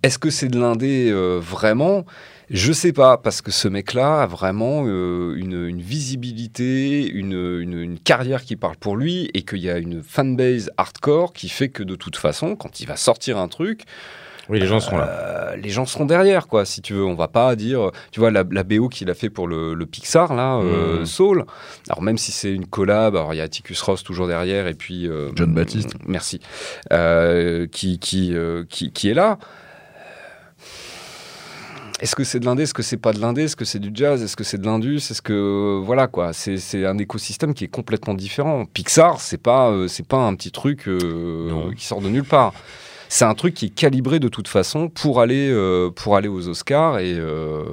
est-ce 0.03 0.19
que 0.19 0.29
c'est 0.29 0.49
de 0.49 0.59
l'indé 0.59 1.11
vraiment? 1.41 2.05
Je 2.49 2.71
sais 2.73 2.93
pas, 2.93 3.17
parce 3.17 3.41
que 3.41 3.51
ce 3.51 3.67
mec-là 3.67 4.21
a 4.23 4.25
vraiment 4.27 4.83
euh, 4.85 5.35
une, 5.37 5.65
une 5.67 5.81
visibilité, 5.81 7.07
une, 7.07 7.33
une- 7.61 7.79
une 7.79 7.99
carrière 7.99 8.43
qui 8.43 8.55
parle 8.55 8.75
pour 8.77 8.97
lui, 8.97 9.29
et 9.33 9.43
qu'il 9.43 9.59
y 9.59 9.69
a 9.69 9.77
une 9.77 10.03
fanbase 10.03 10.69
hardcore 10.77 11.33
qui 11.33 11.49
fait 11.49 11.69
que 11.69 11.83
de 11.83 11.95
toute 11.95 12.15
façon, 12.17 12.55
quand 12.55 12.79
il 12.79 12.87
va 12.87 12.95
sortir 12.97 13.37
un 13.37 13.47
truc, 13.47 13.81
Oui, 14.47 14.59
les 14.59 14.67
gens 14.67 14.79
seront 14.79 14.97
là. 14.97 15.07
euh, 15.09 15.55
les 15.55 15.69
gens 15.69 15.85
seront 15.87 16.05
derrière, 16.05 16.45
quoi, 16.47 16.65
si 16.65 16.81
tu 16.83 16.93
veux. 16.93 17.03
On 17.03 17.15
va 17.15 17.27
pas 17.27 17.55
dire, 17.55 17.89
tu 18.11 18.19
vois, 18.19 18.29
la, 18.29 18.43
la 18.51 18.63
BO 18.63 18.89
qu'il 18.89 19.09
a 19.09 19.15
fait 19.15 19.31
pour 19.31 19.47
le, 19.47 19.73
le 19.73 19.85
Pixar, 19.87 20.35
là, 20.35 20.57
euh, 20.59 20.99
Mhm. 20.99 21.05
Soul. 21.07 21.45
Alors, 21.89 22.03
même 22.03 22.19
si 22.19 22.31
c'est 22.31 22.51
une 22.53 22.67
collab, 22.67 23.15
alors 23.15 23.33
il 23.33 23.37
y 23.37 23.41
a 23.41 23.43
Atticus 23.43 23.81
Ross 23.81 24.03
toujours 24.03 24.27
derrière, 24.27 24.67
et 24.67 24.75
puis. 24.75 25.07
euh, 25.07 25.31
John 25.35 25.51
Baptiste. 25.53 25.95
Merci. 26.07 26.39
Euh, 26.93 27.65
qui, 27.65 27.97
qui, 27.97 28.35
euh, 28.35 28.63
qui, 28.69 28.91
qui 28.91 29.09
est 29.09 29.13
là. 29.15 29.39
Est-ce 32.01 32.15
que 32.15 32.25
c'est 32.25 32.39
de 32.41 32.45
l'indé? 32.45 32.63
Est-ce 32.63 32.73
que 32.73 32.83
c'est 32.83 32.97
pas 32.97 33.13
de 33.13 33.21
l'indé? 33.21 33.43
Est-ce 33.43 33.55
que 33.55 33.63
c'est 33.63 33.79
du 33.79 33.89
jazz? 33.93 34.21
Est-ce 34.21 34.35
que 34.35 34.43
c'est 34.43 34.57
de 34.57 34.65
l'indus? 34.65 34.97
Est-ce 34.97 35.21
que 35.21 35.81
voilà 35.81 36.07
quoi. 36.07 36.33
C'est 36.33 36.57
c'est 36.57 36.85
un 36.85 36.97
écosystème 36.97 37.53
qui 37.53 37.63
est 37.63 37.69
complètement 37.69 38.13
différent. 38.13 38.65
Pixar, 38.65 39.21
c'est 39.21 39.37
pas 39.37 39.69
euh, 39.69 39.87
c'est 39.87 40.05
pas 40.05 40.17
un 40.17 40.35
petit 40.35 40.51
truc 40.51 40.87
euh, 40.87 41.71
qui 41.75 41.85
sort 41.85 42.01
de 42.01 42.09
nulle 42.09 42.25
part. 42.25 42.53
C'est 43.09 43.25
un 43.25 43.33
truc 43.33 43.53
qui 43.53 43.65
est 43.67 43.69
calibré 43.69 44.19
de 44.19 44.27
toute 44.27 44.47
façon 44.47 44.89
pour 44.89 45.21
aller, 45.21 45.49
euh, 45.51 45.89
pour 45.91 46.15
aller 46.15 46.27
aux 46.27 46.47
Oscars 46.47 46.99
et, 46.99 47.13
euh, 47.13 47.63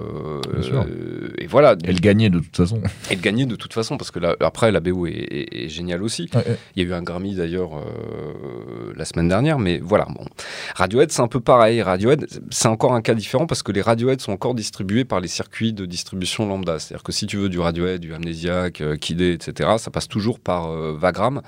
euh, 0.55 1.29
et 1.39 1.47
voilà. 1.47 1.77
Et 1.85 1.93
le 1.93 1.99
gagner 2.01 2.31
de 2.31 2.39
toute 2.39 2.57
façon. 2.57 2.81
Et 3.11 3.15
le 3.17 3.21
gagner 3.21 3.47
de 3.47 3.57
toute 3.57 3.73
façon, 3.73 3.97
parce 3.97 4.11
que 4.11 4.19
là, 4.19 4.37
après, 4.41 4.71
la 4.73 4.81
BO 4.81 5.07
est, 5.07 5.11
est- 5.13 5.65
est 5.65 5.69
géniale 5.69 6.03
aussi. 6.03 6.29
Ouais, 6.35 6.39
ouais. 6.47 6.57
Il 6.77 6.83
y 6.83 6.87
a 6.87 6.89
eu 6.89 6.93
un 6.95 7.03
Grammy 7.03 7.35
d'ailleurs 7.35 7.77
euh, 7.77 8.93
la 8.97 9.05
semaine 9.05 9.29
dernière, 9.29 9.59
mais 9.59 9.81
voilà. 9.83 10.07
Bon. 10.07 10.25
Radiohead, 10.75 11.11
c'est 11.13 11.23
un 11.23 11.29
peu 11.29 11.41
pareil. 11.41 11.83
Radiohead, 11.83 12.27
c'est 12.51 12.69
encore 12.69 12.93
un 12.95 13.03
cas 13.03 13.15
différent 13.15 13.47
parce 13.47 13.63
que 13.63 13.73
les 13.73 13.83
Radiohead 13.83 14.21
sont 14.21 14.33
encore 14.33 14.55
distribués 14.55 15.05
par 15.05 15.21
les 15.21 15.29
circuits 15.29 15.73
de 15.73 15.87
distribution 15.87 16.47
lambda. 16.47 16.79
C'est-à-dire 16.79 17.03
que 17.03 17.13
si 17.13 17.27
tu 17.27 17.37
veux 17.37 17.49
du 17.49 17.59
Radiohead, 17.59 18.01
du 18.01 18.15
Amnesiac, 18.15 18.81
euh, 18.81 18.97
Kid 18.97 19.21
A, 19.23 19.31
etc., 19.33 19.71
ça 19.79 19.91
passe 19.91 20.09
toujours 20.09 20.39
par 20.41 20.71
euh, 20.71 20.97
Vagram. 20.99 21.43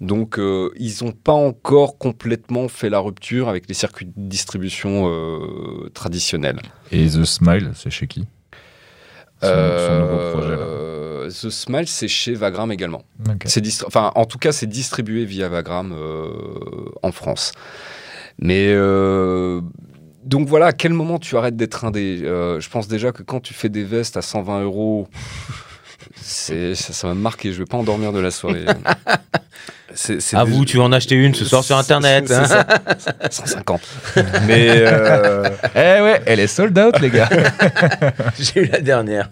Donc, 0.00 0.38
euh, 0.38 0.70
ils 0.78 1.04
n'ont 1.04 1.12
pas 1.12 1.32
encore 1.32 1.98
complètement 1.98 2.68
fait 2.68 2.90
la 2.90 2.98
rupture 2.98 3.15
avec 3.48 3.68
les 3.68 3.74
circuits 3.74 4.06
de 4.06 4.12
distribution 4.16 5.08
euh, 5.08 5.90
traditionnels. 5.94 6.60
Et 6.92 7.06
The 7.06 7.24
Smile, 7.24 7.72
c'est 7.74 7.90
chez 7.90 8.06
qui? 8.06 8.26
Son, 9.42 9.48
son 9.48 10.00
nouveau 10.00 10.30
projet 10.32 10.56
là. 10.56 10.62
Euh, 10.62 11.28
The 11.28 11.50
Smile, 11.50 11.88
c'est 11.88 12.08
chez 12.08 12.34
Vagram 12.34 12.70
également. 12.72 13.02
Enfin, 13.86 14.12
en 14.14 14.24
tout 14.24 14.38
cas, 14.38 14.52
c'est 14.52 14.66
distribué 14.66 15.24
via 15.24 15.48
Vagram 15.48 15.92
euh, 15.92 16.28
en 17.02 17.12
France. 17.12 17.52
Mais 18.38 18.68
euh, 18.68 19.60
donc 20.24 20.48
voilà, 20.48 20.66
à 20.66 20.72
quel 20.72 20.92
moment 20.92 21.18
tu 21.18 21.36
arrêtes 21.36 21.56
d'être 21.56 21.84
indé 21.84 22.20
Euh, 22.22 22.60
Je 22.60 22.68
pense 22.70 22.88
déjà 22.88 23.12
que 23.12 23.22
quand 23.22 23.40
tu 23.40 23.54
fais 23.54 23.68
des 23.68 23.84
vestes 23.84 24.16
à 24.16 24.22
120 24.22 24.62
euros, 24.62 25.08
ça, 26.16 26.74
ça 26.74 27.08
va 27.08 27.14
me 27.14 27.20
marquer. 27.20 27.52
Je 27.52 27.58
vais 27.58 27.64
pas 27.64 27.76
endormir 27.76 28.12
de 28.12 28.20
la 28.20 28.30
soirée. 28.30 28.64
C'est- 29.96 30.20
c'est 30.20 30.36
À 30.36 30.44
des- 30.44 30.50
vous, 30.52 30.64
tu 30.64 30.76
vas 30.76 30.84
en 30.84 30.92
acheter 30.92 31.14
une 31.14 31.34
ce 31.34 31.44
soir 31.44 31.64
sur 31.64 31.76
internet. 31.76 32.28
C'est 32.28 32.34
hein. 32.34 32.44
ça. 32.44 32.66
150. 33.30 33.80
Mais 34.46 34.68
euh, 34.70 35.48
Eh 35.74 36.02
ouais, 36.02 36.22
elle 36.26 36.38
est 36.40 36.46
sold 36.46 36.78
out, 36.78 37.00
les 37.00 37.10
gars. 37.10 37.28
J'ai 38.38 38.60
eu 38.62 38.66
la 38.66 38.80
dernière. 38.80 39.30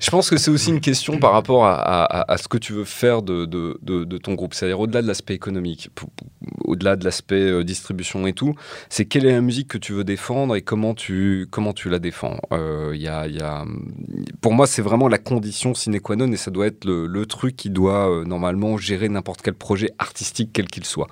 Je 0.00 0.10
pense 0.10 0.30
que 0.30 0.36
c'est 0.36 0.50
aussi 0.50 0.70
une 0.70 0.80
question 0.80 1.18
par 1.18 1.32
rapport 1.32 1.66
à, 1.66 1.74
à- 1.74 2.32
à 2.32 2.38
ce 2.38 2.46
que 2.48 2.56
tu 2.58 2.72
veux 2.72 2.84
faire 2.84 3.22
de, 3.22 3.44
de- 3.46 3.78
de- 3.82 4.04
de 4.04 4.18
ton 4.18 4.34
groupe. 4.34 4.54
C'est-à-dire 4.54 4.78
au-delà 4.80 5.02
de 5.02 5.08
l'aspect 5.08 5.34
économique, 5.34 5.90
au-delà 6.64 6.96
de 6.96 7.04
l'aspect 7.04 7.34
euh, 7.40 7.64
distribution 7.64 8.26
et 8.26 8.32
tout, 8.32 8.54
c'est 8.88 9.06
quelle 9.06 9.26
est 9.26 9.32
la 9.32 9.40
musique 9.40 9.68
que 9.68 9.78
tu 9.78 9.92
veux 9.92 10.04
défendre 10.04 10.54
et 10.56 10.62
comment 10.62 10.94
tu, 10.94 11.46
comment 11.50 11.72
tu 11.72 11.88
la 11.90 11.98
défends? 11.98 12.38
Euh, 12.52 12.92
il 12.94 13.02
y 13.02 13.08
a, 13.08 13.26
il 13.26 13.36
y 13.36 13.40
a- 13.40 13.64
pour 14.40 14.52
moi, 14.52 14.66
c'est 14.66 14.82
vraiment 14.82 15.08
la 15.08 15.18
condition 15.18 15.74
sine 15.74 16.00
qua 16.00 16.14
non 16.16 16.30
et 16.30 16.36
ça 16.36 16.50
doit 16.50 16.66
être 16.68 16.84
le, 16.84 17.06
le 17.06 17.26
truc 17.26 17.56
qui 17.56 17.70
doit 17.70 18.08
euh, 18.10 18.24
normalement 18.24 18.76
gérer 18.78 19.08
n'importe 19.08 19.40
quel 19.42 19.54
projet 19.54 19.90
artistique, 19.98 20.50
quel 20.52 20.66
qu'il 20.66 20.84
soit. 20.84 21.08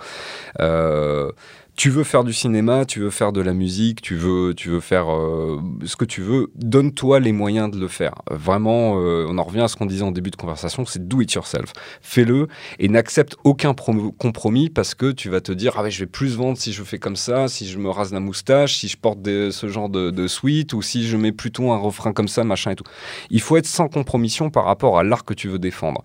Euh, 0.61 1.31
tu 1.77 1.91
veux 1.91 2.05
faire 2.05 2.23
du 2.23 2.33
cinéma, 2.33 2.85
tu 2.85 3.01
veux 3.01 3.11
faire 3.11 3.33
de 3.33 3.41
la 3.41 3.53
musique, 3.53 4.01
tu 4.01 4.15
veux, 4.15 4.55
tu 4.55 4.69
veux 4.69 4.79
faire 4.79 5.13
euh, 5.13 5.61
ce 5.85 5.97
que 5.97 6.05
tu 6.05 6.23
veux, 6.23 6.53
donne-toi 6.55 7.19
les 7.19 7.33
moyens 7.33 7.69
de 7.69 7.81
le 7.81 7.89
faire. 7.89 8.15
Vraiment, 8.31 9.01
euh, 9.01 9.27
on 9.29 9.39
en 9.39 9.43
revient 9.43 9.63
à 9.63 9.69
ce 9.69 9.75
qu'on 9.75 9.87
disait 9.87 10.05
en 10.05 10.13
début 10.13 10.31
de 10.31 10.37
conversation, 10.37 10.87
c'est 10.87 11.09
do 11.09 11.21
it 11.21 11.33
yourself. 11.33 11.73
Fais-le 12.01 12.47
et 12.79 12.89
n'accepte 12.89 13.35
aucun 13.43 13.75
pro- 13.75 14.13
compromis 14.13 14.71
parce 14.71 14.95
que 14.95 15.11
tu 15.11 15.29
vas 15.29 15.41
te 15.41 15.51
dire, 15.51 15.73
ah 15.77 15.83
ouais, 15.83 15.91
je 15.91 15.99
vais 15.99 16.07
plus 16.07 16.37
vendre 16.37 16.57
si 16.57 16.73
je 16.73 16.85
fais 16.85 16.99
comme 16.99 17.17
ça, 17.17 17.49
si 17.49 17.69
je 17.69 17.79
me 17.79 17.91
rase 17.91 18.13
la 18.13 18.21
moustache, 18.21 18.77
si 18.77 18.87
je 18.87 18.97
porte 18.97 19.19
ce 19.25 19.69
genre 19.69 19.89
de, 19.89 20.27
suite 20.29 20.75
ou 20.75 20.81
si 20.81 21.07
je 21.07 21.17
mets 21.17 21.33
plutôt 21.33 21.73
un 21.73 21.79
refrain 21.79 22.13
comme 22.13 22.29
ça, 22.29 22.45
machin 22.45 22.71
et 22.71 22.77
tout. 22.77 22.85
Il 23.31 23.41
faut 23.41 23.57
être 23.57 23.67
sans 23.67 23.89
compromission 23.89 24.49
par 24.49 24.65
rapport 24.65 24.97
à 24.97 25.03
l'art 25.03 25.25
que 25.25 25.35
tu 25.35 25.49
veux 25.49 25.59
défendre. 25.59 26.05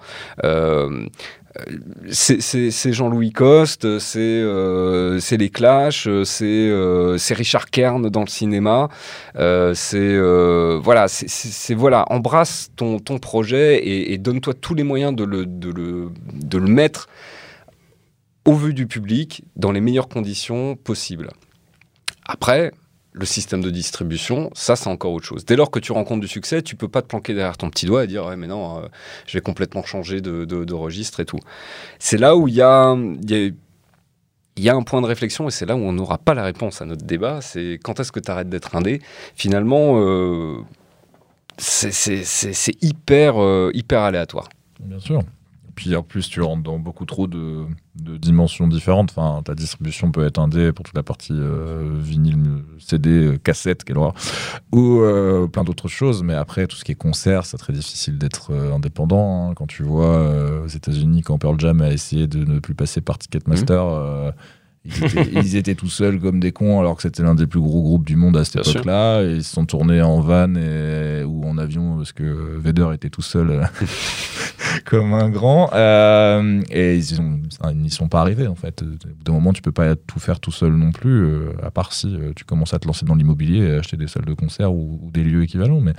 C'est- 2.11 2.93
Jean-Louis 2.93 3.31
Coste, 3.31 3.99
c'est 3.99 4.19
euh, 4.19 5.19
les 5.31 5.49
Clash, 5.49 6.07
euh, 6.07 7.17
c'est 7.17 7.33
Richard 7.33 7.69
Kern 7.69 8.09
dans 8.09 8.21
le 8.21 8.27
cinéma. 8.27 8.89
euh, 9.35 9.73
c'est 9.73 10.17
voilà, 10.81 11.07
voilà, 11.75 12.05
embrasse 12.09 12.69
ton, 12.75 12.99
projet 13.19 13.77
et, 13.77 14.13
et 14.13 14.17
donne-toi 14.17 14.53
tous 14.53 14.73
les 14.75 14.83
moyens 14.83 15.15
de 15.15 15.23
le 15.23 16.67
mettre 16.67 17.07
au 18.45 18.53
vu 18.53 18.73
du 18.73 18.87
public 18.87 19.43
dans 19.55 19.71
les 19.71 19.81
meilleures 19.81 20.09
conditions 20.09 20.75
possibles. 20.75 21.29
Après, 22.25 22.71
le 23.11 23.25
système 23.25 23.61
de 23.61 23.69
distribution, 23.69 24.51
ça 24.53 24.75
c'est 24.75 24.89
encore 24.89 25.13
autre 25.13 25.25
chose. 25.25 25.45
Dès 25.45 25.55
lors 25.55 25.71
que 25.71 25.79
tu 25.79 25.91
rencontres 25.91 26.21
du 26.21 26.27
succès, 26.27 26.61
tu 26.61 26.75
peux 26.75 26.87
pas 26.87 27.01
te 27.01 27.07
planquer 27.07 27.33
derrière 27.33 27.57
ton 27.57 27.69
petit 27.69 27.85
doigt 27.85 28.03
et 28.03 28.07
dire 28.07 28.25
ouais 28.25 28.35
mais 28.35 28.47
non, 28.47 28.77
euh, 28.77 28.87
je 29.25 29.37
vais 29.37 29.41
complètement 29.41 29.83
changer 29.83 30.21
de, 30.21 30.73
registre 30.73 31.19
et 31.19 31.25
tout. 31.25 31.39
C'est 31.97 32.17
là 32.17 32.35
où 32.35 32.47
il 32.47 32.53
y 32.53 32.61
a, 32.61 32.91
un 32.91 34.81
point 34.83 35.01
de 35.01 35.07
réflexion 35.07 35.47
et 35.47 35.51
c'est 35.51 35.65
là 35.65 35.75
où 35.75 35.79
on 35.79 35.91
n'aura 35.91 36.19
pas 36.19 36.33
la 36.33 36.43
réponse 36.43 36.81
à 36.81 36.85
notre 36.85 37.05
débat. 37.05 37.41
C'est 37.41 37.79
quand 37.83 37.99
est-ce 37.99 38.11
que 38.11 38.19
tu 38.19 38.29
arrêtes 38.29 38.49
d'être 38.49 38.75
indé? 38.75 39.01
Finalement, 39.35 39.99
euh, 39.99 40.57
c'est 41.57 42.75
hyper, 42.81 43.41
euh, 43.41 43.71
hyper 43.73 44.01
aléatoire. 44.01 44.49
Bien 44.79 44.99
sûr. 44.99 45.21
Puis 45.79 45.95
en 45.95 46.03
plus, 46.03 46.27
tu 46.27 46.41
rentres 46.41 46.61
dans 46.63 46.77
beaucoup 46.77 47.05
trop 47.05 47.25
de, 47.25 47.63
de 47.95 48.17
dimensions 48.17 48.67
différentes. 48.67 49.11
Enfin, 49.15 49.41
ta 49.43 49.55
distribution 49.55 50.11
peut 50.11 50.25
être 50.25 50.37
indé 50.37 50.73
pour 50.73 50.83
toute 50.83 50.93
la 50.93 51.03
partie 51.03 51.31
euh, 51.31 51.93
vinyle, 52.01 52.65
CD, 52.79 53.39
cassette, 53.41 53.85
quelle 53.85 53.97
horreur, 53.97 54.13
ou 54.73 54.99
euh, 54.99 55.47
plein 55.47 55.63
d'autres 55.63 55.87
choses. 55.87 56.21
Mais 56.21 56.33
après, 56.33 56.67
tout 56.67 56.75
ce 56.75 56.83
qui 56.83 56.91
est 56.91 56.95
concert, 56.95 57.45
c'est 57.45 57.55
très 57.55 57.71
difficile 57.71 58.17
d'être 58.17 58.51
euh, 58.51 58.73
indépendant. 58.73 59.51
hein. 59.51 59.53
Quand 59.55 59.67
tu 59.67 59.83
vois 59.83 60.61
aux 60.65 60.67
États-Unis, 60.67 61.21
quand 61.21 61.37
Pearl 61.37 61.57
Jam 61.57 61.79
a 61.81 61.91
essayé 61.93 62.27
de 62.27 62.43
ne 62.43 62.59
plus 62.59 62.75
passer 62.75 62.99
par 62.99 63.17
Ticketmaster, 63.17 63.81
euh, 63.81 64.31
ils, 64.85 65.03
étaient, 65.03 65.29
ils 65.33 65.55
étaient 65.55 65.75
tout 65.75 65.89
seuls 65.89 66.19
comme 66.19 66.39
des 66.39 66.51
cons, 66.51 66.79
alors 66.79 66.95
que 66.95 67.01
c'était 67.01 67.23
l'un 67.23 67.35
des 67.35 67.47
plus 67.47 67.59
gros 67.59 67.81
groupes 67.81 68.05
du 68.05 68.15
monde 68.15 68.37
à 68.37 68.45
cette 68.45 68.67
époque-là. 68.67 69.23
Ils 69.23 69.43
se 69.43 69.53
sont 69.53 69.65
tournés 69.65 70.01
en 70.01 70.19
van 70.21 70.55
et, 70.55 71.23
ou 71.23 71.45
en 71.45 71.57
avion 71.57 71.97
parce 71.97 72.11
que 72.11 72.57
Vader 72.57 72.89
était 72.93 73.09
tout 73.09 73.21
seul. 73.21 73.51
euh, 73.51 73.63
comme 74.85 75.13
un 75.13 75.29
grand. 75.29 75.71
Euh, 75.73 76.61
et 76.69 76.97
ils 76.97 77.77
n'y 77.77 77.89
sont 77.89 78.07
pas 78.07 78.21
arrivés, 78.21 78.47
en 78.47 78.55
fait. 78.55 78.81
Au 78.81 78.85
bout 78.85 79.23
d'un 79.23 79.33
moment, 79.33 79.53
tu 79.53 79.61
peux 79.61 79.71
pas 79.71 79.95
tout 79.95 80.19
faire 80.19 80.39
tout 80.39 80.51
seul 80.51 80.73
non 80.73 80.91
plus, 80.91 81.25
euh, 81.25 81.51
à 81.63 81.71
part 81.71 81.93
si 81.93 82.07
euh, 82.15 82.31
tu 82.35 82.45
commences 82.45 82.73
à 82.73 82.79
te 82.79 82.87
lancer 82.87 83.05
dans 83.05 83.15
l'immobilier 83.15 83.59
et 83.59 83.71
acheter 83.75 83.97
des 83.97 84.07
salles 84.07 84.25
de 84.25 84.33
concert 84.33 84.73
ou, 84.73 84.99
ou 85.03 85.11
des 85.11 85.23
lieux 85.23 85.43
équivalents. 85.43 85.81
Mais 85.81 85.93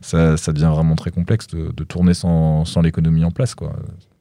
ça, 0.00 0.36
ça 0.36 0.52
devient 0.52 0.70
vraiment 0.72 0.96
très 0.96 1.10
complexe 1.10 1.46
de, 1.48 1.72
de 1.72 1.84
tourner 1.84 2.14
sans, 2.14 2.64
sans 2.64 2.82
l'économie 2.82 3.24
en 3.24 3.30
place, 3.30 3.54
quoi. 3.54 3.74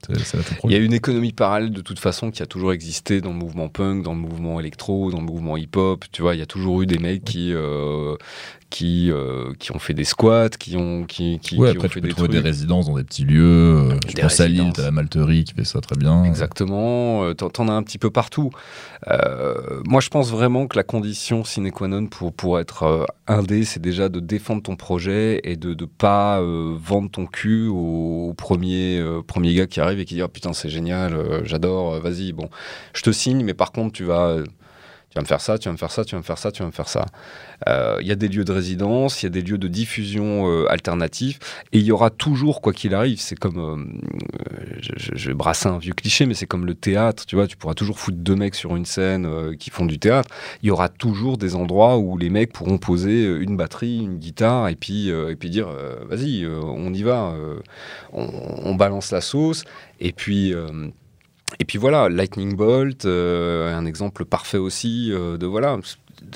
Le 0.10 0.20
Il 0.66 0.72
y 0.72 0.76
a 0.76 0.78
une 0.78 0.94
économie 0.94 1.32
parallèle 1.32 1.72
de 1.72 1.82
toute 1.82 2.00
façon 2.00 2.32
qui 2.32 2.44
a 2.44 2.46
toujours 2.46 2.74
existé 2.74 3.22
dans 3.22 3.32
le 3.32 3.36
mouvement 3.36 3.70
punk, 3.70 4.04
dans 4.04 4.14
le 4.14 4.20
mouvement 4.20 4.60
électro, 4.60 5.12
dans 5.12 5.20
le 5.20 5.26
mouvement 5.26 5.58
hip-hop. 5.58 6.06
Tu 6.12 6.22
vois, 6.22 6.36
il 6.36 6.40
y 6.40 6.44
a 6.44 6.46
toujours 6.46 6.82
eu 6.82 6.86
des 6.86 6.98
mecs 7.00 7.24
qui, 7.24 7.54
euh, 7.54 8.16
qui, 8.70 9.10
euh, 9.12 9.54
qui 9.60 9.72
ont 9.72 9.80
fait 9.80 9.94
des 9.94 10.04
squats, 10.04 10.50
qui 10.50 10.76
ont, 10.76 11.06
qui, 11.06 11.40
qui, 11.40 11.58
Ouais, 11.58 11.72
qui 11.72 11.78
après, 11.78 11.88
ont 11.88 11.90
tu 11.90 11.94
fait 11.96 12.02
peux 12.02 12.08
des 12.08 12.14
trouver 12.14 12.28
trucs. 12.30 12.42
des 12.42 12.48
résidences 12.48 12.88
dans 12.88 12.96
des 12.98 13.04
petits 13.04 13.24
lieux. 13.24 13.44
euh, 13.44 14.00
je 14.08 14.14
Des 14.14 14.22
pense 14.24 14.40
à 14.40 14.48
Lille, 14.48 14.58
résidences. 14.58 14.76
t'as 14.76 14.82
la 14.84 14.92
Malterie 14.92 15.44
qui 15.46 15.54
fait 15.54 15.64
ça 15.64 15.80
très 15.82 15.96
bien. 15.96 16.24
Exactement, 16.26 17.24
euh, 17.24 17.34
t'en 17.34 17.50
t'en 17.50 17.68
as 17.70 17.74
un 17.74 17.84
petit 17.84 17.98
peu 17.98 18.10
partout. 18.10 18.50
Euh, 19.08 19.82
moi, 19.86 20.02
je 20.02 20.10
pense 20.10 20.30
vraiment 20.32 20.68
que 20.68 20.76
la 20.78 20.84
condition 20.84 21.44
sine 21.44 21.72
qua 21.72 21.88
non 21.88 22.08
pour, 22.08 22.34
pour 22.34 22.60
être 22.60 22.84
euh, 22.84 23.06
indé, 23.28 23.64
c'est 23.66 23.82
déjà 23.82 24.10
de 24.10 24.20
défendre 24.20 24.64
ton 24.64 24.76
projet 24.76 25.40
et 25.44 25.56
de 25.56 25.70
ne 25.70 25.86
pas 25.86 26.42
vendre 26.42 27.10
ton 27.12 27.26
cul 27.28 27.68
au, 27.68 28.30
au 28.30 28.34
premier, 28.34 29.02
premier 29.28 29.54
gars 29.54 29.68
qui 29.68 29.80
arrive 29.80 30.00
et 30.00 30.06
qui 30.06 30.16
dit 30.16 30.24
oh, 30.24 30.28
putain, 30.28 30.54
c'est 30.54 30.70
génial, 30.70 31.16
j'adore, 31.46 32.00
vas-y, 32.02 32.34
bon, 32.34 32.50
je 32.94 33.02
te 33.04 33.12
signe, 33.12 33.44
mais 33.44 33.54
par 33.54 33.72
contre, 33.72 33.94
tu 33.94 34.04
vas. 34.04 34.38
Tu 35.16 35.20
vas 35.20 35.24
me 35.24 35.28
faire 35.28 35.40
ça, 35.40 35.58
tu 35.58 35.70
vas 35.70 35.72
me 35.72 35.78
faire 35.78 35.92
ça, 35.92 36.04
tu 36.04 36.14
vas 36.14 36.18
me 36.20 36.26
faire 36.26 36.38
ça, 36.38 36.52
tu 36.52 36.62
vas 36.62 36.66
me 36.68 36.74
faire 36.74 36.90
ça. 36.90 37.06
Euh, 37.70 38.00
Il 38.02 38.08
y 38.08 38.12
a 38.12 38.16
des 38.16 38.28
lieux 38.28 38.44
de 38.44 38.52
résidence, 38.52 39.24
il 39.24 39.28
y 39.28 39.28
a 39.28 39.30
des 39.30 39.42
lieux 39.42 39.58
de 39.58 39.70
diffusion 39.70 40.50
euh, 40.50 40.70
alternatifs, 40.70 41.40
et 41.72 41.78
il 41.80 41.86
y 41.86 41.94
aura 41.94 42.10
toujours, 42.10 42.60
quoi 42.60 42.74
qu'il 42.74 42.94
arrive, 42.94 43.18
c'est 43.22 43.38
comme, 43.40 43.58
euh, 43.58 44.78
je, 44.82 44.92
je- 45.16 45.28
vais 45.30 45.34
brasser 45.34 45.70
un 45.70 45.78
vieux 45.78 45.94
cliché, 45.94 46.26
mais 46.26 46.34
c'est 46.34 46.48
comme 46.48 46.66
le 46.66 46.76
théâtre, 46.76 47.26
tu 47.26 47.38
vois, 47.38 47.48
tu 47.48 47.56
pourras 47.56 47.76
toujours 47.76 47.98
foutre 47.98 48.18
deux 48.18 48.36
mecs 48.36 48.56
sur 48.56 48.76
une 48.76 48.84
scène 48.84 49.56
qui 49.58 49.70
font 49.70 49.86
du 49.86 50.00
théâtre. 50.00 50.28
Il 50.64 50.68
y 50.68 50.72
aura 50.72 50.90
toujours 50.90 51.38
des 51.38 51.56
endroits 51.56 51.98
où 51.98 52.18
les 52.18 52.30
mecs 52.30 52.52
pourront 52.52 52.78
poser 52.78 53.24
une 53.26 53.56
batterie, 53.56 54.00
une 54.00 54.18
guitare, 54.18 54.68
et 54.68 54.76
puis, 54.76 55.08
et 55.08 55.36
puis 55.38 55.50
dire, 55.50 55.70
vas-y, 56.10 56.46
on 56.46 56.94
y 56.94 57.04
va, 57.04 57.34
on 58.12 58.76
balance 58.76 59.12
la 59.12 59.22
sauce, 59.22 59.64
et 60.02 60.12
puis... 60.12 60.54
et 61.60 61.66
puis 61.66 61.78
voilà, 61.78 62.10
Lightning 62.10 62.56
Bolt, 62.56 63.06
euh, 63.06 63.74
un 63.76 63.86
exemple 63.86 64.26
parfait 64.26 64.58
aussi 64.58 65.12
euh, 65.12 65.38
de 65.38 65.46
voilà, 65.46 65.78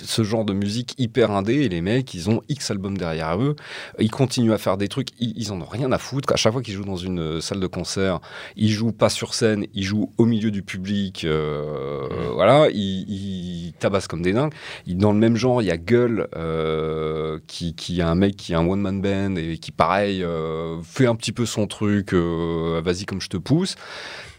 ce 0.04 0.24
genre 0.24 0.46
de 0.46 0.54
musique 0.54 0.94
hyper 1.00 1.32
indé 1.32 1.56
et 1.64 1.70
les 1.70 1.82
mecs, 1.82 2.14
ils 2.14 2.30
ont 2.30 2.42
X 2.48 2.70
albums 2.70 2.98
derrière 2.98 3.42
eux. 3.42 3.56
Ils 3.98 4.12
continuent 4.12 4.52
à 4.52 4.58
faire 4.60 4.78
des 4.78 4.88
trucs, 4.88 5.08
ils, 5.20 5.34
ils 5.36 5.52
en 5.52 5.60
ont 5.62 5.66
rien 5.66 5.92
à 5.92 5.98
foutre. 5.98 6.32
À 6.32 6.36
chaque 6.36 6.54
fois 6.54 6.62
qu'ils 6.62 6.76
jouent 6.76 6.86
dans 6.86 6.96
une 6.96 7.20
euh, 7.20 7.42
salle 7.42 7.60
de 7.60 7.66
concert, 7.68 8.20
ils 8.56 8.70
jouent 8.70 8.92
pas 8.92 9.10
sur 9.10 9.34
scène, 9.34 9.66
ils 9.74 9.84
jouent 9.84 10.12
au 10.18 10.26
milieu 10.26 10.52
du 10.52 10.62
public. 10.62 11.24
euh, 11.26 12.08
Voilà, 12.34 12.70
ils, 12.70 13.06
ils 13.10 13.74
tabassent 13.80 14.08
comme 14.08 14.22
des 14.22 14.34
dingues. 14.34 14.54
Ils- 14.86 14.96
dans 14.98 15.12
le 15.12 15.18
même 15.20 15.36
genre, 15.38 15.62
il 15.62 15.66
y 15.66 15.72
a 15.72 15.78
Gueule, 15.78 16.28
euh, 16.36 17.40
qui, 17.48 17.74
qui 17.74 18.00
est 18.00 18.04
un 18.04 18.16
mec 18.16 18.36
qui 18.36 18.54
a 18.54 18.60
un 18.60 18.68
one-man 18.68 19.02
band 19.02 19.36
et 19.38 19.58
qui, 19.58 19.72
pareil, 19.72 20.24
euh, 20.24 20.82
fait 20.84 21.08
un 21.08 21.16
petit 21.16 21.32
peu 21.32 21.46
son 21.48 21.66
truc, 21.66 22.14
euh, 22.14 22.80
vas-y 22.84 23.06
comme 23.06 23.22
je 23.22 23.30
te 23.30 23.38
pousse. 23.38 23.76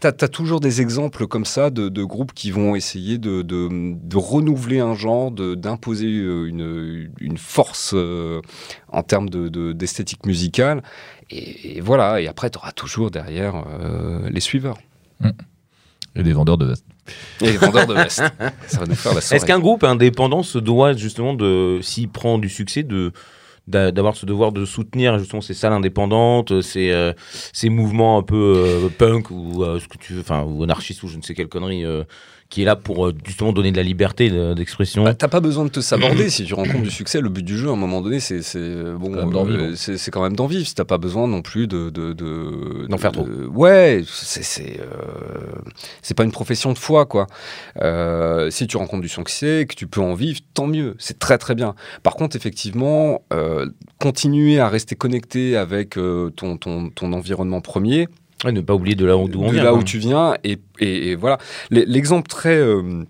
T'as 0.01 0.09
as 0.09 0.27
toujours 0.27 0.59
des 0.59 0.81
exemples 0.81 1.27
comme 1.27 1.45
ça 1.45 1.69
de, 1.69 1.87
de 1.87 2.03
groupes 2.03 2.33
qui 2.33 2.49
vont 2.51 2.75
essayer 2.75 3.17
de, 3.19 3.43
de, 3.43 3.69
de 3.71 4.17
renouveler 4.17 4.79
un 4.79 4.95
genre, 4.95 5.29
de- 5.31 5.53
d'imposer 5.55 6.07
euh, 6.07 6.47
une, 6.47 7.11
une 7.19 7.37
force 7.37 7.91
euh, 7.93 8.41
en 8.89 9.03
termes 9.03 9.29
de- 9.29 9.47
de- 9.47 9.71
d'esthétique 9.73 10.25
musicale. 10.25 10.81
Et, 11.29 11.77
et 11.77 11.81
voilà, 11.81 12.19
et 12.19 12.27
après, 12.27 12.49
tu 12.49 12.57
auras 12.57 12.71
toujours 12.71 13.11
derrière 13.11 13.63
euh, 13.79 14.27
les 14.29 14.39
suiveurs. 14.41 14.79
Et 16.15 16.23
des 16.23 16.33
vendeurs 16.33 16.57
de 16.57 16.65
vestes. 16.65 16.85
Et 17.39 17.51
les 17.51 17.57
vendeurs 17.57 17.85
de 17.87 17.93
vestes. 17.93 18.23
ça 18.67 18.79
va 18.79 18.85
nous 18.87 18.95
faire 18.95 19.13
la. 19.13 19.19
Est-ce 19.19 19.45
qu'un 19.45 19.59
groupe 19.59 19.83
indépendant 19.83 20.41
se 20.43 20.57
doit 20.57 20.93
justement 20.93 21.33
de, 21.35 21.79
s'il 21.83 22.09
prend 22.09 22.37
du 22.39 22.49
succès, 22.49 22.81
de 22.83 23.13
d'avoir 23.67 24.15
ce 24.15 24.25
devoir 24.25 24.51
de 24.51 24.65
soutenir 24.65 25.19
justement 25.19 25.41
ces 25.41 25.53
salles 25.53 25.73
indépendantes, 25.73 26.61
ces, 26.61 26.91
euh, 26.91 27.13
ces 27.53 27.69
mouvements 27.69 28.17
un 28.17 28.23
peu 28.23 28.35
euh, 28.57 28.89
punk 28.89 29.31
ou 29.31 29.63
euh, 29.63 29.79
ce 29.79 29.87
que 29.87 29.97
tu 29.97 30.13
veux, 30.13 30.21
enfin 30.21 30.43
ou 30.43 30.65
ou 30.65 31.07
je 31.07 31.17
ne 31.17 31.21
sais 31.21 31.33
quelle 31.33 31.47
connerie, 31.47 31.85
euh, 31.85 32.03
qui 32.51 32.61
est 32.61 32.65
là 32.65 32.75
pour 32.75 33.07
euh, 33.07 33.13
justement 33.25 33.53
donner 33.53 33.71
de 33.71 33.77
la 33.77 33.81
liberté 33.83 34.29
de- 34.29 34.53
d'expression. 34.53 35.03
Bah, 35.05 35.13
T'as 35.15 35.27
pas 35.29 35.39
besoin 35.39 35.63
de 35.63 35.69
te 35.69 35.79
saborder 35.79 36.29
si 36.29 36.43
tu 36.43 36.53
rencontres 36.53 36.83
du 36.83 36.91
succès. 36.91 37.19
Le 37.21 37.29
but 37.29 37.43
du 37.43 37.57
jeu, 37.57 37.69
à 37.69 37.71
un 37.71 37.75
moment 37.77 38.01
donné, 38.01 38.19
c'est 38.19 38.41
euh, 38.57 38.95
bon, 38.97 39.09
quand 39.11 39.17
même 39.21 39.31
d'en 39.31 39.47
euh, 39.47 39.69
vivre. 39.69 39.75
c'est 39.97 40.11
quand 40.11 40.21
même 40.21 40.35
d'en 40.35 40.45
vivre. 40.47 40.67
T'as 40.75 40.83
pas 40.83 40.97
besoin 40.99 41.27
non 41.27 41.41
plus 41.41 41.65
de 41.67 41.89
de- 41.89 42.13
de- 42.13 42.85
D'en 42.89 42.97
faire 42.99 43.13
de- 43.13 43.17
trop. 43.21 43.25
Ouais, 43.55 44.03
c'est 44.05 44.43
c'est 44.43 44.79
euh, 44.81 45.61
c'est 46.01 46.13
pas 46.13 46.23
une 46.25 46.31
profession 46.31 46.73
de 46.73 46.77
foi 46.77 47.05
quoi. 47.05 47.25
Euh, 47.81 48.49
si 48.49 48.67
tu 48.67 48.77
rencontres 48.77 49.01
du 49.01 49.09
succès, 49.09 49.65
que 49.67 49.75
tu 49.75 49.87
peux 49.87 50.01
en 50.01 50.13
vivre, 50.13 50.39
tant 50.53 50.67
mieux. 50.67 50.95
C'est 50.99 51.19
très 51.19 51.37
très 51.37 51.55
bien. 51.55 51.73
Par 52.03 52.15
contre, 52.15 52.35
effectivement, 52.35 53.21
euh, 53.33 53.67
continuer 53.99 54.59
à 54.59 54.67
rester 54.67 54.95
connecté 54.95 55.55
avec 55.57 55.97
euh, 55.97 56.29
ton, 56.31 56.57
ton 56.57 56.89
ton 56.89 57.13
environnement 57.13 57.61
premier 57.61 58.07
Ouais, 58.43 58.51
ne 58.51 58.61
pas 58.61 58.73
oublier 58.73 58.95
de 58.95 59.05
là 59.05 59.17
où, 59.17 59.27
d'où 59.27 59.41
on 59.43 59.47
de 59.47 59.53
vient. 59.53 59.63
là 59.63 59.69
quoi. 59.71 59.79
où 59.79 59.83
tu 59.83 59.97
viens 59.99 60.35
et, 60.43 60.57
et- 60.79 61.09
et 61.11 61.15
voilà 61.15 61.37
l'exemple 61.69 62.27
très 62.27 62.57
euh, 62.57 63.03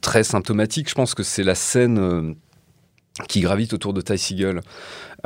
très 0.00 0.22
symptomatique 0.22 0.88
je 0.88 0.94
pense 0.94 1.14
que 1.14 1.22
c'est 1.22 1.42
la 1.42 1.54
scène 1.54 1.98
euh, 1.98 2.34
qui 3.28 3.40
gravite 3.40 3.72
autour 3.72 3.92
de 3.92 4.00
Ty 4.00 4.16
Seagull. 4.16 4.60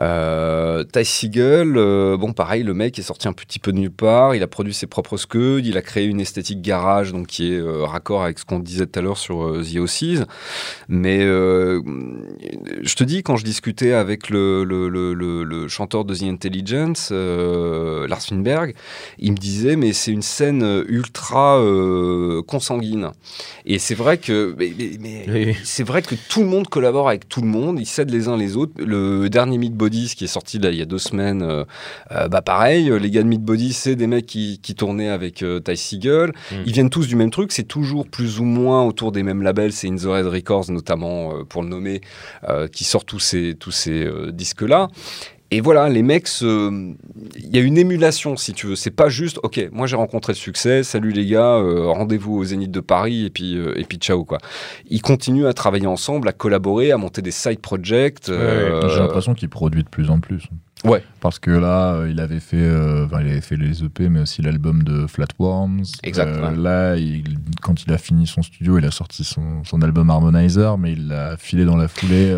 Euh, 0.01 0.83
Ty 0.85 1.05
Seagull, 1.05 1.75
euh, 1.77 2.17
bon 2.17 2.33
pareil, 2.33 2.63
le 2.65 2.75
mec 2.75 2.99
est 2.99 3.03
sorti 3.03 3.29
un 3.29 3.33
petit 3.33 3.59
peu 3.59 3.73
de 3.73 3.79
nulle 3.79 3.91
part, 3.91 4.35
il 4.35 4.43
a 4.43 4.47
produit 4.47 4.75
ses 4.75 4.87
propres 4.87 5.17
scuds, 5.17 5.63
il 5.65 5.77
a 5.77 5.83
créé 5.83 6.07
une 6.07 6.21
esthétique 6.21 6.61
garage, 6.63 7.13
donc 7.13 7.29
qui 7.29 7.53
est 7.53 7.59
euh, 7.59 7.85
raccord 7.85 8.25
avec 8.25 8.39
ce 8.39 8.45
qu'on 8.45 8.59
disait 8.59 8.87
tout 8.87 8.99
à 8.99 9.03
l'heure 9.03 9.19
sur 9.19 9.45
euh, 9.45 9.63
The 9.63 9.77
Oasis. 9.77 10.23
Mais 10.89 11.21
je 11.21 12.95
te 12.95 13.05
dis, 13.05 13.23
quand 13.23 13.37
je 13.37 13.45
discutais 13.45 13.93
avec 13.93 14.31
le, 14.31 14.65
le, 14.65 14.89
le, 14.89 15.15
le- 15.15 15.45
le 15.45 15.69
chanteur 15.69 16.05
de 16.05 16.15
The 16.15 16.25
Intelligence, 16.25 17.11
Lars 17.11 18.23
Finberg, 18.23 18.75
il 19.19 19.33
me 19.33 19.37
disait, 19.37 19.77
mais 19.77 19.93
c'est 19.93 20.11
une 20.13 20.23
scène 20.23 20.85
ultra 20.89 21.61
consanguine. 22.47 23.11
Et 23.67 23.79
c'est 23.79 23.95
vrai 23.95 24.19
que, 24.19 24.55
mais, 24.59 24.73
mais- 24.79 24.99
mais 25.01 25.25
Oui, 25.29 25.45
oui. 25.49 25.57
c'est 25.65 25.85
vrai 25.85 26.03
que 26.03 26.15
tout 26.29 26.41
le 26.41 26.47
monde 26.47 26.69
collabore 26.69 27.09
avec 27.09 27.29
tout 27.29 27.41
le 27.41 27.47
monde, 27.49 27.79
ils 27.81 27.87
s'aident 27.87 28.11
les 28.11 28.29
uns 28.29 28.37
les 28.37 28.57
autres. 28.57 28.73
Le 28.79 29.29
dernier 29.29 29.59
Meat 29.59 29.75
Bodies 29.85 30.15
qui 30.17 30.25
est 30.25 30.35
sorti 30.39 30.59
là 30.59 30.71
il 30.71 30.79
y 30.79 30.83
a 30.83 30.87
deux 30.87 30.99
semaines, 30.99 31.43
euh, 31.43 31.65
euh, 32.11 32.29
bah 32.29 32.41
pareil, 32.41 32.91
euh, 32.91 32.99
les 32.99 33.11
gars 33.11 33.23
de 33.23 33.29
Meat 33.29 33.43
Bodies, 33.43 33.75
c'est 33.75 33.97
des 33.97 34.07
mecs 34.07 34.25
qui, 34.27 34.61
qui 34.63 34.75
tournaient 34.75 35.11
avec 35.11 35.43
euh, 35.43 35.61
Ty 35.61 35.77
Seagull. 35.77 36.31
Mm. 36.51 36.55
Ils 36.67 36.73
viennent 36.73 36.91
tous 36.91 37.07
du 37.07 37.17
même 37.17 37.31
truc, 37.31 37.53
c'est 37.53 37.69
toujours 37.69 38.07
plus 38.07 38.41
ou 38.41 38.45
moins 38.45 38.83
autour 38.85 39.13
des 39.13 39.23
mêmes 39.23 39.43
labels, 39.43 39.73
c'est 39.73 39.89
In 39.89 39.97
the 39.97 40.05
Red 40.05 40.27
Records 40.27 40.71
notamment 40.71 41.37
euh, 41.37 41.45
pour 41.45 41.63
le 41.63 41.69
nommer, 41.69 42.01
qui 42.73 42.85
sort 42.85 43.05
tous 43.05 43.21
ces, 43.21 43.55
tous 43.59 43.71
ces 43.71 44.09
disques-là. 44.33 44.89
Et 45.55 45.61
voilà, 45.61 45.89
les 45.89 46.03
mecs, 46.03 46.29
il 46.41 46.97
y 47.53 47.59
a 47.59 47.61
une 47.61 47.79
émulation, 47.79 48.37
si 48.37 48.53
tu 48.55 48.67
veux. 48.67 48.75
C'est 48.75 48.91
pas 48.91 49.09
juste, 49.09 49.39
ok, 49.45 49.69
moi 49.71 49.87
j'ai 49.87 49.95
rencontré 49.95 50.33
le 50.33 50.37
succès, 50.37 50.83
salut 50.83 51.13
les 51.13 51.27
gars, 51.27 51.59
euh, 51.59 51.87
rendez-vous 51.93 52.35
au 52.37 52.45
Zénith 52.45 52.73
de 52.73 52.81
Paris 52.81 53.25
et 53.27 53.31
puis, 53.31 53.57
euh, 53.57 53.73
et 53.79 53.85
puis 53.85 53.99
ciao 53.99 54.25
quoi. 54.25 54.39
Ils 54.91 55.01
continuent 55.01 55.47
à 55.47 55.53
travailler 55.53 55.87
ensemble, 55.87 56.27
à 56.29 56.33
collaborer, 56.33 56.91
à 56.91 56.97
monter 56.97 57.23
des 57.23 57.31
side 57.31 57.61
projects. 57.61 58.29
euh, 58.31 58.89
J'ai 58.89 58.99
l'impression 58.99 59.35
qu'il 59.35 59.49
produit 59.49 59.85
de 59.85 59.89
plus 59.89 60.11
en 60.11 60.19
plus. 60.19 60.43
Ouais. 60.85 61.05
Parce 61.21 61.39
que 61.39 61.53
là, 61.53 61.95
euh, 61.95 62.11
il 62.11 62.19
avait 62.19 62.41
fait, 62.41 62.57
euh, 62.59 63.07
il 63.13 63.29
avait 63.31 63.41
fait 63.41 63.57
les 63.57 63.85
EP, 63.85 64.09
mais 64.09 64.21
aussi 64.21 64.43
l'album 64.43 64.83
de 64.83 65.07
Flatworms. 65.07 65.85
Exact, 66.03 66.29
Euh, 66.37 66.51
ouais. 66.51 66.57
Là, 66.57 66.97
il- 66.97 67.39
quand 67.63 67.85
il 67.87 67.93
a 67.93 67.97
fini 67.97 68.27
son 68.27 68.43
studio, 68.43 68.77
il 68.79 68.85
a 68.85 68.91
sorti 68.91 69.23
son, 69.23 69.63
son 69.65 69.81
album 69.83 70.11
Harmonizer, 70.11 70.77
mais 70.79 70.93
il 70.95 71.07
l'a 71.09 71.37
filé 71.37 71.65
dans 71.65 71.77
la 71.77 71.87
foulée 71.87 72.35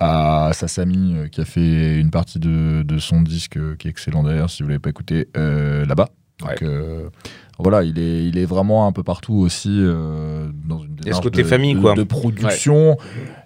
à 0.00 0.50
Sasami, 0.52 1.14
euh, 1.16 1.28
qui 1.28 1.40
a 1.40 1.44
fait 1.44 1.98
une 1.98 2.10
partie 2.10 2.38
de, 2.38 2.82
de 2.82 2.98
son 2.98 3.22
disque, 3.22 3.56
euh, 3.56 3.76
qui 3.78 3.88
est 3.88 3.90
excellent 3.90 4.22
d'ailleurs, 4.22 4.50
si 4.50 4.62
vous 4.62 4.68
l'avez 4.68 4.78
pas 4.80 4.90
écouté, 4.90 5.28
euh, 5.36 5.84
là-bas. 5.86 6.08
Donc, 6.40 6.48
Ouais. 6.50 6.56
euh, 6.62 7.08
voilà, 7.60 7.84
il 7.84 7.98
est, 7.98 8.26
il 8.26 8.36
est 8.36 8.44
vraiment 8.44 8.86
un 8.88 8.92
peu 8.92 9.04
partout 9.04 9.34
aussi 9.34 9.70
euh, 9.72 10.48
dans 10.66 10.82
une 10.82 10.96
démarche 10.96 11.30
de, 11.30 11.42
famille, 11.44 11.74
de- 11.74 11.80
quoi. 11.80 11.94
de 11.94 12.02
production 12.02 12.96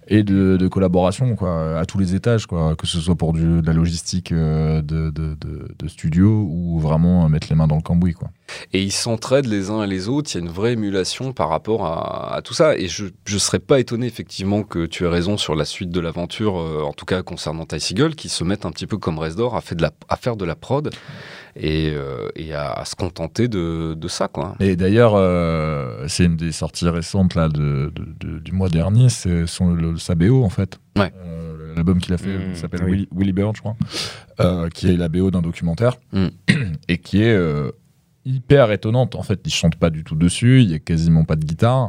et 0.08 0.22
de, 0.22 0.68
collaboration 0.68 1.36
à 1.44 1.84
tous 1.86 1.98
les 1.98 2.14
étages, 2.14 2.46
quoi, 2.46 2.74
que 2.76 2.86
ce 2.86 2.98
soit 3.00 3.14
pour 3.14 3.32
de 3.32 3.62
la 3.64 3.72
logistique 3.72 4.32
euh, 4.32 4.82
de, 4.82 5.88
studio 5.88 6.46
ou 6.50 6.78
vraiment 6.80 7.24
euh, 7.24 7.28
mettre 7.28 7.48
les 7.50 7.56
mains 7.56 7.66
dans 7.66 7.76
le 7.76 7.82
cambouis. 7.82 8.12
Quoi. 8.12 8.28
et 8.72 8.82
ils 8.82 8.92
s'entraident 8.92 9.46
les 9.46 9.70
uns 9.70 9.82
et 9.82 9.86
les 9.86 10.08
autres. 10.08 10.30
Il 10.34 10.38
y 10.38 10.40
a 10.40 10.46
une 10.46 10.52
vraie 10.52 10.72
émulation 10.72 11.32
par 11.32 11.48
rapport 11.48 11.86
à, 11.86 12.40
tout 12.42 12.54
ça. 12.54 12.76
Et 12.76 12.88
je 12.88 13.04
ne 13.04 13.38
serais 13.38 13.58
pas 13.58 13.80
étonné, 13.80 14.06
effectivement, 14.06 14.62
que 14.62 14.86
tu 14.86 15.04
aies 15.04 15.08
raison 15.08 15.36
sur 15.36 15.54
la 15.54 15.64
suite 15.64 15.90
de 15.90 16.00
l'aventure, 16.00 16.58
euh, 16.58 16.82
en 16.82 16.92
tout 16.92 17.06
cas 17.06 17.22
concernant 17.22 17.66
Ty 17.66 17.78
qui 18.16 18.28
se 18.28 18.44
mettent 18.44 18.66
un 18.66 18.70
petit 18.70 18.86
peu 18.86 18.98
comme 18.98 19.18
Resdor 19.18 19.56
à 19.56 19.60
faire 20.16 20.36
de 20.36 20.44
la 20.44 20.54
prod 20.54 20.90
et, 21.58 21.90
euh, 21.94 22.28
et 22.36 22.54
à, 22.54 22.72
à 22.72 22.84
se 22.84 22.94
contenter 22.94 23.48
de, 23.48 23.94
de 23.94 24.08
ça. 24.08 24.28
Quoi. 24.28 24.54
Et 24.60 24.76
d'ailleurs, 24.76 25.12
euh, 25.16 26.04
c'est 26.08 26.24
une 26.24 26.36
des 26.36 26.52
sorties 26.52 26.88
récentes 26.88 27.34
là, 27.34 27.48
de, 27.48 27.92
de- 27.94 28.28
de- 28.28 28.38
du 28.38 28.52
mois 28.52 28.68
dernier, 28.68 29.08
c'est 29.08 29.46
son, 29.46 29.74
le, 29.74 29.96
sa 29.96 30.14
BO 30.14 30.44
en 30.44 30.48
fait. 30.50 30.78
Ouais. 30.96 31.12
Euh, 31.24 31.74
L'album 31.74 31.98
qu'il 32.00 32.14
a 32.14 32.18
fait 32.18 32.36
Mmh, 32.38 32.54
s'appelle 32.54 32.82
oui. 32.84 32.90
Willy, 32.92 33.08
Willy 33.14 33.32
Bird, 33.32 33.54
je 33.56 33.60
crois, 33.60 33.76
euh, 34.40 34.68
qui 34.68 34.88
est 34.90 34.96
la 34.96 35.08
BO 35.08 35.30
d'un 35.30 35.42
documentaire 35.42 35.96
Mmh. 36.12 36.26
et 36.88 36.98
qui 36.98 37.22
est 37.22 37.34
euh, 37.34 37.70
hyper 38.24 38.70
étonnante. 38.72 39.14
En 39.14 39.22
fait, 39.22 39.40
il 39.44 39.52
chante 39.52 39.76
pas 39.76 39.90
du 39.90 40.04
tout 40.04 40.16
dessus, 40.16 40.62
il 40.62 40.70
y 40.70 40.74
a 40.74 40.78
quasiment 40.78 41.24
pas 41.24 41.36
de 41.36 41.44
guitare. 41.44 41.88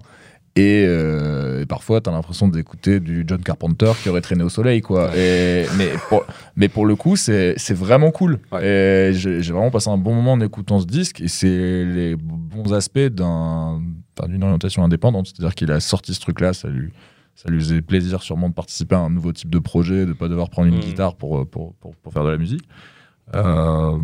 Et, 0.56 0.84
euh, 0.86 1.62
et 1.62 1.66
parfois, 1.66 2.02
tu 2.02 2.10
as 2.10 2.14
l'impression 2.14 2.48
d'écouter 2.48 3.00
du 3.00 3.24
John 3.26 3.42
Carpenter 3.42 3.92
qui 4.02 4.10
aurait 4.10 4.22
traîné 4.22 4.44
au 4.44 4.50
soleil, 4.50 4.82
quoi. 4.82 5.16
Et, 5.16 5.66
mais, 5.78 5.90
pour, 6.10 6.26
mais 6.56 6.68
pour 6.68 6.86
le 6.86 6.96
coup, 6.96 7.16
c'est 7.16 7.56
vraiment 7.74 8.12
cool. 8.12 8.40
Et 8.62 9.12
j'ai 9.14 9.40
vraiment 9.54 9.72
passé 9.72 9.90
un 9.90 9.98
bon 9.98 10.14
moment 10.14 10.34
en 10.34 10.42
écoutant 10.42 10.80
ce 10.80 10.86
disque. 10.86 11.22
Et 11.22 11.28
c'est 11.28 11.86
les 11.86 12.16
bons 12.16 12.74
aspects 12.74 13.00
d'une 13.00 14.44
orientation 14.44 14.84
indépendante. 14.84 15.28
C'est-à-dire 15.28 15.56
qu'il 15.56 15.72
a 15.72 15.80
sorti 15.80 16.14
ce 16.14 16.20
truc-là, 16.20 16.54
ça 16.54 16.68
lui, 16.68 16.90
ça 17.36 17.50
lui 17.50 17.60
faisait 17.60 17.82
plaisir 17.82 18.22
sûrement 18.22 18.50
de 18.50 18.54
participer 18.54 18.96
à 18.96 19.00
un 19.00 19.10
nouveau 19.10 19.32
type 19.32 19.50
de 19.50 19.60
projet, 19.60 20.06
de 20.06 20.14
pas 20.14 20.28
devoir 20.28 20.50
prendre 20.50 20.68
une 20.68 20.78
Mm. 20.78 20.82
guitare 20.82 21.16
pour, 21.16 21.48
pour, 21.48 21.74
pour, 21.76 21.96
pour 21.96 22.12
faire 22.12 22.26
de 22.26 22.30
la 22.32 22.38
musique. 22.38 22.68
Euh, 23.36 23.98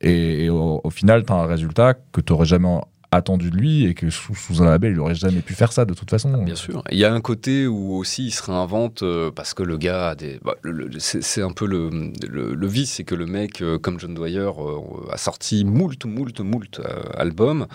et, 0.00 0.44
et 0.44 0.50
au, 0.50 0.80
au 0.82 0.90
final, 0.90 1.24
tu 1.24 1.32
as 1.32 1.36
un 1.36 1.46
résultat 1.46 1.94
que 2.12 2.20
tu 2.20 2.32
jamais 2.44 2.68
attendu 3.10 3.50
de 3.50 3.56
lui 3.56 3.86
et 3.86 3.94
que 3.94 4.10
sous, 4.10 4.34
sous 4.34 4.62
un 4.62 4.66
label, 4.66 4.92
il 4.92 5.00
aurait 5.00 5.14
jamais 5.14 5.40
pu 5.40 5.54
faire 5.54 5.72
ça 5.72 5.84
de 5.84 5.94
toute 5.94 6.10
façon. 6.10 6.30
Bien 6.42 6.54
sûr. 6.54 6.82
Il 6.90 6.98
y 6.98 7.04
a 7.04 7.12
un 7.12 7.20
côté 7.20 7.66
où 7.66 7.94
aussi 7.94 8.26
il 8.26 8.30
se 8.30 8.42
réinvente 8.42 9.02
euh, 9.02 9.30
parce 9.30 9.54
que 9.54 9.62
le 9.62 9.78
gars 9.78 10.10
a 10.10 10.14
des. 10.14 10.38
bah, 10.44 10.54
c'est 10.98 11.42
un 11.42 11.52
peu 11.52 11.66
le, 11.66 11.90
le, 12.28 12.54
le 12.54 12.66
vice, 12.66 12.92
c'est 12.92 13.04
que 13.04 13.14
le 13.14 13.26
mec, 13.26 13.62
euh, 13.62 13.78
comme 13.78 13.98
John 13.98 14.14
Dwyer, 14.14 14.40
euh, 14.40 15.12
a 15.12 15.16
sorti 15.16 15.64
moult, 15.64 16.04
moult, 16.04 16.40
moult 16.40 16.80
albums. 17.16 17.66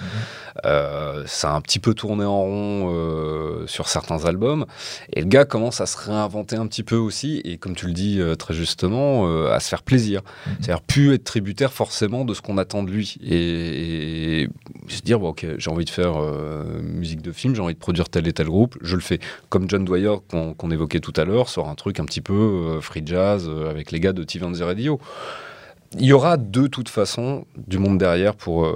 Euh, 0.66 1.24
ça 1.26 1.52
a 1.52 1.56
un 1.56 1.62
petit 1.62 1.80
peu 1.80 1.94
tourné 1.94 2.26
en 2.26 2.42
rond 2.42 3.64
sur 3.68 3.88
certains 3.88 4.26
albums. 4.26 4.66
Et 5.12 5.22
le 5.22 5.28
gars 5.28 5.46
commence 5.46 5.82
à 5.82 5.86
se 5.86 5.98
réinventer 5.98 6.56
un 6.58 6.68
petit 6.68 6.84
peu 6.84 6.96
aussi. 6.96 7.42
Et 7.44 7.58
comme 7.58 7.76
tu 7.76 7.88
le 7.88 7.94
dis 7.94 8.22
très 8.38 8.54
justement, 8.54 9.26
à 9.48 9.60
se 9.60 9.70
faire 9.70 9.84
plaisir. 9.84 10.22
C'est-à-dire 10.60 10.82
plus 10.82 11.14
être 11.14 11.24
tributaire 11.24 11.74
forcément 11.74 12.26
de 12.26 12.34
ce 12.34 12.42
qu'on 12.42 12.58
attend 12.58 12.84
de 12.84 12.92
lui. 12.92 13.16
Et, 13.24 14.44
et 14.44 14.50
se 14.88 15.02
dire, 15.02 15.20
bon, 15.24 15.30
ok, 15.30 15.46
j'ai 15.58 15.72
envie 15.72 15.86
de 15.86 15.90
faire 15.90 16.22
euh, 16.22 16.82
musique 16.82 17.22
de 17.22 17.32
film, 17.32 17.56
j'ai 17.56 17.62
envie 17.62 17.74
de 17.74 17.80
produire 17.80 18.10
tel 18.10 18.28
et 18.28 18.34
tel 18.34 18.48
groupe, 18.48 18.78
je 18.82 18.96
le 18.96 19.02
fais. 19.02 19.20
Comme 19.50 19.70
John 19.70 19.86
Dwyer 19.86 20.16
qu'on 20.30 20.72
évoquait 20.72 21.00
tout 21.00 21.14
à 21.16 21.24
l'heure, 21.26 21.50
sort 21.50 21.70
un 21.70 21.76
truc 21.76 22.00
un 22.00 22.06
petit 22.06 22.22
peu 22.22 22.34
euh, 22.34 22.82
free 22.82 23.04
jazz 23.06 23.48
euh, 23.48 23.70
avec 23.70 23.92
les 23.92 24.00
gars 24.00 24.14
de 24.14 24.24
TV 24.24 24.46
Radio. 24.64 25.00
il 25.98 26.06
y 26.06 26.14
aura 26.14 26.38
de 26.38 26.68
toute 26.68 26.90
façon 26.90 27.46
du 27.56 27.78
monde 27.78 27.98
derrière 27.98 28.36
pour, 28.36 28.68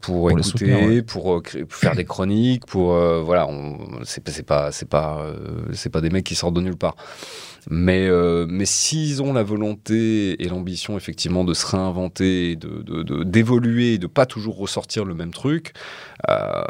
pour, 0.00 0.30
écouter, 0.30 0.48
soutenir, 0.48 0.88
ouais. 0.88 1.02
pour, 1.02 1.42
créer- 1.42 1.64
pour 1.64 1.78
faire 1.78 1.94
des 1.94 2.04
chroniques, 2.04 2.66
pour 2.66 2.94
voilà, 3.22 3.48
c'est 4.04 4.22
pas 4.46 4.72
c'est 4.72 4.88
pas 4.88 5.20
c'est 5.72 5.90
pas 5.90 6.00
des 6.00 6.10
mecs 6.10 6.24
qui 6.24 6.34
sortent 6.34 6.54
de 6.54 6.60
nulle 6.60 6.76
part. 6.76 6.96
Mais 7.70 8.06
euh, 8.08 8.46
mais 8.48 8.64
s'ils 8.66 9.22
ont 9.22 9.32
la 9.32 9.42
volonté 9.42 10.42
et 10.42 10.48
l'ambition 10.48 10.96
effectivement 10.96 11.44
de 11.44 11.54
se 11.54 11.66
réinventer, 11.66 12.50
et 12.52 12.56
de 12.56 12.82
de- 12.82 13.02
de- 13.02 13.22
d'évoluer, 13.24 13.98
de, 13.98 14.06
pas 14.06 14.26
toujours 14.26 14.56
ressortir 14.58 15.04
le 15.04 15.14
même 15.14 15.32
truc. 15.32 15.72
euh, 16.30 16.62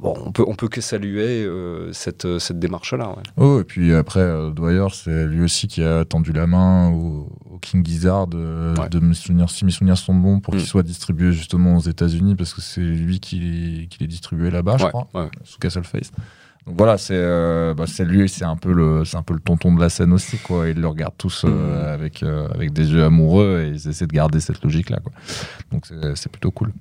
Bon, 0.00 0.14
on 0.24 0.30
peut, 0.30 0.44
on 0.46 0.54
peut 0.54 0.68
que 0.68 0.80
saluer 0.80 1.42
euh, 1.44 1.92
cette, 1.92 2.38
cette 2.38 2.60
démarche-là. 2.60 3.08
ouais. 3.08 3.22
Oh, 3.36 3.58
et 3.60 3.64
puis 3.64 3.92
après, 3.92 4.20
euh, 4.20 4.50
Dwyer, 4.52 4.86
c'est 4.92 5.26
lui 5.26 5.42
aussi 5.42 5.66
qui 5.66 5.82
a 5.82 6.04
tendu 6.04 6.30
la 6.32 6.46
main 6.46 6.88
au, 6.92 7.32
au 7.52 7.58
King 7.58 7.84
Gizzard 7.84 8.28
euh, 8.34 8.76
Ouais. 8.76 8.88
de 8.88 9.00
me 9.00 9.12
souvenir, 9.12 9.50
si 9.50 9.64
mes 9.64 9.72
souvenirs 9.72 9.98
sont 9.98 10.14
bons, 10.14 10.38
pour 10.38 10.54
Mm. 10.54 10.58
qu'il 10.58 10.66
soit 10.68 10.84
distribué 10.84 11.32
justement 11.32 11.76
aux 11.76 11.80
États-Unis, 11.80 12.36
parce 12.36 12.54
que 12.54 12.60
c'est 12.60 12.80
lui 12.80 13.18
qui, 13.18 13.88
qui 13.90 13.98
les 13.98 14.06
distribué 14.06 14.52
là-bas, 14.52 14.76
je 14.78 14.86
crois, 14.86 15.08
sous 15.42 15.58
Castleface. 15.58 16.12
Donc 16.68 16.76
voilà, 16.76 16.98
c'est 16.98 17.14
euh, 17.16 17.72
bah, 17.72 17.84
c'est 17.86 18.04
lui, 18.04 18.28
c'est 18.28 18.44
un 18.44 18.56
peu 18.56 18.72
le, 18.74 19.02
c'est 19.06 19.16
un 19.16 19.22
peu 19.22 19.32
le 19.32 19.40
tonton 19.40 19.74
de 19.74 19.80
la 19.80 19.88
scène 19.88 20.12
aussi, 20.12 20.36
quoi. 20.36 20.68
Ils 20.68 20.78
le 20.78 20.86
regardent 20.86 21.16
tous 21.16 21.46
euh, 21.46 21.48
Mm. 21.48 21.86
avec 21.94 22.22
euh, 22.22 22.46
avec 22.54 22.74
des 22.74 22.92
yeux 22.92 23.02
amoureux 23.02 23.64
et 23.64 23.68
ils 23.70 23.88
essaient 23.88 24.06
de 24.06 24.12
garder 24.12 24.38
cette 24.38 24.62
logique-là. 24.62 24.98
Donc 25.72 25.86
c'est 25.86 26.14
c'est 26.14 26.30
plutôt 26.30 26.50
cool. 26.50 26.72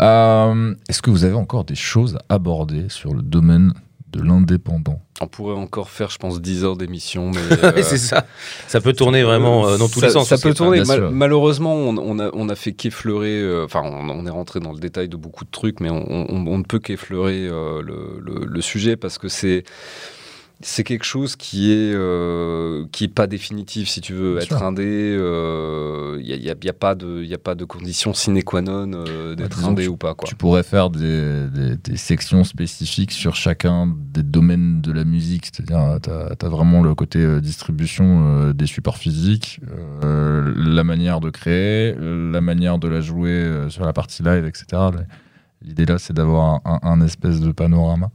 Euh, 0.00 0.74
Est-ce 0.88 1.00
que 1.00 1.10
vous 1.10 1.24
avez 1.24 1.34
encore 1.36 1.64
des 1.64 1.76
choses 1.76 2.16
à 2.28 2.34
aborder 2.34 2.88
sur 2.88 3.14
le 3.14 3.22
domaine 3.22 3.72
de 4.14 4.22
l'indépendant 4.22 5.00
On 5.20 5.26
pourrait 5.26 5.54
encore 5.56 5.90
faire, 5.90 6.10
je 6.10 6.18
pense, 6.18 6.40
10 6.40 6.64
heures 6.64 6.76
d'émission. 6.76 7.30
Mais, 7.30 7.40
euh, 7.64 7.82
c'est 7.82 7.98
ça. 7.98 8.26
Ça 8.68 8.80
peut 8.80 8.92
tourner 8.92 9.22
vraiment 9.22 9.66
euh, 9.66 9.76
dans 9.78 9.88
tous 9.88 10.00
ça, 10.00 10.06
les 10.06 10.12
sens. 10.12 10.28
Ça 10.28 10.38
peut 10.38 10.54
tourner. 10.54 10.82
Mal- 10.84 11.10
malheureusement, 11.10 11.74
on, 11.74 11.96
on 11.98 12.18
a, 12.18 12.30
on 12.32 12.48
a 12.48 12.54
fait 12.54 12.72
qu'effleurer. 12.72 13.38
euh, 13.40 13.64
Enfin, 13.64 13.82
on, 13.84 14.08
on 14.10 14.26
est 14.26 14.30
rentré 14.30 14.60
dans 14.60 14.72
le 14.72 14.78
détail 14.80 15.08
de 15.08 15.16
beaucoup 15.16 15.44
de 15.44 15.50
trucs, 15.50 15.80
mais 15.80 15.90
on, 15.90 16.04
on- 16.10 16.46
on 16.46 16.58
ne 16.58 16.64
peut 16.64 16.78
qu'effleurer 16.78 17.46
euh, 17.46 17.82
le, 17.82 18.20
le- 18.20 18.44
le 18.46 18.60
sujet 18.60 18.96
parce 18.96 19.18
que 19.18 19.28
c'est. 19.28 19.64
C'est 20.60 20.84
quelque 20.84 21.04
chose 21.04 21.36
qui 21.36 21.72
est 21.72 21.92
euh, 21.94 22.86
qui 22.92 23.04
est 23.04 23.08
pas 23.08 23.26
définitif 23.26 23.88
si 23.88 24.00
tu 24.00 24.14
veux 24.14 24.34
Bien 24.36 24.42
être 24.42 24.56
sûr. 24.58 24.62
indé. 24.66 24.84
Il 26.20 26.24
n'y 26.24 26.32
a, 26.32 26.36
y 26.36 26.50
a- 26.50 26.54
y 26.62 26.68
a 26.68 26.72
pas 26.72 26.94
de 26.94 27.22
il 27.22 27.28
y 27.28 27.34
a 27.34 27.38
pas 27.38 27.54
de 27.54 27.64
condition 27.64 28.14
sine 28.14 28.42
qua 28.42 28.62
non 28.62 28.90
euh, 28.94 29.34
d'être 29.34 29.56
disons 29.56 29.70
indé 29.70 29.88
ou 29.88 29.96
pas 29.96 30.14
quoi. 30.14 30.28
Tu 30.28 30.36
pourrais 30.36 30.62
faire 30.62 30.90
des, 30.90 31.48
des- 31.48 31.76
des 31.76 31.96
sections 31.96 32.44
spécifiques 32.44 33.12
sur 33.12 33.34
chacun 33.34 33.92
des 34.12 34.22
domaines 34.22 34.80
de 34.80 34.92
la 34.92 35.04
musique. 35.04 35.46
C'est-à-dire, 35.52 35.98
tu 36.02 36.10
as, 36.10 36.48
vraiment 36.48 36.82
le 36.82 36.94
côté 36.94 37.18
euh, 37.18 37.40
distribution 37.40 38.26
euh, 38.26 38.52
des 38.52 38.66
supports 38.66 38.96
physiques, 38.96 39.60
euh, 40.04 40.52
la 40.56 40.84
manière 40.84 41.20
de 41.20 41.30
créer, 41.30 41.94
la 41.98 42.40
manière 42.40 42.78
de 42.78 42.88
la 42.88 43.00
jouer 43.00 43.30
euh, 43.32 43.68
sur 43.70 43.84
la 43.84 43.92
partie 43.92 44.22
live, 44.22 44.46
etc. 44.46 44.82
L'idée 45.62 45.84
là, 45.84 45.98
c'est 45.98 46.12
d'avoir 46.14 46.44
un, 46.44 46.60
un- 46.64 46.80
un 46.82 47.00
espèce 47.02 47.40
de 47.40 47.50
panorama. 47.52 48.10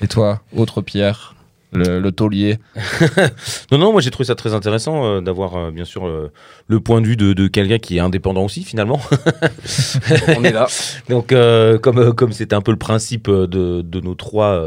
Et 0.00 0.08
toi, 0.08 0.40
autre 0.56 0.82
Pierre? 0.82 1.34
Le, 1.72 2.00
le 2.00 2.12
taulier. 2.12 2.58
Non, 3.72 3.78
non, 3.78 3.92
moi 3.92 4.00
j'ai 4.00 4.10
trouvé 4.10 4.26
ça 4.26 4.34
très 4.34 4.54
intéressant 4.54 5.04
euh, 5.04 5.20
d'avoir 5.20 5.56
euh, 5.56 5.70
bien 5.70 5.84
sûr 5.84 6.06
euh, 6.06 6.32
le 6.66 6.80
point 6.80 7.00
de 7.00 7.06
vue 7.06 7.16
de, 7.16 7.32
de 7.32 7.46
quelqu'un 7.46 7.78
qui 7.78 7.96
est 7.96 8.00
indépendant 8.00 8.44
aussi 8.44 8.64
finalement. 8.64 9.00
On 10.36 10.42
est 10.44 10.52
là. 10.52 10.66
Donc 11.08 11.32
comme 11.82 12.14
comme 12.14 12.32
c'était 12.32 12.54
un 12.54 12.60
peu 12.62 12.72
le 12.72 12.78
principe 12.78 13.28
de, 13.30 13.82
de 13.82 14.00
nos 14.00 14.14
trois, 14.14 14.64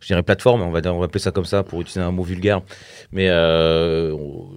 je 0.00 0.06
dirais 0.08 0.22
plateformes, 0.22 0.62
on 0.62 0.70
va 0.70 0.80
dire, 0.80 0.94
on 0.94 0.98
va 0.98 1.04
appeler 1.04 1.20
ça 1.20 1.30
comme 1.30 1.44
ça 1.44 1.62
pour 1.62 1.80
utiliser 1.80 2.00
un 2.00 2.10
mot 2.10 2.22
vulgaire. 2.24 2.60
Mais 3.12 3.30
on, 3.30 4.48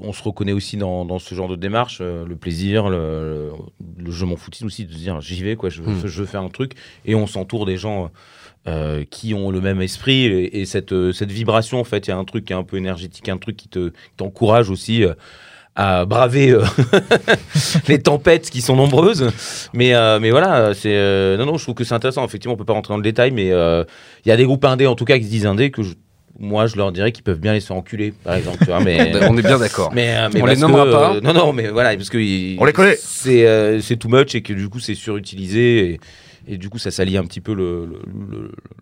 on 0.00 0.12
se 0.12 0.22
reconnaît 0.22 0.52
aussi 0.52 0.76
dans, 0.76 1.04
dans 1.04 1.18
ce 1.18 1.34
genre 1.34 1.48
de 1.48 1.56
démarche, 1.56 2.00
le 2.00 2.36
plaisir, 2.36 2.88
le, 2.88 3.50
le, 3.98 4.04
le 4.04 4.10
je 4.10 4.24
m'en 4.24 4.36
foutine 4.36 4.66
aussi 4.66 4.84
de 4.84 4.92
se 4.92 4.98
dire 4.98 5.20
j'y 5.20 5.42
vais 5.42 5.56
quoi, 5.56 5.70
je, 5.70 5.82
veux- 5.82 5.90
Hmm. 5.90 6.06
je 6.06 6.20
veux 6.20 6.26
faire 6.26 6.42
un 6.42 6.48
truc 6.48 6.72
et 7.04 7.14
on 7.14 7.26
s'entoure 7.26 7.66
des 7.66 7.76
gens. 7.76 8.10
Euh, 8.68 9.04
qui 9.10 9.32
ont 9.34 9.50
le 9.50 9.60
même 9.60 9.80
esprit 9.80 10.26
et, 10.26 10.60
et 10.60 10.66
cette, 10.66 10.92
euh, 10.92 11.12
cette 11.12 11.32
vibration 11.32 11.80
en 11.80 11.84
fait 11.84 12.06
il 12.06 12.10
y 12.10 12.12
a 12.12 12.16
un 12.18 12.24
truc 12.24 12.44
qui 12.44 12.52
est 12.52 12.56
un 12.56 12.62
peu 12.62 12.76
énergétique 12.76 13.28
un 13.30 13.38
truc 13.38 13.56
qui 13.56 13.68
te 13.68 13.90
t'encourage 14.18 14.68
aussi 14.68 15.02
euh, 15.02 15.14
à 15.76 16.04
braver 16.04 16.50
euh, 16.50 16.62
les 17.88 17.98
tempêtes 18.00 18.50
qui 18.50 18.60
sont 18.60 18.76
nombreuses 18.76 19.30
mais, 19.72 19.94
euh, 19.94 20.18
mais 20.20 20.30
voilà, 20.30 20.74
c'est 20.74 20.94
euh, 20.94 21.36
non, 21.36 21.46
non, 21.46 21.56
je 21.56 21.62
trouve 21.64 21.74
que 21.74 21.84
c'est 21.84 21.94
intéressant. 21.94 22.24
Effectivement, 22.24 22.54
on 22.54 22.56
peut 22.56 22.64
pas 22.64 22.72
rentrer 22.72 22.92
dans 22.92 22.98
le 22.98 23.02
détail, 23.04 23.30
mais 23.30 23.50
euh, 23.52 23.84
il 24.24 24.28
y 24.28 24.32
a 24.32 24.36
des 24.36 24.44
groupes 24.44 24.64
indés, 24.64 24.86
en 24.86 24.94
tout 24.96 25.04
cas, 25.04 25.16
qui 25.18 25.24
se 25.24 25.30
disent 25.30 25.46
indés, 25.46 25.70
que 25.70 25.82
je- 25.82 25.94
moi, 26.38 26.66
je 26.66 26.76
leur 26.76 26.90
dirais 26.92 27.12
qu'ils 27.12 27.22
peuvent 27.24 27.38
bien 27.38 27.52
les 27.52 27.60
faire 27.60 27.76
enculer, 27.76 28.12
par 28.24 28.34
exemple. 28.34 28.58
tu 28.58 28.64
vois, 28.66 28.80
mais, 28.82 29.12
On 29.28 29.36
est 29.38 29.42
bien 29.42 29.58
d'accord. 29.58 29.92
mais, 29.94 30.16
euh, 30.16 30.28
mais 30.32 30.42
On 30.42 30.46
les 30.46 30.56
que, 30.56 30.60
nommera 30.60 30.90
pas. 30.90 31.20
non, 31.20 31.32
non, 31.32 31.52
mais 31.52 31.68
voilà, 31.68 31.96
parce 31.96 32.10
que 32.10 32.18
il- 32.18 32.56
On 32.58 32.64
les 32.64 32.72
connaît. 32.72 32.96
C'est 32.98 33.46
euh, 33.46 33.80
c'est 33.80 33.96
too 33.96 34.08
much 34.08 34.34
et 34.34 34.42
que 34.42 34.52
du 34.52 34.68
coup, 34.68 34.80
c'est 34.80 34.94
surutilisé 34.94 35.78
et, 35.92 36.00
et 36.46 36.58
du 36.58 36.68
coup, 36.70 36.78
ça 36.78 36.90
salit 36.90 37.16
un 37.16 37.24
petit 37.24 37.40
peu 37.40 37.52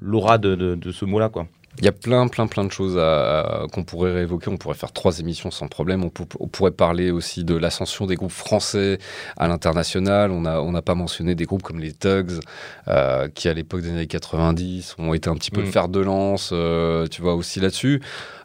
l'aura 0.01 0.39
de, 0.39 0.55
de, 0.55 0.75
de 0.75 0.93
ce 0.93 1.05
mot-là, 1.05 1.29
quoi. 1.29 1.49
Il 1.81 1.85
y 1.85 1.89
a 1.89 1.93
plein, 1.93 2.27
plein, 2.29 2.47
plein 2.49 2.65
de 2.65 2.73
choses 2.73 2.99
à- 2.99 3.41
à- 3.41 3.67
qu'on 3.73 3.85
pourrait 3.85 4.13
réévoquer. 4.13 4.49
On 4.51 4.57
pourrait 4.57 4.75
faire 4.75 4.91
trois 4.93 5.21
émissions 5.21 5.51
sans 5.53 5.69
problème. 5.69 6.03
On, 6.03 6.09
pou- 6.11 6.27
on 6.41 6.49
pourrait 6.49 6.73
parler 6.73 7.11
aussi 7.13 7.45
de 7.45 7.55
l'ascension 7.55 8.07
des 8.07 8.17
groupes 8.17 8.33
français 8.33 8.99
à 9.37 9.47
l'international. 9.47 10.33
On 10.33 10.41
n'a 10.41 10.61
on 10.61 10.73
pas 10.83 10.95
mentionné 10.97 11.35
des 11.37 11.45
groupes 11.45 11.63
comme 11.63 11.79
les 11.79 11.93
Tugs, 11.93 12.41
euh, 12.89 13.29
qui 13.33 13.49
à 13.49 13.55
l'époque 13.55 13.83
des 13.83 13.91
années 13.91 14.07
90 14.09 14.97
ont 14.99 15.15
été 15.15 15.29
un 15.31 15.35
petit 15.35 15.51
peu 15.53 15.61
Mm. 15.61 15.65
le 15.65 15.71
fer 15.71 15.89
de 15.89 16.01
lance, 16.01 16.51
euh, 16.53 17.07
tu 17.09 17.23
vois, 17.23 17.35
aussi 17.35 17.61
là-dessus. 17.61 18.01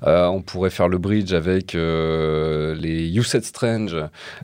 Euh, 0.06 0.28
on 0.28 0.42
pourrait 0.42 0.70
faire 0.70 0.88
le 0.88 0.98
bridge 0.98 1.34
avec 1.34 1.74
les 1.74 3.08
You 3.08 3.24
Said 3.24 3.44
Strange, 3.46 3.96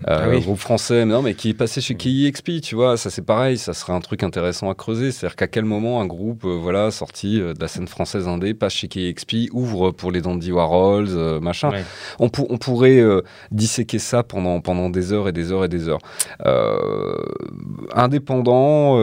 Ah 0.05 0.27
oui. 0.29 0.39
groupe 0.41 0.57
français, 0.59 1.05
mais 1.05 1.13
non, 1.13 1.21
mais 1.21 1.33
qui 1.35 1.49
est 1.49 1.53
passé 1.53 1.81
chez 1.81 1.95
KIXP, 1.95 2.61
tu 2.61 2.75
vois. 2.75 2.97
Ça, 2.97 3.09
c'est 3.09 3.21
pareil. 3.25 3.57
Ça 3.57 3.73
serait 3.73 3.93
un 3.93 4.01
truc 4.01 4.23
intéressant 4.23 4.69
à 4.69 4.75
creuser. 4.75 5.11
C'est-à-dire 5.11 5.35
qu'à 5.35 5.47
quel 5.47 5.65
moment 5.65 6.01
un 6.01 6.05
groupe, 6.05 6.45
voilà, 6.45 6.91
sorti 6.91 7.39
de 7.39 7.53
la 7.59 7.67
scène 7.67 7.87
française 7.87 8.27
indé, 8.27 8.53
passe 8.53 8.73
chez 8.79 8.87
KXP, 8.87 9.51
ouvre 9.53 9.91
pour 9.91 10.11
les 10.11 10.21
Dandy 10.21 10.51
Warhols, 10.51 11.07
euh, 11.09 11.39
machin. 11.39 11.69
Ouais. 11.71 11.83
On, 12.19 12.29
pour- 12.29 12.49
on 12.51 12.57
pourrait 12.57 12.99
euh, 12.99 13.21
disséquer 13.51 13.99
ça 13.99 14.23
pendant, 14.23 14.61
pendant 14.61 14.89
des 14.89 15.11
heures 15.13 15.27
et 15.27 15.31
des 15.31 15.51
heures 15.51 15.65
et 15.65 15.67
des 15.67 15.87
heures. 15.89 15.99
Euh, 16.45 17.15
indépendant. 17.93 18.95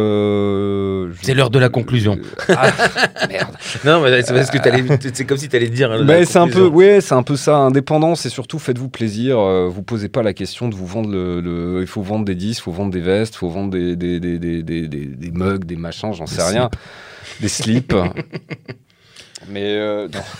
C'est 1.22 1.34
l'heure 1.34 1.50
de 1.50 1.58
la 1.58 1.68
conclusion. 1.68 2.18
Ah, 2.48 2.70
merde. 3.28 3.50
Non, 3.84 4.00
mais 4.00 4.22
c'est 4.22 4.32
parce 4.32 4.50
que 4.50 4.58
c'est 5.12 5.24
comme 5.26 5.36
si 5.36 5.48
tu 5.48 5.56
allais 5.56 5.68
dire. 5.68 5.90
hein, 5.92 6.02
Mais 6.04 6.24
c'est 6.24 6.38
un 6.38 6.48
peu, 6.48 6.66
ouais, 6.66 7.00
c'est 7.00 7.14
un 7.14 7.22
peu 7.22 7.36
ça. 7.36 7.56
Indépendant, 7.58 8.14
c'est 8.14 8.28
surtout 8.30 8.58
faites-vous 8.58 8.88
plaisir. 8.88 9.38
vous 9.68 9.82
posez 9.82 10.08
pas 10.08 10.22
la 10.22 10.32
question 10.32 10.68
de 10.68 10.74
vous 10.74 10.86
vendre 10.86 11.10
le, 11.10 11.40
le- 11.40 11.80
il 11.80 11.86
faut 11.86 12.02
vendre 12.02 12.24
des 12.24 12.34
disques, 12.34 12.60
il 12.60 12.64
faut 12.64 12.72
vendre 12.72 12.92
des 12.92 13.00
vestes, 13.00 13.34
il 13.34 13.38
faut 13.38 13.48
vendre 13.48 13.70
des, 13.70 13.96
des, 13.96 14.20
des, 14.20 14.38
des- 14.62 14.88
des 14.88 15.30
mugs, 15.32 15.64
des 15.64 15.76
machins, 15.76 16.12
j'en 16.12 16.26
sais 16.26 16.42
rien, 16.42 16.70
des 17.40 17.48
slips. 17.48 17.94
Mais 19.48 19.76
euh, 19.76 20.08
non. 20.12 20.20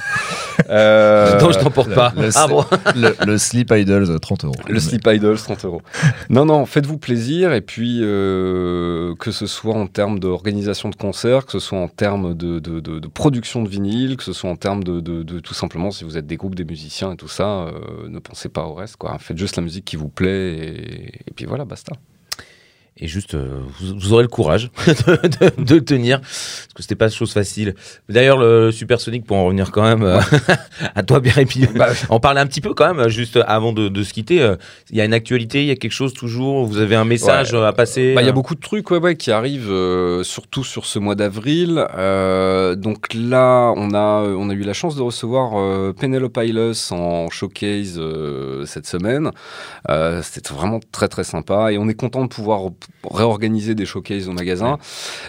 Euh, 0.71 1.39
Non, 1.39 1.53
je 1.53 1.59
t'en 1.61 1.71
porte 1.71 1.95
pas. 1.95 2.13
le- 2.17 2.31
ah 2.35 2.47
bon 2.49 2.65
le, 2.97 3.15
le 3.25 3.39
Sleep 3.39 3.71
Idols, 3.71 4.11
euh, 4.11 4.19
30 4.19 4.47
euros. 4.47 4.55
Le 4.69 4.81
Sleep 4.81 5.07
Idols, 5.07 5.37
30 5.37 5.65
euros. 5.67 5.83
Non, 6.29 6.45
non, 6.47 6.65
faites-vous 6.67 6.99
plaisir. 6.99 7.53
Et 7.53 7.61
puis, 7.61 8.01
euh, 8.03 9.15
que 9.21 9.31
ce 9.31 9.47
soit 9.47 9.75
en 9.75 9.87
termes 9.87 10.19
d'organisation 10.19 10.89
de 10.89 10.97
concerts, 10.97 11.45
que 11.47 11.53
ce 11.53 11.59
soit 11.61 11.79
en 11.79 11.87
termes 11.89 12.35
de, 12.35 12.59
de- 12.59 12.81
de- 12.81 12.99
de 12.99 13.07
production 13.09 13.63
de 13.63 13.69
vinyle, 13.69 14.17
que 14.17 14.25
ce 14.25 14.33
soit 14.33 14.51
en 14.51 14.57
termes 14.57 14.83
de, 14.83 14.99
de- 15.01 15.23
de- 15.23 15.39
tout 15.41 15.55
simplement, 15.55 15.91
si 15.93 16.03
vous 16.05 16.17
êtes 16.17 16.27
des 16.27 16.37
groupes, 16.37 16.55
des 16.57 16.65
musiciens 16.65 17.13
et 17.13 17.17
tout 17.17 17.29
ça, 17.29 17.45
euh, 17.67 18.09
ne 18.09 18.19
pensez 18.19 18.49
pas 18.49 18.65
au 18.65 18.75
reste. 18.75 18.97
Quoi. 18.97 19.17
Faites 19.21 19.39
juste 19.39 19.57
la 19.57 19.63
musique 19.63 19.85
qui 19.85 19.97
vous 19.97 20.09
plaît. 20.09 20.55
Et, 20.55 21.07
et 21.29 21.33
puis 21.37 21.45
voilà, 21.45 21.65
basta. 21.65 21.93
Et 22.99 23.09
juste, 23.09 23.35
euh, 23.35 23.61
vous, 23.79 23.99
vous 23.99 24.13
aurez 24.15 24.23
le 24.23 24.29
courage 24.29 24.71
de, 24.87 25.29
de- 25.29 25.63
de 25.65 25.79
tenir, 25.81 26.21
parce 26.21 26.69
que 26.75 26.83
c'était 26.83 26.95
pas 26.95 27.11
chose 27.11 27.31
facile. 27.33 27.75
D'ailleurs, 28.09 28.39
le 28.39 28.71
Supersonic, 28.73 29.27
pour 29.27 29.37
en 29.37 29.45
revenir 29.45 29.71
quand 29.71 29.83
même 29.83 30.03
euh, 30.03 30.19
à 30.95 31.03
toi, 31.03 31.21
bien 31.21 31.35
et 31.37 31.45
puis 31.45 31.67
Bah, 31.75 31.89
en 32.09 32.21
parler 32.21 32.41
un 32.41 32.47
petit 32.47 32.63
peu 32.63 32.73
quand 32.73 32.95
même, 32.95 33.09
juste 33.11 33.39
avant 33.47 33.75
de, 33.75 33.89
de 33.89 34.03
se 34.03 34.15
quitter. 34.15 34.41
euh, 34.41 34.57
Il 34.91 34.97
y 34.97 35.03
a 35.03 35.05
une 35.05 35.13
actualité, 35.13 35.61
il 35.61 35.67
y 35.67 35.71
a 35.71 35.77
quelque 35.77 35.93
chose 35.93 36.15
toujours, 36.15 36.65
vous 36.65 36.79
avez 36.79 36.97
un 36.97 37.05
message 37.05 37.53
Ouais. 37.53 37.63
à 37.67 37.73
passer. 37.75 38.15
Bah, 38.15 38.23
Il 38.23 38.25
y 38.25 38.29
a 38.29 38.31
euh, 38.31 38.35
beaucoup 38.35 38.55
de 38.55 38.61
trucs 38.61 38.91
ouais, 38.91 38.99
ouais, 38.99 39.15
qui 39.17 39.31
arrivent, 39.31 39.71
euh, 39.71 40.23
surtout 40.23 40.65
sur 40.65 40.87
ce 40.87 40.99
mois 40.99 41.15
d'avril. 41.15 41.85
Euh, 41.99 42.77
donc 42.77 43.13
là, 43.15 43.75
on 43.77 43.93
a, 43.93 44.23
on 44.23 44.49
a 44.49 44.55
eu 44.55 44.63
la 44.63 44.73
chance 44.73 44.97
de 44.97 45.03
recevoir 45.03 45.53
euh, 45.57 45.93
Penelope 45.93 46.39
Ilus 46.43 46.93
en 46.93 47.29
showcase 47.29 47.97
euh, 47.99 48.65
cette 48.65 48.87
semaine. 48.87 49.31
Euh, 49.91 50.23
C'était 50.23 50.55
vraiment 50.55 50.81
très 50.93 51.09
très 51.09 51.25
sympa 51.25 51.73
et 51.73 51.79
on 51.79 51.89
est 51.89 51.95
content 51.95 52.23
de 52.23 52.29
pouvoir 52.29 52.61
réorganiser 53.11 53.75
des 53.75 53.87
showcases 53.87 54.29
au 54.29 54.33
magasin. 54.33 54.79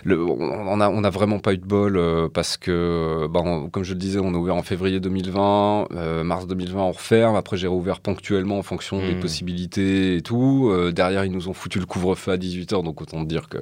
Le- 0.03 0.23
on 0.23 0.79
a, 0.81 0.89
on 0.89 1.03
a 1.03 1.09
vraiment 1.09 1.39
pas 1.39 1.53
eu 1.53 1.57
de 1.57 1.65
bol 1.65 1.97
euh, 1.97 2.27
parce 2.33 2.57
que, 2.57 3.27
bah, 3.29 3.41
on- 3.43 3.69
comme 3.69 3.83
je 3.83 3.93
le 3.93 3.99
disais, 3.99 4.19
on 4.19 4.33
a 4.33 4.37
ouvert 4.37 4.55
en 4.55 4.63
février 4.63 4.99
2020, 4.99 5.87
euh, 5.93 6.23
mars 6.23 6.47
2020 6.47 6.81
on 6.81 6.91
referme. 6.91 7.35
Après 7.35 7.57
j'ai 7.57 7.67
rouvert 7.67 7.99
ponctuellement 7.99 8.57
en 8.57 8.63
fonction 8.63 8.99
des 8.99 9.13
Mhm. 9.15 9.19
possibilités 9.19 10.15
et 10.17 10.21
tout. 10.21 10.69
Euh, 10.71 10.91
derrière 10.91 11.25
ils 11.25 11.31
nous 11.31 11.49
ont 11.49 11.53
foutu 11.53 11.79
le 11.79 11.85
couvre-feu 11.85 12.31
à 12.31 12.37
18h, 12.37 12.83
donc 12.83 13.01
autant 13.01 13.21
dire 13.23 13.47
que 13.49 13.57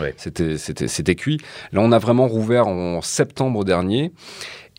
Ouais. 0.00 0.14
c'était 0.16 1.14
cuit. 1.14 1.38
Là 1.72 1.80
on 1.82 1.92
a 1.92 1.98
vraiment 1.98 2.26
rouvert 2.28 2.66
en 2.68 3.00
septembre 3.02 3.64
dernier. 3.64 4.12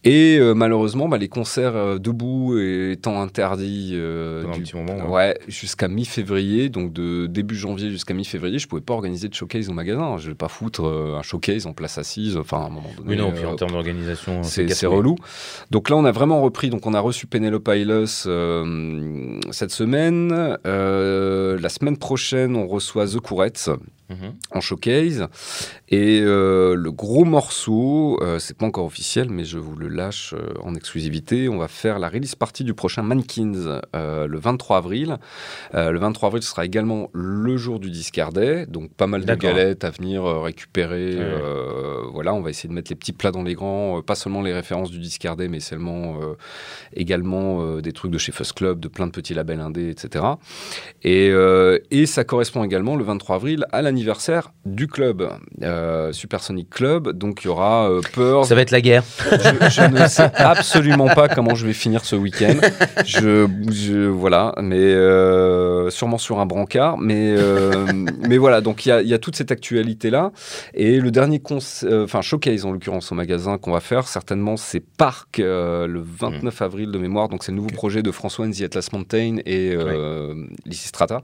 Et 0.04 0.38
euh, 0.40 0.56
malheureusement, 0.56 1.08
bah, 1.08 1.20
les 1.20 1.28
concerts 1.28 1.76
euh, 1.76 2.00
debout 2.00 2.58
étant 2.58 3.22
interdits 3.22 3.92
euh, 3.94 4.44
du- 4.52 4.64
petit 4.64 4.76
moment, 4.76 4.96
ouais. 5.06 5.10
ouais, 5.12 5.40
jusqu'à 5.48 5.88
mi-février, 5.88 6.70
donc 6.70 6.92
de 6.92 7.28
début 7.28 7.54
janvier 7.56 7.92
jusqu'à 7.92 8.16
mi-février, 8.16 8.58
je 8.58 8.68
pouvais 8.68 8.82
pas 8.82 8.96
organiser 8.96 9.30
de 9.30 9.36
showcase 9.36 9.70
au 9.70 9.74
magasin. 9.74 10.18
Je 10.18 10.30
vais 10.30 10.36
pas 10.36 10.48
foutre 10.48 10.86
euh, 10.88 11.18
un 11.20 11.22
showcase 11.22 11.68
en 11.68 11.74
place 11.74 12.00
assise. 12.00 12.36
Enfin, 12.36 12.62
à 12.62 12.66
un 12.66 12.70
moment 12.70 12.90
donné. 12.98 13.10
Oui, 13.12 13.16
non, 13.16 13.32
puis 13.32 13.46
en 13.46 13.56
termes 13.56 13.72
d'organisation, 13.74 14.42
c'est 14.42 14.88
relou. 14.88 15.18
Donc 15.70 15.90
là, 15.92 15.98
on 15.98 16.06
a 16.06 16.12
vraiment 16.12 16.42
repris. 16.42 16.72
Donc 16.72 16.88
on 16.88 16.96
a 16.96 17.00
reçu 17.00 17.28
Penelope 17.28 17.70
Ilos 17.72 18.26
euh, 18.28 19.40
cette 19.52 19.72
semaine. 19.72 20.58
La 20.66 21.70
semaine 21.70 21.98
prochaine, 21.98 22.56
on 22.56 22.66
reçoit 22.68 23.06
The 23.06 23.20
Courettes 23.20 23.70
Mhm. 23.70 23.78
En 24.52 24.62
showcase. 24.62 25.28
Et 25.90 26.22
euh, 26.22 26.76
le 26.76 26.92
gros 26.92 27.26
morceau, 27.26 28.18
euh, 28.22 28.40
c'est 28.40 28.58
pas 28.58 28.66
encore 28.66 28.86
officiel, 28.86 29.30
mais 29.30 29.44
je 29.44 29.58
vous 29.58 29.76
le 29.76 29.88
lâche 29.88 30.34
euh, 30.34 30.54
en 30.62 30.76
exclusivité. 30.76 31.50
On 31.50 31.58
va 31.58 31.68
faire 31.68 32.00
la 32.00 32.10
release 32.10 32.36
party 32.36 32.64
du 32.64 32.74
prochain 32.74 33.02
Mankins 33.02 33.82
le 33.94 34.38
23 34.38 34.78
avril. 34.78 35.18
Le 35.74 35.98
23 35.98 36.28
avril, 36.28 36.44
ce 36.44 36.50
sera 36.50 36.66
également 36.66 37.10
le 37.14 37.58
jour 37.58 37.80
du 37.80 37.90
Discardet. 37.90 38.66
Donc 38.68 38.94
pas 38.94 39.08
mal 39.08 39.26
de 39.26 39.36
galettes 39.36 39.84
à 39.84 39.90
venir 39.90 40.24
récupérer. 40.24 41.16
Ouais. 41.16 41.42
Voilà, 42.14 42.34
on 42.34 42.42
va 42.42 42.50
essayer 42.50 42.70
de 42.70 42.74
mettre 42.74 42.92
les 42.92 42.96
petits 42.96 43.14
plats 43.14 43.32
dans 43.32 43.44
les 43.44 43.54
grands. 43.54 44.02
pas 44.02 44.16
seulement 44.16 44.42
les 44.42 44.54
références 44.54 44.92
du 44.92 45.00
Discardet, 45.00 45.48
mais 45.48 45.60
seulement 45.60 46.18
également 46.94 47.78
des 47.78 47.92
trucs 47.92 48.12
de 48.12 48.18
chez 48.18 48.32
Fuzz 48.32 48.52
Club, 48.54 48.80
de 48.80 48.88
plein 48.88 49.08
de 49.08 49.12
petits 49.12 49.34
labels 49.34 49.60
indés, 49.60 49.90
etc. 49.90 50.26
Et, 51.04 51.32
et 51.92 52.06
ça 52.06 52.24
correspond 52.24 52.64
également 52.64 52.96
le 52.96 53.04
23 53.04 53.36
avril 53.36 53.66
à 53.72 53.82
l'anniversaire 53.82 54.01
du 54.66 54.88
club, 54.88 55.30
euh, 55.64 56.12
Supersonic 56.12 56.70
Club. 56.70 57.10
Donc 57.12 57.44
il 57.44 57.48
y 57.48 57.50
aura 57.50 57.90
euh, 57.90 58.02
Pearl. 58.16 58.46
Ça 58.46 58.56
va 58.56 58.62
être 58.62 58.72
la 58.72 58.82
guerre. 58.82 59.04
Je, 59.32 59.70
je 59.70 59.82
ne 60.04 60.08
sais 60.08 60.30
absolument 60.36 61.08
pas 61.08 61.28
comment 61.28 61.56
je 61.56 61.66
vais 61.66 61.74
finir 61.74 62.06
ce 62.06 62.16
week-end. 62.16 62.56
Je, 63.06 63.48
je- 63.72 64.08
voilà, 64.08 64.54
mais 64.62 64.78
euh, 64.78 65.90
sûrement 65.90 66.18
sur 66.18 66.40
un 66.40 66.46
brancard. 66.46 66.98
Mais, 66.98 67.36
euh, 67.38 67.86
mais 68.28 68.38
voilà, 68.38 68.62
donc 68.62 68.86
il 68.86 68.90
y 68.90 68.92
a, 68.92 69.02
il 69.02 69.08
y 69.08 69.14
a 69.14 69.20
toute 69.20 69.36
cette 69.36 69.52
actualité-là. 69.52 70.32
Et 70.74 71.00
le 71.00 71.12
dernier 71.12 71.42
euh, 71.84 72.04
enfin 72.04 72.22
showcase 72.22 72.66
en 72.66 72.72
l'occurrence 72.72 73.12
au 73.12 73.16
magasin 73.16 73.58
qu'on 73.58 73.72
va 73.72 73.80
faire, 73.80 74.08
certainement 74.08 74.58
c'est 74.58 74.80
Parc 74.80 75.40
euh, 75.40 75.88
le 75.88 76.02
29 76.02 76.62
avril 76.62 76.92
de 76.92 76.98
mémoire. 76.98 77.30
Donc 77.30 77.44
c'est 77.44 77.52
le 77.52 77.58
nouveau 77.58 77.70
projet 77.70 78.02
de 78.04 78.12
François 78.12 78.48
The 78.48 78.62
Atlas 78.62 78.92
Mountain 78.94 79.38
et 79.46 79.74
euh, 79.76 80.34
Lysistrata. 80.66 81.22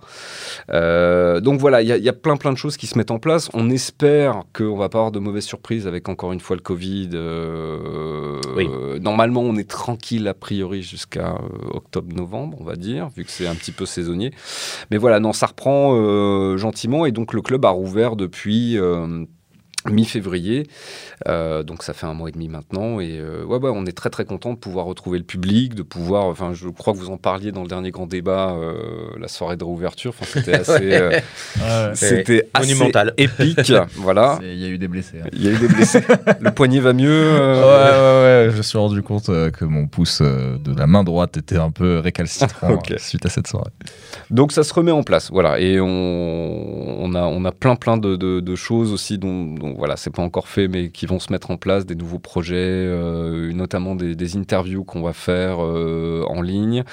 Euh, 0.72 1.40
donc 1.40 1.60
voilà, 1.60 1.82
il 1.82 1.88
y, 1.88 1.92
a- 1.92 1.98
il 1.98 2.04
y 2.04 2.10
a 2.10 2.14
plein 2.14 2.38
plein 2.38 2.52
de 2.52 2.58
choses 2.58 2.67
qui 2.76 2.88
se 2.88 2.98
mettent 2.98 3.12
en 3.12 3.20
place. 3.20 3.50
On 3.54 3.70
espère 3.70 4.44
qu'on 4.54 4.76
va 4.76 4.90
pas 4.90 4.98
avoir 4.98 5.12
de 5.14 5.20
mauvaises 5.20 5.46
surprises 5.46 5.88
avec 5.88 6.10
encore 6.10 6.34
une 6.34 6.42
fois 6.42 6.58
le 6.58 6.62
Covid. 6.62 7.12
euh, 7.14 8.42
Oui. 8.58 8.68
euh, 8.70 9.00
normalement, 9.00 9.42
on 9.42 9.56
est 9.56 9.70
tranquille 9.70 10.28
a 10.28 10.34
priori 10.34 10.82
jusqu'à 10.84 11.36
euh, 11.36 11.70
octobre-novembre, 11.76 12.58
on 12.60 12.64
va 12.66 12.76
dire, 12.76 13.08
vu 13.16 13.24
que 13.24 13.32
c'est 13.32 13.48
un 13.48 13.56
petit 13.56 13.72
peu 13.72 13.86
saisonnier. 13.86 14.32
Mais 14.92 14.98
voilà, 14.98 15.20
non, 15.22 15.32
ça 15.32 15.46
reprend 15.46 16.58
gentiment 16.58 17.06
et 17.06 17.12
donc 17.12 17.34
le 17.34 17.42
club 17.42 17.64
a 17.66 17.70
rouvert 17.70 18.16
depuis. 18.16 18.78
Mi-février, 19.92 20.68
Euh, 21.28 21.64
donc 21.64 21.82
ça 21.84 21.94
fait 21.94 22.06
un 22.06 22.14
mois 22.14 22.30
et 22.30 22.32
demi 22.32 22.48
maintenant 22.48 23.00
et 23.00 23.18
euh, 23.20 23.44
ouais, 23.44 23.58
ouais, 23.58 23.72
on 23.74 23.86
est 23.88 23.92
très 23.98 24.10
très 24.12 24.24
content 24.24 24.54
de 24.54 24.58
pouvoir 24.58 24.86
retrouver 24.86 25.18
le 25.18 25.24
public, 25.24 25.74
de 25.74 25.82
pouvoir, 25.82 26.26
enfin 26.26 26.54
je 26.54 26.68
crois 26.70 26.94
que 26.94 27.00
vous 27.00 27.10
en 27.10 27.18
parliez 27.18 27.52
dans 27.52 27.64
le 27.64 27.68
dernier 27.68 27.90
grand 27.92 28.06
débat, 28.08 28.52
euh, 28.52 28.74
la 29.20 29.28
soirée 29.28 29.58
de 29.58 29.64
réouverture, 29.64 30.14
enfin 30.18 30.26
c'était 30.32 30.54
assez, 30.60 31.22
c'était 31.96 32.48
Monumental. 32.58 33.14
épique, 33.18 33.72
voilà. 33.96 34.40
Il 34.42 34.58
y 34.60 34.66
a 34.66 34.70
eu 34.70 34.78
des 34.78 34.88
blessés. 34.88 35.18
hein. 35.24 35.30
Il 35.34 35.44
y 35.44 35.48
a 35.48 35.52
eu 35.52 35.58
des 35.58 35.68
blessés. 35.68 36.02
le 36.40 36.52
poignet 36.52 36.80
va 36.80 36.94
mieux. 36.94 37.32
Ouais, 37.32 37.60
ouais, 37.60 38.46
ouais, 38.46 38.48
je 38.52 38.58
me 38.58 38.62
suis 38.62 38.78
rendu 38.78 39.02
compte 39.02 39.26
que 39.26 39.66
mon 39.66 39.88
pouce 39.88 40.22
de 40.22 40.78
la 40.78 40.88
main 40.88 41.04
droite 41.04 41.38
était 41.38 41.58
un 41.58 41.72
peu 41.72 42.00
récalcitrant 42.00 42.80
euh, 42.92 42.96
suite 42.98 43.26
à 43.26 43.30
cette 43.30 43.48
soirée. 43.48 43.72
Donc 44.30 44.52
ça 44.52 44.64
se 44.64 44.74
remet 44.74 44.92
en 44.92 45.04
place, 45.04 45.30
voilà. 45.32 45.60
Et 45.60 45.80
on, 45.80 45.88
on 45.88 47.16
a, 47.16 47.24
on 47.24 47.44
a 47.46 47.52
plein 47.52 47.76
plein 47.76 47.98
de, 47.98 48.16
de- 48.16 48.40
de 48.40 48.56
choses 48.56 48.92
aussi 48.94 49.18
dont, 49.18 49.46
dont, 49.56 49.74
voilà, 49.78 49.96
c'est 49.96 50.10
pas 50.14 50.24
encore 50.24 50.48
fait, 50.48 50.68
mais 50.68 50.90
qui 50.90 51.06
vont 51.06 51.20
se 51.20 51.32
mettre 51.32 51.52
en 51.52 51.58
place, 51.58 51.86
des 51.86 51.96
nouveaux 51.96 52.20
projets, 52.20 52.56
euh, 52.58 53.52
notamment 53.54 53.96
des, 53.96 54.16
des 54.16 54.36
interviews 54.36 54.84
qu'on 54.84 55.02
va 55.02 55.14
faire 55.14 55.58
euh, 55.64 56.24
en 56.28 56.42
ligne, 56.42 56.84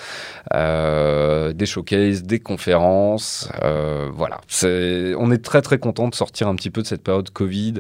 euh, 0.53 1.53
des 1.53 1.67
showcases, 1.67 2.23
des 2.23 2.39
conférences, 2.41 3.49
euh, 3.63 4.09
voilà. 4.15 4.41
C'est, 4.49 5.15
on 5.19 5.31
est 5.31 5.43
très 5.43 5.63
très 5.63 5.79
content 5.79 6.09
de 6.09 6.15
sortir 6.15 6.49
un 6.49 6.55
petit 6.55 6.71
peu 6.71 6.83
de 6.83 6.87
cette 6.87 7.03
période 7.03 7.31
Covid 7.31 7.75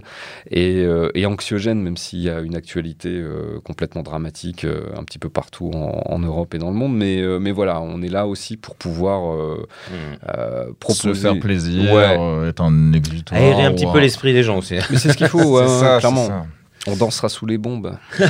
et, 0.51 0.79
euh, 0.85 1.11
et 1.15 1.27
anxiogène, 1.27 1.81
même 1.83 1.97
s'il 1.97 2.21
y 2.21 2.31
a 2.31 2.41
une 2.41 2.57
actualité 2.57 3.11
euh, 3.11 3.61
complètement 3.65 4.03
dramatique 4.03 4.65
euh, 4.65 4.87
un 4.97 5.05
petit 5.05 5.19
peu 5.19 5.29
partout 5.29 5.71
en, 5.75 6.03
en 6.07 6.19
Europe 6.19 6.55
et 6.55 6.59
dans 6.59 6.71
le 6.71 6.77
monde. 6.77 6.95
Mais, 6.97 7.21
euh, 7.21 7.39
mais 7.39 7.53
voilà, 7.53 7.81
on 7.81 8.03
est 8.03 8.09
là 8.09 8.27
aussi 8.27 8.57
pour 8.57 8.75
pouvoir 8.77 9.33
euh, 9.35 9.67
Mhm. 9.91 10.19
euh, 10.37 10.67
Se 10.69 10.73
proposer. 10.75 11.15
faire 11.21 11.39
plaisir, 11.41 11.93
Ouais. 11.93 12.17
euh, 12.19 12.49
être 12.49 12.63
un 12.63 12.93
exutoire. 12.93 13.41
Aérer 13.41 13.65
un 13.65 13.73
petit 13.73 13.87
peu 13.93 13.99
l'esprit 14.01 14.33
des 14.33 14.43
gens 14.43 14.59
aussi. 14.59 14.77
Mais 14.95 15.01
c'est 15.01 15.13
ce 15.13 15.17
qu'il 15.17 15.29
faut, 15.29 15.59
ouais, 15.59 15.69
ça, 15.69 15.99
clairement. 15.99 16.47
On 16.87 16.97
dansera 16.97 17.29
sous 17.29 17.47
les 17.47 17.57
bombes. 17.59 17.97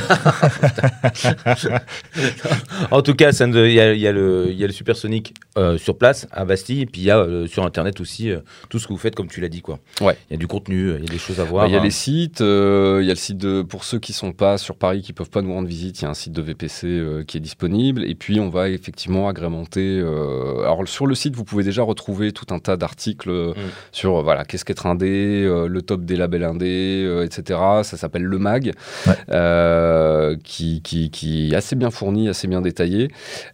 En 2.91 3.01
tout 3.01 3.13
cas, 3.13 3.31
ne- 3.45 3.65
il 3.67 3.73
y, 3.73 3.79
a- 3.79 3.93
y 3.93 4.11
le 4.13 4.47
il 4.49 4.57
y 4.57 4.63
a 4.63 4.67
le 4.67 4.73
Supersonic 4.73 5.33
euh, 5.57 5.77
sur 5.77 5.97
place 5.97 6.27
à 6.31 6.45
Bastille, 6.45 6.81
et 6.81 6.85
puis 6.85 7.01
il 7.01 7.05
y 7.05 7.11
a 7.11 7.17
euh, 7.19 7.47
sur 7.47 7.65
Internet 7.65 7.99
aussi 7.99 8.29
euh, 8.31 8.39
tout 8.69 8.79
ce 8.79 8.87
que 8.87 8.93
vous 8.93 8.99
faites, 8.99 9.15
comme 9.15 9.27
tu 9.27 9.41
l'as 9.41 9.49
dit. 9.49 9.61
quoi. 9.61 9.79
Ouais. 10.01 10.17
Il 10.29 10.33
y 10.33 10.35
a 10.35 10.37
du 10.39 10.47
contenu, 10.47 10.87
euh, 10.89 10.97
il 10.99 11.05
y 11.05 11.07
a 11.07 11.11
des 11.11 11.17
choses 11.17 11.39
à 11.39 11.43
voir. 11.43 11.67
Il 11.67 11.73
y 11.73 11.75
a 11.75 11.79
hein. 11.79 11.83
les 11.83 11.91
sites, 11.91 12.41
euh, 12.41 12.99
il 13.01 13.07
y 13.07 13.09
a 13.09 13.13
le 13.13 13.19
site 13.19 13.37
de, 13.37 13.61
pour 13.61 13.83
ceux 13.83 13.99
qui 13.99 14.13
sont 14.13 14.31
pas 14.31 14.57
sur 14.57 14.75
Paris, 14.75 15.01
qui 15.01 15.13
peuvent 15.13 15.29
pas 15.29 15.41
nous 15.41 15.53
rendre 15.53 15.67
visite, 15.67 15.99
il 16.01 16.03
y 16.03 16.05
a 16.05 16.09
un 16.09 16.13
site 16.13 16.33
de 16.33 16.41
VPC 16.41 16.87
euh, 16.87 17.23
qui 17.23 17.37
est 17.37 17.41
disponible. 17.41 18.03
Et 18.05 18.15
puis 18.15 18.39
on 18.39 18.49
va 18.49 18.69
effectivement 18.69 19.27
agrémenter. 19.27 19.99
euh, 20.01 20.61
alors 20.63 20.87
sur 20.87 21.07
le 21.07 21.15
site, 21.15 21.35
vous 21.35 21.43
pouvez 21.43 21.63
déjà 21.63 21.83
retrouver 21.83 22.31
tout 22.31 22.53
un 22.53 22.59
tas 22.59 22.77
d'articles 22.77 23.25
Mm. 23.25 23.53
sur 23.91 24.17
euh, 24.17 24.21
voilà 24.23 24.45
qu'est-ce 24.45 24.65
qu'être 24.65 24.85
indé, 24.85 25.43
euh, 25.43 25.67
le 25.67 25.81
top 25.81 26.05
des 26.05 26.15
labels 26.15 26.43
indés, 26.43 27.03
euh, 27.05 27.23
etc. 27.25 27.59
Ça 27.83 27.97
s'appelle 27.97 28.23
le 28.23 28.37
Mag, 28.45 28.73
Ouais. 29.07 29.13
euh, 29.31 30.35
qui, 30.43 30.81
qui, 30.81 31.09
qui 31.09 31.51
est 31.51 31.55
assez 31.55 31.75
bien 31.75 31.91
fourni, 31.91 32.29
assez 32.29 32.47
bien 32.47 32.61
détaillé. 32.61 33.09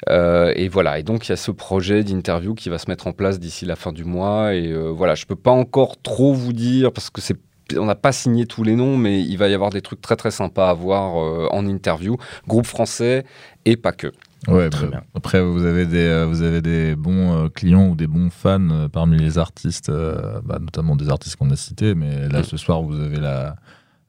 Euh, 0.10 0.54
et 0.56 0.68
voilà. 0.68 1.00
Et 1.00 1.04
donc 1.04 1.28
il 1.28 1.30
y 1.32 1.34
a 1.34 1.38
ce 1.38 1.52
projet 1.52 2.04
d'interview 2.04 2.54
qui 2.56 2.70
va 2.70 2.78
se 2.78 2.90
mettre 2.90 3.08
en 3.08 3.14
place 3.14 3.40
d'ici 3.40 3.66
la 3.66 3.76
fin 3.76 3.92
du 3.94 4.04
mois. 4.06 4.54
Et 4.54 4.68
euh, 4.68 4.90
voilà, 4.90 5.16
je 5.16 5.26
peux 5.26 5.36
pas 5.48 5.52
encore 5.52 5.96
trop 6.02 6.34
vous 6.34 6.54
dire 6.54 6.92
parce 6.92 7.10
que 7.10 7.22
c'est 7.22 7.38
on 7.78 7.86
n'a 7.86 7.96
pas 7.96 8.12
signé 8.12 8.46
tous 8.46 8.64
les 8.66 8.76
noms, 8.76 8.98
mais 8.98 9.22
il 9.22 9.38
va 9.38 9.48
y 9.48 9.54
avoir 9.54 9.70
des 9.70 9.82
trucs 9.82 10.02
très 10.02 10.18
très 10.18 10.32
sympas 10.32 10.70
à 10.70 10.74
voir 10.74 11.16
euh, 11.24 11.48
en 11.52 11.66
interview. 11.66 12.18
Groupe 12.46 12.66
français 12.66 13.24
et 13.64 13.78
pas 13.78 13.94
que. 13.94 14.08
Ouais, 14.50 14.70
Très 14.70 14.88
bah, 14.88 14.92
bien. 14.92 15.02
Après, 15.16 15.42
vous 15.42 15.64
avez 15.66 15.86
des, 15.86 16.00
euh, 16.06 16.26
vous 16.26 16.42
avez 16.42 16.62
des 16.62 16.96
bons 16.98 17.46
euh, 17.46 17.48
clients 17.48 17.88
ou 17.88 17.96
des 17.96 18.08
bons 18.08 18.30
fans 18.30 18.70
euh, 18.72 18.88
parmi 18.90 19.18
les 19.18 19.38
artistes, 19.38 19.88
euh, 19.90 20.42
bah, 20.44 20.58
notamment 20.60 20.96
des 20.98 21.10
artistes 21.10 21.38
qu'on 21.38 21.50
a 21.52 21.56
cités. 21.56 21.96
Mais 21.96 22.28
là, 22.28 22.40
Mm. 22.40 22.44
ce 22.44 22.58
soir, 22.58 22.82
vous 22.82 23.00
avez 23.00 23.20
la 23.22 23.56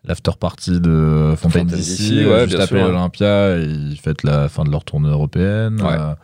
l'after 0.04 0.32
party 0.38 0.80
de 0.80 1.34
Fontaine 1.36 1.66
DC, 1.66 2.26
ouais, 2.26 2.44
juste 2.48 2.60
après 2.60 2.80
l'Olympia. 2.80 3.56
Ils 3.58 3.98
fêtent 4.02 4.22
la 4.24 4.48
fin 4.48 4.64
de 4.64 4.70
leur 4.70 4.84
tournée 4.84 5.08
européenne. 5.10 5.80
Ouais. 5.80 5.92
euh, 5.98 6.14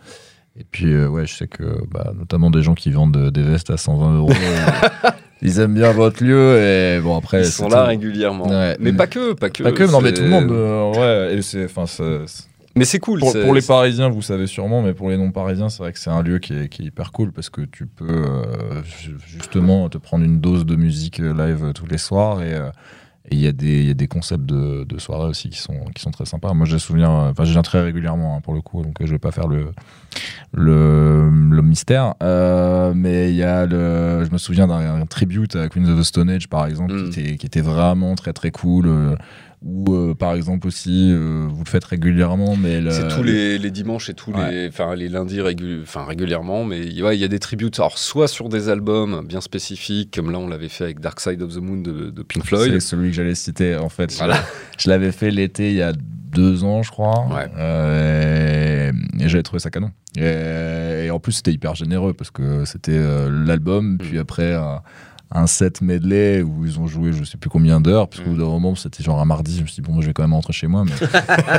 et 0.60 0.64
puis, 0.68 0.92
euh, 0.92 1.06
ouais, 1.06 1.24
je 1.26 1.34
sais 1.34 1.46
que 1.46 1.62
bah, 1.92 2.12
notamment 2.18 2.50
des 2.50 2.62
gens 2.62 2.74
qui 2.74 2.90
vendent 2.90 3.30
des 3.30 3.42
vestes 3.42 3.70
à 3.70 3.76
120 3.76 4.16
euros, 4.16 4.30
euh, 5.04 5.10
ils 5.40 5.60
aiment 5.60 5.74
bien 5.74 5.92
votre 5.92 6.24
lieu. 6.24 6.58
Et 6.58 7.00
bon, 7.00 7.16
après, 7.16 7.42
Ils 7.42 7.46
sont 7.46 7.68
là 7.68 7.82
tout. 7.82 7.86
régulièrement. 7.88 8.48
Ouais. 8.48 8.76
Mais 8.80 8.90
Mais- 8.90 8.96
pas 8.96 9.06
que, 9.06 9.34
pas 9.34 9.50
que. 9.50 9.62
Pas 9.62 9.70
que, 9.72 9.84
non, 9.84 10.00
mais 10.00 10.12
tout 10.12 10.22
le 10.22 10.28
monde. 10.30 10.50
ouais, 10.96 11.36
et 11.36 11.42
c'est, 11.42 11.66
enfin, 11.66 11.84
Mais 12.74 12.84
c'est 12.84 12.98
cool. 12.98 13.20
pour, 13.20 13.54
les 13.54 13.62
Parisiens, 13.62 14.08
vous 14.08 14.22
savez 14.22 14.48
sûrement, 14.48 14.82
mais 14.82 14.94
pour 14.94 15.10
les 15.10 15.16
non-Parisiens, 15.16 15.68
c'est 15.68 15.82
vrai 15.84 15.92
que 15.92 15.98
c'est 16.00 16.10
un 16.10 16.22
lieu 16.24 16.40
qui 16.40 16.54
est, 16.54 16.68
qui 16.68 16.82
est 16.82 16.86
hyper 16.86 17.12
cool 17.12 17.30
parce 17.30 17.50
que 17.50 17.60
tu 17.60 17.86
peux 17.86 18.06
euh, 18.08 18.82
ju- 19.00 19.16
justement 19.28 19.88
te 19.88 19.98
prendre 19.98 20.24
une 20.24 20.40
dose 20.40 20.66
de 20.66 20.74
musique 20.74 21.18
live 21.18 21.70
tous 21.72 21.86
les 21.86 21.98
soirs 21.98 22.42
et 22.42 22.54
et 23.30 23.34
il 23.34 23.40
y, 23.40 23.46
a 23.46 23.52
des- 23.52 23.80
il 23.82 23.86
y 23.88 23.90
a 23.90 23.94
des 23.94 24.08
concepts 24.08 24.44
de, 24.46 24.84
de 24.84 24.98
soirée 24.98 25.28
aussi 25.28 25.48
qui 25.50 25.58
sont, 25.58 25.78
qui 25.94 26.02
sont 26.02 26.10
très 26.10 26.24
sympas. 26.26 26.52
Moi, 26.54 26.66
souviens, 26.78 27.10
euh, 27.10 27.30
enfin, 27.30 27.44
je 27.44 27.52
viens 27.52 27.62
très 27.62 27.80
régulièrement 27.82 28.36
hein, 28.36 28.40
pour 28.40 28.54
le 28.54 28.60
coup, 28.60 28.82
donc 28.82 29.00
euh, 29.00 29.06
je 29.06 29.12
vais 29.12 29.18
pas 29.18 29.30
faire 29.32 29.48
le, 29.48 29.72
le, 30.52 31.30
le 31.30 31.62
mystère. 31.62 32.14
Euh, 32.22 32.92
mais 32.94 33.30
il 33.30 33.36
y 33.36 33.42
a 33.42 33.66
le, 33.66 34.24
je 34.24 34.30
me 34.32 34.38
souviens 34.38 34.66
d'un 34.66 35.04
tribute 35.06 35.56
à 35.56 35.68
Queens 35.68 35.88
of 35.88 35.98
the 36.00 36.02
Stone 36.04 36.30
Age, 36.30 36.48
par 36.48 36.66
exemple, 36.66 36.92
Mm. 36.94 37.10
qui, 37.10 37.20
était, 37.20 37.36
qui 37.36 37.46
était 37.46 37.60
vraiment 37.60 38.14
très 38.14 38.32
très 38.32 38.50
cool. 38.50 39.16
Euh, 39.64 39.66
ou 39.66 39.94
euh, 39.94 40.14
par 40.14 40.34
exemple 40.34 40.66
aussi, 40.66 41.10
euh, 41.12 41.46
vous 41.50 41.64
le 41.64 41.68
faites 41.68 41.84
régulièrement, 41.84 42.56
mais 42.56 42.80
C'est 42.90 43.08
tous 43.08 43.22
les, 43.22 43.58
les 43.58 43.70
dimanches 43.70 44.08
et 44.10 44.14
tous 44.14 44.32
Ouais. 44.32 44.50
les, 44.50 44.68
enfin 44.68 44.94
les 44.94 45.08
lundis 45.08 45.40
enfin, 45.82 46.04
régulièrement, 46.04 46.64
mais 46.64 46.80
il 46.80 47.02
ouais, 47.02 47.16
y 47.18 47.24
a 47.24 47.28
des 47.28 47.38
tributes. 47.38 47.78
Alors 47.78 47.98
soit 47.98 48.28
sur 48.28 48.48
des 48.48 48.68
albums 48.68 49.26
bien 49.26 49.40
spécifiques, 49.40 50.14
comme 50.14 50.30
là 50.30 50.38
on 50.38 50.48
l'avait 50.48 50.68
fait 50.68 50.84
avec 50.84 51.00
Dark 51.00 51.20
Side 51.20 51.42
of 51.42 51.54
the 51.54 51.58
Moon 51.58 51.78
de, 51.80 52.10
de 52.10 52.22
Pink 52.22 52.44
Floyd. 52.44 52.72
C'est 52.72 52.80
celui 52.80 53.10
que 53.10 53.16
j'allais 53.16 53.34
citer 53.34 53.76
en 53.76 53.88
fait. 53.88 54.12
Voilà. 54.18 54.36
Je 54.78 54.88
l'avais 54.90 55.12
fait 55.12 55.30
l'été 55.30 55.70
il 55.70 55.76
y 55.76 55.82
a 55.82 55.92
deux 56.30 56.62
ans, 56.64 56.82
je 56.82 56.90
crois. 56.90 57.26
Ouais. 57.28 57.50
Euh, 57.56 58.92
et 59.18 59.28
j'avais 59.28 59.42
trouvé 59.42 59.60
ça 59.60 59.70
canon. 59.70 59.90
Et, 60.16 61.06
et 61.06 61.10
en 61.10 61.18
plus, 61.20 61.32
c'était 61.32 61.52
hyper 61.52 61.74
généreux 61.74 62.12
parce 62.12 62.30
que 62.30 62.64
c'était 62.64 62.92
euh, 62.92 63.30
l'album, 63.46 63.98
puis 63.98 64.18
après 64.18 64.52
un, 64.54 64.82
un 65.30 65.46
set 65.46 65.82
medley 65.82 66.42
où 66.42 66.64
ils 66.64 66.80
ont 66.80 66.86
joué 66.86 67.12
je 67.12 67.22
sais 67.24 67.36
plus 67.36 67.50
combien 67.50 67.80
d'heures, 67.80 68.08
parce 68.08 68.22
qu'au 68.22 68.30
bout 68.30 68.38
d'un 68.38 68.44
moment 68.44 68.74
c'était 68.74 69.02
genre 69.02 69.20
un 69.20 69.24
mardi, 69.24 69.56
je 69.56 69.62
me 69.62 69.66
suis 69.66 69.82
dit 69.82 69.88
bon 69.88 70.00
je 70.00 70.06
vais 70.06 70.12
quand 70.12 70.22
même 70.22 70.32
rentrer 70.32 70.52
chez 70.52 70.66
moi, 70.66 70.84
mais 70.84 70.92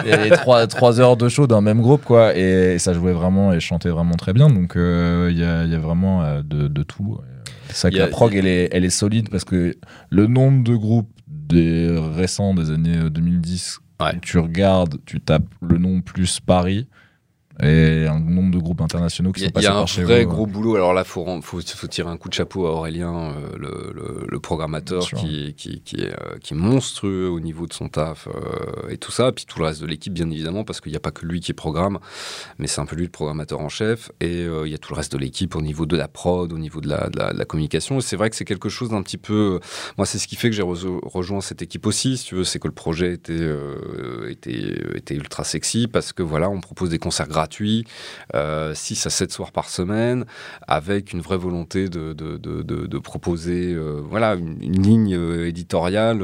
il 0.05 0.09
y 0.09 0.13
avait 0.13 0.29
trois, 0.31 0.65
trois 0.67 0.99
heures 0.99 1.17
de 1.17 1.29
show 1.29 1.47
d'un 1.47 1.61
même 1.61 1.81
groupe 1.81 2.03
quoi, 2.03 2.35
et, 2.35 2.79
ça 2.79 2.93
jouait 2.93 3.13
vraiment 3.13 3.53
et 3.53 3.59
chantait 3.59 3.89
vraiment 3.89 4.15
très 4.15 4.33
bien, 4.33 4.49
donc 4.49 4.75
euh, 4.75 5.29
il 5.31 5.37
y, 5.37 5.43
a, 5.43 5.65
y, 5.65 5.75
a, 5.75 5.79
vraiment 5.79 6.23
euh, 6.23 6.41
de, 6.43 6.67
de, 6.67 6.83
tout. 6.83 7.19
C'est 7.67 7.75
ça 7.75 7.91
que 7.91 7.97
la 7.97 8.07
prog 8.07 8.33
elle 8.35 8.47
est, 8.47 8.69
elle 8.71 8.85
est 8.85 8.89
solide 8.89 9.29
parce 9.29 9.43
que 9.43 9.75
le 10.09 10.27
nombre 10.27 10.63
de 10.63 10.75
groupes 10.75 11.11
des 11.27 11.95
récents 12.15 12.53
des 12.53 12.71
années 12.71 13.09
2010, 13.09 13.79
tu 14.21 14.39
regardes, 14.39 14.97
tu 15.05 15.19
tapes 15.19 15.47
le 15.61 15.77
nom 15.77 16.01
plus 16.01 16.39
Paris 16.39 16.87
et 17.61 18.07
un 18.07 18.19
nombre 18.19 18.51
de 18.51 18.59
groupes 18.59 18.81
internationaux 18.81 19.33
qui 19.33 19.41
sont 19.41 19.49
passés 19.49 19.67
par 19.67 19.87
chez 19.87 20.01
Il 20.01 20.07
y 20.07 20.11
a 20.11 20.13
un 20.15 20.15
vrai 20.15 20.25
gros 20.25 20.45
boulot. 20.45 20.75
Alors 20.75 20.93
là, 20.93 21.01
il 21.05 21.09
faut, 21.09 21.25
faut, 21.41 21.59
faut, 21.61 21.87
tirer 21.87 22.09
un 22.09 22.15
coup 22.15 22.29
de 22.29 22.33
chapeau 22.33 22.65
à 22.67 22.71
Aurélien, 22.71 23.33
euh, 23.33 23.49
le, 23.57 23.91
le, 23.93 24.25
le, 24.27 24.39
programmateur 24.39 25.05
qui, 25.09 25.53
qui, 25.57 25.81
qui, 25.81 25.97
est, 25.97 26.13
euh, 26.13 26.37
qui 26.41 26.53
est 26.53 26.57
monstrueux 26.57 27.27
au 27.29 27.39
niveau 27.41 27.67
de 27.67 27.73
son 27.73 27.89
taf 27.89 28.27
euh, 28.27 28.89
et 28.89 28.97
tout 28.97 29.11
ça. 29.11 29.31
Puis 29.33 29.45
tout 29.45 29.59
le 29.59 29.65
reste 29.65 29.81
de 29.81 29.87
l'équipe, 29.87 30.13
bien 30.13 30.29
évidemment, 30.29 30.63
parce 30.63 30.79
qu'il 30.79 30.91
n'y 30.91 30.97
a 30.97 31.01
pas 31.01 31.11
que 31.11 31.25
lui 31.25 31.41
qui 31.41 31.53
programme, 31.53 31.99
mais 32.59 32.67
c'est 32.67 32.79
un 32.79 32.85
peu 32.85 32.95
lui 32.95 33.05
le 33.05 33.11
programmateur 33.11 33.59
en 33.59 33.69
chef. 33.69 34.11
Et 34.21 34.43
il 34.45 34.71
y 34.71 34.75
a 34.75 34.77
tout 34.77 34.93
le 34.93 34.97
reste 34.97 35.11
de 35.11 35.17
l'équipe 35.17 35.55
au 35.55 35.61
niveau 35.61 35.85
de 35.85 35.97
la 35.97 36.07
prod, 36.07 36.53
au 36.53 36.57
niveau 36.57 36.79
de 36.79 36.87
la, 36.87 37.09
de 37.09 37.19
la, 37.19 37.33
de 37.33 37.37
la 37.37 37.45
communication. 37.45 37.97
Et 37.97 38.01
c'est 38.01 38.15
vrai 38.15 38.29
que 38.29 38.37
c'est 38.37 38.45
quelque 38.45 38.69
chose 38.69 38.89
d'un 38.89 39.01
petit 39.01 39.17
peu. 39.17 39.59
Moi, 39.97 40.05
c'est 40.05 40.17
ce 40.19 40.27
qui 40.27 40.37
fait 40.37 40.49
que 40.49 40.55
j'ai 40.55 40.63
rejoint 40.63 41.41
cette 41.41 41.61
équipe 41.61 41.85
aussi, 41.85 42.17
si 42.17 42.25
tu 42.25 42.35
veux. 42.35 42.43
C'est 42.43 42.59
que 42.59 42.67
le 42.67 42.73
projet 42.73 43.13
était, 43.13 43.49
était, 44.29 44.81
était 44.95 45.15
ultra 45.15 45.43
sexy 45.43 45.87
parce 45.87 46.13
que 46.13 46.23
voilà, 46.23 46.49
on 46.49 46.61
propose 46.61 46.89
des 46.89 46.99
concerts 46.99 47.27
gratuits 47.27 47.48
gratuit, 47.49 47.85
6 48.31 48.35
euh, 48.35 48.71
à 48.71 49.09
7 49.09 49.31
soirs 49.31 49.51
par 49.51 49.69
semaine, 49.69 50.25
avec 50.67 51.13
une 51.13 51.21
vraie 51.21 51.37
volonté 51.37 51.89
de, 51.89 52.13
de, 52.13 52.37
de, 52.37 52.99
proposer 52.99 53.73
euh, 53.73 54.01
voilà, 54.07 54.35
une, 54.35 54.83
ligne 54.83 55.15
euh, 55.15 55.47
éditoriale 55.47 56.19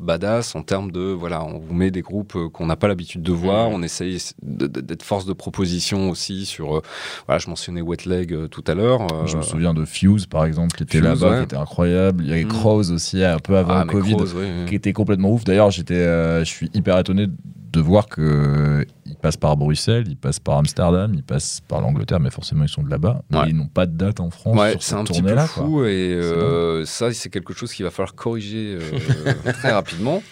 badass 0.00 0.54
en 0.54 0.62
termes 0.62 0.90
de, 0.90 1.12
voilà, 1.12 1.44
on 1.44 1.58
vous 1.58 1.74
met 1.74 1.90
des 1.90 2.02
groupes 2.02 2.38
qu'on 2.52 2.66
n'a 2.66 2.76
pas 2.76 2.88
l'habitude 2.88 3.22
de 3.22 3.32
voir, 3.32 3.70
mmh. 3.70 3.74
on 3.74 3.82
essaye 3.82 4.18
d'être 4.42 5.02
force 5.02 5.26
de 5.26 5.32
proposition 5.32 6.10
aussi 6.10 6.46
sur, 6.46 6.82
voilà, 7.26 7.38
je 7.38 7.48
mentionnais 7.50 7.82
Wet 7.82 8.06
Leg 8.06 8.48
tout 8.48 8.64
à 8.66 8.74
l'heure. 8.74 9.26
je 9.26 9.36
me 9.36 9.42
souviens 9.42 9.74
de 9.74 9.84
Fuse 9.84 10.26
par 10.26 10.46
exemple, 10.46 10.76
qui 10.76 10.84
était 10.84 11.00
là-bas, 11.00 11.38
qui 11.38 11.44
était 11.44 11.56
incroyable. 11.56 12.24
Il 12.24 12.30
y 12.30 12.32
avait 12.32 12.44
mmh. 12.44 12.48
Crows 12.48 12.92
aussi, 12.92 13.22
un 13.22 13.38
peu 13.38 13.56
avant 13.56 13.74
ah, 13.74 13.84
le 13.84 13.90
Covid, 13.90 14.16
qui 14.66 14.74
était 14.74 14.92
complètement 14.92 15.32
ouf. 15.32 15.44
D'ailleurs, 15.44 15.70
j'étais, 15.70 16.04
je 16.44 16.50
suis 16.50 16.70
hyper 16.72 16.98
étonné 16.98 17.26
de 17.74 17.80
voir 17.80 18.06
que 18.06 18.86
ils 19.06 19.16
passent 19.16 19.36
par 19.36 19.56
Bruxelles, 19.56 20.04
ils 20.08 20.16
passent 20.16 20.38
par 20.38 20.58
Amsterdam, 20.58 21.12
ils 21.14 21.22
passent 21.22 21.60
par 21.66 21.80
l'Angleterre, 21.80 22.20
mais 22.20 22.30
forcément 22.30 22.64
ils 22.64 22.68
sont 22.68 22.82
de 22.82 22.90
là-bas. 22.90 23.22
Mais 23.30 23.48
ils 23.48 23.56
n'ont 23.56 23.66
pas 23.66 23.86
de 23.86 23.96
date 23.96 24.20
en 24.20 24.30
France. 24.30 24.56
Ouais, 24.56 24.76
c'est 24.80 24.94
un 24.94 25.04
petit 25.04 25.22
peu 25.22 25.36
fou 25.38 25.84
et 25.84 26.14
euh, 26.14 26.84
ça 26.84 27.12
c'est 27.12 27.30
quelque 27.30 27.52
chose 27.52 27.72
qu'il 27.72 27.84
va 27.84 27.90
falloir 27.90 28.14
corriger 28.14 28.78
euh, 28.80 29.52
très 29.52 29.72
rapidement. 29.72 30.22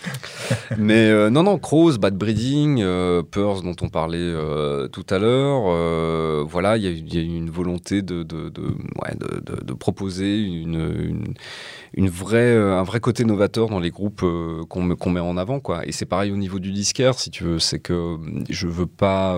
Mais 0.78 1.10
euh, 1.10 1.30
non 1.30 1.42
non, 1.42 1.58
Crows, 1.58 1.98
Bad 1.98 2.16
Breeding, 2.16 2.84
Purse 3.30 3.62
dont 3.62 3.76
on 3.80 3.88
parlait 3.88 4.32
tout 4.92 5.06
à 5.10 5.18
l'heure, 5.18 6.46
voilà, 6.46 6.76
il 6.76 7.14
y, 7.14 7.18
a 7.18 7.20
une 7.20 7.50
volonté 7.50 8.02
de 8.02 8.22
de, 8.22 8.48
de, 8.48 8.62
ouais, 8.62 9.16
de, 9.18 9.64
de 9.64 9.72
proposer 9.72 10.38
une, 10.38 10.74
une 10.74 11.34
une 11.94 12.08
vraie, 12.08 12.54
euh, 12.54 12.78
un 12.78 12.82
vrai 12.82 13.00
côté 13.00 13.24
novateur 13.24 13.68
dans 13.68 13.80
les 13.80 13.90
groupes 13.90 14.22
euh, 14.22 14.64
qu'on 14.68 14.94
qu'on 14.96 15.10
met 15.10 15.20
en 15.20 15.36
avant. 15.36 15.60
Quoi. 15.60 15.86
Et 15.86 15.92
c'est 15.92 16.06
pareil 16.06 16.30
au 16.32 16.36
niveau 16.36 16.58
du 16.58 16.72
disquaire, 16.72 17.18
si 17.18 17.30
tu 17.32 17.44
veux. 17.44 17.58
C'est 17.58 17.80
que 17.80 17.92
euh, 17.92 18.16
je 18.48 18.68
veux 18.68 18.86
pas. 18.86 19.36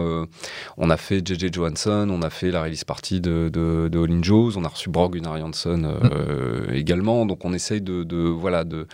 on 0.77 0.91
a 0.91 0.97
fait 0.97 1.27
JJ 1.27 1.53
Johansson, 1.53 2.09
on 2.11 2.23
a 2.23 2.31
fait 2.31 2.51
la 2.51 2.62
release 2.62 2.85
party 2.85 3.21
de, 3.21 3.49
de, 3.49 3.89
de 3.89 3.99
All 3.99 4.23
Joes, 4.23 4.57
on 4.57 4.65
a 4.65 4.69
reçu 4.69 4.91
Brog 4.91 5.15
Gunnar 5.15 5.39
mm. 5.39 6.75
également. 6.75 7.25
Donc 7.25 7.45
on 7.45 7.53
essaye 7.55 7.81
de, 7.81 8.05
de, 8.05 8.19
voilà, 8.19 8.65
de, 8.65 8.87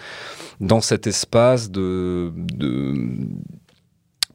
dans 0.61 0.81
cet 0.81 1.07
espace 1.07 1.71
de, 1.71 2.33
de 2.37 2.95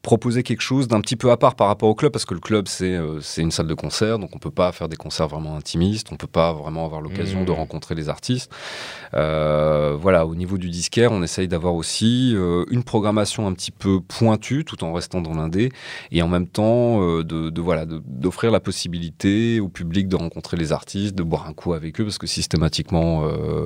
proposer 0.06 0.44
quelque 0.44 0.60
chose 0.60 0.86
d'un 0.86 1.00
petit 1.00 1.16
peu 1.16 1.32
à 1.32 1.36
part 1.36 1.56
par 1.56 1.66
rapport 1.66 1.88
au 1.88 1.96
club, 1.96 2.12
parce 2.12 2.24
que 2.24 2.32
le 2.32 2.38
club, 2.38 2.68
c'est 2.68 2.94
euh, 2.94 3.20
une 3.38 3.50
salle 3.50 3.66
de 3.66 3.74
concert, 3.74 4.20
donc 4.20 4.30
on 4.36 4.38
peut 4.38 4.52
pas 4.52 4.70
faire 4.70 4.88
des 4.88 4.96
concerts 4.96 5.26
vraiment 5.26 5.56
intimistes, 5.56 6.12
on 6.12 6.16
peut 6.16 6.28
pas 6.28 6.52
vraiment 6.52 6.84
avoir 6.84 7.00
l'occasion 7.00 7.42
de 7.42 7.50
mmh. 7.50 7.56
rencontrer 7.56 7.96
les 7.96 8.08
artistes. 8.08 8.48
Euh, 9.14 9.96
voilà, 10.00 10.24
au 10.24 10.36
niveau 10.36 10.58
du 10.58 10.70
disquaire, 10.70 11.10
on 11.10 11.24
essaye 11.24 11.48
d'avoir 11.48 11.74
aussi 11.74 12.34
euh, 12.36 12.64
une 12.70 12.84
programmation 12.84 13.48
un 13.48 13.52
petit 13.52 13.72
peu 13.72 14.00
pointue, 14.00 14.64
tout 14.64 14.84
en 14.84 14.92
restant 14.92 15.20
dans 15.20 15.34
l'indé, 15.34 15.72
et 16.12 16.22
en 16.22 16.28
même 16.28 16.46
temps 16.46 17.00
de, 17.00 17.50
de, 17.50 17.60
voilà 17.60 17.84
d'offrir 17.84 18.52
la 18.52 18.60
possibilité 18.60 19.58
au 19.58 19.68
public 19.68 20.06
de 20.06 20.14
rencontrer 20.14 20.56
les 20.56 20.70
artistes, 20.70 21.16
de 21.16 21.24
boire 21.24 21.48
un 21.48 21.52
coup 21.52 21.72
avec 21.72 22.00
eux, 22.00 22.04
parce 22.04 22.18
que 22.18 22.28
systématiquement, 22.28 23.24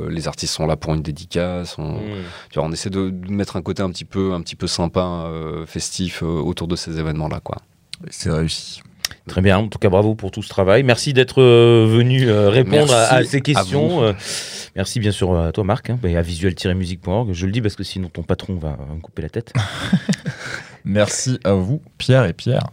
les 0.08 0.26
artistes 0.26 0.54
sont 0.54 0.66
là 0.66 0.78
pour 0.78 0.94
une 0.94 1.02
dédicace. 1.02 1.76
On, 1.76 1.96
mmh. 1.96 2.22
tu 2.50 2.58
vois, 2.58 2.66
on 2.66 2.72
essaie 2.72 2.88
de, 2.88 3.12
mettre 3.28 3.56
un 3.56 3.62
côté 3.62 3.82
un 3.82 3.90
petit 3.90 4.06
peu, 4.06 4.32
un 4.32 4.40
petit 4.40 4.56
peu 4.56 4.66
sympa, 4.66 5.30
festif 5.66 6.22
euh, 6.29 6.29
autour 6.38 6.68
de 6.68 6.76
ces 6.76 6.98
événements-là. 6.98 7.40
quoi. 7.40 7.58
C'est 8.10 8.30
réussi. 8.30 8.82
Très 9.26 9.42
bien, 9.42 9.58
en 9.58 9.68
tout 9.68 9.78
cas 9.78 9.88
bravo 9.88 10.14
pour 10.14 10.30
tout 10.30 10.42
ce 10.42 10.48
travail. 10.48 10.82
Merci 10.82 11.12
d'être 11.12 11.42
euh, 11.42 11.86
venu 11.88 12.28
euh, 12.28 12.48
répondre 12.48 12.92
à, 12.92 13.22
ces 13.24 13.40
questions. 13.40 14.14
merci 14.76 15.00
bien 15.00 15.10
sûr 15.10 15.38
à 15.38 15.52
toi 15.52 15.64
Marc, 15.64 15.90
hein, 15.90 15.98
à 16.02 16.22
visuel-musique.org. 16.22 17.32
Je 17.32 17.46
le 17.46 17.52
dis 17.52 17.60
parce 17.60 17.76
que 17.76 17.84
sinon 17.84 18.08
ton 18.08 18.22
patron 18.22 18.54
va, 18.54 18.78
me 18.94 19.00
couper 19.00 19.22
la 19.22 19.28
tête. 19.28 19.52
merci 20.84 21.38
à 21.44 21.52
vous 21.52 21.82
Pierre 21.98 22.24
et 22.24 22.32
Pierre. 22.32 22.68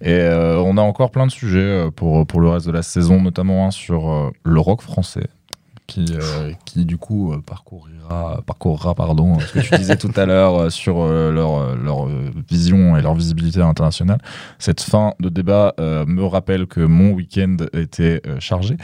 Et 0.00 0.20
on 0.22 0.76
a 0.78 0.82
encore 0.82 1.10
plein 1.10 1.26
de 1.26 1.32
sujets 1.32 1.86
pour, 1.94 2.26
pour 2.26 2.40
le 2.40 2.48
reste 2.48 2.66
de 2.66 2.72
la 2.72 2.82
saison, 2.82 3.20
notamment 3.20 3.66
un 3.66 3.70
sur 3.70 4.32
le 4.42 4.60
rock 4.60 4.82
français 4.82 5.28
qui, 5.86 6.06
euh, 6.12 6.52
qui 6.64 6.84
du 6.84 6.96
coup 6.96 7.32
euh, 7.32 7.42
parcourira, 7.44 8.40
parcourra 8.46 8.94
pardon, 8.94 9.38
ce 9.38 9.52
que 9.52 9.58
tu 9.60 9.76
disais 9.76 9.96
tout 9.96 10.12
à 10.16 10.24
l'heure 10.24 10.54
euh, 10.58 10.70
sur 10.70 11.04
leur, 11.06 11.76
leur 11.76 12.06
vision 12.48 12.96
et 12.96 13.02
leur 13.02 13.14
visibilité 13.14 13.60
internationale. 13.60 14.18
Cette 14.58 14.80
fin 14.80 15.14
de 15.20 15.28
débat 15.28 15.74
me 15.78 16.24
rappelle 16.24 16.66
que 16.66 16.80
mon 16.80 17.10
week-end 17.10 17.56
était 17.72 18.22
chargé. 18.38 18.76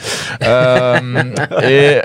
et 0.43 2.01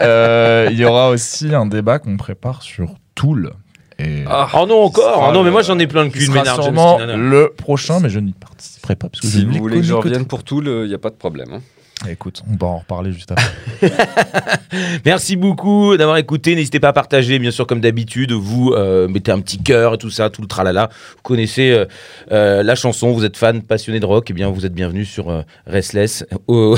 il 0.72 0.78
y 0.78 0.86
aura 0.86 1.10
aussi 1.10 1.54
un 1.54 1.66
débat 1.66 2.00
qu'on 2.00 2.18
prépare 2.18 2.62
sur 2.62 2.96
Tool. 3.16 3.52
Et 3.98 4.26
ah. 4.28 4.50
oh 4.54 4.66
non 4.68 4.84
encore 4.84 5.30
oh 5.30 5.34
non 5.34 5.42
mais 5.42 5.52
moi 5.52 5.62
j'en 5.62 5.80
ai 5.80 5.88
plein 5.88 6.04
le 6.04 6.10
cul 6.10 6.30
ménard 6.30 6.62
sûrement 6.62 6.98
le 7.00 7.54
prochain 7.56 8.02
mais 8.02 8.10
je 8.10 8.20
n'y 8.20 8.34
participerai 8.34 8.98
pas 8.98 9.08
parce 9.08 9.22
que 9.22 9.28
si 9.28 9.46
vous 9.46 9.54
voulez 9.54 9.78
que 9.78 9.84
je 9.84 9.94
revienne 9.94 10.26
pour 10.26 10.44
Tool 10.44 10.68
il 10.68 10.90
n'y 10.90 10.94
a 10.94 10.98
pas 10.98 11.12
de 11.12 11.16
problème 11.16 11.48
hein. 11.54 11.62
Écoute, 12.10 12.44
on 12.50 12.56
va 12.56 12.68
en 12.68 12.78
reparler 12.80 13.12
juste 13.12 13.32
après. 13.32 13.92
Merci 15.06 15.36
beaucoup 15.36 15.98
d'avoir 15.98 16.18
écouté. 16.18 16.56
N'hésitez 16.56 16.80
pas 16.80 16.90
à 16.90 16.94
partager, 16.94 17.40
bien 17.40 17.52
sûr, 17.52 17.66
comme 17.68 17.82
d'habitude. 17.82 18.32
Vous 18.32 18.72
euh, 18.74 19.08
mettez 19.08 19.32
un 19.32 19.40
petit 19.40 19.58
cœur 19.58 19.96
et 19.96 19.98
tout 19.98 20.10
ça, 20.10 20.30
tout 20.30 20.42
le 20.42 20.48
tralala. 20.48 20.90
Vous 21.16 21.22
connaissez 21.24 21.72
euh, 21.72 21.86
euh, 22.32 22.64
la 22.64 22.76
chanson, 22.76 23.12
vous 23.12 23.26
êtes 23.26 23.38
fan, 23.38 23.62
passionné 23.62 24.00
de 24.00 24.06
rock, 24.06 24.30
et 24.30 24.34
eh 24.34 24.36
bien 24.36 24.50
vous 24.50 24.66
êtes 24.66 24.74
bienvenue 24.74 25.06
sur 25.06 25.44
Restless 25.66 26.26
au, 26.48 26.76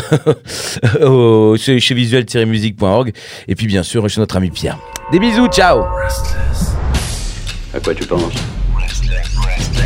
chez, 1.58 1.94
visuel-musique.org. 1.94 3.14
Et 3.48 3.56
puis, 3.56 3.68
bien 3.68 3.84
sûr, 3.84 4.08
chez 4.10 4.20
notre 4.20 4.38
ami 4.38 4.50
Pierre. 4.50 4.80
Des 5.12 5.20
bisous, 5.20 5.48
ciao 5.48 5.84
Restless. 6.04 6.74
À 7.74 7.80
quoi 7.80 7.94
tu 7.94 8.06
penses? 8.06 8.34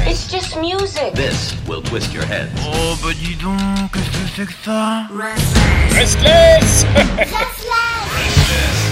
It's 0.08 0.28
just 0.30 0.58
music. 0.58 1.14
This 1.14 1.56
will 1.68 1.82
twist 1.82 2.14
your 2.14 2.26
head. 2.26 2.50
Oh, 2.66 2.98
bah 3.02 3.14
dis 3.14 3.36
donc, 3.36 3.96
c'est 4.36 4.46
que 4.46 4.54
ça? 4.64 5.08
Restless! 5.14 5.94
Restless! 5.94 6.86
Restless! 7.18 8.88